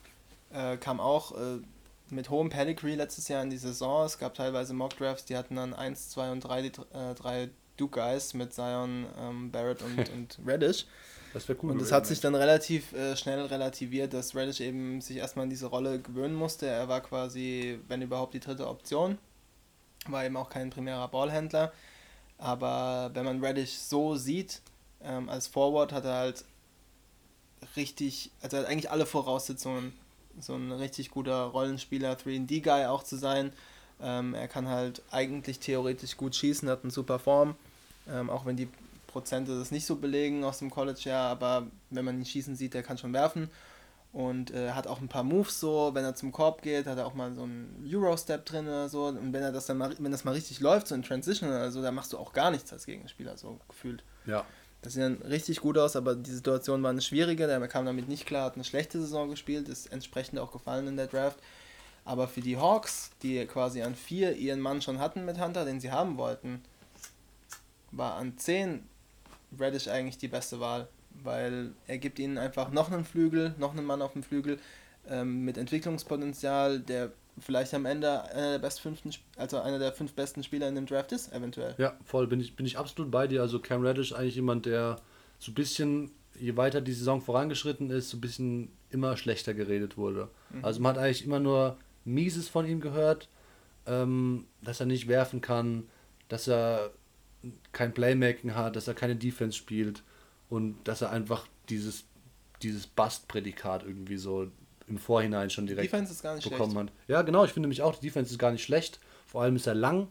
Äh, 0.53 0.77
kam 0.77 0.99
auch 0.99 1.33
äh, 1.33 1.59
mit 2.09 2.29
hohem 2.29 2.49
Pedigree 2.49 2.95
letztes 2.95 3.27
Jahr 3.27 3.43
in 3.43 3.49
die 3.49 3.57
Saison. 3.57 4.05
Es 4.05 4.17
gab 4.17 4.35
teilweise 4.35 4.73
Mock-Drafts, 4.73 5.25
die 5.25 5.35
hatten 5.35 5.55
dann 5.55 5.73
1, 5.73 6.09
2 6.09 6.31
und 6.31 6.39
3, 6.41 6.61
die, 6.61 6.71
äh, 6.93 7.13
drei 7.15 7.49
Duke-Guys 7.77 8.33
mit 8.33 8.53
Zion, 8.53 9.05
ähm, 9.19 9.51
Barrett 9.51 9.81
und, 9.81 10.09
und 10.13 10.39
Reddish. 10.45 10.85
Das 11.33 11.47
wäre 11.47 11.59
cool. 11.61 11.71
Und 11.71 11.81
es 11.81 11.91
hat 11.91 12.07
sich 12.07 12.19
dann 12.19 12.35
relativ 12.35 12.93
äh, 12.93 13.15
schnell 13.15 13.45
relativiert, 13.45 14.13
dass 14.13 14.35
Reddish 14.35 14.61
eben 14.61 15.01
sich 15.01 15.17
erstmal 15.17 15.43
in 15.43 15.49
diese 15.49 15.67
Rolle 15.67 15.99
gewöhnen 15.99 16.35
musste. 16.35 16.67
Er 16.67 16.87
war 16.87 17.01
quasi, 17.01 17.79
wenn 17.87 18.01
überhaupt, 18.01 18.33
die 18.33 18.39
dritte 18.39 18.67
Option. 18.67 19.17
War 20.11 20.25
eben 20.25 20.37
auch 20.37 20.49
kein 20.49 20.69
primärer 20.69 21.07
Ballhändler. 21.07 21.71
Aber 22.37 23.11
wenn 23.13 23.25
man 23.25 23.43
Reddish 23.43 23.73
so 23.73 24.15
sieht, 24.15 24.61
ähm, 25.01 25.29
als 25.29 25.47
Forward 25.47 25.91
hat 25.91 26.05
er 26.05 26.15
halt 26.15 26.45
richtig, 27.75 28.31
also 28.41 28.57
er 28.57 28.63
hat 28.63 28.69
eigentlich 28.69 28.91
alle 28.91 29.05
Voraussetzungen, 29.05 29.93
so 30.39 30.53
ein 30.53 30.71
richtig 30.71 31.09
guter 31.09 31.45
Rollenspieler, 31.45 32.13
3D-Guy 32.13 32.85
auch 32.85 33.03
zu 33.03 33.17
sein. 33.17 33.51
Ähm, 33.99 34.35
er 34.35 34.47
kann 34.47 34.67
halt 34.67 35.01
eigentlich 35.09 35.59
theoretisch 35.59 36.17
gut 36.17 36.35
schießen, 36.35 36.69
hat 36.69 36.83
eine 36.83 36.91
super 36.91 37.17
Form, 37.17 37.55
ähm, 38.07 38.29
auch 38.29 38.45
wenn 38.45 38.55
die 38.55 38.69
Prozente 39.07 39.57
das 39.57 39.71
nicht 39.71 39.87
so 39.87 39.95
belegen 39.95 40.43
aus 40.43 40.59
dem 40.59 40.69
College, 40.69 41.01
ja, 41.05 41.27
aber 41.27 41.65
wenn 41.89 42.05
man 42.05 42.19
ihn 42.19 42.25
schießen 42.25 42.55
sieht, 42.55 42.75
der 42.75 42.83
kann 42.83 42.99
schon 42.99 43.13
werfen 43.13 43.49
und 44.17 44.49
äh, 44.49 44.71
hat 44.71 44.87
auch 44.87 44.99
ein 44.99 45.09
paar 45.09 45.21
Moves 45.21 45.59
so, 45.59 45.91
wenn 45.93 46.03
er 46.03 46.15
zum 46.15 46.31
Korb 46.31 46.63
geht, 46.63 46.87
hat 46.87 46.97
er 46.97 47.05
auch 47.05 47.13
mal 47.13 47.35
so 47.35 47.43
einen 47.43 47.87
Euro-Step 47.87 48.47
drin 48.47 48.65
oder 48.65 48.89
so 48.89 49.05
und 49.05 49.31
wenn 49.31 49.43
er 49.43 49.51
das 49.51 49.67
dann 49.67 49.77
mal, 49.77 49.95
wenn 49.99 50.11
das 50.11 50.23
mal 50.23 50.31
richtig 50.31 50.59
läuft, 50.59 50.87
so 50.87 50.95
in 50.95 51.03
Transition 51.03 51.49
oder 51.49 51.69
so, 51.69 51.83
da 51.83 51.91
machst 51.91 52.13
du 52.13 52.17
auch 52.17 52.33
gar 52.33 52.49
nichts 52.49 52.73
als 52.73 52.87
Gegenspieler, 52.87 53.37
so 53.37 53.59
gefühlt. 53.69 54.03
Ja. 54.25 54.43
Das 54.81 54.93
sieht 54.93 55.03
dann 55.03 55.21
richtig 55.21 55.61
gut 55.61 55.77
aus, 55.77 55.95
aber 55.95 56.15
die 56.15 56.31
Situation 56.31 56.81
war 56.81 56.89
eine 56.89 57.01
schwierige, 57.01 57.45
der 57.45 57.59
kam 57.67 57.85
damit 57.85 58.09
nicht 58.09 58.25
klar, 58.25 58.45
hat 58.45 58.55
eine 58.55 58.63
schlechte 58.63 58.99
Saison 58.99 59.29
gespielt, 59.29 59.69
ist 59.69 59.93
entsprechend 59.93 60.39
auch 60.39 60.51
gefallen 60.51 60.87
in 60.87 60.97
der 60.97 61.05
Draft. 61.05 61.37
Aber 62.03 62.27
für 62.27 62.41
die 62.41 62.57
Hawks, 62.57 63.11
die 63.21 63.45
quasi 63.45 63.83
an 63.83 63.93
4 63.93 64.35
ihren 64.35 64.61
Mann 64.61 64.81
schon 64.81 64.97
hatten 64.97 65.25
mit 65.25 65.39
Hunter, 65.39 65.63
den 65.63 65.79
sie 65.79 65.91
haben 65.91 66.17
wollten, 66.17 66.63
war 67.91 68.15
an 68.15 68.35
10 68.35 68.83
Reddish 69.59 69.87
eigentlich 69.87 70.17
die 70.17 70.27
beste 70.27 70.59
Wahl, 70.59 70.87
weil 71.23 71.71
er 71.87 71.97
gibt 71.97 72.19
ihnen 72.19 72.37
einfach 72.37 72.71
noch 72.71 72.91
einen 72.91 73.05
Flügel, 73.05 73.55
noch 73.57 73.71
einen 73.71 73.85
Mann 73.85 74.01
auf 74.01 74.13
dem 74.13 74.23
Flügel 74.23 74.59
ähm, 75.09 75.45
mit 75.45 75.57
Entwicklungspotenzial, 75.57 76.79
der 76.79 77.11
vielleicht 77.39 77.73
am 77.73 77.85
Ende 77.85 78.23
einer 78.31 78.51
der 78.51 78.59
best 78.59 78.81
fünften, 78.81 79.11
also 79.35 79.59
einer 79.59 79.79
der 79.79 79.93
fünf 79.93 80.13
besten 80.13 80.43
Spieler 80.43 80.67
in 80.67 80.75
dem 80.75 80.85
Draft 80.85 81.11
ist, 81.11 81.31
eventuell. 81.33 81.75
Ja, 81.77 81.95
voll, 82.03 82.27
bin 82.27 82.39
ich, 82.39 82.55
bin 82.55 82.65
ich 82.65 82.77
absolut 82.77 83.11
bei 83.11 83.27
dir. 83.27 83.41
Also 83.41 83.59
Cam 83.59 83.85
Reddish 83.85 84.13
eigentlich 84.13 84.35
jemand, 84.35 84.65
der 84.65 84.99
so 85.39 85.51
ein 85.51 85.55
bisschen, 85.55 86.11
je 86.39 86.57
weiter 86.57 86.81
die 86.81 86.93
Saison 86.93 87.21
vorangeschritten 87.21 87.91
ist, 87.91 88.09
so 88.09 88.17
ein 88.17 88.21
bisschen 88.21 88.71
immer 88.89 89.17
schlechter 89.17 89.53
geredet 89.53 89.97
wurde. 89.97 90.29
Mhm. 90.49 90.65
Also 90.65 90.81
man 90.81 90.95
hat 90.95 91.03
eigentlich 91.03 91.25
immer 91.25 91.39
nur 91.39 91.77
Mieses 92.05 92.49
von 92.49 92.65
ihm 92.65 92.79
gehört, 92.81 93.29
ähm, 93.85 94.45
dass 94.61 94.79
er 94.79 94.85
nicht 94.85 95.07
werfen 95.07 95.41
kann, 95.41 95.87
dass 96.29 96.47
er 96.47 96.91
kein 97.71 97.93
Playmaking 97.93 98.55
hat, 98.55 98.75
dass 98.75 98.87
er 98.87 98.93
keine 98.93 99.15
Defense 99.15 99.57
spielt 99.57 100.03
und 100.49 100.77
dass 100.83 101.01
er 101.01 101.11
einfach 101.11 101.47
dieses, 101.69 102.05
dieses 102.61 102.87
Bust-Prädikat 102.87 103.83
irgendwie 103.83 104.17
so 104.17 104.47
im 104.87 104.97
Vorhinein 104.97 105.49
schon 105.49 105.67
direkt 105.67 105.91
bekommen 105.91 106.07
schlecht. 106.71 106.75
hat. 106.75 106.91
Ja, 107.07 107.21
genau, 107.21 107.43
ich 107.43 107.51
finde 107.51 107.67
nämlich 107.67 107.81
auch, 107.81 107.95
die 107.95 108.07
Defense 108.07 108.31
ist 108.31 108.39
gar 108.39 108.51
nicht 108.51 108.63
schlecht. 108.63 108.99
Vor 109.25 109.41
allem 109.41 109.55
ist 109.57 109.67
er 109.67 109.75
lang. 109.75 110.07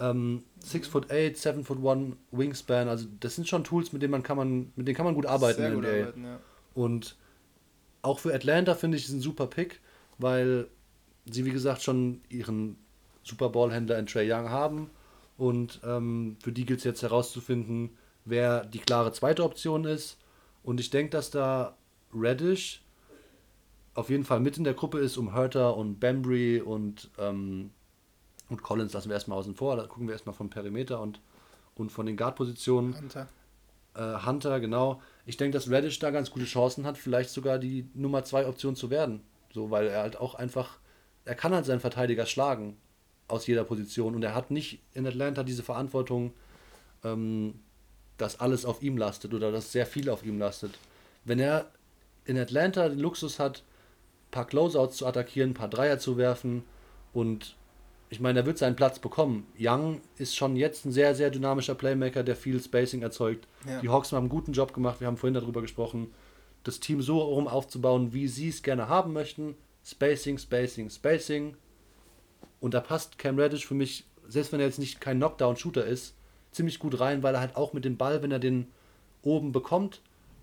Ähm, 0.00 0.42
6 0.60 0.88
foot 0.88 1.10
8, 1.10 1.36
7 1.36 1.64
foot 1.64 1.84
1 1.84 2.16
Wingspan, 2.32 2.88
also 2.88 3.06
das 3.20 3.36
sind 3.36 3.48
schon 3.48 3.62
Tools, 3.62 3.92
mit 3.92 4.02
denen 4.02 4.10
man 4.10 4.24
kann 4.24 4.36
man, 4.36 4.72
mit 4.74 4.88
denen 4.88 4.96
kann 4.96 5.06
man 5.06 5.14
gut 5.14 5.26
arbeiten 5.26 5.58
Sehr 5.58 5.68
in 5.68 5.74
gut 5.76 5.86
arbeiten, 5.86 6.24
ja. 6.24 6.40
Und 6.74 7.16
auch 8.02 8.18
für 8.18 8.34
Atlanta 8.34 8.74
finde 8.74 8.96
ich 8.96 9.04
es 9.04 9.12
ein 9.12 9.20
super 9.20 9.46
Pick, 9.46 9.80
weil 10.18 10.66
sie 11.26 11.44
wie 11.44 11.52
gesagt 11.52 11.82
schon 11.82 12.22
ihren 12.28 12.76
Super 13.22 13.48
Bowl-Händler 13.48 13.98
in 13.98 14.06
Trey 14.06 14.30
Young 14.30 14.50
haben 14.50 14.90
und 15.36 15.80
ähm, 15.84 16.36
für 16.42 16.52
die 16.52 16.66
gilt 16.66 16.80
es 16.80 16.84
jetzt 16.84 17.02
herauszufinden, 17.02 17.90
wer 18.24 18.64
die 18.64 18.78
klare 18.78 19.12
zweite 19.12 19.44
Option 19.44 19.84
ist. 19.84 20.18
Und 20.62 20.80
ich 20.80 20.90
denke, 20.90 21.10
dass 21.10 21.30
da 21.30 21.76
Reddish 22.14 22.82
auf 23.94 24.10
jeden 24.10 24.24
Fall 24.24 24.40
mit 24.40 24.58
in 24.58 24.64
der 24.64 24.74
Gruppe 24.74 24.98
ist, 24.98 25.16
um 25.16 25.34
Hurter 25.34 25.76
und 25.76 26.00
Bambry 26.00 26.60
und, 26.60 27.10
ähm, 27.18 27.70
und 28.48 28.62
Collins 28.62 28.92
lassen 28.92 29.08
wir 29.08 29.14
erstmal 29.14 29.38
außen 29.38 29.54
vor. 29.54 29.76
Da 29.76 29.86
gucken 29.86 30.08
wir 30.08 30.14
erstmal 30.14 30.34
vom 30.34 30.50
Perimeter 30.50 31.00
und, 31.00 31.20
und 31.74 31.92
von 31.92 32.06
den 32.06 32.16
Guard-Positionen. 32.16 32.96
Hunter. 32.96 33.28
Äh, 33.94 34.26
Hunter, 34.26 34.58
genau. 34.58 35.00
Ich 35.26 35.36
denke, 35.36 35.56
dass 35.56 35.70
Reddish 35.70 35.98
da 36.00 36.10
ganz 36.10 36.30
gute 36.30 36.44
Chancen 36.44 36.84
hat, 36.86 36.98
vielleicht 36.98 37.30
sogar 37.30 37.58
die 37.58 37.88
Nummer 37.94 38.24
zwei 38.24 38.46
Option 38.48 38.74
zu 38.74 38.90
werden. 38.90 39.20
So, 39.52 39.70
weil 39.70 39.86
er 39.86 40.02
halt 40.02 40.16
auch 40.16 40.34
einfach, 40.34 40.78
er 41.24 41.36
kann 41.36 41.54
halt 41.54 41.64
seinen 41.64 41.80
Verteidiger 41.80 42.26
schlagen. 42.26 42.76
aus 43.28 43.46
jeder 43.46 43.64
Position. 43.64 44.14
Und 44.14 44.22
er 44.22 44.34
hat 44.34 44.50
nicht 44.50 44.82
in 44.92 45.06
Atlanta 45.06 45.42
diese 45.42 45.62
Verantwortung, 45.62 46.32
ähm, 47.02 47.60
dass 48.16 48.40
alles 48.40 48.64
auf 48.64 48.82
ihm 48.82 48.96
lastet 48.96 49.34
oder 49.34 49.50
dass 49.50 49.72
sehr 49.72 49.86
viel 49.86 50.08
auf 50.08 50.24
ihm 50.24 50.38
lastet. 50.38 50.72
Wenn 51.24 51.38
er 51.38 51.70
in 52.24 52.38
Atlanta 52.38 52.88
den 52.88 52.98
Luxus 52.98 53.38
hat, 53.38 53.58
ein 53.58 54.30
paar 54.30 54.46
Closeouts 54.46 54.96
zu 54.96 55.06
attackieren, 55.06 55.50
ein 55.50 55.54
paar 55.54 55.68
Dreier 55.68 55.98
zu 55.98 56.16
werfen 56.16 56.64
und 57.12 57.56
ich 58.10 58.20
meine, 58.20 58.40
er 58.40 58.46
wird 58.46 58.58
seinen 58.58 58.76
Platz 58.76 58.98
bekommen. 59.00 59.46
Young 59.58 60.00
ist 60.18 60.36
schon 60.36 60.54
jetzt 60.54 60.84
ein 60.84 60.92
sehr, 60.92 61.14
sehr 61.14 61.30
dynamischer 61.30 61.74
Playmaker, 61.74 62.22
der 62.22 62.36
viel 62.36 62.62
Spacing 62.62 63.02
erzeugt. 63.02 63.48
Ja. 63.66 63.80
Die 63.80 63.88
Hawks 63.88 64.12
haben 64.12 64.24
einen 64.24 64.28
guten 64.28 64.52
Job 64.52 64.72
gemacht, 64.72 65.00
wir 65.00 65.08
haben 65.08 65.16
vorhin 65.16 65.34
darüber 65.34 65.62
gesprochen, 65.62 66.12
das 66.62 66.80
Team 66.80 67.02
so 67.02 67.18
rum 67.18 67.48
aufzubauen, 67.48 68.12
wie 68.12 68.28
sie 68.28 68.48
es 68.48 68.62
gerne 68.62 68.88
haben 68.88 69.12
möchten. 69.12 69.56
Spacing, 69.84 70.38
Spacing, 70.38 70.90
Spacing. 70.90 71.56
Und 72.60 72.74
da 72.74 72.80
passt 72.80 73.18
Cam 73.18 73.38
Reddish 73.38 73.66
für 73.66 73.74
mich, 73.74 74.04
selbst 74.28 74.52
wenn 74.52 74.60
er 74.60 74.66
jetzt 74.66 74.78
nicht 74.78 75.00
kein 75.00 75.18
Knockdown-Shooter 75.18 75.84
ist, 75.84 76.14
ziemlich 76.54 76.78
gut 76.78 77.00
rein, 77.00 77.22
weil 77.22 77.34
er 77.34 77.40
halt 77.40 77.56
auch 77.56 77.72
mit 77.72 77.84
dem 77.84 77.96
Ball, 77.96 78.22
wenn 78.22 78.32
er 78.32 78.38
den 78.38 78.68
oben 79.22 79.52
bekommt, 79.52 80.00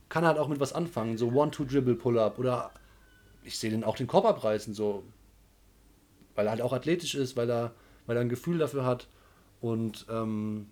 kann 0.10 0.24
er 0.24 0.30
halt 0.30 0.40
auch 0.40 0.48
mit 0.48 0.60
was 0.60 0.74
anfangen. 0.74 1.18
So 1.18 1.30
One-Two-Dribble-Pull-Up 1.30 2.38
oder 2.38 2.72
ich 3.44 3.58
sehe 3.58 3.72
den 3.72 3.84
auch 3.84 3.96
den 3.96 4.08
Kopf 4.08 4.26
abreißen, 4.26 4.74
so. 4.74 5.04
Weil 6.36 6.48
er 6.48 6.52
halt 6.52 6.62
auch 6.62 6.74
athletisch 6.74 7.16
ist, 7.16 7.36
weil 7.36 7.50
er, 7.50 7.72
weil 8.06 8.18
er 8.18 8.22
ein 8.22 8.30
Gefühl 8.30 8.58
dafür 8.58 8.86
hat. 8.86 9.08
Und 9.62 10.06
ähm, 10.10 10.68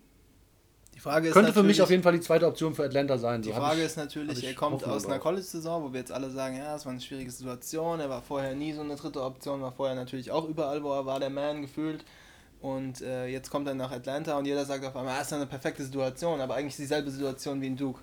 die 0.94 1.00
Frage 1.00 1.28
ist 1.28 1.34
könnte 1.34 1.52
für 1.52 1.62
mich 1.62 1.80
auf 1.80 1.90
jeden 1.90 2.02
Fall 2.02 2.12
die 2.12 2.20
zweite 2.20 2.46
Option 2.46 2.74
für 2.74 2.84
Atlanta 2.84 3.16
sein. 3.16 3.40
Die 3.42 3.48
so 3.48 3.54
Frage 3.54 3.80
ich, 3.80 3.86
ist 3.86 3.96
natürlich, 3.96 4.44
er 4.44 4.54
kommt 4.54 4.84
aus 4.84 5.06
einer 5.06 5.18
College-Saison, 5.18 5.84
wo 5.84 5.92
wir 5.92 6.00
jetzt 6.00 6.12
alle 6.12 6.30
sagen, 6.30 6.56
ja, 6.56 6.76
es 6.76 6.84
war 6.84 6.92
eine 6.92 7.00
schwierige 7.00 7.30
Situation. 7.30 8.00
Er 8.00 8.10
war 8.10 8.22
vorher 8.22 8.54
nie 8.54 8.72
so 8.72 8.82
eine 8.82 8.96
dritte 8.96 9.22
Option, 9.22 9.62
war 9.62 9.72
vorher 9.72 9.94
natürlich 9.94 10.30
auch 10.30 10.46
überall, 10.48 10.82
wo 10.82 10.92
er 10.92 11.06
war, 11.06 11.20
der 11.20 11.30
Man 11.30 11.62
gefühlt. 11.62 12.04
Und 12.60 13.00
äh, 13.00 13.26
jetzt 13.26 13.50
kommt 13.50 13.66
er 13.66 13.74
nach 13.74 13.90
Atlanta 13.90 14.36
und 14.36 14.44
jeder 14.44 14.64
sagt 14.66 14.84
auf 14.84 14.94
einmal, 14.94 15.16
ah, 15.18 15.22
ist 15.22 15.32
eine 15.32 15.46
perfekte 15.46 15.82
Situation, 15.82 16.40
aber 16.40 16.56
eigentlich 16.56 16.76
dieselbe 16.76 17.10
Situation 17.10 17.60
wie 17.60 17.68
in 17.68 17.76
Duke. 17.76 18.02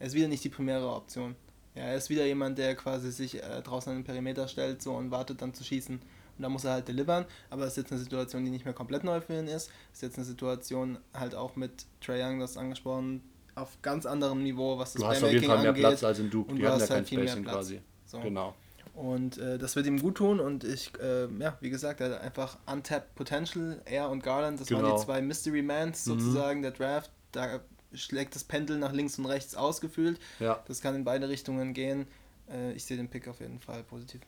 Er 0.00 0.08
ist 0.08 0.14
wieder 0.14 0.26
nicht 0.26 0.42
die 0.42 0.48
primäre 0.48 0.88
Option. 0.90 1.36
Ja, 1.76 1.82
er 1.84 1.96
ist 1.96 2.10
wieder 2.10 2.24
jemand, 2.24 2.58
der 2.58 2.74
quasi 2.74 3.12
sich 3.12 3.42
äh, 3.42 3.62
draußen 3.62 3.90
an 3.92 3.98
den 3.98 4.04
Perimeter 4.04 4.48
stellt 4.48 4.82
so 4.82 4.94
und 4.94 5.10
wartet 5.10 5.42
dann 5.42 5.54
zu 5.54 5.64
schießen. 5.64 5.96
Und 5.96 6.42
da 6.42 6.48
muss 6.48 6.64
er 6.64 6.72
halt 6.72 6.88
delivern. 6.88 7.24
Aber 7.50 7.62
es 7.62 7.70
ist 7.70 7.76
jetzt 7.76 7.92
eine 7.92 8.00
Situation, 8.00 8.44
die 8.44 8.50
nicht 8.50 8.64
mehr 8.64 8.74
komplett 8.74 9.04
neu 9.04 9.20
für 9.20 9.38
ihn 9.38 9.46
ist. 9.46 9.70
Es 9.92 9.98
ist 9.98 10.02
jetzt 10.02 10.16
eine 10.18 10.24
Situation 10.24 10.98
halt 11.12 11.34
auch 11.34 11.54
mit 11.54 11.86
Trey 12.00 12.20
Young, 12.22 12.40
das 12.40 12.56
angesprochen, 12.56 13.22
auf 13.54 13.80
ganz 13.82 14.06
anderem 14.06 14.42
Niveau, 14.42 14.78
was 14.78 14.92
das 14.92 15.02
Du 15.02 15.08
hast 15.08 15.22
auf 15.22 15.30
jeden 15.30 15.46
Fall 15.46 15.60
mehr 15.60 15.68
angeht. 15.68 15.84
Platz 15.84 16.02
als 16.02 16.18
in 16.18 16.30
Duke. 16.30 16.50
Und 16.50 16.58
Die 16.58 16.66
haben 16.66 16.80
ja 16.80 16.88
halt 16.88 17.06
kein 17.06 17.06
Spacing 17.06 17.44
quasi. 17.44 17.80
So. 18.06 18.20
Genau. 18.20 18.54
Und 18.94 19.38
äh, 19.38 19.58
das 19.58 19.74
wird 19.74 19.86
ihm 19.86 20.00
gut 20.00 20.16
tun 20.16 20.38
und 20.38 20.62
ich, 20.62 20.92
äh, 21.00 21.26
ja, 21.40 21.58
wie 21.60 21.70
gesagt, 21.70 22.00
er 22.00 22.10
hat 22.10 22.20
einfach 22.20 22.58
untapped 22.66 23.14
Potential. 23.16 23.82
Er 23.86 24.08
und 24.08 24.22
Garland, 24.22 24.60
das 24.60 24.68
genau. 24.68 24.82
waren 24.82 24.86
die 24.86 24.92
genau. 24.92 25.04
zwei 25.04 25.20
Mystery 25.20 25.62
Mans 25.62 26.06
mhm. 26.06 26.10
sozusagen 26.12 26.58
mhm. 26.60 26.62
der 26.62 26.70
Draft. 26.70 27.10
Da 27.32 27.60
schlägt 27.92 28.36
das 28.36 28.44
Pendel 28.44 28.78
nach 28.78 28.92
links 28.92 29.18
und 29.18 29.26
rechts 29.26 29.56
ausgefühlt. 29.56 30.20
Ja. 30.38 30.62
Das 30.68 30.80
kann 30.80 30.94
in 30.94 31.04
beide 31.04 31.28
Richtungen 31.28 31.74
gehen. 31.74 32.06
Äh, 32.48 32.72
ich 32.74 32.84
sehe 32.84 32.96
den 32.96 33.08
Pick 33.08 33.26
auf 33.26 33.40
jeden 33.40 33.58
Fall 33.58 33.82
positiv. 33.82 34.20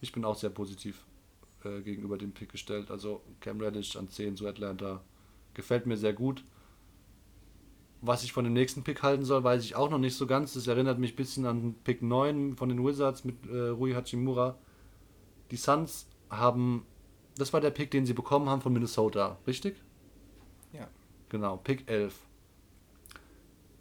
Ich 0.00 0.12
bin 0.12 0.24
auch 0.24 0.36
sehr 0.36 0.50
positiv 0.50 1.04
äh, 1.64 1.80
gegenüber 1.80 2.16
dem 2.16 2.32
Pick 2.32 2.50
gestellt. 2.50 2.90
Also 2.90 3.20
Cam 3.40 3.60
Reddish 3.60 3.96
an 3.96 4.08
10 4.08 4.36
zu 4.36 4.46
Atlanta 4.46 5.02
gefällt 5.52 5.86
mir 5.86 5.98
sehr 5.98 6.14
gut. 6.14 6.44
Was 8.00 8.22
ich 8.22 8.32
von 8.32 8.44
dem 8.44 8.52
nächsten 8.52 8.84
Pick 8.84 9.02
halten 9.02 9.24
soll, 9.24 9.42
weiß 9.42 9.64
ich 9.64 9.74
auch 9.74 9.90
noch 9.90 9.98
nicht 9.98 10.16
so 10.16 10.26
ganz. 10.26 10.54
Das 10.54 10.66
erinnert 10.66 10.98
mich 10.98 11.14
ein 11.14 11.16
bisschen 11.16 11.46
an 11.46 11.74
Pick 11.82 12.02
9 12.02 12.56
von 12.56 12.68
den 12.68 12.84
Wizards 12.84 13.24
mit 13.24 13.46
äh, 13.46 13.68
Rui 13.68 13.92
Hachimura. 13.92 14.56
Die 15.50 15.56
Suns 15.56 16.06
haben, 16.30 16.86
das 17.36 17.52
war 17.52 17.60
der 17.60 17.70
Pick, 17.70 17.90
den 17.90 18.06
sie 18.06 18.12
bekommen 18.12 18.48
haben 18.48 18.60
von 18.60 18.72
Minnesota, 18.72 19.38
richtig? 19.46 19.82
Ja. 20.72 20.88
Genau, 21.28 21.56
Pick 21.56 21.90
11. 21.90 22.14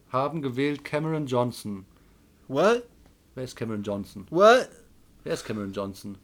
Haben 0.10 0.42
gewählt 0.42 0.84
Cameron 0.84 1.28
Johnson. 1.28 1.86
What? 2.48 2.84
Wer 3.36 3.44
ist 3.44 3.56
Cameron 3.56 3.84
Johnson? 3.84 4.26
What? 4.32 4.70
Wer 5.24 5.34
ist 5.34 5.46
Cameron 5.46 5.74
Johnson? 5.74 6.18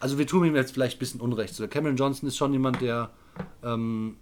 Also 0.00 0.18
wir 0.18 0.26
tun 0.26 0.44
ihm 0.44 0.56
jetzt 0.56 0.72
vielleicht 0.72 0.96
ein 0.96 0.98
bisschen 0.98 1.20
Unrecht. 1.20 1.54
So, 1.54 1.66
Cameron 1.68 1.96
Johnson 1.96 2.28
ist 2.28 2.36
schon 2.36 2.52
jemand, 2.52 2.80
der 2.80 3.10
ähm, 3.62 4.16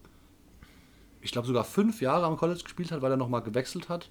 ich 1.20 1.32
glaube, 1.32 1.46
sogar 1.46 1.64
fünf 1.64 2.00
Jahre 2.00 2.26
am 2.26 2.36
College 2.36 2.62
gespielt 2.62 2.92
hat, 2.92 3.02
weil 3.02 3.10
er 3.10 3.16
nochmal 3.16 3.42
gewechselt 3.42 3.88
hat. 3.88 4.10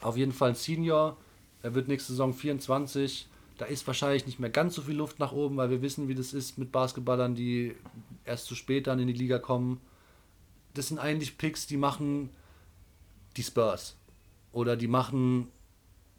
Auf 0.00 0.16
jeden 0.16 0.32
Fall 0.32 0.50
ein 0.50 0.54
Senior. 0.54 1.16
Er 1.62 1.74
wird 1.74 1.88
nächste 1.88 2.12
Saison 2.12 2.32
24. 2.32 3.28
Da 3.58 3.66
ist 3.66 3.86
wahrscheinlich 3.86 4.26
nicht 4.26 4.40
mehr 4.40 4.48
ganz 4.48 4.74
so 4.74 4.82
viel 4.82 4.96
Luft 4.96 5.18
nach 5.18 5.32
oben, 5.32 5.56
weil 5.58 5.68
wir 5.68 5.82
wissen, 5.82 6.08
wie 6.08 6.14
das 6.14 6.32
ist 6.32 6.56
mit 6.56 6.72
Basketballern, 6.72 7.34
die 7.34 7.76
erst 8.24 8.46
zu 8.46 8.54
spät 8.54 8.86
dann 8.86 8.98
in 8.98 9.06
die 9.06 9.12
Liga 9.12 9.38
kommen. 9.38 9.80
Das 10.72 10.88
sind 10.88 10.98
eigentlich 10.98 11.36
Picks, 11.36 11.66
die 11.66 11.76
machen 11.76 12.30
die 13.36 13.42
Spurs. 13.42 13.96
Oder 14.52 14.76
die 14.76 14.88
machen 14.88 15.48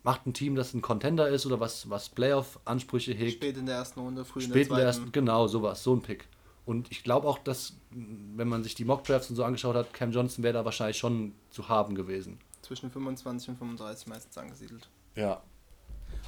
macht 0.03 0.25
ein 0.25 0.33
Team, 0.33 0.55
das 0.55 0.73
ein 0.73 0.81
Contender 0.81 1.29
ist 1.29 1.45
oder 1.45 1.59
was, 1.59 1.89
was 1.89 2.09
Playoff-Ansprüche 2.09 3.13
hegt. 3.13 3.33
Spät 3.33 3.57
in 3.57 3.65
der 3.65 3.75
ersten 3.75 3.99
Runde, 3.99 4.25
früh 4.25 4.41
in 4.41 4.51
der 4.51 4.53
zweiten. 4.53 4.65
Spät 4.65 4.71
in 4.71 4.75
der 4.77 4.85
ersten, 4.85 5.11
genau, 5.11 5.47
sowas, 5.47 5.83
so 5.83 5.95
ein 5.95 6.01
Pick. 6.01 6.27
Und 6.65 6.91
ich 6.91 7.03
glaube 7.03 7.27
auch, 7.27 7.39
dass, 7.39 7.73
wenn 7.89 8.47
man 8.47 8.63
sich 8.63 8.75
die 8.75 8.85
Mock-Drafts 8.85 9.29
und 9.29 9.35
so 9.35 9.43
angeschaut 9.43 9.75
hat, 9.75 9.93
Cam 9.93 10.11
Johnson 10.11 10.43
wäre 10.43 10.53
da 10.53 10.65
wahrscheinlich 10.65 10.97
schon 10.97 11.33
zu 11.49 11.69
haben 11.69 11.95
gewesen. 11.95 12.39
Zwischen 12.61 12.91
25 12.91 13.49
und 13.49 13.57
35 13.57 14.07
meistens 14.07 14.37
angesiedelt. 14.37 14.87
Ja. 15.15 15.41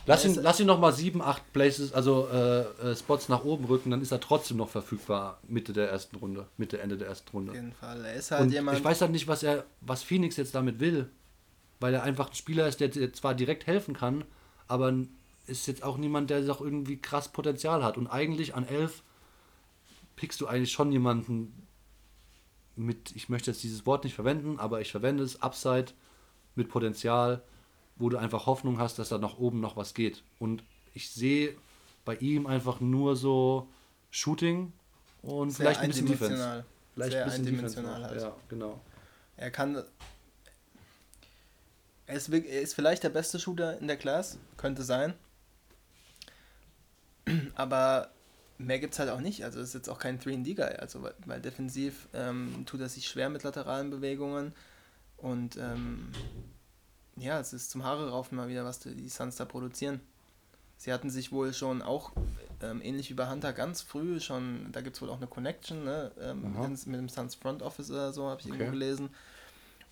Lass 0.06 0.26
ihn, 0.26 0.36
lass 0.42 0.60
ihn 0.60 0.68
noch 0.68 0.80
mal 0.80 0.92
7, 0.92 1.22
8 1.22 1.54
Places, 1.54 1.94
also 1.94 2.28
äh, 2.28 2.62
äh, 2.62 2.96
Spots 2.96 3.30
nach 3.30 3.46
oben 3.46 3.66
rücken, 3.66 3.92
dann 3.92 4.02
ist 4.02 4.12
er 4.12 4.20
trotzdem 4.20 4.58
noch 4.58 4.70
verfügbar 4.70 5.40
Mitte 5.48 5.72
der 5.72 5.90
ersten 5.90 6.18
Runde, 6.18 6.48
Mitte, 6.58 6.82
Ende 6.82 6.98
der 6.98 7.08
ersten 7.08 7.30
Runde. 7.30 7.52
Auf 7.52 7.56
jeden 7.56 7.72
Fall. 7.74 8.04
Er 8.04 8.14
ist 8.16 8.32
halt 8.32 8.42
und 8.42 8.52
jemand. 8.52 8.78
Ich 8.78 8.84
weiß 8.84 9.00
halt 9.02 9.12
nicht, 9.12 9.28
was 9.28 9.44
er, 9.44 9.64
was 9.80 10.04
Phoenix 10.04 10.36
jetzt 10.36 10.56
damit 10.56 10.80
will. 10.80 11.10
Weil 11.80 11.94
er 11.94 12.04
einfach 12.04 12.30
ein 12.30 12.36
Spieler 12.36 12.68
ist, 12.68 12.80
der 12.80 13.14
zwar 13.14 13.34
direkt 13.34 13.68
helfen 13.68 13.94
kann, 13.94 14.24
aber 14.68 14.94
ist 15.48 15.68
jetzt 15.68 15.84
auch 15.84 15.98
niemand, 15.98 16.30
der 16.30 16.42
doch 16.42 16.62
irgendwie 16.62 16.98
krass 16.98 17.30
Potenzial 17.30 17.84
hat. 17.84 17.98
Und 17.98 18.08
eigentlich 18.08 18.56
an 18.56 18.66
11 18.66 19.04
pickst 20.16 20.42
du 20.42 20.48
eigentlich 20.48 20.72
schon 20.72 20.92
jemanden 20.92 21.68
mit, 22.76 23.16
ich 23.16 23.30
möchte 23.30 23.52
jetzt 23.52 23.64
dieses 23.64 23.86
Wort 23.86 24.04
nicht 24.04 24.16
verwenden, 24.16 24.60
aber 24.60 24.82
ich 24.82 24.92
verwende 24.92 25.24
es, 25.24 25.42
Upside 25.42 25.94
mit 26.56 26.70
Potenzial, 26.70 27.44
wo 27.96 28.10
du 28.10 28.18
einfach 28.18 28.46
Hoffnung 28.46 28.80
hast, 28.80 29.00
dass 29.00 29.10
da 29.10 29.18
nach 29.18 29.38
oben 29.38 29.60
noch 29.60 29.78
was 29.78 29.94
geht. 29.94 30.24
Und 30.40 30.64
ich 30.94 31.12
sehe 31.12 31.56
bei 32.06 32.16
ihm 32.16 32.48
einfach 32.48 32.80
nur 32.80 33.16
so 33.16 33.68
Shooting 34.12 34.74
und 35.22 35.52
Sehr 35.52 35.66
vielleicht 35.66 35.80
ein 35.82 35.88
bisschen 35.90 36.08
Defense. 36.08 36.66
Vielleicht 36.94 37.12
Sehr 37.12 37.24
ein 37.24 37.30
bisschen 37.30 37.48
eindimensional 37.48 38.02
Defense. 38.02 38.26
Halt. 38.26 38.36
Ja, 38.36 38.42
genau. 38.50 38.82
Er 39.38 39.52
kann. 39.52 39.84
Er 42.06 42.16
ist, 42.16 42.30
er 42.30 42.62
ist 42.62 42.74
vielleicht 42.74 43.04
der 43.04 43.10
beste 43.10 43.40
Shooter 43.40 43.80
in 43.80 43.88
der 43.88 43.98
Class, 43.98 44.38
könnte 44.58 44.84
sein. 44.84 45.14
Aber 47.56 48.12
mehr 48.58 48.80
gibt 48.80 48.94
es 48.94 49.00
halt 49.00 49.10
auch 49.10 49.20
nicht. 49.20 49.44
Also 49.44 49.60
es 49.60 49.70
ist 49.70 49.74
jetzt 49.74 49.90
auch 49.90 50.00
kein 50.00 50.20
3D-Guy. 50.20 50.78
Also 50.78 51.02
weil, 51.02 51.14
weil 51.26 51.42
defensiv 51.42 52.08
ähm, 52.14 52.64
tut 52.66 52.82
er 52.82 52.90
sich 52.90 53.08
schwer 53.08 53.30
mit 53.30 53.44
lateralen 53.44 53.90
Bewegungen. 53.90 54.54
Und 55.18 55.58
ähm, 55.58 56.10
ja, 57.16 57.40
es 57.40 57.54
ist 57.54 57.72
zum 57.72 57.84
Haare 57.84 58.10
raufen 58.10 58.36
mal 58.36 58.50
wieder, 58.50 58.66
was 58.66 58.80
die 58.80 59.10
Suns 59.10 59.36
da 59.36 59.46
produzieren. 59.46 60.02
Sie 60.78 60.92
hatten 60.92 61.10
sich 61.10 61.32
wohl 61.32 61.54
schon 61.54 61.82
auch, 61.82 62.12
ähm, 62.62 62.82
ähnlich 62.82 63.10
wie 63.10 63.14
bei 63.14 63.30
Hunter, 63.30 63.54
ganz 63.54 63.82
früh 63.82 64.20
schon, 64.20 64.70
da 64.74 64.82
gibt 64.82 64.98
es 64.98 65.02
wohl 65.02 65.10
auch 65.10 65.18
eine 65.18 65.28
Connection 65.28 65.86
ne, 65.86 66.12
ähm, 66.20 66.54
mit, 66.60 66.88
mit, 66.88 67.00
dem 67.00 67.08
Suns 67.08 67.36
Front 67.36 67.62
Office 67.62 67.90
oder 67.90 68.12
so, 68.12 68.28
habe 68.28 68.42
ich 68.42 68.48
okay. 68.48 68.56
irgendwo 68.56 68.72
gelesen. 68.72 69.10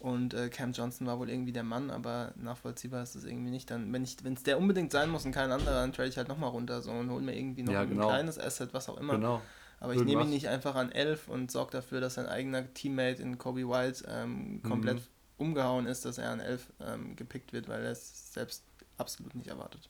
Und 0.02 0.34
äh, 0.34 0.50
Cam 0.50 0.72
Johnson 0.72 1.06
war 1.06 1.20
wohl 1.20 1.30
irgendwie 1.30 1.52
der 1.52 1.62
Mann, 1.62 1.92
aber 1.92 2.34
nachvollziehbar 2.36 3.04
ist 3.04 3.14
es 3.14 3.24
irgendwie 3.24 3.52
nicht. 3.52 3.70
Dann, 3.70 3.94
wenn 3.94 4.04
es 4.04 4.44
der 4.44 4.58
unbedingt 4.58 4.92
sein 4.92 5.12
muss 5.12 5.26
und 5.26 5.32
kein 5.32 5.52
anderer, 5.52 5.76
dann 5.76 5.94
trade 5.94 6.10
ich 6.10 6.18
halt 6.18 6.28
nochmal 6.28 6.50
runter 6.50 6.82
so 6.82 6.90
und 6.90 7.12
hole 7.12 7.22
mir 7.22 7.38
irgendwie 7.38 7.62
noch 7.62 7.72
ja, 7.72 7.86
genau. 7.86 8.08
ein 8.08 8.16
kleines 8.16 8.40
Asset, 8.40 8.74
was 8.74 8.90
auch 8.90 8.98
immer. 8.98 9.14
Genau. 9.14 9.42
Aber 9.80 9.94
ich 9.94 10.04
nehme 10.04 10.24
ihn 10.24 10.32
nicht 10.32 10.48
einfach 10.48 10.74
an 10.74 10.92
11 10.92 11.28
und 11.28 11.52
sorge 11.52 11.72
dafür, 11.74 12.02
dass 12.02 12.16
sein 12.16 12.26
eigener 12.26 12.74
Teammate 12.74 13.22
in 13.22 13.38
Kobe 13.38 13.68
White 13.70 14.04
ähm, 14.08 14.62
komplett 14.64 14.98
mhm. 14.98 15.04
umgehauen 15.38 15.86
ist, 15.86 16.04
dass 16.04 16.18
er 16.18 16.32
an 16.32 16.40
11 16.40 16.74
ähm, 16.80 17.16
gepickt 17.16 17.54
wird, 17.54 17.68
weil 17.68 17.84
er 17.84 17.92
es 17.92 18.34
selbst 18.34 18.64
absolut 18.98 19.36
nicht 19.36 19.48
erwartet. 19.48 19.88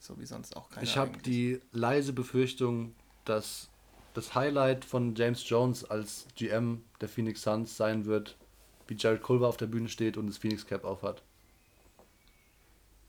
So 0.00 0.18
wie 0.18 0.26
sonst 0.26 0.56
auch 0.56 0.68
keiner. 0.68 0.82
Ich 0.82 0.96
habe 0.96 1.16
die 1.18 1.60
leise 1.72 2.12
Befürchtung, 2.12 2.94
dass 3.24 3.68
das 4.14 4.34
Highlight 4.34 4.84
von 4.84 5.14
James 5.14 5.48
Jones 5.48 5.84
als 5.84 6.26
GM 6.36 6.82
der 7.00 7.08
Phoenix 7.08 7.42
Suns 7.42 7.76
sein 7.76 8.04
wird, 8.04 8.36
wie 8.86 8.96
Jared 8.96 9.22
Culver 9.22 9.48
auf 9.48 9.56
der 9.56 9.66
Bühne 9.66 9.88
steht 9.88 10.16
und 10.16 10.26
das 10.26 10.38
Phoenix 10.38 10.66
Cap 10.66 10.84
aufhat. 10.84 11.22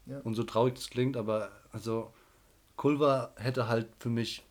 Ja. 0.05 0.19
Und 0.19 0.35
so 0.35 0.43
traurig 0.43 0.75
das 0.75 0.89
klingt, 0.89 1.17
aber 1.17 1.49
also 1.71 2.13
Culver 2.77 3.33
hätte 3.37 3.67
halt 3.67 3.87
für 3.99 4.09
mich 4.09 4.43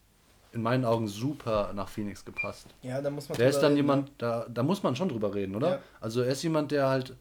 in 0.52 0.62
meinen 0.62 0.84
Augen 0.84 1.08
super 1.08 1.72
nach 1.74 1.88
Phoenix 1.88 2.24
gepasst. 2.24 2.68
Ja, 2.82 3.00
da 3.00 3.10
muss 3.10 3.28
man 3.28 3.38
Der 3.38 3.48
ist 3.48 3.58
dann 3.60 3.72
reden, 3.72 3.76
jemand, 3.76 4.08
ne? 4.08 4.14
da, 4.18 4.46
da 4.48 4.62
muss 4.62 4.82
man 4.82 4.94
schon 4.96 5.08
drüber 5.08 5.34
reden, 5.34 5.54
oder? 5.56 5.70
Ja. 5.70 5.82
Also 6.00 6.20
er 6.22 6.28
ist 6.32 6.42
jemand, 6.42 6.70
der 6.70 6.88
halt 6.88 7.16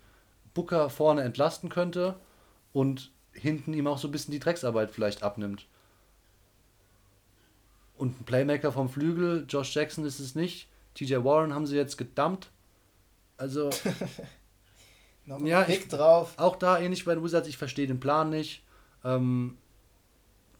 Booker 0.53 0.89
vorne 0.89 1.21
entlasten 1.23 1.69
könnte 1.69 2.15
und 2.73 3.11
hinten 3.31 3.73
ihm 3.73 3.87
auch 3.87 3.97
so 3.97 4.07
ein 4.07 4.11
bisschen 4.11 4.31
die 4.31 4.39
Drecksarbeit 4.39 4.91
vielleicht 4.91 5.23
abnimmt. 5.23 5.65
und 7.95 8.19
ein 8.21 8.25
Playmaker 8.25 8.71
vom 8.71 8.89
Flügel. 8.89 9.45
Josh 9.47 9.73
Jackson 9.75 10.05
ist 10.05 10.19
es 10.19 10.35
nicht. 10.35 10.67
TJ 10.95 11.17
Warren 11.23 11.53
haben 11.53 11.65
sie 11.65 11.75
jetzt 11.75 11.97
gedumpt. 11.97 12.49
Also. 13.37 13.69
ja, 15.25 15.67
ich, 15.67 15.87
drauf. 15.87 16.33
Auch 16.37 16.55
da 16.55 16.79
ähnlich 16.79 17.05
bei 17.05 17.15
den 17.15 17.23
Wizards, 17.23 17.47
ich 17.47 17.57
verstehe 17.57 17.87
den 17.87 17.99
Plan 17.99 18.29
nicht. 18.29 18.63
Ähm, 19.03 19.57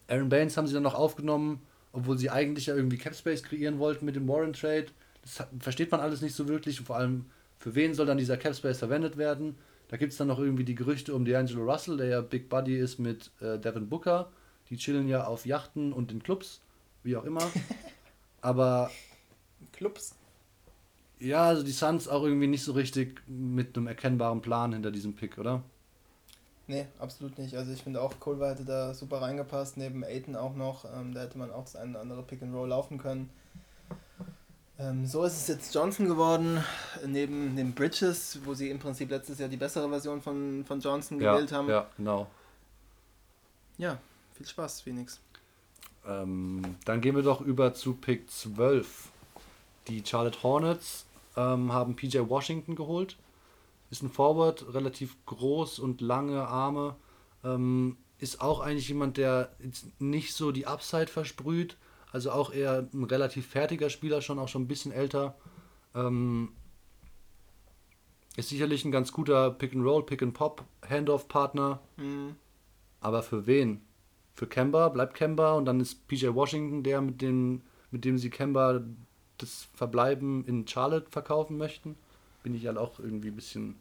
Aaron 0.08 0.28
Baines 0.28 0.56
haben 0.56 0.66
sie 0.66 0.74
dann 0.74 0.82
noch 0.82 0.94
aufgenommen, 0.94 1.62
obwohl 1.92 2.18
sie 2.18 2.30
eigentlich 2.30 2.66
ja 2.66 2.74
irgendwie 2.74 2.98
Capspace 2.98 3.42
kreieren 3.42 3.78
wollten 3.78 4.04
mit 4.04 4.16
dem 4.16 4.28
Warren 4.28 4.52
Trade. 4.52 4.86
Das 5.22 5.40
hat, 5.40 5.48
versteht 5.58 5.90
man 5.90 6.00
alles 6.00 6.20
nicht 6.20 6.34
so 6.34 6.48
wirklich. 6.48 6.80
Vor 6.80 6.96
allem, 6.96 7.26
für 7.58 7.74
wen 7.74 7.94
soll 7.94 8.06
dann 8.06 8.18
dieser 8.18 8.36
Capspace 8.36 8.78
verwendet 8.78 9.16
werden? 9.16 9.56
Da 9.88 9.96
gibt 9.96 10.12
es 10.12 10.18
dann 10.18 10.28
noch 10.28 10.38
irgendwie 10.38 10.64
die 10.64 10.74
Gerüchte 10.74 11.14
um 11.14 11.24
D'Angelo 11.24 11.70
Russell, 11.70 11.96
der 11.96 12.06
ja 12.06 12.20
Big 12.20 12.48
Buddy 12.48 12.78
ist 12.78 12.98
mit 12.98 13.30
äh, 13.40 13.58
Devin 13.58 13.88
Booker. 13.88 14.30
Die 14.70 14.76
chillen 14.76 15.08
ja 15.08 15.24
auf 15.24 15.46
Yachten 15.46 15.92
und 15.92 16.10
in 16.10 16.22
Clubs, 16.22 16.60
wie 17.02 17.16
auch 17.16 17.24
immer. 17.24 17.42
Aber. 18.40 18.90
Clubs? 19.72 20.16
Ja, 21.24 21.44
also 21.44 21.62
die 21.62 21.72
Suns 21.72 22.06
auch 22.06 22.22
irgendwie 22.22 22.46
nicht 22.46 22.62
so 22.62 22.72
richtig 22.72 23.22
mit 23.26 23.76
einem 23.76 23.86
erkennbaren 23.86 24.42
Plan 24.42 24.72
hinter 24.74 24.90
diesem 24.90 25.14
Pick, 25.14 25.38
oder? 25.38 25.62
Nee, 26.66 26.86
absolut 26.98 27.38
nicht. 27.38 27.56
Also 27.56 27.72
ich 27.72 27.82
finde 27.82 28.00
auch, 28.00 28.20
Culver 28.20 28.50
hätte 28.50 28.64
da 28.64 28.94
super 28.94 29.22
reingepasst, 29.22 29.76
neben 29.76 30.04
Aiton 30.04 30.36
auch 30.36 30.54
noch. 30.54 30.84
Ähm, 30.84 31.14
da 31.14 31.22
hätte 31.22 31.38
man 31.38 31.50
auch 31.50 31.64
das 31.64 31.76
eine 31.76 31.92
oder 31.92 32.00
andere 32.00 32.22
Pick 32.22 32.42
and 32.42 32.54
Roll 32.54 32.68
laufen 32.68 32.98
können. 32.98 33.30
Ähm, 34.78 35.06
so 35.06 35.24
ist 35.24 35.34
es 35.34 35.48
jetzt 35.48 35.74
Johnson 35.74 36.06
geworden, 36.06 36.62
neben 37.06 37.56
den 37.56 37.74
Bridges, 37.74 38.40
wo 38.44 38.54
sie 38.54 38.70
im 38.70 38.78
Prinzip 38.78 39.10
letztes 39.10 39.38
Jahr 39.38 39.48
die 39.48 39.56
bessere 39.56 39.88
Version 39.88 40.20
von, 40.20 40.64
von 40.66 40.80
Johnson 40.80 41.18
gewählt 41.18 41.50
ja, 41.50 41.56
haben. 41.56 41.68
Ja, 41.68 41.86
genau. 41.96 42.26
Ja, 43.78 43.98
viel 44.34 44.46
Spaß, 44.46 44.82
Phoenix. 44.82 45.20
Ähm, 46.06 46.76
dann 46.84 47.00
gehen 47.00 47.14
wir 47.14 47.22
doch 47.22 47.40
über 47.40 47.72
zu 47.72 47.94
Pick 47.94 48.30
12. 48.30 49.08
Die 49.88 50.02
Charlotte 50.04 50.42
Hornets 50.42 51.03
ähm, 51.36 51.72
haben 51.72 51.96
PJ 51.96 52.18
Washington 52.28 52.76
geholt. 52.76 53.16
Ist 53.90 54.02
ein 54.02 54.10
Forward, 54.10 54.74
relativ 54.74 55.16
groß 55.26 55.78
und 55.78 56.00
lange 56.00 56.46
Arme. 56.46 56.96
Ähm, 57.44 57.96
ist 58.18 58.40
auch 58.40 58.60
eigentlich 58.60 58.88
jemand, 58.88 59.16
der 59.16 59.54
jetzt 59.62 60.00
nicht 60.00 60.34
so 60.34 60.52
die 60.52 60.66
Upside 60.66 61.08
versprüht. 61.08 61.76
Also 62.12 62.30
auch 62.30 62.52
eher 62.52 62.88
ein 62.92 63.04
relativ 63.04 63.46
fertiger 63.46 63.90
Spieler, 63.90 64.22
schon 64.22 64.38
auch 64.38 64.48
schon 64.48 64.62
ein 64.62 64.68
bisschen 64.68 64.92
älter. 64.92 65.36
Ähm, 65.94 66.50
ist 68.36 68.48
sicherlich 68.48 68.84
ein 68.84 68.92
ganz 68.92 69.12
guter 69.12 69.50
Pick-and-Roll, 69.50 70.06
Pick-and-Pop, 70.06 70.64
Handoff-Partner. 70.88 71.80
Mhm. 71.96 72.36
Aber 73.00 73.22
für 73.22 73.46
wen? 73.46 73.82
Für 74.34 74.46
Kemba, 74.46 74.88
bleibt 74.88 75.14
Kemba 75.14 75.54
und 75.54 75.66
dann 75.66 75.78
ist 75.78 76.08
PJ 76.08 76.28
Washington 76.34 76.82
der, 76.82 77.00
mit 77.00 77.22
dem, 77.22 77.62
mit 77.90 78.04
dem 78.04 78.18
sie 78.18 78.30
Kemba 78.30 78.80
das 79.38 79.66
Verbleiben 79.74 80.44
in 80.46 80.66
Charlotte 80.66 81.10
verkaufen 81.10 81.56
möchten 81.56 81.96
bin 82.44 82.54
ich 82.54 82.66
halt 82.66 82.78
auch 82.78 83.00
irgendwie 83.00 83.28
ein 83.28 83.36
bisschen 83.36 83.74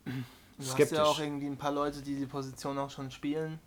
du 0.58 0.64
skeptisch. 0.64 0.98
Du 0.98 0.98
hast 0.98 0.98
ja 0.98 1.04
auch 1.04 1.20
irgendwie 1.20 1.46
ein 1.46 1.58
paar 1.58 1.72
Leute, 1.72 2.02
die 2.02 2.16
die 2.16 2.26
Position 2.26 2.80
auch 2.80 2.90
schon 2.90 3.12
spielen. 3.12 3.60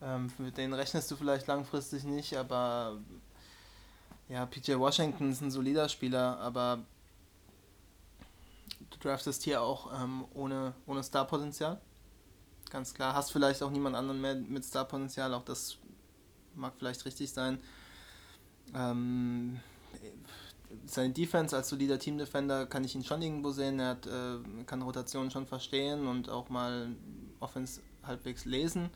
Ähm, 0.00 0.30
mit 0.38 0.56
denen 0.56 0.74
rechnest 0.74 1.10
du 1.10 1.16
vielleicht 1.16 1.48
langfristig 1.48 2.04
nicht, 2.04 2.36
aber 2.36 2.98
ja, 4.28 4.46
PJ 4.46 4.74
Washington 4.76 5.32
ist 5.32 5.40
ein 5.40 5.50
solider 5.50 5.88
Spieler, 5.88 6.38
aber 6.38 6.78
du 8.90 8.98
draftest 9.00 9.42
hier 9.42 9.62
auch 9.62 9.90
ähm, 10.00 10.24
ohne, 10.34 10.74
ohne 10.86 11.02
Starpotenzial. 11.02 11.80
Ganz 12.70 12.92
klar. 12.92 13.14
Hast 13.14 13.32
vielleicht 13.32 13.62
auch 13.62 13.70
niemand 13.70 13.96
anderen 13.96 14.20
mehr 14.20 14.34
mit 14.34 14.64
Starpotenzial, 14.64 15.32
auch 15.32 15.44
das 15.44 15.78
mag 16.54 16.74
vielleicht 16.78 17.04
richtig 17.06 17.32
sein. 17.32 17.58
Ähm, 18.74 19.58
seine 20.86 21.12
Defense 21.12 21.56
als 21.56 21.68
solider 21.68 21.98
Team-Defender 21.98 22.66
kann 22.66 22.84
ich 22.84 22.94
ihn 22.94 23.04
schon 23.04 23.22
irgendwo 23.22 23.50
sehen. 23.50 23.78
Er 23.80 23.90
hat, 23.90 24.06
äh, 24.06 24.64
kann 24.66 24.82
Rotationen 24.82 25.30
schon 25.30 25.46
verstehen 25.46 26.06
und 26.06 26.28
auch 26.28 26.48
mal 26.48 26.94
Offense 27.40 27.80
halbwegs 28.02 28.44
lesen. 28.44 28.90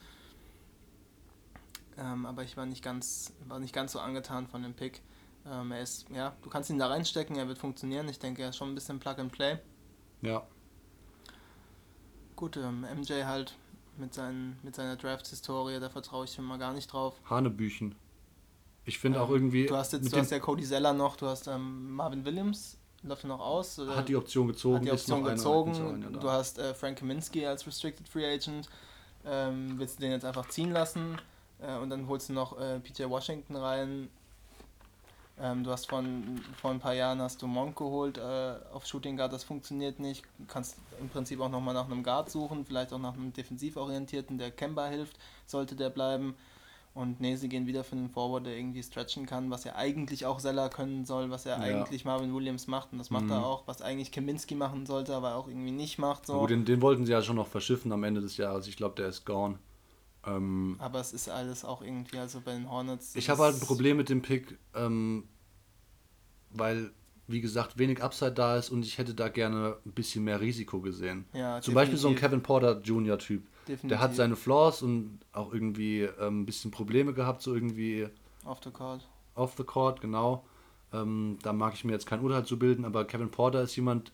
Ähm, 1.98 2.26
aber 2.26 2.42
ich 2.42 2.56
war 2.56 2.66
nicht 2.66 2.82
ganz, 2.82 3.32
war 3.46 3.58
nicht 3.58 3.74
ganz 3.74 3.92
so 3.92 4.00
angetan 4.00 4.46
von 4.46 4.62
dem 4.62 4.74
Pick. 4.74 5.02
Ähm, 5.46 5.72
er 5.72 5.82
ist, 5.82 6.08
ja, 6.10 6.34
du 6.42 6.50
kannst 6.50 6.70
ihn 6.70 6.78
da 6.78 6.86
reinstecken, 6.86 7.36
er 7.36 7.48
wird 7.48 7.58
funktionieren. 7.58 8.08
Ich 8.08 8.18
denke, 8.18 8.42
er 8.42 8.50
ist 8.50 8.56
schon 8.56 8.70
ein 8.70 8.74
bisschen 8.74 8.98
Plug 8.98 9.16
and 9.18 9.32
Play. 9.32 9.58
Ja. 10.22 10.46
Gut, 12.36 12.56
ähm, 12.56 12.86
MJ 12.96 13.24
halt 13.24 13.56
mit, 13.96 14.14
seinen, 14.14 14.58
mit 14.62 14.74
seiner 14.74 14.96
Draft-Historie, 14.96 15.80
da 15.80 15.90
vertraue 15.90 16.24
ich 16.24 16.38
ihm 16.38 16.44
mal 16.44 16.58
gar 16.58 16.72
nicht 16.72 16.92
drauf. 16.92 17.20
Hanebüchen. 17.28 17.94
Ich 18.84 18.98
finde 18.98 19.18
ähm, 19.18 19.24
auch 19.24 19.30
irgendwie. 19.30 19.66
Du 19.66 19.76
hast 19.76 19.92
jetzt 19.92 20.12
du 20.12 20.16
hast 20.16 20.30
ja 20.30 20.38
Cody 20.38 20.64
Zeller 20.64 20.92
noch, 20.92 21.16
du 21.16 21.26
hast 21.26 21.46
ähm, 21.46 21.92
Marvin 21.92 22.24
Williams, 22.24 22.76
läuft 23.02 23.24
noch 23.24 23.40
aus. 23.40 23.78
Hat 23.78 24.08
die 24.08 24.16
Option 24.16 24.48
gezogen, 24.48 24.76
hat 24.76 24.84
die 24.84 24.90
Option 24.90 25.24
gezogen. 25.24 26.04
Eine, 26.04 26.18
du 26.18 26.30
hast 26.30 26.58
äh, 26.58 26.74
Frank 26.74 26.98
Kaminsky 26.98 27.46
als 27.46 27.66
Restricted 27.66 28.08
Free 28.08 28.26
Agent. 28.26 28.68
Ähm, 29.24 29.74
willst 29.76 29.98
du 29.98 30.02
den 30.02 30.12
jetzt 30.12 30.24
einfach 30.24 30.48
ziehen 30.48 30.72
lassen? 30.72 31.18
Äh, 31.60 31.76
und 31.78 31.90
dann 31.90 32.08
holst 32.08 32.28
du 32.28 32.32
noch 32.32 32.58
äh, 32.58 32.80
PJ 32.80 33.04
Washington 33.04 33.56
rein. 33.56 34.08
Ähm, 35.40 35.64
du 35.64 35.70
hast 35.70 35.88
von, 35.88 36.40
vor 36.60 36.70
ein 36.70 36.78
paar 36.78 36.94
Jahren 36.94 37.20
hast 37.20 37.40
du 37.40 37.46
Monk 37.46 37.76
geholt 37.76 38.18
äh, 38.18 38.54
auf 38.72 38.86
Shooting 38.86 39.16
Guard, 39.16 39.32
das 39.32 39.44
funktioniert 39.44 39.98
nicht. 39.98 40.24
Du 40.38 40.44
kannst 40.46 40.76
im 41.00 41.08
Prinzip 41.08 41.40
auch 41.40 41.48
nochmal 41.48 41.74
nach 41.74 41.86
einem 41.86 42.02
Guard 42.02 42.30
suchen, 42.30 42.66
vielleicht 42.66 42.92
auch 42.92 42.98
nach 42.98 43.14
einem 43.14 43.32
defensiv 43.32 43.76
orientierten, 43.76 44.36
der 44.36 44.50
Kemba 44.50 44.86
hilft, 44.86 45.16
sollte 45.46 45.74
der 45.74 45.90
bleiben. 45.90 46.36
Und 46.94 47.20
nee, 47.20 47.36
sie 47.36 47.48
gehen 47.48 47.66
wieder 47.66 47.84
für 47.84 47.96
einen 47.96 48.10
Forward, 48.10 48.44
der 48.44 48.54
irgendwie 48.54 48.82
stretchen 48.82 49.24
kann, 49.24 49.50
was 49.50 49.64
ja 49.64 49.76
eigentlich 49.76 50.26
auch 50.26 50.40
Seller 50.40 50.68
können 50.68 51.06
soll, 51.06 51.30
was 51.30 51.44
ja, 51.44 51.52
ja. 51.56 51.80
eigentlich 51.80 52.04
Marvin 52.04 52.34
Williams 52.34 52.66
macht 52.66 52.92
und 52.92 52.98
das 52.98 53.08
macht 53.08 53.24
mhm. 53.24 53.30
er 53.30 53.46
auch, 53.46 53.66
was 53.66 53.80
eigentlich 53.80 54.12
Kaminski 54.12 54.54
machen 54.54 54.84
sollte, 54.84 55.14
aber 55.14 55.36
auch 55.36 55.48
irgendwie 55.48 55.70
nicht 55.70 55.98
macht. 55.98 56.26
So. 56.26 56.38
Gut, 56.38 56.50
den, 56.50 56.66
den 56.66 56.82
wollten 56.82 57.06
sie 57.06 57.12
ja 57.12 57.22
schon 57.22 57.36
noch 57.36 57.46
verschiffen 57.46 57.92
am 57.92 58.04
Ende 58.04 58.20
des 58.20 58.36
Jahres. 58.36 58.66
Ich 58.66 58.76
glaube, 58.76 58.94
der 58.96 59.08
ist 59.08 59.24
gone. 59.24 59.58
Ähm, 60.26 60.76
aber 60.78 61.00
es 61.00 61.14
ist 61.14 61.30
alles 61.30 61.64
auch 61.64 61.80
irgendwie, 61.80 62.18
also 62.18 62.42
bei 62.44 62.52
den 62.52 62.70
Hornets. 62.70 63.16
Ich 63.16 63.30
habe 63.30 63.42
halt 63.42 63.56
ein 63.56 63.60
Problem 63.60 63.96
mit 63.96 64.10
dem 64.10 64.20
Pick, 64.20 64.58
ähm, 64.74 65.24
weil, 66.50 66.92
wie 67.26 67.40
gesagt, 67.40 67.78
wenig 67.78 68.02
Upside 68.02 68.32
da 68.32 68.58
ist 68.58 68.68
und 68.68 68.84
ich 68.84 68.98
hätte 68.98 69.14
da 69.14 69.28
gerne 69.28 69.78
ein 69.86 69.92
bisschen 69.92 70.24
mehr 70.24 70.42
Risiko 70.42 70.82
gesehen. 70.82 71.24
Ja, 71.32 71.60
Zum 71.60 71.72
definitiv. 71.72 71.74
Beispiel 71.74 71.98
so 71.98 72.08
ein 72.08 72.16
Kevin 72.16 72.42
Porter 72.42 72.80
Jr. 72.82 73.18
Typ. 73.18 73.48
Definitiv. 73.68 73.88
Der 73.88 74.00
hat 74.00 74.14
seine 74.14 74.36
Flaws 74.36 74.82
und 74.82 75.20
auch 75.32 75.52
irgendwie 75.52 76.02
ähm, 76.02 76.42
ein 76.42 76.46
bisschen 76.46 76.70
Probleme 76.70 77.12
gehabt, 77.12 77.42
so 77.42 77.54
irgendwie. 77.54 78.08
Off 78.44 78.58
the 78.64 78.70
court. 78.70 79.08
Off 79.34 79.54
the 79.56 79.64
court, 79.64 80.00
genau. 80.00 80.44
Ähm, 80.92 81.38
da 81.42 81.52
mag 81.52 81.74
ich 81.74 81.84
mir 81.84 81.92
jetzt 81.92 82.06
kein 82.06 82.20
Urteil 82.20 82.44
zu 82.44 82.58
bilden, 82.58 82.84
aber 82.84 83.04
Kevin 83.04 83.30
Porter 83.30 83.62
ist 83.62 83.76
jemand, 83.76 84.12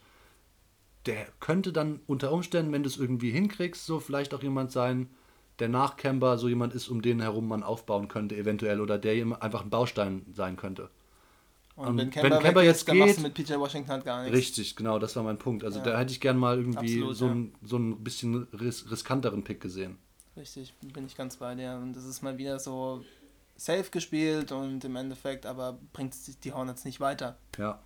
der 1.07 1.27
könnte 1.41 1.73
dann 1.73 2.01
unter 2.07 2.33
Umständen, 2.33 2.73
wenn 2.73 2.83
du 2.83 2.89
es 2.89 2.99
irgendwie 2.99 3.31
hinkriegst, 3.31 3.85
so 3.85 3.99
vielleicht 3.99 4.35
auch 4.35 4.43
jemand 4.43 4.71
sein, 4.71 5.09
der 5.59 5.69
nach 5.69 5.97
Kemba 5.97 6.37
so 6.37 6.49
jemand 6.49 6.75
ist, 6.75 6.89
um 6.89 7.03
den 7.03 7.21
herum 7.21 7.49
man 7.49 7.63
aufbauen 7.63 8.09
könnte, 8.09 8.37
eventuell, 8.37 8.81
oder 8.81 8.99
der 8.99 9.15
einfach 9.41 9.63
ein 9.63 9.71
Baustein 9.71 10.27
sein 10.33 10.57
könnte. 10.57 10.91
Und, 11.79 11.97
wenn 11.97 12.11
Kemba, 12.11 12.37
wenn 12.37 12.43
Kemba 12.43 12.63
jetzt 12.63 12.79
ist, 12.79 12.87
geht, 12.87 13.17
dann 13.17 13.23
mit 13.23 13.35
PJ 13.35 13.55
Washington 13.55 13.91
halt 13.91 14.05
gar 14.05 14.23
nichts. 14.23 14.37
Richtig, 14.37 14.75
genau, 14.75 14.99
das 14.99 15.15
war 15.15 15.23
mein 15.23 15.39
Punkt. 15.39 15.63
Also 15.63 15.79
ja. 15.79 15.85
da 15.85 15.99
hätte 15.99 16.11
ich 16.11 16.21
gern 16.21 16.37
mal 16.37 16.59
irgendwie 16.59 17.05
Absolut, 17.05 17.17
so, 17.17 17.27
ein, 17.27 17.55
so 17.63 17.77
ein 17.77 18.03
bisschen 18.03 18.49
ris 18.53 18.91
riskanteren 18.91 19.45
Pick 19.45 19.61
gesehen. 19.61 19.97
Richtig, 20.37 20.75
bin 20.93 21.07
ich 21.07 21.17
ganz 21.17 21.37
bei 21.37 21.55
dir. 21.55 21.79
Und 21.81 21.93
das 21.95 22.05
ist 22.05 22.21
mal 22.21 22.37
wieder 22.37 22.59
so 22.59 23.05
safe 23.57 23.91
gespielt 23.93 24.51
und 24.51 24.85
im 24.85 24.97
Endeffekt 24.97 25.47
aber 25.47 25.79
bringt 25.93 26.15
die 26.43 26.53
Hornets 26.53 26.85
nicht 26.85 26.99
weiter. 26.99 27.39
Ja. 27.57 27.81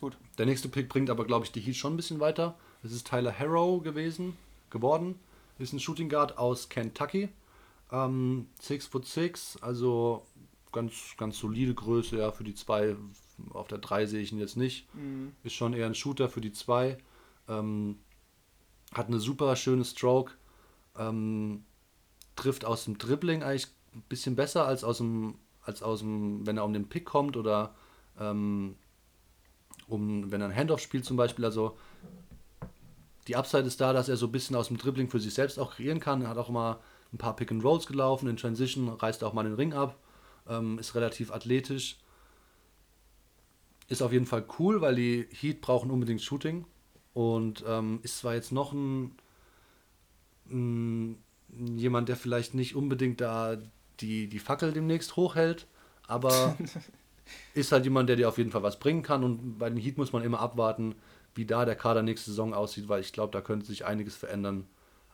Gut. 0.00 0.16
Der 0.38 0.46
nächste 0.46 0.68
Pick 0.68 0.88
bringt 0.88 1.10
aber, 1.10 1.24
glaube 1.24 1.44
ich, 1.44 1.50
die 1.50 1.60
Heat 1.60 1.74
schon 1.74 1.94
ein 1.94 1.96
bisschen 1.96 2.20
weiter. 2.20 2.56
Das 2.84 2.92
ist 2.92 3.08
Tyler 3.08 3.36
Harrow 3.36 3.82
gewesen, 3.82 4.36
geworden. 4.70 5.18
Ist 5.58 5.72
ein 5.72 5.80
Shooting 5.80 6.08
Guard 6.08 6.38
aus 6.38 6.68
Kentucky. 6.68 7.30
Ähm, 7.90 8.46
6 8.60 8.86
foot 8.86 9.06
6, 9.06 9.58
also 9.60 10.24
ganz, 10.72 11.14
ganz 11.16 11.38
solide 11.38 11.74
Größe, 11.74 12.18
ja, 12.18 12.32
für 12.32 12.44
die 12.44 12.54
zwei. 12.54 12.96
Auf 13.50 13.68
der 13.68 13.78
3 13.78 14.06
sehe 14.06 14.20
ich 14.20 14.32
ihn 14.32 14.38
jetzt 14.38 14.56
nicht. 14.56 14.92
Mhm. 14.94 15.32
Ist 15.42 15.54
schon 15.54 15.74
eher 15.74 15.86
ein 15.86 15.94
Shooter 15.94 16.28
für 16.28 16.40
die 16.40 16.52
2. 16.52 16.96
Ähm, 17.48 17.98
hat 18.92 19.08
eine 19.08 19.20
super 19.20 19.54
schöne 19.56 19.84
Stroke. 19.84 20.32
Ähm, 20.98 21.64
trifft 22.34 22.64
aus 22.64 22.84
dem 22.84 22.98
Dribbling 22.98 23.42
eigentlich 23.42 23.68
ein 23.94 24.02
bisschen 24.08 24.36
besser 24.36 24.66
als 24.66 24.84
aus 24.84 24.98
dem, 24.98 25.36
als 25.62 25.82
aus 25.82 26.00
dem, 26.00 26.46
wenn 26.46 26.56
er 26.56 26.64
um 26.64 26.72
den 26.72 26.88
Pick 26.88 27.04
kommt 27.04 27.36
oder 27.36 27.74
ähm, 28.18 28.76
um, 29.88 30.30
wenn 30.30 30.40
er 30.40 30.48
ein 30.48 30.56
Handoff 30.56 30.80
spielt 30.80 31.04
zum 31.04 31.16
Beispiel. 31.16 31.44
Also 31.44 31.76
die 33.28 33.36
Upside 33.36 33.64
ist 33.64 33.80
da, 33.80 33.92
dass 33.92 34.08
er 34.08 34.16
so 34.16 34.26
ein 34.26 34.32
bisschen 34.32 34.56
aus 34.56 34.68
dem 34.68 34.78
Dribbling 34.78 35.08
für 35.08 35.20
sich 35.20 35.34
selbst 35.34 35.58
auch 35.58 35.74
kreieren 35.74 36.00
kann. 36.00 36.22
Er 36.22 36.28
hat 36.28 36.38
auch 36.38 36.48
mal 36.48 36.80
ein 37.12 37.18
paar 37.18 37.36
Pick 37.36 37.50
and 37.50 37.64
Rolls 37.64 37.86
gelaufen, 37.86 38.28
in 38.28 38.36
Transition 38.36 38.88
reißt 38.88 39.22
er 39.22 39.28
auch 39.28 39.32
mal 39.32 39.44
den 39.44 39.54
Ring 39.54 39.74
ab 39.74 39.98
ähm, 40.48 40.78
ist 40.78 40.94
relativ 40.94 41.30
athletisch. 41.32 41.98
Ist 43.88 44.02
auf 44.02 44.12
jeden 44.12 44.26
Fall 44.26 44.44
cool, 44.58 44.80
weil 44.80 44.96
die 44.96 45.28
Heat 45.30 45.60
brauchen 45.60 45.90
unbedingt 45.90 46.22
Shooting. 46.22 46.66
Und 47.14 47.64
ähm, 47.66 48.00
ist 48.02 48.18
zwar 48.18 48.34
jetzt 48.34 48.52
noch 48.52 48.72
ein, 48.72 49.16
ein, 50.50 51.22
jemand, 51.76 52.08
der 52.08 52.16
vielleicht 52.16 52.54
nicht 52.54 52.74
unbedingt 52.74 53.20
da 53.20 53.56
die, 54.00 54.28
die 54.28 54.38
Fackel 54.38 54.72
demnächst 54.72 55.16
hochhält, 55.16 55.66
aber 56.06 56.56
ist 57.54 57.72
halt 57.72 57.84
jemand, 57.84 58.08
der 58.08 58.16
dir 58.16 58.28
auf 58.28 58.38
jeden 58.38 58.50
Fall 58.50 58.62
was 58.62 58.78
bringen 58.78 59.02
kann. 59.02 59.24
Und 59.24 59.58
bei 59.58 59.70
den 59.70 59.78
Heat 59.78 59.96
muss 59.96 60.12
man 60.12 60.24
immer 60.24 60.40
abwarten, 60.40 60.94
wie 61.34 61.46
da 61.46 61.64
der 61.64 61.76
Kader 61.76 62.02
nächste 62.02 62.30
Saison 62.30 62.54
aussieht, 62.54 62.88
weil 62.88 63.00
ich 63.00 63.12
glaube, 63.12 63.32
da 63.32 63.40
könnte 63.40 63.66
sich 63.66 63.84
einiges 63.86 64.16
verändern. 64.16 64.66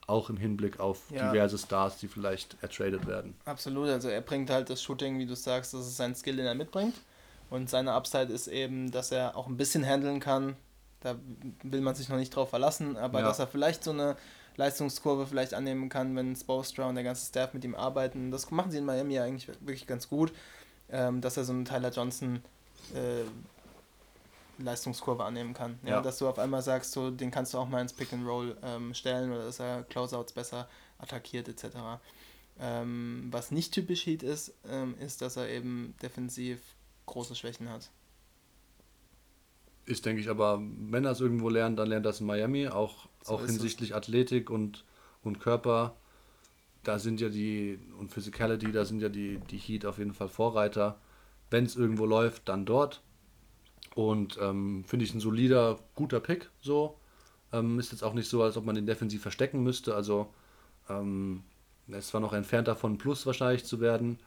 Auch 0.07 0.31
im 0.31 0.37
Hinblick 0.37 0.81
auf 0.81 1.11
ja. 1.11 1.31
diverse 1.31 1.59
Stars, 1.59 1.99
die 1.99 2.09
vielleicht 2.09 2.57
ertradet 2.62 3.07
werden. 3.07 3.35
Absolut, 3.45 3.89
also 3.89 4.09
er 4.09 4.20
bringt 4.20 4.51
halt 4.51 4.69
das 4.69 4.83
Shooting, 4.83 5.19
wie 5.19 5.27
du 5.27 5.37
sagst, 5.37 5.74
das 5.74 5.87
ist 5.87 5.97
sein 5.97 6.15
Skill, 6.15 6.37
den 6.37 6.47
er 6.47 6.55
mitbringt. 6.55 6.95
Und 7.51 7.70
seine 7.70 7.93
Upside 7.93 8.33
ist 8.33 8.49
eben, 8.49 8.91
dass 8.91 9.12
er 9.12 9.37
auch 9.37 9.47
ein 9.47 9.57
bisschen 9.57 9.85
handeln 9.85 10.20
kann. 10.20 10.57
Da 11.01 11.16
will 11.62 11.83
man 11.83 11.95
sich 11.95 12.09
noch 12.09 12.16
nicht 12.16 12.35
drauf 12.35 12.51
verlassen, 12.51 12.97
aber 12.97 13.20
ja. 13.20 13.27
dass 13.27 13.39
er 13.39 13.47
vielleicht 13.47 13.85
so 13.85 13.91
eine 13.91 14.16
Leistungskurve 14.57 15.27
vielleicht 15.27 15.55
annehmen 15.55 15.89
kann, 15.89 16.15
wenn 16.16 16.35
Spostra 16.37 16.89
und 16.89 16.95
der 16.95 17.05
ganze 17.05 17.27
Staff 17.27 17.55
mit 17.55 17.65
ihm 17.65 17.74
arbeiten. 17.74 18.31
Das 18.31 18.51
machen 18.51 18.70
sie 18.70 18.79
in 18.79 18.85
Miami 18.85 19.15
ja 19.15 19.24
eigentlich 19.24 19.49
wirklich 19.61 19.87
ganz 19.87 20.09
gut, 20.09 20.33
ähm, 20.91 21.20
dass 21.20 21.37
er 21.37 21.45
so 21.45 21.53
einen 21.53 21.65
Tyler 21.65 21.91
Johnson 21.91 22.43
äh, 22.95 23.24
Leistungskurve 24.65 25.25
annehmen 25.25 25.55
kann. 25.55 25.79
Ja, 25.83 25.91
ja, 25.91 26.01
Dass 26.01 26.19
du 26.19 26.29
auf 26.29 26.39
einmal 26.39 26.63
sagst, 26.63 26.93
so, 26.93 27.11
den 27.11 27.31
kannst 27.31 27.55
du 27.55 27.59
auch 27.59 27.69
mal 27.69 27.81
ins 27.81 27.93
Pick 27.93 28.13
and 28.13 28.27
Roll 28.27 28.57
ähm, 28.63 28.95
stellen 28.95 29.33
oder 29.33 29.45
dass 29.45 29.61
er 29.61 29.85
Closeouts 29.85 30.33
besser 30.33 30.69
attackiert 30.99 31.49
etc. 31.49 31.77
Ähm, 32.61 33.29
was 33.31 33.51
nicht 33.51 33.73
typisch 33.73 34.07
Heat 34.07 34.23
ist, 34.23 34.55
ähm, 34.69 34.95
ist, 34.99 35.23
dass 35.23 35.37
er 35.37 35.49
eben 35.49 35.95
defensiv 36.03 36.61
große 37.07 37.35
Schwächen 37.35 37.69
hat. 37.69 37.91
Ist, 39.85 40.07
denke 40.07 40.21
ich, 40.21 40.29
aber 40.29 40.61
wenn 40.63 41.05
er 41.05 41.11
es 41.11 41.21
irgendwo 41.21 41.49
lernt, 41.49 41.79
dann 41.79 41.89
lernt 41.89 42.07
er 42.07 42.11
es 42.11 42.21
in 42.21 42.27
Miami, 42.27 42.69
auch, 42.69 43.09
so 43.23 43.35
auch 43.35 43.45
hinsichtlich 43.45 43.91
es. 43.91 43.97
Athletik 43.97 44.49
und, 44.49 44.85
und 45.25 45.41
Körper. 45.41 45.97
Da 46.85 46.99
sind 46.99 47.21
ja 47.21 47.29
die, 47.29 47.81
und 47.99 48.13
Physicality, 48.13 48.71
da 48.71 48.85
sind 48.85 49.01
ja 49.01 49.09
die, 49.09 49.39
die 49.51 49.59
Heat 49.59 49.85
auf 49.85 49.99
jeden 49.99 50.15
Fall 50.15 50.29
Vorreiter. 50.29 51.01
Wenn 51.51 51.65
es 51.65 51.75
irgendwo 51.75 52.07
läuft, 52.07 52.49
dann 52.49 52.65
dort. 52.65 53.03
Und 53.94 54.39
ähm, 54.40 54.85
finde 54.86 55.05
ich 55.05 55.14
ein 55.14 55.20
solider, 55.20 55.78
guter 55.94 56.20
Pick. 56.20 56.51
So 56.60 56.97
ähm, 57.52 57.78
ist 57.78 57.93
jetzt 57.93 58.02
auch 58.02 58.14
nicht 58.14 58.28
so, 58.28 58.43
als 58.43 58.56
ob 58.56 58.64
man 58.64 58.74
den 58.74 58.86
defensiv 58.86 59.23
verstecken 59.23 59.62
müsste. 59.62 59.94
Also 59.94 60.28
ähm, 60.89 61.43
er 61.89 61.98
ist 61.98 62.09
zwar 62.09 62.20
noch 62.20 62.32
entfernt 62.32 62.69
davon, 62.69 62.98
Plus 62.98 63.27
wahrscheinlich 63.27 63.64
zu 63.64 63.81
werden, 63.81 64.19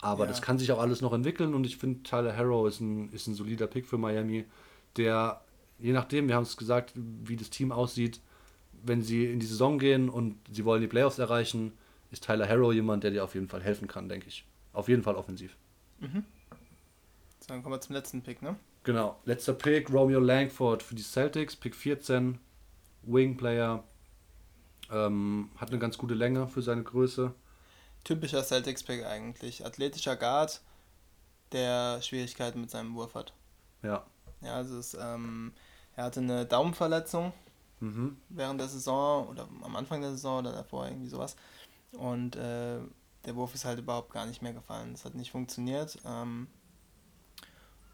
aber 0.00 0.24
ja. 0.24 0.30
das 0.30 0.42
kann 0.42 0.58
sich 0.58 0.70
auch 0.72 0.78
alles 0.78 1.00
noch 1.00 1.12
entwickeln. 1.12 1.54
Und 1.54 1.64
ich 1.64 1.76
finde, 1.76 2.02
Tyler 2.02 2.36
Harrow 2.36 2.68
ist 2.68 2.80
ein, 2.80 3.10
ist 3.12 3.26
ein 3.26 3.34
solider 3.34 3.66
Pick 3.66 3.86
für 3.86 3.98
Miami, 3.98 4.44
der, 4.96 5.40
je 5.78 5.92
nachdem, 5.92 6.28
wir 6.28 6.34
haben 6.34 6.42
es 6.44 6.56
gesagt, 6.56 6.92
wie 6.94 7.36
das 7.36 7.50
Team 7.50 7.72
aussieht, 7.72 8.20
wenn 8.82 9.02
sie 9.02 9.26
in 9.26 9.40
die 9.40 9.46
Saison 9.46 9.78
gehen 9.78 10.08
und 10.08 10.36
sie 10.52 10.64
wollen 10.64 10.80
die 10.80 10.86
Playoffs 10.86 11.18
erreichen, 11.18 11.72
ist 12.10 12.24
Tyler 12.24 12.48
Harrow 12.48 12.72
jemand, 12.72 13.04
der 13.04 13.10
dir 13.10 13.24
auf 13.24 13.34
jeden 13.34 13.48
Fall 13.48 13.62
helfen 13.62 13.88
kann, 13.88 14.08
denke 14.08 14.28
ich. 14.28 14.44
Auf 14.72 14.88
jeden 14.88 15.02
Fall 15.02 15.16
offensiv. 15.16 15.56
Mhm. 16.00 16.24
So, 17.40 17.48
dann 17.48 17.62
kommen 17.62 17.74
wir 17.74 17.80
zum 17.80 17.94
letzten 17.94 18.22
Pick, 18.22 18.42
ne? 18.42 18.56
Genau, 18.88 19.20
letzter 19.26 19.52
Pick, 19.52 19.92
Romeo 19.92 20.18
Langford 20.18 20.82
für 20.82 20.94
die 20.94 21.02
Celtics, 21.02 21.54
Pick 21.54 21.76
14, 21.76 22.38
Wing-Player, 23.02 23.84
ähm, 24.90 25.50
hat 25.58 25.68
eine 25.68 25.78
ganz 25.78 25.98
gute 25.98 26.14
Länge 26.14 26.48
für 26.48 26.62
seine 26.62 26.84
Größe. 26.84 27.34
Typischer 28.02 28.42
Celtics-Pick 28.42 29.04
eigentlich. 29.04 29.66
Athletischer 29.66 30.16
Guard, 30.16 30.62
der 31.52 32.00
Schwierigkeiten 32.00 32.62
mit 32.62 32.70
seinem 32.70 32.94
Wurf 32.94 33.14
hat. 33.14 33.34
Ja. 33.82 34.06
Ja, 34.40 34.54
also 34.54 34.78
es, 34.78 34.94
ähm, 34.94 35.52
er 35.94 36.04
hatte 36.04 36.20
eine 36.20 36.46
Daumenverletzung 36.46 37.34
mhm. 37.80 38.16
während 38.30 38.58
der 38.58 38.68
Saison 38.68 39.28
oder 39.28 39.46
am 39.64 39.76
Anfang 39.76 40.00
der 40.00 40.12
Saison 40.12 40.38
oder 40.38 40.52
davor 40.52 40.86
irgendwie 40.88 41.10
sowas. 41.10 41.36
Und 41.92 42.36
äh, 42.36 42.78
der 43.26 43.36
Wurf 43.36 43.54
ist 43.54 43.66
halt 43.66 43.80
überhaupt 43.80 44.14
gar 44.14 44.24
nicht 44.24 44.40
mehr 44.40 44.54
gefallen. 44.54 44.94
Es 44.94 45.04
hat 45.04 45.14
nicht 45.14 45.30
funktioniert. 45.30 45.98
Ähm, 46.06 46.46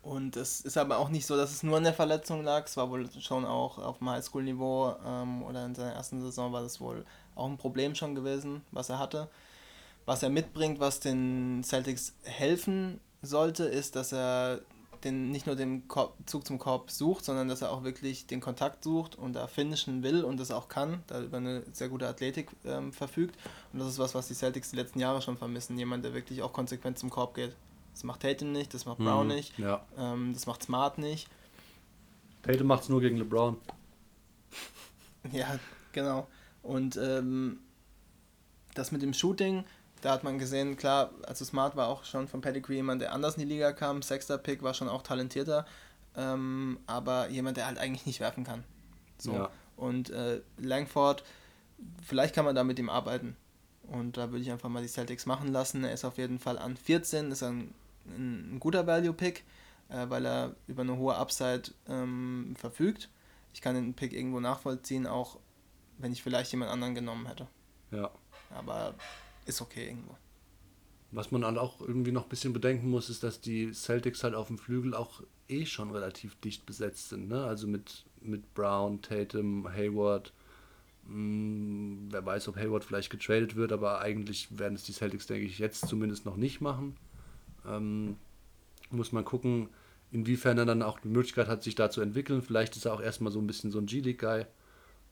und 0.05 0.37
es 0.37 0.61
ist 0.61 0.77
aber 0.77 0.99
auch 0.99 1.09
nicht 1.09 1.25
so, 1.25 1.35
dass 1.35 1.51
es 1.51 1.63
nur 1.63 1.79
an 1.79 1.85
der 1.85 1.95
Verletzung 1.95 2.45
lag. 2.45 2.67
Es 2.67 2.77
war 2.77 2.91
wohl 2.91 3.09
schon 3.21 3.47
auch 3.47 3.79
auf 3.79 3.99
dem 3.99 4.11
Highschool-Niveau 4.11 4.97
ähm, 5.05 5.43
oder 5.43 5.65
in 5.65 5.75
seiner 5.75 5.93
ersten 5.93 6.21
Saison 6.21 6.53
war 6.53 6.61
das 6.61 6.79
wohl 6.79 7.07
auch 7.35 7.49
ein 7.49 7.57
Problem 7.57 7.95
schon 7.95 8.15
gewesen, 8.15 8.61
was 8.71 8.91
er 8.91 8.99
hatte. 8.99 9.29
Was 10.05 10.23
er 10.23 10.29
mitbringt, 10.29 10.79
was 10.79 11.01
den 11.01 11.63
Celtics 11.65 12.15
helfen 12.25 13.01
sollte, 13.23 13.65
ist, 13.65 13.97
dass 13.97 14.13
er 14.13 14.61
den, 15.05 15.31
nicht 15.31 15.47
nur 15.47 15.57
den 15.57 15.89
Korb, 15.89 16.17
Zug 16.27 16.47
zum 16.47 16.59
Korb 16.59 16.91
sucht, 16.91 17.25
sondern 17.25 17.49
dass 17.49 17.63
er 17.63 17.71
auch 17.71 17.83
wirklich 17.83 18.27
den 18.27 18.43
Kontakt 18.43 18.85
sucht 18.85 19.17
und 19.17 19.33
da 19.33 19.47
finishen 19.47 20.03
will 20.03 20.23
und 20.23 20.39
das 20.39 20.51
auch 20.51 20.69
kann, 20.69 21.03
da 21.07 21.23
über 21.23 21.39
eine 21.39 21.63
sehr 21.73 21.89
gute 21.89 22.07
Athletik 22.07 22.51
ähm, 22.67 22.93
verfügt. 22.93 23.37
Und 23.73 23.79
das 23.79 23.89
ist 23.89 23.99
was, 23.99 24.15
was 24.15 24.29
die 24.29 24.35
Celtics 24.35 24.71
die 24.71 24.77
letzten 24.77 25.01
Jahre 25.01 25.23
schon 25.23 25.39
vermissen. 25.39 25.79
Jemand, 25.79 26.05
der 26.05 26.13
wirklich 26.13 26.43
auch 26.43 26.53
konsequent 26.53 26.99
zum 26.99 27.09
Korb 27.09 27.35
geht. 27.35 27.57
Das 27.95 28.03
macht 28.05 28.21
Tatum 28.21 28.53
nicht, 28.53 28.75
das 28.75 28.87
macht 28.87 28.99
Brown 28.99 29.29
mhm, 29.29 29.35
nicht, 29.35 29.59
ja. 29.59 29.85
ähm, 29.97 30.33
das 30.35 30.47
macht 30.47 30.63
Smart 30.63 30.99
nicht. 30.99 31.29
Tatum 32.43 32.67
macht 32.67 32.83
es 32.83 32.89
nur 32.89 33.01
gegen 33.01 33.17
LeBron. 33.17 33.57
ja, 35.33 35.59
genau. 35.93 36.27
Und 36.63 36.97
ähm, 36.97 37.61
das 38.75 38.91
mit 38.91 39.01
dem 39.01 39.15
Shooting, 39.15 39.65
da 40.03 40.11
hat 40.11 40.25
man 40.25 40.39
gesehen, 40.39 40.77
klar, 40.77 41.11
also 41.23 41.45
Smart 41.45 41.77
war 41.77 41.89
auch 41.89 42.05
schon 42.05 42.27
von 42.27 42.41
Pedigree 42.41 42.77
jemand, 42.77 43.01
der 43.01 43.13
anders 43.13 43.37
in 43.37 43.49
die 43.49 43.55
Liga 43.55 43.73
kam. 43.73 44.03
Sechster 44.03 44.39
Pick 44.39 44.63
war 44.63 44.75
schon 44.75 44.89
auch 44.89 45.03
talentierter, 45.03 45.65
ähm, 46.17 46.81
aber 46.87 47.29
jemand, 47.29 47.57
der 47.57 47.67
halt 47.67 47.79
eigentlich 47.79 48.07
nicht 48.07 48.21
werfen 48.21 48.45
kann. 48.45 48.65
So. 49.19 49.33
Ja. 49.33 49.51
Und 49.77 50.11
äh, 50.11 50.41
Langford, 50.59 51.25
vielleicht 52.03 52.35
kann 52.35 52.45
man 52.45 52.55
da 52.55 52.65
mit 52.65 52.79
ihm 52.79 52.91
arbeiten. 52.91 53.37
Und 53.87 54.17
da 54.17 54.31
würde 54.31 54.43
ich 54.43 54.51
einfach 54.51 54.69
mal 54.69 54.83
die 54.83 54.89
Celtics 54.89 55.27
machen 55.27 55.53
lassen. 55.53 55.85
Er 55.85 55.93
ist 55.93 56.05
auf 56.05 56.19
jeden 56.19 56.39
Fall 56.39 56.59
an 56.59 56.77
14, 56.77 57.31
ist 57.31 57.43
ein 57.43 57.73
ein, 58.07 58.59
guter 58.61 58.87
Value-Pick, 58.87 59.45
äh, 59.89 60.09
weil 60.09 60.27
er 60.27 60.57
über 60.67 60.83
eine 60.83 60.97
hohe 60.97 61.17
Upside 61.17 61.73
ähm, 61.89 62.55
verfügt. 62.57 63.11
Ich 63.53 63.61
kann 63.61 63.75
den 63.75 63.95
Pick 63.95 64.13
irgendwo 64.13 64.41
nachvollziehen, 64.41 65.07
auch 65.07 65.39
wenn 65.99 66.13
ich 66.13 66.23
vielleicht 66.23 66.53
jemand 66.53 66.71
anderen 66.71 66.95
genommen 66.95 67.27
hätte. 67.27 67.47
Ja. 67.91 68.11
Aber 68.51 68.95
ist 69.47 69.61
okay 69.61 69.87
irgendwo. 69.89 70.17
Was 71.13 71.31
man 71.31 71.43
dann 71.43 71.59
auch 71.59 71.81
irgendwie 71.81 72.11
noch 72.11 72.25
ein 72.25 72.29
bisschen 72.29 72.53
bedenken 72.53 72.91
muss, 72.91 73.09
ist, 73.09 73.23
dass 73.23 73.41
die 73.41 73.73
Celtics 73.73 74.25
halt 74.25 74.35
auf 74.35 74.49
dem 74.49 74.59
Flügel 74.59 74.95
auch 74.95 75.23
eh 75.49 75.65
schon 75.65 75.91
relativ 75.93 76.35
dicht 76.41 76.67
besetzt 76.67 77.11
sind. 77.11 77.29
Ne? 77.29 77.45
Also 77.45 77.69
mit, 77.69 78.05
mit 78.21 78.53
Brown, 78.55 79.01
Tatum, 79.01 79.69
Hayward. 79.69 80.33
Hm, 81.07 82.09
wer 82.11 82.25
weiß, 82.25 82.49
ob 82.49 82.57
Hayward 82.57 82.85
vielleicht 82.85 83.11
getradet 83.11 83.55
wird, 83.55 83.71
aber 83.71 84.01
eigentlich 84.01 84.59
werden 84.59 84.75
es 84.75 84.85
die 84.85 84.93
Celtics, 84.93 85.27
denke 85.27 85.47
ich, 85.47 85.59
jetzt 85.59 85.87
zumindest 85.87 86.25
noch 86.25 86.37
nicht 86.37 86.61
machen. 86.61 86.97
Ähm, 87.69 88.17
muss 88.91 89.13
man 89.13 89.25
gucken, 89.25 89.69
inwiefern 90.13 90.59
er 90.59 90.65
dann 90.65 90.83
auch 90.83 91.01
die 91.01 91.09
Möglichkeit 91.09 91.49
hat, 91.49 91.63
sich 91.63 91.75
da 91.75 91.91
zu 91.91 92.01
entwickeln. 92.01 92.43
Vielleicht 92.43 92.77
ist 92.77 92.85
er 92.85 92.95
auch 92.95 93.01
erstmal 93.01 93.33
so 93.33 93.41
ein 93.41 93.47
bisschen 93.47 93.71
so 93.71 93.79
ein 93.79 93.87
G-League-Guy. 93.87 94.47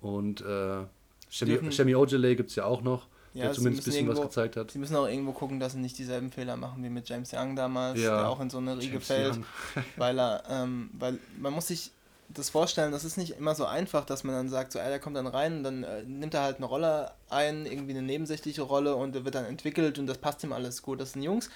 Und 0.01 0.41
äh, 0.43 0.85
Shemi 1.31 1.95
Ojale 1.95 2.37
gibt 2.37 2.51
es 2.51 2.57
ja 2.57 2.65
auch 2.65 2.83
noch, 2.83 3.09
ja, 3.35 3.45
der 3.45 3.53
zumindest 3.53 3.83
ein 3.83 3.85
bisschen 3.87 4.07
irgendwo, 4.07 4.23
was 4.23 4.29
gezeigt 4.29 4.57
hat. 4.57 4.71
Sie 4.71 4.79
müssen 4.79 4.95
auch 4.97 5.09
irgendwo 5.09 5.33
gucken, 5.33 5.59
dass 5.59 5.73
sie 5.73 5.79
nicht 5.79 5.97
dieselben 5.99 6.31
Fehler 6.31 6.57
machen 6.57 6.85
wie 6.85 6.91
mit 6.91 7.09
James 7.09 7.33
Young 7.33 7.57
damals, 7.57 8.01
ja, 8.01 8.19
der 8.19 8.29
auch 8.29 8.41
in 8.41 8.51
so 8.51 8.59
eine 8.59 8.77
Riege 8.77 8.93
James 8.93 9.07
fällt. 9.07 9.39
weil 9.97 10.19
er, 10.19 10.43
ähm, 10.49 10.91
weil 10.93 11.19
man 11.39 11.53
muss 11.53 11.69
sich 11.69 11.91
das 12.29 12.51
vorstellen, 12.51 12.93
das 12.93 13.05
ist 13.05 13.17
nicht 13.17 13.37
immer 13.39 13.55
so 13.55 13.65
einfach, 13.65 14.05
dass 14.05 14.25
man 14.25 14.35
dann 14.35 14.49
sagt, 14.49 14.73
so, 14.73 14.79
ey, 14.79 14.89
der 14.89 14.99
kommt 14.99 15.17
dann 15.17 15.27
rein 15.27 15.59
und 15.59 15.63
dann 15.65 15.83
äh, 15.85 16.03
nimmt 16.03 16.35
er 16.35 16.43
halt 16.43 16.57
eine 16.57 16.67
Rolle 16.67 17.13
ein, 17.29 17.67
irgendwie 17.67 17.93
eine 17.93 18.03
nebensächliche 18.03 18.63
Rolle 18.63 18.97
und 18.97 19.15
der 19.15 19.25
wird 19.25 19.35
dann 19.35 19.45
entwickelt 19.45 19.99
und 19.99 20.07
das 20.07 20.19
passt 20.19 20.43
ihm 20.45 20.53
alles 20.53 20.83
gut. 20.83 21.01
Das 21.01 21.13
sind 21.13 21.23
Jungs, 21.23 21.51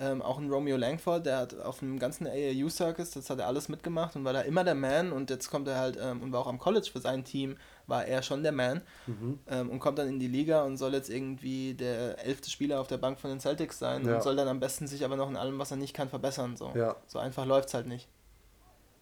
ähm, 0.00 0.22
auch 0.22 0.38
ein 0.38 0.50
Romeo 0.50 0.78
Langford, 0.78 1.26
der 1.26 1.36
hat 1.36 1.60
auf 1.60 1.80
dem 1.80 1.98
ganzen 1.98 2.26
AAU-Circus, 2.26 3.10
das 3.10 3.28
hat 3.28 3.38
er 3.38 3.46
alles 3.46 3.68
mitgemacht 3.68 4.16
und 4.16 4.24
war 4.24 4.32
da 4.32 4.40
immer 4.40 4.64
der 4.64 4.74
Man 4.74 5.12
und 5.12 5.28
jetzt 5.28 5.50
kommt 5.50 5.68
er 5.68 5.76
halt 5.76 5.98
ähm, 6.00 6.22
und 6.22 6.32
war 6.32 6.40
auch 6.40 6.46
am 6.46 6.58
College 6.58 6.88
für 6.90 7.00
sein 7.00 7.22
Team, 7.22 7.56
war 7.86 8.06
er 8.06 8.22
schon 8.22 8.42
der 8.42 8.52
Man 8.52 8.80
mhm. 9.06 9.38
ähm, 9.48 9.68
und 9.68 9.78
kommt 9.78 9.98
dann 9.98 10.08
in 10.08 10.18
die 10.18 10.28
Liga 10.28 10.64
und 10.64 10.78
soll 10.78 10.94
jetzt 10.94 11.10
irgendwie 11.10 11.74
der 11.74 12.24
elfte 12.24 12.48
Spieler 12.48 12.80
auf 12.80 12.86
der 12.86 12.96
Bank 12.96 13.20
von 13.20 13.28
den 13.28 13.40
Celtics 13.40 13.78
sein 13.78 14.06
ja. 14.06 14.14
und 14.14 14.22
soll 14.22 14.36
dann 14.36 14.48
am 14.48 14.58
besten 14.58 14.86
sich 14.86 15.04
aber 15.04 15.16
noch 15.16 15.28
in 15.28 15.36
allem, 15.36 15.58
was 15.58 15.70
er 15.70 15.76
nicht 15.76 15.92
kann, 15.94 16.08
verbessern. 16.08 16.56
So, 16.56 16.72
ja. 16.74 16.96
so 17.06 17.18
einfach 17.18 17.44
läuft 17.44 17.68
es 17.68 17.74
halt 17.74 17.86
nicht. 17.86 18.08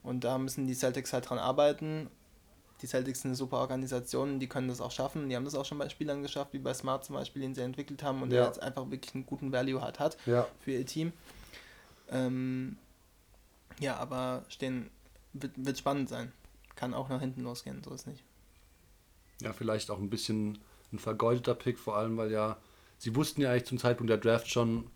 Und 0.02 0.24
da 0.24 0.38
müssen 0.38 0.66
die 0.66 0.74
Celtics 0.74 1.12
halt 1.12 1.28
dran 1.30 1.38
arbeiten 1.38 2.10
die 2.80 2.86
Celtics 2.86 3.22
sind 3.22 3.30
eine 3.30 3.36
super 3.36 3.58
Organisation, 3.58 4.38
die 4.38 4.48
können 4.48 4.68
das 4.68 4.80
auch 4.80 4.92
schaffen. 4.92 5.28
Die 5.28 5.36
haben 5.36 5.44
das 5.44 5.54
auch 5.54 5.64
schon 5.64 5.78
bei 5.78 5.88
Spielern 5.88 6.22
geschafft, 6.22 6.52
wie 6.52 6.58
bei 6.58 6.72
Smart 6.74 7.04
zum 7.04 7.16
Beispiel, 7.16 7.42
den 7.42 7.54
sie 7.54 7.62
entwickelt 7.62 8.02
haben 8.02 8.22
und 8.22 8.30
ja. 8.30 8.38
der 8.38 8.46
jetzt 8.46 8.62
einfach 8.62 8.90
wirklich 8.90 9.14
einen 9.14 9.26
guten 9.26 9.52
Value 9.52 9.80
hat, 9.80 9.98
hat 9.98 10.16
ja. 10.26 10.46
für 10.60 10.72
ihr 10.72 10.86
Team. 10.86 11.12
Ähm, 12.10 12.76
ja, 13.80 13.96
aber 13.96 14.44
stehen 14.48 14.90
wird, 15.32 15.52
wird 15.56 15.78
spannend 15.78 16.08
sein. 16.08 16.32
Kann 16.76 16.94
auch 16.94 17.08
nach 17.08 17.20
hinten 17.20 17.42
losgehen, 17.42 17.82
so 17.82 17.92
ist 17.92 18.06
nicht. 18.06 18.22
Ja, 19.42 19.52
vielleicht 19.52 19.90
auch 19.90 19.98
ein 19.98 20.10
bisschen 20.10 20.58
ein 20.92 20.98
vergeudeter 20.98 21.54
Pick, 21.54 21.78
vor 21.78 21.96
allem, 21.96 22.16
weil 22.16 22.30
ja, 22.30 22.56
sie 22.98 23.14
wussten 23.14 23.40
ja 23.40 23.50
eigentlich 23.50 23.66
zum 23.66 23.78
Zeitpunkt 23.78 24.10
der 24.10 24.18
Draft 24.18 24.48
schon, 24.48 24.88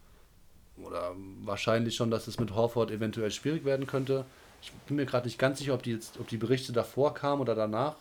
oder 0.77 1.15
wahrscheinlich 1.43 1.97
schon, 1.97 2.11
dass 2.11 2.27
es 2.27 2.39
mit 2.39 2.55
Horford 2.55 2.91
eventuell 2.91 3.31
schwierig 3.31 3.65
werden 3.65 3.87
könnte. 3.87 4.25
Ich 4.63 4.73
bin 4.87 4.97
mir 4.97 5.07
gerade 5.07 5.27
nicht 5.27 5.39
ganz 5.39 5.59
sicher, 5.59 5.75
ob 5.75 5.83
die, 5.83 5.93
jetzt, 5.93 6.19
ob 6.19 6.29
die 6.29 6.39
Berichte 6.39 6.73
davor 6.73 7.15
kamen 7.15 7.41
oder 7.43 7.55
danach. 7.55 7.97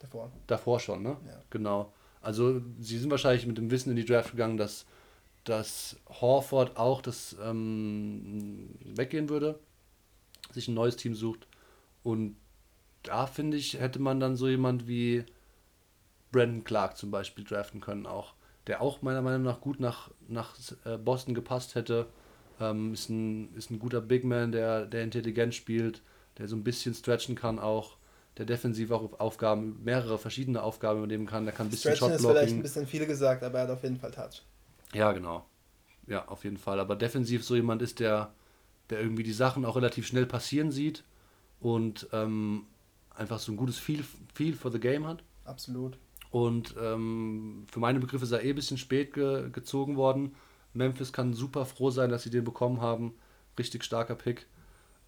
Davor. 0.00 0.30
Davor 0.46 0.78
schon, 0.78 1.02
ne? 1.02 1.16
Ja. 1.26 1.42
Genau. 1.50 1.92
Also 2.20 2.60
sie 2.80 2.98
sind 2.98 3.10
wahrscheinlich 3.10 3.46
mit 3.46 3.56
dem 3.56 3.70
Wissen 3.70 3.90
in 3.90 3.96
die 3.96 4.04
Draft 4.04 4.32
gegangen, 4.32 4.56
dass 4.56 4.86
dass 5.46 5.96
Horford 6.08 6.76
auch 6.76 7.00
das 7.00 7.36
ähm, 7.40 8.68
weggehen 8.84 9.28
würde, 9.28 9.58
sich 10.52 10.66
ein 10.66 10.74
neues 10.74 10.96
Team 10.96 11.14
sucht. 11.14 11.46
Und 12.02 12.36
da 13.04 13.26
finde 13.26 13.56
ich, 13.56 13.74
hätte 13.74 14.00
man 14.00 14.18
dann 14.18 14.36
so 14.36 14.48
jemand 14.48 14.88
wie 14.88 15.24
Brandon 16.32 16.64
Clark 16.64 16.96
zum 16.96 17.12
Beispiel 17.12 17.44
draften 17.44 17.80
können, 17.80 18.06
auch, 18.06 18.34
der 18.66 18.82
auch 18.82 19.02
meiner 19.02 19.22
Meinung 19.22 19.44
nach 19.44 19.60
gut 19.60 19.78
nach, 19.78 20.10
nach 20.26 20.56
äh, 20.84 20.98
Boston 20.98 21.34
gepasst 21.34 21.76
hätte. 21.76 22.06
Ähm, 22.60 22.94
ist, 22.94 23.08
ein, 23.08 23.54
ist 23.54 23.70
ein 23.70 23.78
guter 23.78 24.00
Big 24.00 24.24
Man, 24.24 24.52
der, 24.52 24.86
der 24.86 25.02
intelligent 25.04 25.54
spielt, 25.54 26.02
der 26.38 26.48
so 26.48 26.56
ein 26.56 26.64
bisschen 26.64 26.94
stretchen 26.94 27.34
kann 27.34 27.58
auch, 27.58 27.96
der 28.38 28.46
defensiv 28.46 28.90
auch 28.90 29.18
Aufgaben, 29.18 29.80
mehrere 29.84 30.18
verschiedene 30.18 30.62
Aufgaben 30.62 30.98
übernehmen 30.98 31.26
kann, 31.26 31.44
der 31.44 31.54
kann 31.54 31.66
ein 31.66 31.70
bisschen 31.70 31.94
Stretchen 31.94 32.16
ist 32.16 32.26
vielleicht 32.26 32.54
ein 32.54 32.62
bisschen 32.62 32.86
viel 32.86 33.06
gesagt, 33.06 33.42
aber 33.42 33.58
er 33.58 33.64
hat 33.64 33.70
auf 33.70 33.82
jeden 33.82 33.96
Fall 33.96 34.10
Touch. 34.10 34.42
Ja, 34.92 35.12
genau. 35.12 35.44
Ja, 36.06 36.26
auf 36.28 36.44
jeden 36.44 36.56
Fall. 36.56 36.80
Aber 36.80 36.96
defensiv 36.96 37.44
so 37.44 37.56
jemand 37.56 37.82
ist, 37.82 38.00
der, 38.00 38.32
der 38.90 39.00
irgendwie 39.00 39.22
die 39.22 39.32
Sachen 39.32 39.64
auch 39.64 39.76
relativ 39.76 40.06
schnell 40.06 40.26
passieren 40.26 40.70
sieht 40.70 41.02
und 41.60 42.08
ähm, 42.12 42.66
einfach 43.14 43.38
so 43.38 43.52
ein 43.52 43.56
gutes 43.56 43.78
Feel, 43.78 44.04
Feel 44.34 44.54
for 44.54 44.70
the 44.70 44.80
Game 44.80 45.06
hat. 45.06 45.22
Absolut. 45.44 45.98
Und 46.30 46.74
ähm, 46.80 47.66
für 47.70 47.80
meine 47.80 48.00
Begriffe 48.00 48.24
ist 48.24 48.32
er 48.32 48.42
eh 48.42 48.50
ein 48.50 48.54
bisschen 48.54 48.78
spät 48.78 49.14
ge 49.14 49.48
gezogen 49.50 49.96
worden. 49.96 50.34
Memphis 50.76 51.12
kann 51.12 51.34
super 51.34 51.66
froh 51.66 51.90
sein, 51.90 52.10
dass 52.10 52.22
sie 52.22 52.30
den 52.30 52.44
bekommen 52.44 52.80
haben. 52.80 53.14
Richtig 53.58 53.84
starker 53.84 54.14
Pick. 54.14 54.46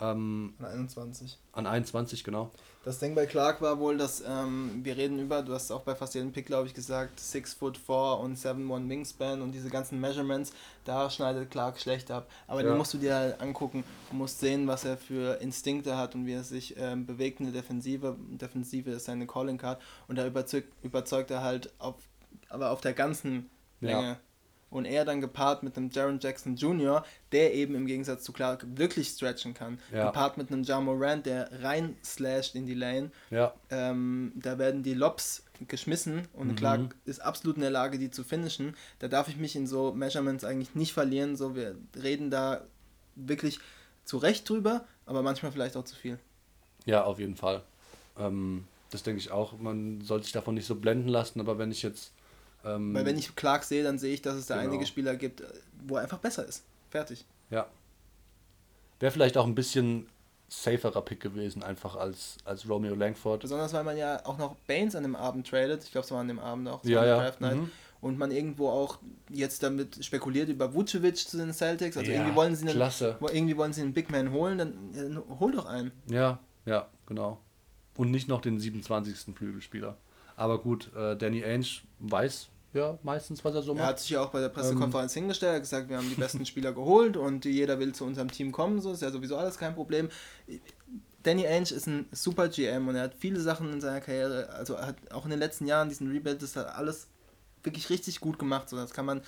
Ähm, 0.01 0.55
an 0.61 0.67
21. 0.67 1.39
An 1.53 1.67
21, 1.67 2.23
genau. 2.23 2.53
Das 2.85 3.01
Ding 3.01 3.17
bei 3.17 3.27
Clark 3.27 3.61
war 3.61 3.81
wohl, 3.81 3.97
dass 3.97 4.23
ähm, 4.27 4.81
wir 4.85 4.97
reden 4.97 5.19
über, 5.19 5.43
du 5.43 5.53
hast 5.53 5.73
auch 5.73 5.83
bei 5.83 5.97
fast 5.97 6.15
jedem 6.15 6.31
Pick, 6.31 6.47
glaube 6.47 6.69
ich, 6.69 6.75
gesagt, 6.75 7.19
6 7.19 7.55
foot 7.55 7.77
4 7.77 8.21
und 8.21 8.39
7-1 8.39 8.89
Wingspan 8.89 9.43
und 9.43 9.51
diese 9.51 9.71
ganzen 9.71 10.01
Measurements, 10.01 10.53
da 10.85 11.11
schneidet 11.11 11.51
Clark 11.51 11.81
schlecht 11.81 12.13
ab. 12.13 12.29
Aber 12.47 12.63
ja. 12.63 12.69
den 12.69 12.79
musst 12.79 12.95
du 12.95 12.99
dir 12.99 13.15
halt 13.15 13.41
angucken 13.41 13.83
und 14.13 14.19
musst 14.19 14.39
sehen, 14.39 14.69
was 14.69 14.85
er 14.85 14.97
für 14.97 15.41
Instinkte 15.41 15.97
hat 15.97 16.15
und 16.15 16.27
wie 16.27 16.35
er 16.35 16.45
sich 16.45 16.77
ähm, 16.79 17.05
bewegt 17.05 17.41
in 17.41 17.47
der 17.53 17.61
Defensive. 17.61 18.17
Defensive 18.31 18.91
ist 18.91 19.07
seine 19.07 19.27
Calling 19.27 19.59
Card 19.59 19.83
und 20.07 20.17
da 20.17 20.25
überzeugt, 20.25 20.73
überzeugt 20.85 21.33
er 21.33 21.43
halt 21.43 21.73
auf, 21.81 21.97
aber 22.49 22.71
auf 22.71 22.81
der 22.81 22.93
ganzen 22.93 23.51
Länge. 23.81 24.03
Ja 24.11 24.17
und 24.71 24.85
er 24.85 25.05
dann 25.05 25.21
gepaart 25.21 25.63
mit 25.63 25.77
einem 25.77 25.91
Jaron 25.91 26.19
Jackson 26.21 26.57
Jr., 26.57 27.05
der 27.33 27.55
eben 27.55 27.75
im 27.75 27.87
Gegensatz 27.87 28.23
zu 28.23 28.33
Clark 28.33 28.67
wirklich 28.77 29.09
stretchen 29.09 29.55
kann, 29.55 29.79
ja. 29.93 30.07
gepaart 30.07 30.37
mit 30.37 30.53
einem 30.53 30.63
Ja 30.63 30.81
Morant, 30.81 31.27
der 31.27 31.63
rein 31.63 31.97
slasht 32.05 32.55
in 32.55 32.67
die 32.67 32.75
Lane. 32.75 33.11
Ja. 33.31 33.55
Ähm, 33.71 34.33
da 34.35 34.59
werden 34.59 34.83
die 34.83 34.95
Lobs 34.95 35.45
geschmissen 35.67 36.29
und 36.35 36.49
mhm. 36.49 36.57
Clark 36.57 36.95
ist 37.05 37.21
absolut 37.21 37.57
in 37.57 37.63
der 37.63 37.71
Lage, 37.71 37.99
die 37.99 38.11
zu 38.11 38.23
finishen. 38.23 38.77
Da 38.99 39.09
darf 39.09 39.29
ich 39.29 39.37
mich 39.37 39.57
in 39.57 39.67
so 39.67 39.93
Measurements 39.93 40.45
eigentlich 40.45 40.75
nicht 40.75 40.93
verlieren. 40.93 41.37
So, 41.37 41.57
wir 41.57 41.77
reden 42.01 42.31
da 42.31 42.63
wirklich 43.17 43.59
zu 44.05 44.19
Recht 44.19 44.49
drüber, 44.49 44.85
aber 45.07 45.23
manchmal 45.23 45.53
vielleicht 45.53 45.77
auch 45.77 45.85
zu 45.85 45.97
viel. 45.97 46.19
Ja, 46.85 47.05
auf 47.05 47.19
jeden 47.19 47.37
Fall. 47.37 47.63
Ähm, 48.19 48.65
das 48.91 49.03
denke 49.03 49.21
ich 49.21 49.31
auch. 49.31 49.59
Man 49.59 50.01
sollte 50.01 50.25
sich 50.25 50.33
davon 50.33 50.55
nicht 50.55 50.67
so 50.67 50.77
blenden 50.77 51.09
lassen, 51.09 51.41
aber 51.41 51.59
wenn 51.59 51.71
ich 51.71 51.83
jetzt 51.83 52.13
ähm, 52.65 52.95
Weil 52.95 53.05
wenn 53.07 53.19
ich 53.19 53.35
Clark 53.37 53.65
sehe, 53.65 53.83
dann 53.83 53.99
sehe 53.99 54.15
ich, 54.15 54.23
dass 54.23 54.37
es 54.37 54.47
da 54.47 54.57
genau. 54.57 54.69
einige 54.69 54.87
Spieler 54.87 55.17
gibt, 55.17 55.43
wo 55.87 55.97
er 55.97 56.03
einfach 56.03 56.19
besser 56.19 56.45
ist. 56.47 56.65
Fertig. 56.91 57.25
Ja. 57.51 57.67
Wäre 59.01 59.13
vielleicht 59.13 59.37
auch 59.37 59.47
ein 59.47 59.55
bisschen 59.55 60.09
saferer 60.49 61.03
Pick 61.03 61.21
gewesen, 61.21 61.63
einfach 61.63 61.97
als, 61.97 62.39
als 62.45 62.69
Romeo 62.69 62.95
Langford. 62.95 63.43
Besonders 63.43 63.73
weil 63.73 63.85
man 63.85 63.97
ja 63.97 64.25
auch 64.25 64.39
noch 64.39 64.57
Baines 64.67 64.97
an 64.97 65.03
dem 65.03 65.15
Abend 65.15 65.47
tradet. 65.47 65.85
Ich 65.85 65.93
glaube, 65.93 66.07
es 66.07 66.11
war 66.11 66.21
an 66.21 66.29
dem 66.29 66.39
Abend 66.39 66.69
auch. 66.69 66.83
Ja, 66.85 67.05
ja. 67.05 67.19
Draft 67.19 67.41
Night. 67.41 67.57
Mhm. 67.57 67.71
Und 68.01 68.17
man 68.17 68.31
irgendwo 68.31 68.69
auch 68.69 68.99
jetzt 69.29 69.63
damit 69.63 70.05
spekuliert 70.05 70.49
über 70.49 70.73
Vucevic 70.73 71.17
zu 71.17 71.37
den 71.37 71.53
Celtics. 71.53 71.97
Also 71.97 72.11
ja, 72.11 72.19
irgendwie 72.19 72.37
wollen 72.37 72.55
sie 72.55 72.65
einen, 72.67 72.77
klasse. 72.77 73.19
irgendwie 73.33 73.57
wollen 73.57 73.73
sie 73.73 73.83
einen 73.83 73.93
Big 73.93 74.11
Man 74.11 74.31
holen, 74.31 74.57
dann, 74.57 74.93
dann 74.95 75.23
hol 75.41 75.51
doch 75.53 75.67
einen. 75.67 75.91
Ja, 76.09 76.39
ja, 76.65 76.89
genau. 77.07 77.41
Und 77.97 78.13
nicht 78.13 78.29
noch 78.29 78.41
den 78.41 78.61
27. 78.61 79.35
Flügelspieler. 79.35 79.97
Aber 80.39 80.59
gut, 80.59 80.91
äh, 80.95 81.17
Danny 81.17 81.45
Ainge 81.45 81.67
weiß 81.99 82.49
ja 82.73 82.97
meistens, 83.03 83.45
was 83.45 83.57
er 83.57 83.63
so 83.63 83.75
macht. 83.75 83.83
Er 83.83 83.89
hat 83.89 83.99
sich 83.99 84.11
ja 84.11 84.23
auch 84.23 84.31
bei 84.31 84.41
der 84.41 84.51
Pressekonferenz 84.51 85.17
ähm, 85.17 85.23
hingestellt, 85.23 85.55
hat 85.55 85.63
gesagt, 85.63 85.89
wir 85.89 85.97
haben 85.97 86.09
die 86.09 86.15
besten 86.15 86.47
Spieler 86.47 86.73
geholt 86.73 87.17
und 87.17 87.45
jeder 87.45 87.81
will 87.81 87.93
zu 87.93 88.05
unserem 88.05 88.31
Team 88.31 88.53
kommen, 88.53 88.81
so 88.81 88.93
ist 88.93 89.03
ja 89.03 89.11
sowieso 89.11 89.37
alles 89.37 89.59
kein 89.59 89.75
Problem. 89.75 90.09
Danny 91.25 91.45
Ainge 91.45 91.73
ist 91.73 91.89
ein 91.89 92.07
super 92.13 92.49
GM 92.49 92.87
und 92.87 92.95
er 92.95 93.03
hat 93.03 93.15
viele 93.19 93.41
Sachen 93.41 93.73
in 93.73 93.81
seiner 93.81 94.01
Karriere, 94.01 94.49
also 94.51 94.79
hat 94.79 94.97
auch 95.13 95.25
in 95.25 95.31
den 95.31 95.41
letzten 95.41 95.67
Jahren 95.67 95.89
diesen 95.89 96.09
Rebuild, 96.09 96.41
das 96.41 96.55
hat 96.55 96.69
alles 96.69 97.09
wirklich 97.65 97.91
richtig 97.91 98.21
gut 98.21 98.39
gemacht, 98.39 98.69
so 98.69 98.77
das 98.77 98.93
kann 98.93 99.07
man 99.07 99.23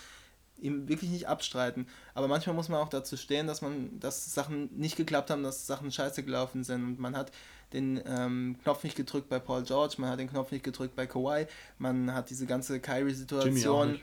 ihm 0.61 0.89
wirklich 0.89 1.11
nicht 1.11 1.27
abstreiten. 1.27 1.89
Aber 2.15 2.29
manchmal 2.29 2.55
muss 2.55 2.69
man 2.69 2.79
auch 2.79 2.89
dazu 2.89 3.17
stehen, 3.17 3.49
dass 3.49 3.63
man, 3.63 3.99
dass 3.99 4.33
Sachen 4.33 4.71
nicht 4.77 4.97
geklappt 4.97 5.31
haben, 5.31 5.43
dass 5.43 5.67
Sachen 5.67 5.91
scheiße 5.91 6.23
gelaufen 6.23 6.63
sind 6.63 6.85
und 6.85 6.99
man 7.01 7.17
hat 7.17 7.33
den 7.73 8.01
ähm, 8.07 8.57
Knopf 8.63 8.85
nicht 8.85 8.97
gedrückt 8.97 9.29
bei 9.29 9.39
Paul 9.39 9.63
George, 9.63 9.95
man 9.99 10.11
hat 10.11 10.19
den 10.19 10.31
Knopf 10.31 10.51
nicht 10.51 10.65
gedrückt 10.65 10.97
bei 10.97 11.07
Kawhi, 11.07 11.47
man 11.79 12.13
hat 12.13 12.31
diese 12.31 12.47
ganze 12.47 12.81
Kyrie-Situation 12.81 14.01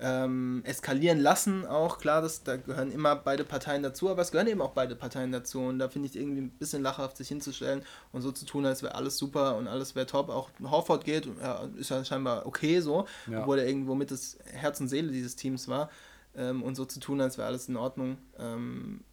ähm, 0.00 0.62
eskalieren 0.64 1.20
lassen 1.20 1.66
auch. 1.66 1.98
Klar, 1.98 2.22
das, 2.22 2.42
da 2.42 2.56
gehören 2.56 2.90
immer 2.90 3.16
beide 3.16 3.44
Parteien 3.44 3.82
dazu, 3.82 4.08
aber 4.08 4.22
es 4.22 4.30
gehören 4.30 4.48
eben 4.48 4.62
auch 4.62 4.72
beide 4.72 4.96
Parteien 4.96 5.30
dazu 5.30 5.60
und 5.60 5.78
da 5.78 5.88
finde 5.88 6.08
ich 6.08 6.16
irgendwie 6.16 6.42
ein 6.42 6.50
bisschen 6.50 6.82
lachhaft, 6.82 7.16
sich 7.16 7.28
hinzustellen 7.28 7.82
und 8.12 8.22
so 8.22 8.32
zu 8.32 8.46
tun, 8.46 8.64
als 8.64 8.82
wäre 8.82 8.94
alles 8.94 9.18
super 9.18 9.56
und 9.56 9.68
alles 9.68 9.94
wäre 9.94 10.06
top. 10.06 10.30
Auch 10.30 10.50
Horford 10.62 11.04
geht, 11.04 11.28
ja, 11.40 11.68
ist 11.76 11.90
ja 11.90 12.04
scheinbar 12.04 12.46
okay 12.46 12.80
so, 12.80 13.06
ja. 13.30 13.42
obwohl 13.42 13.58
er 13.58 13.66
irgendwo 13.66 13.94
mit 13.94 14.10
das 14.10 14.38
Herz 14.44 14.80
und 14.80 14.88
Seele 14.88 15.12
dieses 15.12 15.36
Teams 15.36 15.68
war 15.68 15.90
ähm, 16.34 16.62
und 16.62 16.74
so 16.76 16.84
zu 16.84 16.98
tun, 16.98 17.20
als 17.20 17.36
wäre 17.36 17.46
alles 17.46 17.68
in 17.68 17.76
Ordnung. 17.76 18.16
Ähm, 18.38 19.04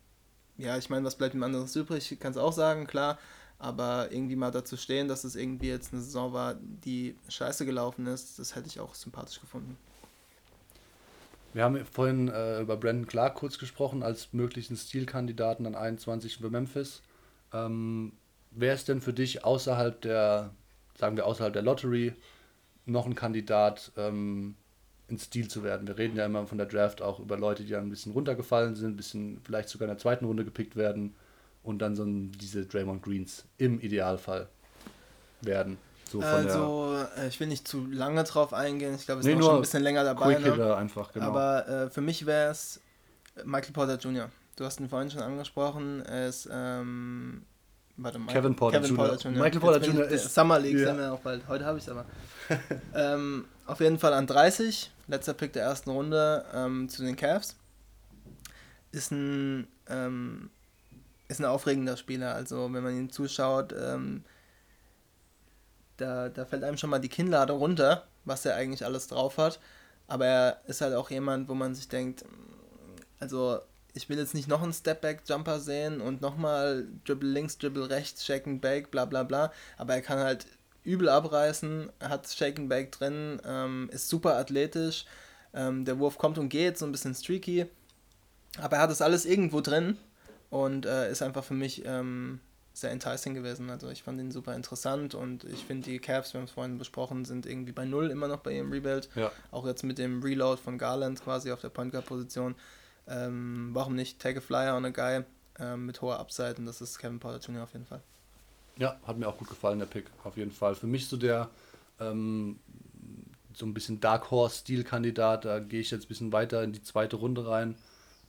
ja, 0.57 0.77
ich 0.77 0.89
meine, 0.89 1.05
was 1.05 1.15
bleibt 1.15 1.35
ihm 1.35 1.43
anderes 1.43 1.75
übrig? 1.75 2.11
Ich 2.11 2.19
kann 2.19 2.31
es 2.31 2.37
auch 2.37 2.53
sagen, 2.53 2.87
klar. 2.87 3.19
Aber 3.59 4.11
irgendwie 4.11 4.35
mal 4.35 4.51
dazu 4.51 4.77
stehen, 4.77 5.07
dass 5.07 5.23
es 5.23 5.35
irgendwie 5.35 5.69
jetzt 5.69 5.91
eine 5.91 6.01
Saison 6.01 6.31
war, 6.31 6.55
die 6.61 7.15
scheiße 7.27 7.65
gelaufen 7.65 8.05
ist, 8.05 8.37
das 8.37 8.55
hätte 8.55 8.67
ich 8.67 8.79
auch 8.79 8.93
sympathisch 8.93 9.41
gefunden. 9.41 9.77
Wir 11.53 11.63
haben 11.63 11.83
vorhin 11.85 12.27
äh, 12.27 12.61
über 12.61 12.77
Brandon 12.77 13.07
Clark 13.07 13.35
kurz 13.35 13.57
gesprochen, 13.57 14.03
als 14.03 14.31
möglichen 14.31 14.75
Stilkandidaten 14.75 15.65
an 15.65 15.73
21 15.73 16.37
für 16.37 16.51
Memphis. 16.51 17.01
Ähm, 17.51 18.11
wer 18.51 18.75
ist 18.75 18.89
denn 18.89 19.01
für 19.01 19.13
dich 19.13 19.43
außerhalb 19.43 19.99
der, 20.01 20.51
sagen 20.99 21.15
wir 21.15 21.25
außerhalb 21.25 21.53
der 21.53 21.63
Lottery, 21.63 22.13
noch 22.85 23.07
ein 23.07 23.15
Kandidat, 23.15 23.91
ähm, 23.97 24.55
ins 25.07 25.23
Stil 25.23 25.47
zu 25.47 25.63
werden? 25.63 25.87
Wir 25.87 25.97
reden 25.97 26.15
ja 26.15 26.27
immer 26.27 26.45
von 26.45 26.59
der 26.59 26.67
Draft 26.67 27.01
auch 27.01 27.19
über 27.19 27.37
Leute, 27.37 27.63
die 27.63 27.75
ein 27.75 27.89
bisschen 27.89 28.11
runtergefallen 28.11 28.75
sind, 28.75 28.91
ein 28.91 28.97
bisschen 28.97 29.41
vielleicht 29.43 29.69
sogar 29.69 29.87
in 29.87 29.95
der 29.95 29.99
zweiten 29.99 30.25
Runde 30.25 30.45
gepickt 30.45 30.75
werden 30.75 31.15
und 31.63 31.79
dann 31.79 31.95
so 31.95 32.05
diese 32.05 32.65
Draymond 32.65 33.03
Greens 33.03 33.45
im 33.57 33.79
Idealfall 33.79 34.47
werden. 35.41 35.77
So 36.09 36.21
also, 36.21 37.05
äh, 37.17 37.27
ich 37.27 37.39
will 37.39 37.47
nicht 37.47 37.67
zu 37.67 37.85
lange 37.85 38.23
drauf 38.23 38.53
eingehen. 38.53 38.95
Ich 38.95 39.05
glaube, 39.05 39.19
es 39.19 39.25
nee, 39.25 39.33
ist 39.33 39.39
noch 39.39 39.47
schon 39.47 39.55
ein 39.55 39.61
bisschen 39.61 39.83
länger 39.83 40.03
dabei. 40.03 40.37
Ne? 40.39 40.75
einfach, 40.75 41.11
genau. 41.11 41.27
Aber 41.27 41.67
äh, 41.67 41.89
für 41.89 42.01
mich 42.01 42.25
wäre 42.25 42.51
es 42.51 42.79
Michael 43.43 43.73
Porter 43.73 43.97
Jr. 43.97 44.29
Du 44.55 44.65
hast 44.65 44.79
ihn 44.79 44.89
vorhin 44.89 45.11
schon 45.11 45.21
angesprochen. 45.21 46.01
Er 46.05 46.29
ist, 46.29 46.49
ähm, 46.51 47.43
warte 47.97 48.19
mal. 48.19 48.31
Kevin 48.31 48.55
Porter, 48.55 48.79
Kevin 48.79 48.95
Porter 48.95 49.15
Jr. 49.15 49.43
Michael 49.43 49.59
Porter 49.59 49.85
Jr. 49.85 50.07
ist. 50.07 50.33
Summer 50.33 50.59
League 50.59 50.79
ja. 50.79 50.87
sind 50.87 50.97
wir 50.97 51.13
auch 51.13 51.19
bald. 51.19 51.47
Heute 51.47 51.65
habe 51.65 51.77
ich 51.77 51.83
es 51.83 51.89
aber. 51.89 52.05
ähm, 52.95 53.45
auf 53.65 53.79
jeden 53.81 53.99
Fall 53.99 54.13
an 54.13 54.25
30. 54.27 54.91
Letzter 55.07 55.33
Pick 55.33 55.53
der 55.53 55.63
ersten 55.63 55.89
Runde 55.89 56.45
ähm, 56.53 56.89
zu 56.89 57.03
den 57.03 57.15
Cavs. 57.15 57.55
Ist 58.91 59.11
ein 59.11 59.67
ähm, 59.89 60.49
ist 61.27 61.39
ein 61.39 61.45
aufregender 61.45 61.97
Spieler. 61.97 62.33
Also 62.35 62.71
wenn 62.73 62.83
man 62.83 62.97
ihm 62.97 63.11
zuschaut, 63.11 63.73
ähm, 63.73 64.23
da, 65.97 66.29
da 66.29 66.45
fällt 66.45 66.63
einem 66.63 66.77
schon 66.77 66.89
mal 66.89 66.99
die 66.99 67.09
Kinnlade 67.09 67.53
runter, 67.53 68.07
was 68.25 68.45
er 68.45 68.55
eigentlich 68.55 68.85
alles 68.85 69.07
drauf 69.07 69.37
hat. 69.37 69.59
Aber 70.07 70.25
er 70.25 70.61
ist 70.67 70.81
halt 70.81 70.93
auch 70.93 71.09
jemand, 71.09 71.49
wo 71.49 71.53
man 71.53 71.75
sich 71.75 71.89
denkt, 71.89 72.23
also 73.19 73.59
ich 73.93 74.07
will 74.09 74.17
jetzt 74.17 74.35
nicht 74.35 74.47
noch 74.47 74.61
einen 74.61 74.73
Stepback-Jumper 74.73 75.59
sehen 75.59 76.01
und 76.01 76.21
nochmal 76.21 76.87
Dribble 77.05 77.29
links, 77.29 77.57
Dribble 77.57 77.89
rechts, 77.89 78.25
Shake 78.25 78.47
and 78.47 78.61
Bake, 78.61 78.89
bla 78.89 79.05
bla 79.05 79.23
bla. 79.23 79.51
Aber 79.75 79.95
er 79.95 80.01
kann 80.01 80.19
halt 80.19 80.45
übel 80.83 81.09
abreißen, 81.09 81.91
hat 81.99 82.29
Shake 82.29 82.59
and 82.59 82.69
Bake 82.69 82.91
drin, 82.91 83.41
ähm, 83.43 83.89
ist 83.91 84.07
super 84.07 84.37
athletisch. 84.37 85.05
Ähm, 85.53 85.83
der 85.83 85.99
Wurf 85.99 86.17
kommt 86.17 86.37
und 86.37 86.49
geht, 86.49 86.77
so 86.77 86.85
ein 86.85 86.91
bisschen 86.91 87.15
streaky. 87.15 87.65
Aber 88.59 88.77
er 88.77 88.83
hat 88.83 88.91
das 88.91 89.01
alles 89.01 89.25
irgendwo 89.25 89.61
drin 89.61 89.97
und 90.49 90.85
äh, 90.85 91.11
ist 91.11 91.21
einfach 91.21 91.43
für 91.43 91.53
mich 91.53 91.83
ähm, 91.85 92.39
sehr 92.73 92.91
enticing 92.91 93.33
gewesen. 93.33 93.69
Also 93.69 93.89
ich 93.89 94.03
fand 94.03 94.19
ihn 94.19 94.31
super 94.31 94.55
interessant 94.55 95.15
und 95.15 95.43
ich 95.45 95.63
finde 95.65 95.89
die 95.89 95.99
Cavs, 95.99 96.33
wir 96.33 96.39
haben 96.39 96.45
es 96.45 96.51
vorhin 96.51 96.77
besprochen, 96.77 97.25
sind 97.25 97.45
irgendwie 97.45 97.71
bei 97.71 97.85
null 97.85 98.11
immer 98.11 98.27
noch 98.27 98.39
bei 98.39 98.55
ihrem 98.55 98.71
Rebuild. 98.71 99.09
Ja. 99.15 99.31
Auch 99.51 99.65
jetzt 99.65 99.83
mit 99.83 99.97
dem 99.97 100.21
Reload 100.21 100.61
von 100.61 100.77
Garland 100.77 101.21
quasi 101.23 101.51
auf 101.51 101.61
der 101.61 101.69
Point 101.69 101.91
Guard 101.91 102.05
Position. 102.05 102.55
Ähm, 103.07 103.69
warum 103.73 103.95
nicht 103.95 104.19
take 104.19 104.37
a 104.39 104.41
flyer 104.41 104.75
on 104.75 104.85
a 104.85 104.89
guy 104.89 105.23
ähm, 105.59 105.85
mit 105.85 106.01
hoher 106.01 106.19
Upside 106.19 106.55
und 106.57 106.65
das 106.65 106.81
ist 106.81 106.99
Kevin 106.99 107.19
Porter 107.19 107.39
Jr. 107.39 107.63
auf 107.63 107.73
jeden 107.73 107.85
Fall. 107.85 108.01
Ja, 108.77 108.99
hat 109.07 109.17
mir 109.17 109.27
auch 109.27 109.37
gut 109.37 109.49
gefallen, 109.49 109.79
der 109.79 109.87
Pick, 109.87 110.05
auf 110.23 110.37
jeden 110.37 110.51
Fall. 110.51 110.75
Für 110.75 110.87
mich 110.87 111.07
so 111.07 111.17
der 111.17 111.49
ähm, 111.99 112.59
so 113.53 113.65
ein 113.65 113.73
bisschen 113.73 113.99
Dark 113.99 114.29
Horse-Stilkandidat. 114.29 115.45
Da 115.45 115.59
gehe 115.59 115.81
ich 115.81 115.89
jetzt 115.89 116.05
ein 116.05 116.07
bisschen 116.09 116.31
weiter 116.31 116.63
in 116.63 116.73
die 116.73 116.83
zweite 116.83 117.15
Runde 117.15 117.47
rein 117.47 117.75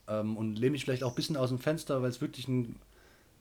ähm, 0.08 0.36
und 0.36 0.58
lehne 0.58 0.72
mich 0.72 0.84
vielleicht 0.84 1.04
auch 1.04 1.12
ein 1.12 1.16
bisschen 1.16 1.36
aus 1.36 1.50
dem 1.50 1.58
Fenster, 1.58 2.02
weil 2.02 2.10
es 2.10 2.20
wirklich 2.20 2.48
ein, 2.48 2.76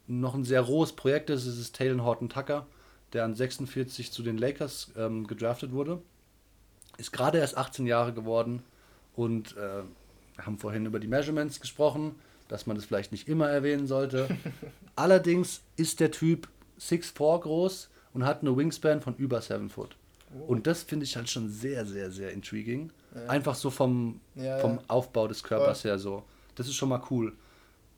noch 0.08 0.36
ein 0.36 0.44
sehr 0.44 0.62
rohes 0.62 0.94
Projekt 0.94 1.30
ist. 1.30 1.46
Es 1.46 1.58
ist 1.58 1.76
Talon 1.76 2.04
Horton 2.04 2.30
Tucker, 2.30 2.68
der 3.14 3.24
an 3.24 3.36
46 3.36 4.12
zu 4.12 4.24
den 4.24 4.38
Lakers 4.38 4.92
ähm, 4.98 5.28
gedraftet 5.28 5.72
wurde. 5.72 6.02
Ist 6.98 7.14
gerade 7.14 7.38
erst 7.38 7.58
18 7.58 7.86
Jahre 7.86 8.14
geworden 8.14 8.64
und 9.16 9.56
äh, 9.58 9.84
wir 10.36 10.46
haben 10.46 10.58
vorhin 10.58 10.86
über 10.86 11.00
die 11.00 11.08
Measurements 11.08 11.60
gesprochen, 11.60 12.16
dass 12.48 12.66
man 12.66 12.76
das 12.76 12.86
vielleicht 12.86 13.12
nicht 13.12 13.28
immer 13.28 13.50
erwähnen 13.50 13.88
sollte. 13.88 14.28
Allerdings 14.96 15.62
ist 15.76 16.00
der 16.00 16.12
Typ 16.12 16.48
6'4 16.80 17.42
groß 17.42 17.90
und 18.14 18.26
hat 18.26 18.42
eine 18.42 18.56
Wingspan 18.56 19.02
von 19.02 19.16
über 19.16 19.42
7 19.42 19.70
Foot. 19.70 19.96
Oh. 20.34 20.52
Und 20.52 20.68
das 20.68 20.84
finde 20.84 21.06
ich 21.06 21.16
halt 21.16 21.30
schon 21.30 21.50
sehr, 21.50 21.86
sehr, 21.86 22.12
sehr 22.12 22.32
intriguing. 22.32 22.92
Ja. 23.14 23.28
Einfach 23.28 23.56
so 23.56 23.70
vom, 23.70 24.20
ja, 24.36 24.60
vom 24.60 24.80
Aufbau 24.88 25.28
des 25.28 25.44
Körpers 25.44 25.82
Voll. 25.82 25.92
her 25.92 26.00
so. 26.00 26.24
Das 26.58 26.68
ist 26.68 26.76
schon 26.76 26.90
mal 26.90 27.02
cool. 27.10 27.34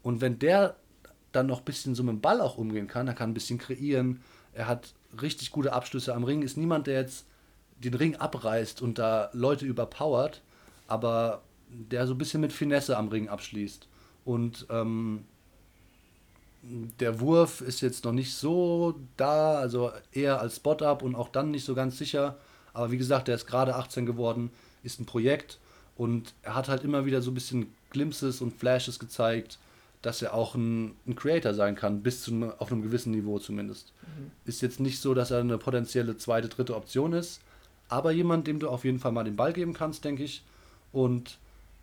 Und 0.04 0.22
wenn 0.22 0.38
der 0.38 0.76
dann 1.32 1.48
noch 1.48 1.60
ein 1.60 1.66
bisschen 1.66 1.96
so 1.96 2.04
mit 2.04 2.14
dem 2.14 2.22
Ball 2.22 2.42
auch 2.42 2.58
umgehen 2.58 2.88
kann, 2.88 3.08
er 3.08 3.14
kann 3.14 3.32
ein 3.32 3.34
bisschen 3.34 3.58
kreieren, 3.58 4.22
er 4.54 4.68
hat 4.68 4.94
richtig 5.22 5.52
gute 5.52 5.74
Abschlüsse 5.74 6.14
am 6.14 6.24
Ring, 6.24 6.42
ist 6.42 6.58
niemand, 6.58 6.88
der 6.88 7.02
jetzt 7.02 7.26
den 7.78 7.94
Ring 7.94 8.16
abreißt 8.16 8.82
und 8.82 9.00
da 9.00 9.30
Leute 9.34 9.66
überpowert, 9.66 10.42
aber 10.88 11.42
der 11.70 12.08
so 12.08 12.14
ein 12.14 12.18
bisschen 12.18 12.42
mit 12.42 12.52
Finesse 12.52 12.98
am 12.98 13.08
Ring 13.10 13.30
abschließt. 13.30 13.88
Und 14.26 14.66
ähm, 14.70 15.26
der 16.62 17.20
Wurf 17.20 17.62
ist 17.62 17.82
jetzt 17.82 18.04
noch 18.04 18.12
nicht 18.12 18.34
so 18.34 18.96
da, 19.16 19.60
also 19.60 19.92
eher 20.12 20.42
als 20.42 20.58
Spot-Up 20.58 21.04
und 21.04 21.16
auch 21.16 21.30
dann 21.30 21.52
nicht 21.52 21.64
so 21.66 21.74
ganz 21.74 21.98
sicher. 21.98 22.38
Aber 22.74 22.92
wie 22.92 22.98
gesagt, 22.98 23.28
der 23.28 23.36
ist 23.36 23.48
gerade 23.48 23.76
18 23.76 24.06
geworden, 24.06 24.52
ist 24.84 25.00
ein 25.00 25.06
Projekt 25.06 25.60
und 26.00 26.34
er 26.44 26.56
hat 26.56 26.70
halt 26.70 26.86
immer 26.86 27.06
wieder 27.06 27.22
so 27.22 27.30
ein 27.30 27.34
bisschen 27.34 27.68
Glimpses 27.90 28.40
und 28.40 28.54
Flashes 28.54 29.00
gezeigt, 29.00 29.60
dass 30.02 30.22
er 30.22 30.34
auch 30.34 30.56
ein, 30.56 30.96
ein 31.06 31.18
Creator 31.18 31.54
sein 31.54 31.76
kann, 31.76 32.02
bis 32.02 32.22
zu 32.22 32.54
auf 32.58 32.72
einem 32.72 32.82
gewissen 32.84 33.12
Niveau 33.12 33.38
zumindest. 33.38 33.92
Mhm. 34.04 34.32
Ist 34.46 34.62
jetzt 34.62 34.80
nicht 34.80 35.02
so, 35.02 35.14
dass 35.14 35.30
er 35.30 35.42
eine 35.42 35.58
potenzielle 35.58 36.16
zweite, 36.16 36.48
dritte 36.48 36.78
Option 36.78 37.12
ist, 37.12 37.42
aber 37.90 38.12
jemand, 38.14 38.48
dem 38.48 38.60
du 38.60 38.70
auf 38.70 38.86
jeden 38.86 39.00
Fall 39.00 39.12
mal 39.12 39.26
den 39.26 39.36
Ball 39.36 39.52
geben 39.52 39.74
kannst, 39.74 40.06
denke 40.06 40.24
ich. 40.24 40.42
Und 40.94 41.38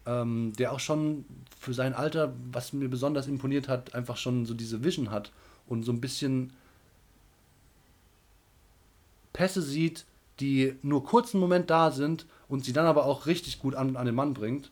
ähm, 0.07 0.55
der 0.57 0.73
auch 0.73 0.81
schon 0.81 1.27
für 1.61 1.75
sein 1.75 1.93
Alter, 1.93 2.33
was 2.51 2.73
mir 2.73 2.89
besonders 2.89 3.29
imponiert 3.29 3.69
hat, 3.69 3.95
einfach 3.95 4.17
schon 4.17 4.47
so 4.47 4.55
diese 4.55 4.83
Vision 4.83 5.11
hat 5.11 5.31
und 5.67 5.83
so 5.83 5.93
ein 5.93 6.01
bisschen 6.01 6.55
Pässe 9.35 9.61
sieht, 9.61 10.07
die 10.41 10.75
nur 10.81 11.05
kurzen 11.05 11.39
Moment 11.39 11.69
da 11.69 11.91
sind 11.91 12.25
und 12.49 12.65
sie 12.65 12.73
dann 12.73 12.87
aber 12.87 13.07
auch 13.07 13.27
richtig 13.27 13.59
gut 13.59 13.75
an, 13.75 13.97
an 13.97 14.07
den 14.07 14.15
Mann 14.15 14.35
bringt 14.35 14.71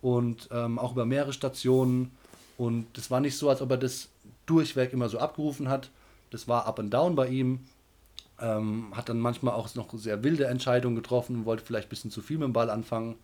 und 0.00 0.48
ähm, 0.52 0.78
auch 0.78 0.92
über 0.92 1.04
mehrere 1.04 1.32
Stationen 1.32 2.12
und 2.56 2.86
das 2.94 3.10
war 3.10 3.20
nicht 3.20 3.36
so, 3.36 3.48
als 3.48 3.60
ob 3.60 3.70
er 3.70 3.76
das 3.76 4.08
durchweg 4.46 4.92
immer 4.92 5.08
so 5.08 5.18
abgerufen 5.18 5.68
hat. 5.68 5.90
Das 6.30 6.48
war 6.48 6.66
up 6.66 6.78
and 6.78 6.92
down 6.92 7.14
bei 7.14 7.28
ihm. 7.28 7.60
Ähm, 8.38 8.92
hat 8.94 9.08
dann 9.08 9.18
manchmal 9.18 9.54
auch 9.54 9.74
noch 9.74 9.92
sehr 9.94 10.22
wilde 10.22 10.46
Entscheidungen 10.46 10.96
getroffen, 10.96 11.46
wollte 11.46 11.64
vielleicht 11.64 11.86
ein 11.86 11.90
bisschen 11.90 12.10
zu 12.10 12.20
viel 12.20 12.38
mit 12.38 12.44
dem 12.44 12.52
Ball 12.52 12.68
anfangen. 12.68 13.16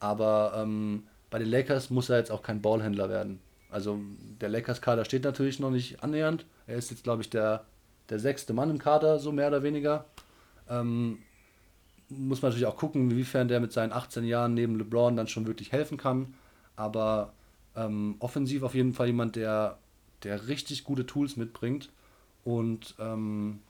Aber 0.00 0.54
ähm, 0.56 1.04
bei 1.30 1.38
den 1.38 1.48
Lakers 1.48 1.90
muss 1.90 2.08
er 2.08 2.18
jetzt 2.18 2.30
auch 2.30 2.42
kein 2.42 2.62
Ballhändler 2.62 3.08
werden. 3.08 3.40
Also 3.70 3.98
der 4.40 4.48
Lakers-Kader 4.48 5.04
steht 5.04 5.24
natürlich 5.24 5.60
noch 5.60 5.70
nicht 5.70 6.02
annähernd. 6.02 6.46
Er 6.66 6.76
ist 6.76 6.90
jetzt, 6.90 7.04
glaube 7.04 7.22
ich, 7.22 7.30
der, 7.30 7.64
der 8.08 8.18
sechste 8.18 8.54
Mann 8.54 8.70
im 8.70 8.78
Kader, 8.78 9.18
so 9.18 9.32
mehr 9.32 9.48
oder 9.48 9.62
weniger. 9.62 10.06
Ähm, 10.68 11.18
muss 12.08 12.42
man 12.42 12.50
natürlich 12.50 12.66
auch 12.66 12.76
gucken, 12.76 13.10
inwiefern 13.10 13.48
der 13.48 13.60
mit 13.60 13.72
seinen 13.72 13.92
18 13.92 14.24
Jahren 14.24 14.54
neben 14.54 14.76
LeBron 14.76 15.16
dann 15.16 15.28
schon 15.28 15.46
wirklich 15.46 15.72
helfen 15.72 15.98
kann. 15.98 16.34
Aber 16.76 17.32
ähm, 17.74 18.16
offensiv 18.18 18.62
auf 18.62 18.74
jeden 18.74 18.94
Fall 18.94 19.08
jemand, 19.08 19.36
der, 19.36 19.78
der 20.22 20.48
richtig 20.48 20.84
gute 20.84 21.06
Tools 21.06 21.36
mitbringt 21.36 21.90
und 22.44 22.94
ähm, 22.98 23.60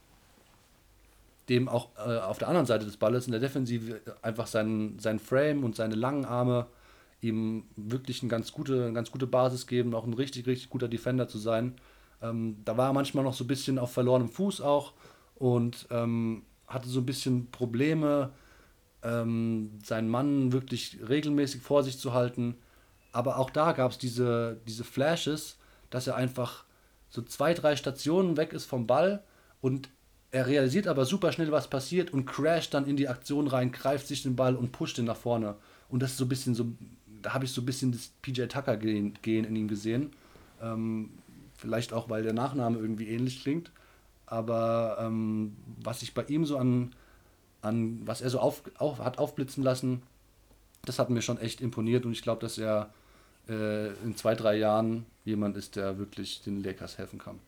dem 1.49 1.69
auch 1.69 1.89
äh, 1.97 2.17
auf 2.19 2.37
der 2.37 2.47
anderen 2.47 2.67
Seite 2.67 2.85
des 2.85 2.97
Balles 2.97 3.25
in 3.25 3.31
der 3.31 3.41
Defensive 3.41 4.01
einfach 4.21 4.47
sein, 4.47 4.97
sein 4.99 5.19
Frame 5.19 5.63
und 5.63 5.75
seine 5.75 5.95
langen 5.95 6.25
Arme 6.25 6.67
ihm 7.21 7.63
wirklich 7.75 8.21
eine 8.21 8.29
ganz 8.29 8.51
gute, 8.51 8.83
eine 8.83 8.93
ganz 8.93 9.11
gute 9.11 9.27
Basis 9.27 9.65
geben, 9.65 9.95
auch 9.95 10.05
ein 10.05 10.13
richtig, 10.13 10.45
richtig 10.45 10.69
guter 10.69 10.87
Defender 10.87 11.27
zu 11.27 11.37
sein. 11.37 11.75
Ähm, 12.21 12.57
da 12.65 12.77
war 12.77 12.89
er 12.89 12.93
manchmal 12.93 13.23
noch 13.23 13.33
so 13.33 13.43
ein 13.43 13.47
bisschen 13.47 13.79
auf 13.79 13.91
verlorenem 13.91 14.29
Fuß 14.29 14.61
auch 14.61 14.93
und 15.35 15.87
ähm, 15.89 16.43
hatte 16.67 16.89
so 16.89 16.99
ein 16.99 17.05
bisschen 17.05 17.49
Probleme, 17.51 18.31
ähm, 19.03 19.71
seinen 19.83 20.09
Mann 20.09 20.51
wirklich 20.51 20.97
regelmäßig 21.07 21.61
vor 21.61 21.83
sich 21.83 21.97
zu 21.97 22.13
halten. 22.13 22.55
Aber 23.11 23.37
auch 23.37 23.49
da 23.49 23.71
gab 23.71 23.91
es 23.91 23.97
diese, 23.97 24.59
diese 24.67 24.83
Flashes, 24.83 25.57
dass 25.89 26.07
er 26.07 26.15
einfach 26.15 26.65
so 27.09 27.21
zwei, 27.21 27.53
drei 27.53 27.75
Stationen 27.75 28.37
weg 28.37 28.53
ist 28.53 28.65
vom 28.65 28.85
Ball 28.85 29.23
und 29.61 29.89
er 30.31 30.47
realisiert 30.47 30.87
aber 30.87 31.05
super 31.05 31.31
schnell, 31.31 31.51
was 31.51 31.69
passiert 31.69 32.11
und 32.11 32.25
crasht 32.25 32.73
dann 32.73 32.85
in 32.85 32.97
die 32.97 33.07
Aktion 33.07 33.47
rein, 33.47 33.71
greift 33.71 34.07
sich 34.07 34.23
den 34.23 34.35
Ball 34.35 34.55
und 34.55 34.71
pusht 34.73 34.97
ihn 34.97 35.05
nach 35.05 35.15
vorne. 35.15 35.55
Und 35.89 36.03
das 36.03 36.11
ist 36.11 36.17
so 36.17 36.25
ein 36.25 36.29
bisschen 36.29 36.53
so, 36.53 36.65
da 37.21 37.33
habe 37.33 37.45
ich 37.45 37.51
so 37.51 37.61
ein 37.61 37.65
bisschen 37.65 37.93
das 37.93 38.11
PJ 38.21 38.43
Tucker 38.43 38.75
gehen, 38.75 39.15
in 39.23 39.55
ihm 39.55 39.69
gesehen. 39.69 40.11
Ähm, 40.61 41.11
vielleicht 41.55 41.93
auch, 41.93 42.09
weil 42.09 42.23
der 42.23 42.33
Nachname 42.33 42.77
irgendwie 42.77 43.07
ähnlich 43.07 43.41
klingt. 43.41 43.71
Aber 44.27 44.97
ähm, 44.99 45.55
was 45.81 46.01
ich 46.03 46.13
bei 46.13 46.23
ihm 46.23 46.45
so 46.45 46.57
an, 46.57 46.93
an 47.61 48.01
was 48.05 48.21
er 48.21 48.29
so 48.29 48.39
auf, 48.39 48.61
auf, 48.77 48.99
hat 48.99 49.17
aufblitzen 49.17 49.63
lassen, 49.63 50.03
das 50.85 50.99
hat 50.99 51.09
mir 51.09 51.21
schon 51.21 51.39
echt 51.39 51.61
imponiert 51.61 52.05
und 52.05 52.11
ich 52.11 52.21
glaube, 52.21 52.41
dass 52.41 52.57
er 52.57 52.93
äh, 53.49 53.93
in 54.03 54.15
zwei, 54.15 54.35
drei 54.35 54.57
Jahren 54.57 55.05
jemand 55.25 55.57
ist, 55.57 55.75
der 55.75 55.97
wirklich 55.97 56.41
den 56.43 56.63
Lakers 56.63 56.97
helfen 56.97 57.19
kann. 57.19 57.39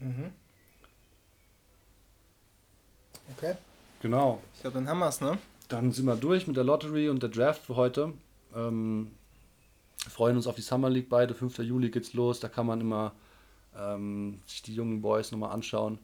Mhm. 0.00 0.30
Okay. 3.36 3.54
Genau. 4.00 4.40
Ich 4.54 4.60
glaube, 4.60 4.74
dann 4.74 4.88
haben 4.88 4.98
wir 4.98 5.08
es, 5.08 5.20
ne? 5.20 5.38
Dann 5.68 5.92
sind 5.92 6.06
wir 6.06 6.16
durch 6.16 6.46
mit 6.46 6.56
der 6.56 6.64
Lottery 6.64 7.08
und 7.08 7.22
der 7.22 7.30
Draft 7.30 7.62
für 7.62 7.76
heute. 7.76 8.12
Ähm, 8.54 9.10
freuen 10.08 10.36
uns 10.36 10.46
auf 10.46 10.54
die 10.54 10.62
Summer 10.62 10.88
League 10.88 11.08
beide. 11.08 11.34
5. 11.34 11.58
Juli 11.58 11.90
geht's 11.90 12.14
los. 12.14 12.40
Da 12.40 12.48
kann 12.48 12.66
man 12.66 12.80
immer 12.80 13.12
ähm, 13.76 14.40
sich 14.46 14.62
die 14.62 14.74
jungen 14.74 15.00
Boys 15.00 15.32
nochmal 15.32 15.52
anschauen. 15.52 15.98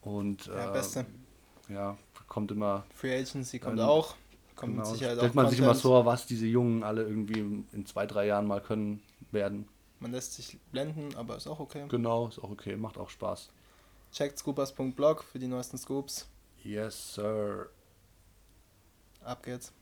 Und 0.00 0.48
äh, 0.48 0.56
ja, 0.56 0.70
Beste. 0.70 1.06
Ja, 1.68 1.96
kommt 2.28 2.50
immer. 2.50 2.84
Free 2.94 3.16
Agency 3.16 3.58
kommt 3.58 3.78
ähm, 3.78 3.84
auch. 3.84 4.14
Kommt 4.56 4.74
genau, 4.74 4.88
mit 4.88 4.98
Sicherheit 4.98 5.18
stellt 5.18 5.34
man 5.34 5.46
Content. 5.46 5.50
sich 5.50 5.64
immer 5.64 5.74
so, 5.74 6.04
was 6.04 6.26
diese 6.26 6.46
Jungen 6.46 6.82
alle 6.82 7.02
irgendwie 7.02 7.64
in 7.72 7.86
zwei, 7.86 8.06
drei 8.06 8.26
Jahren 8.26 8.46
mal 8.46 8.60
können 8.60 9.02
werden. 9.30 9.68
Man 10.00 10.12
lässt 10.12 10.34
sich 10.34 10.58
blenden, 10.72 11.14
aber 11.16 11.36
ist 11.36 11.46
auch 11.46 11.60
okay. 11.60 11.86
Genau, 11.88 12.28
ist 12.28 12.38
auch 12.38 12.50
okay, 12.50 12.76
macht 12.76 12.98
auch 12.98 13.08
Spaß. 13.08 13.50
Checkt 14.12 14.38
scoopers.blog 14.38 15.24
für 15.24 15.38
die 15.38 15.46
neuesten 15.46 15.78
Scoops. 15.78 16.28
Yes, 16.62 17.14
sir. 17.14 17.70
Ab 19.24 19.42
geht's. 19.42 19.72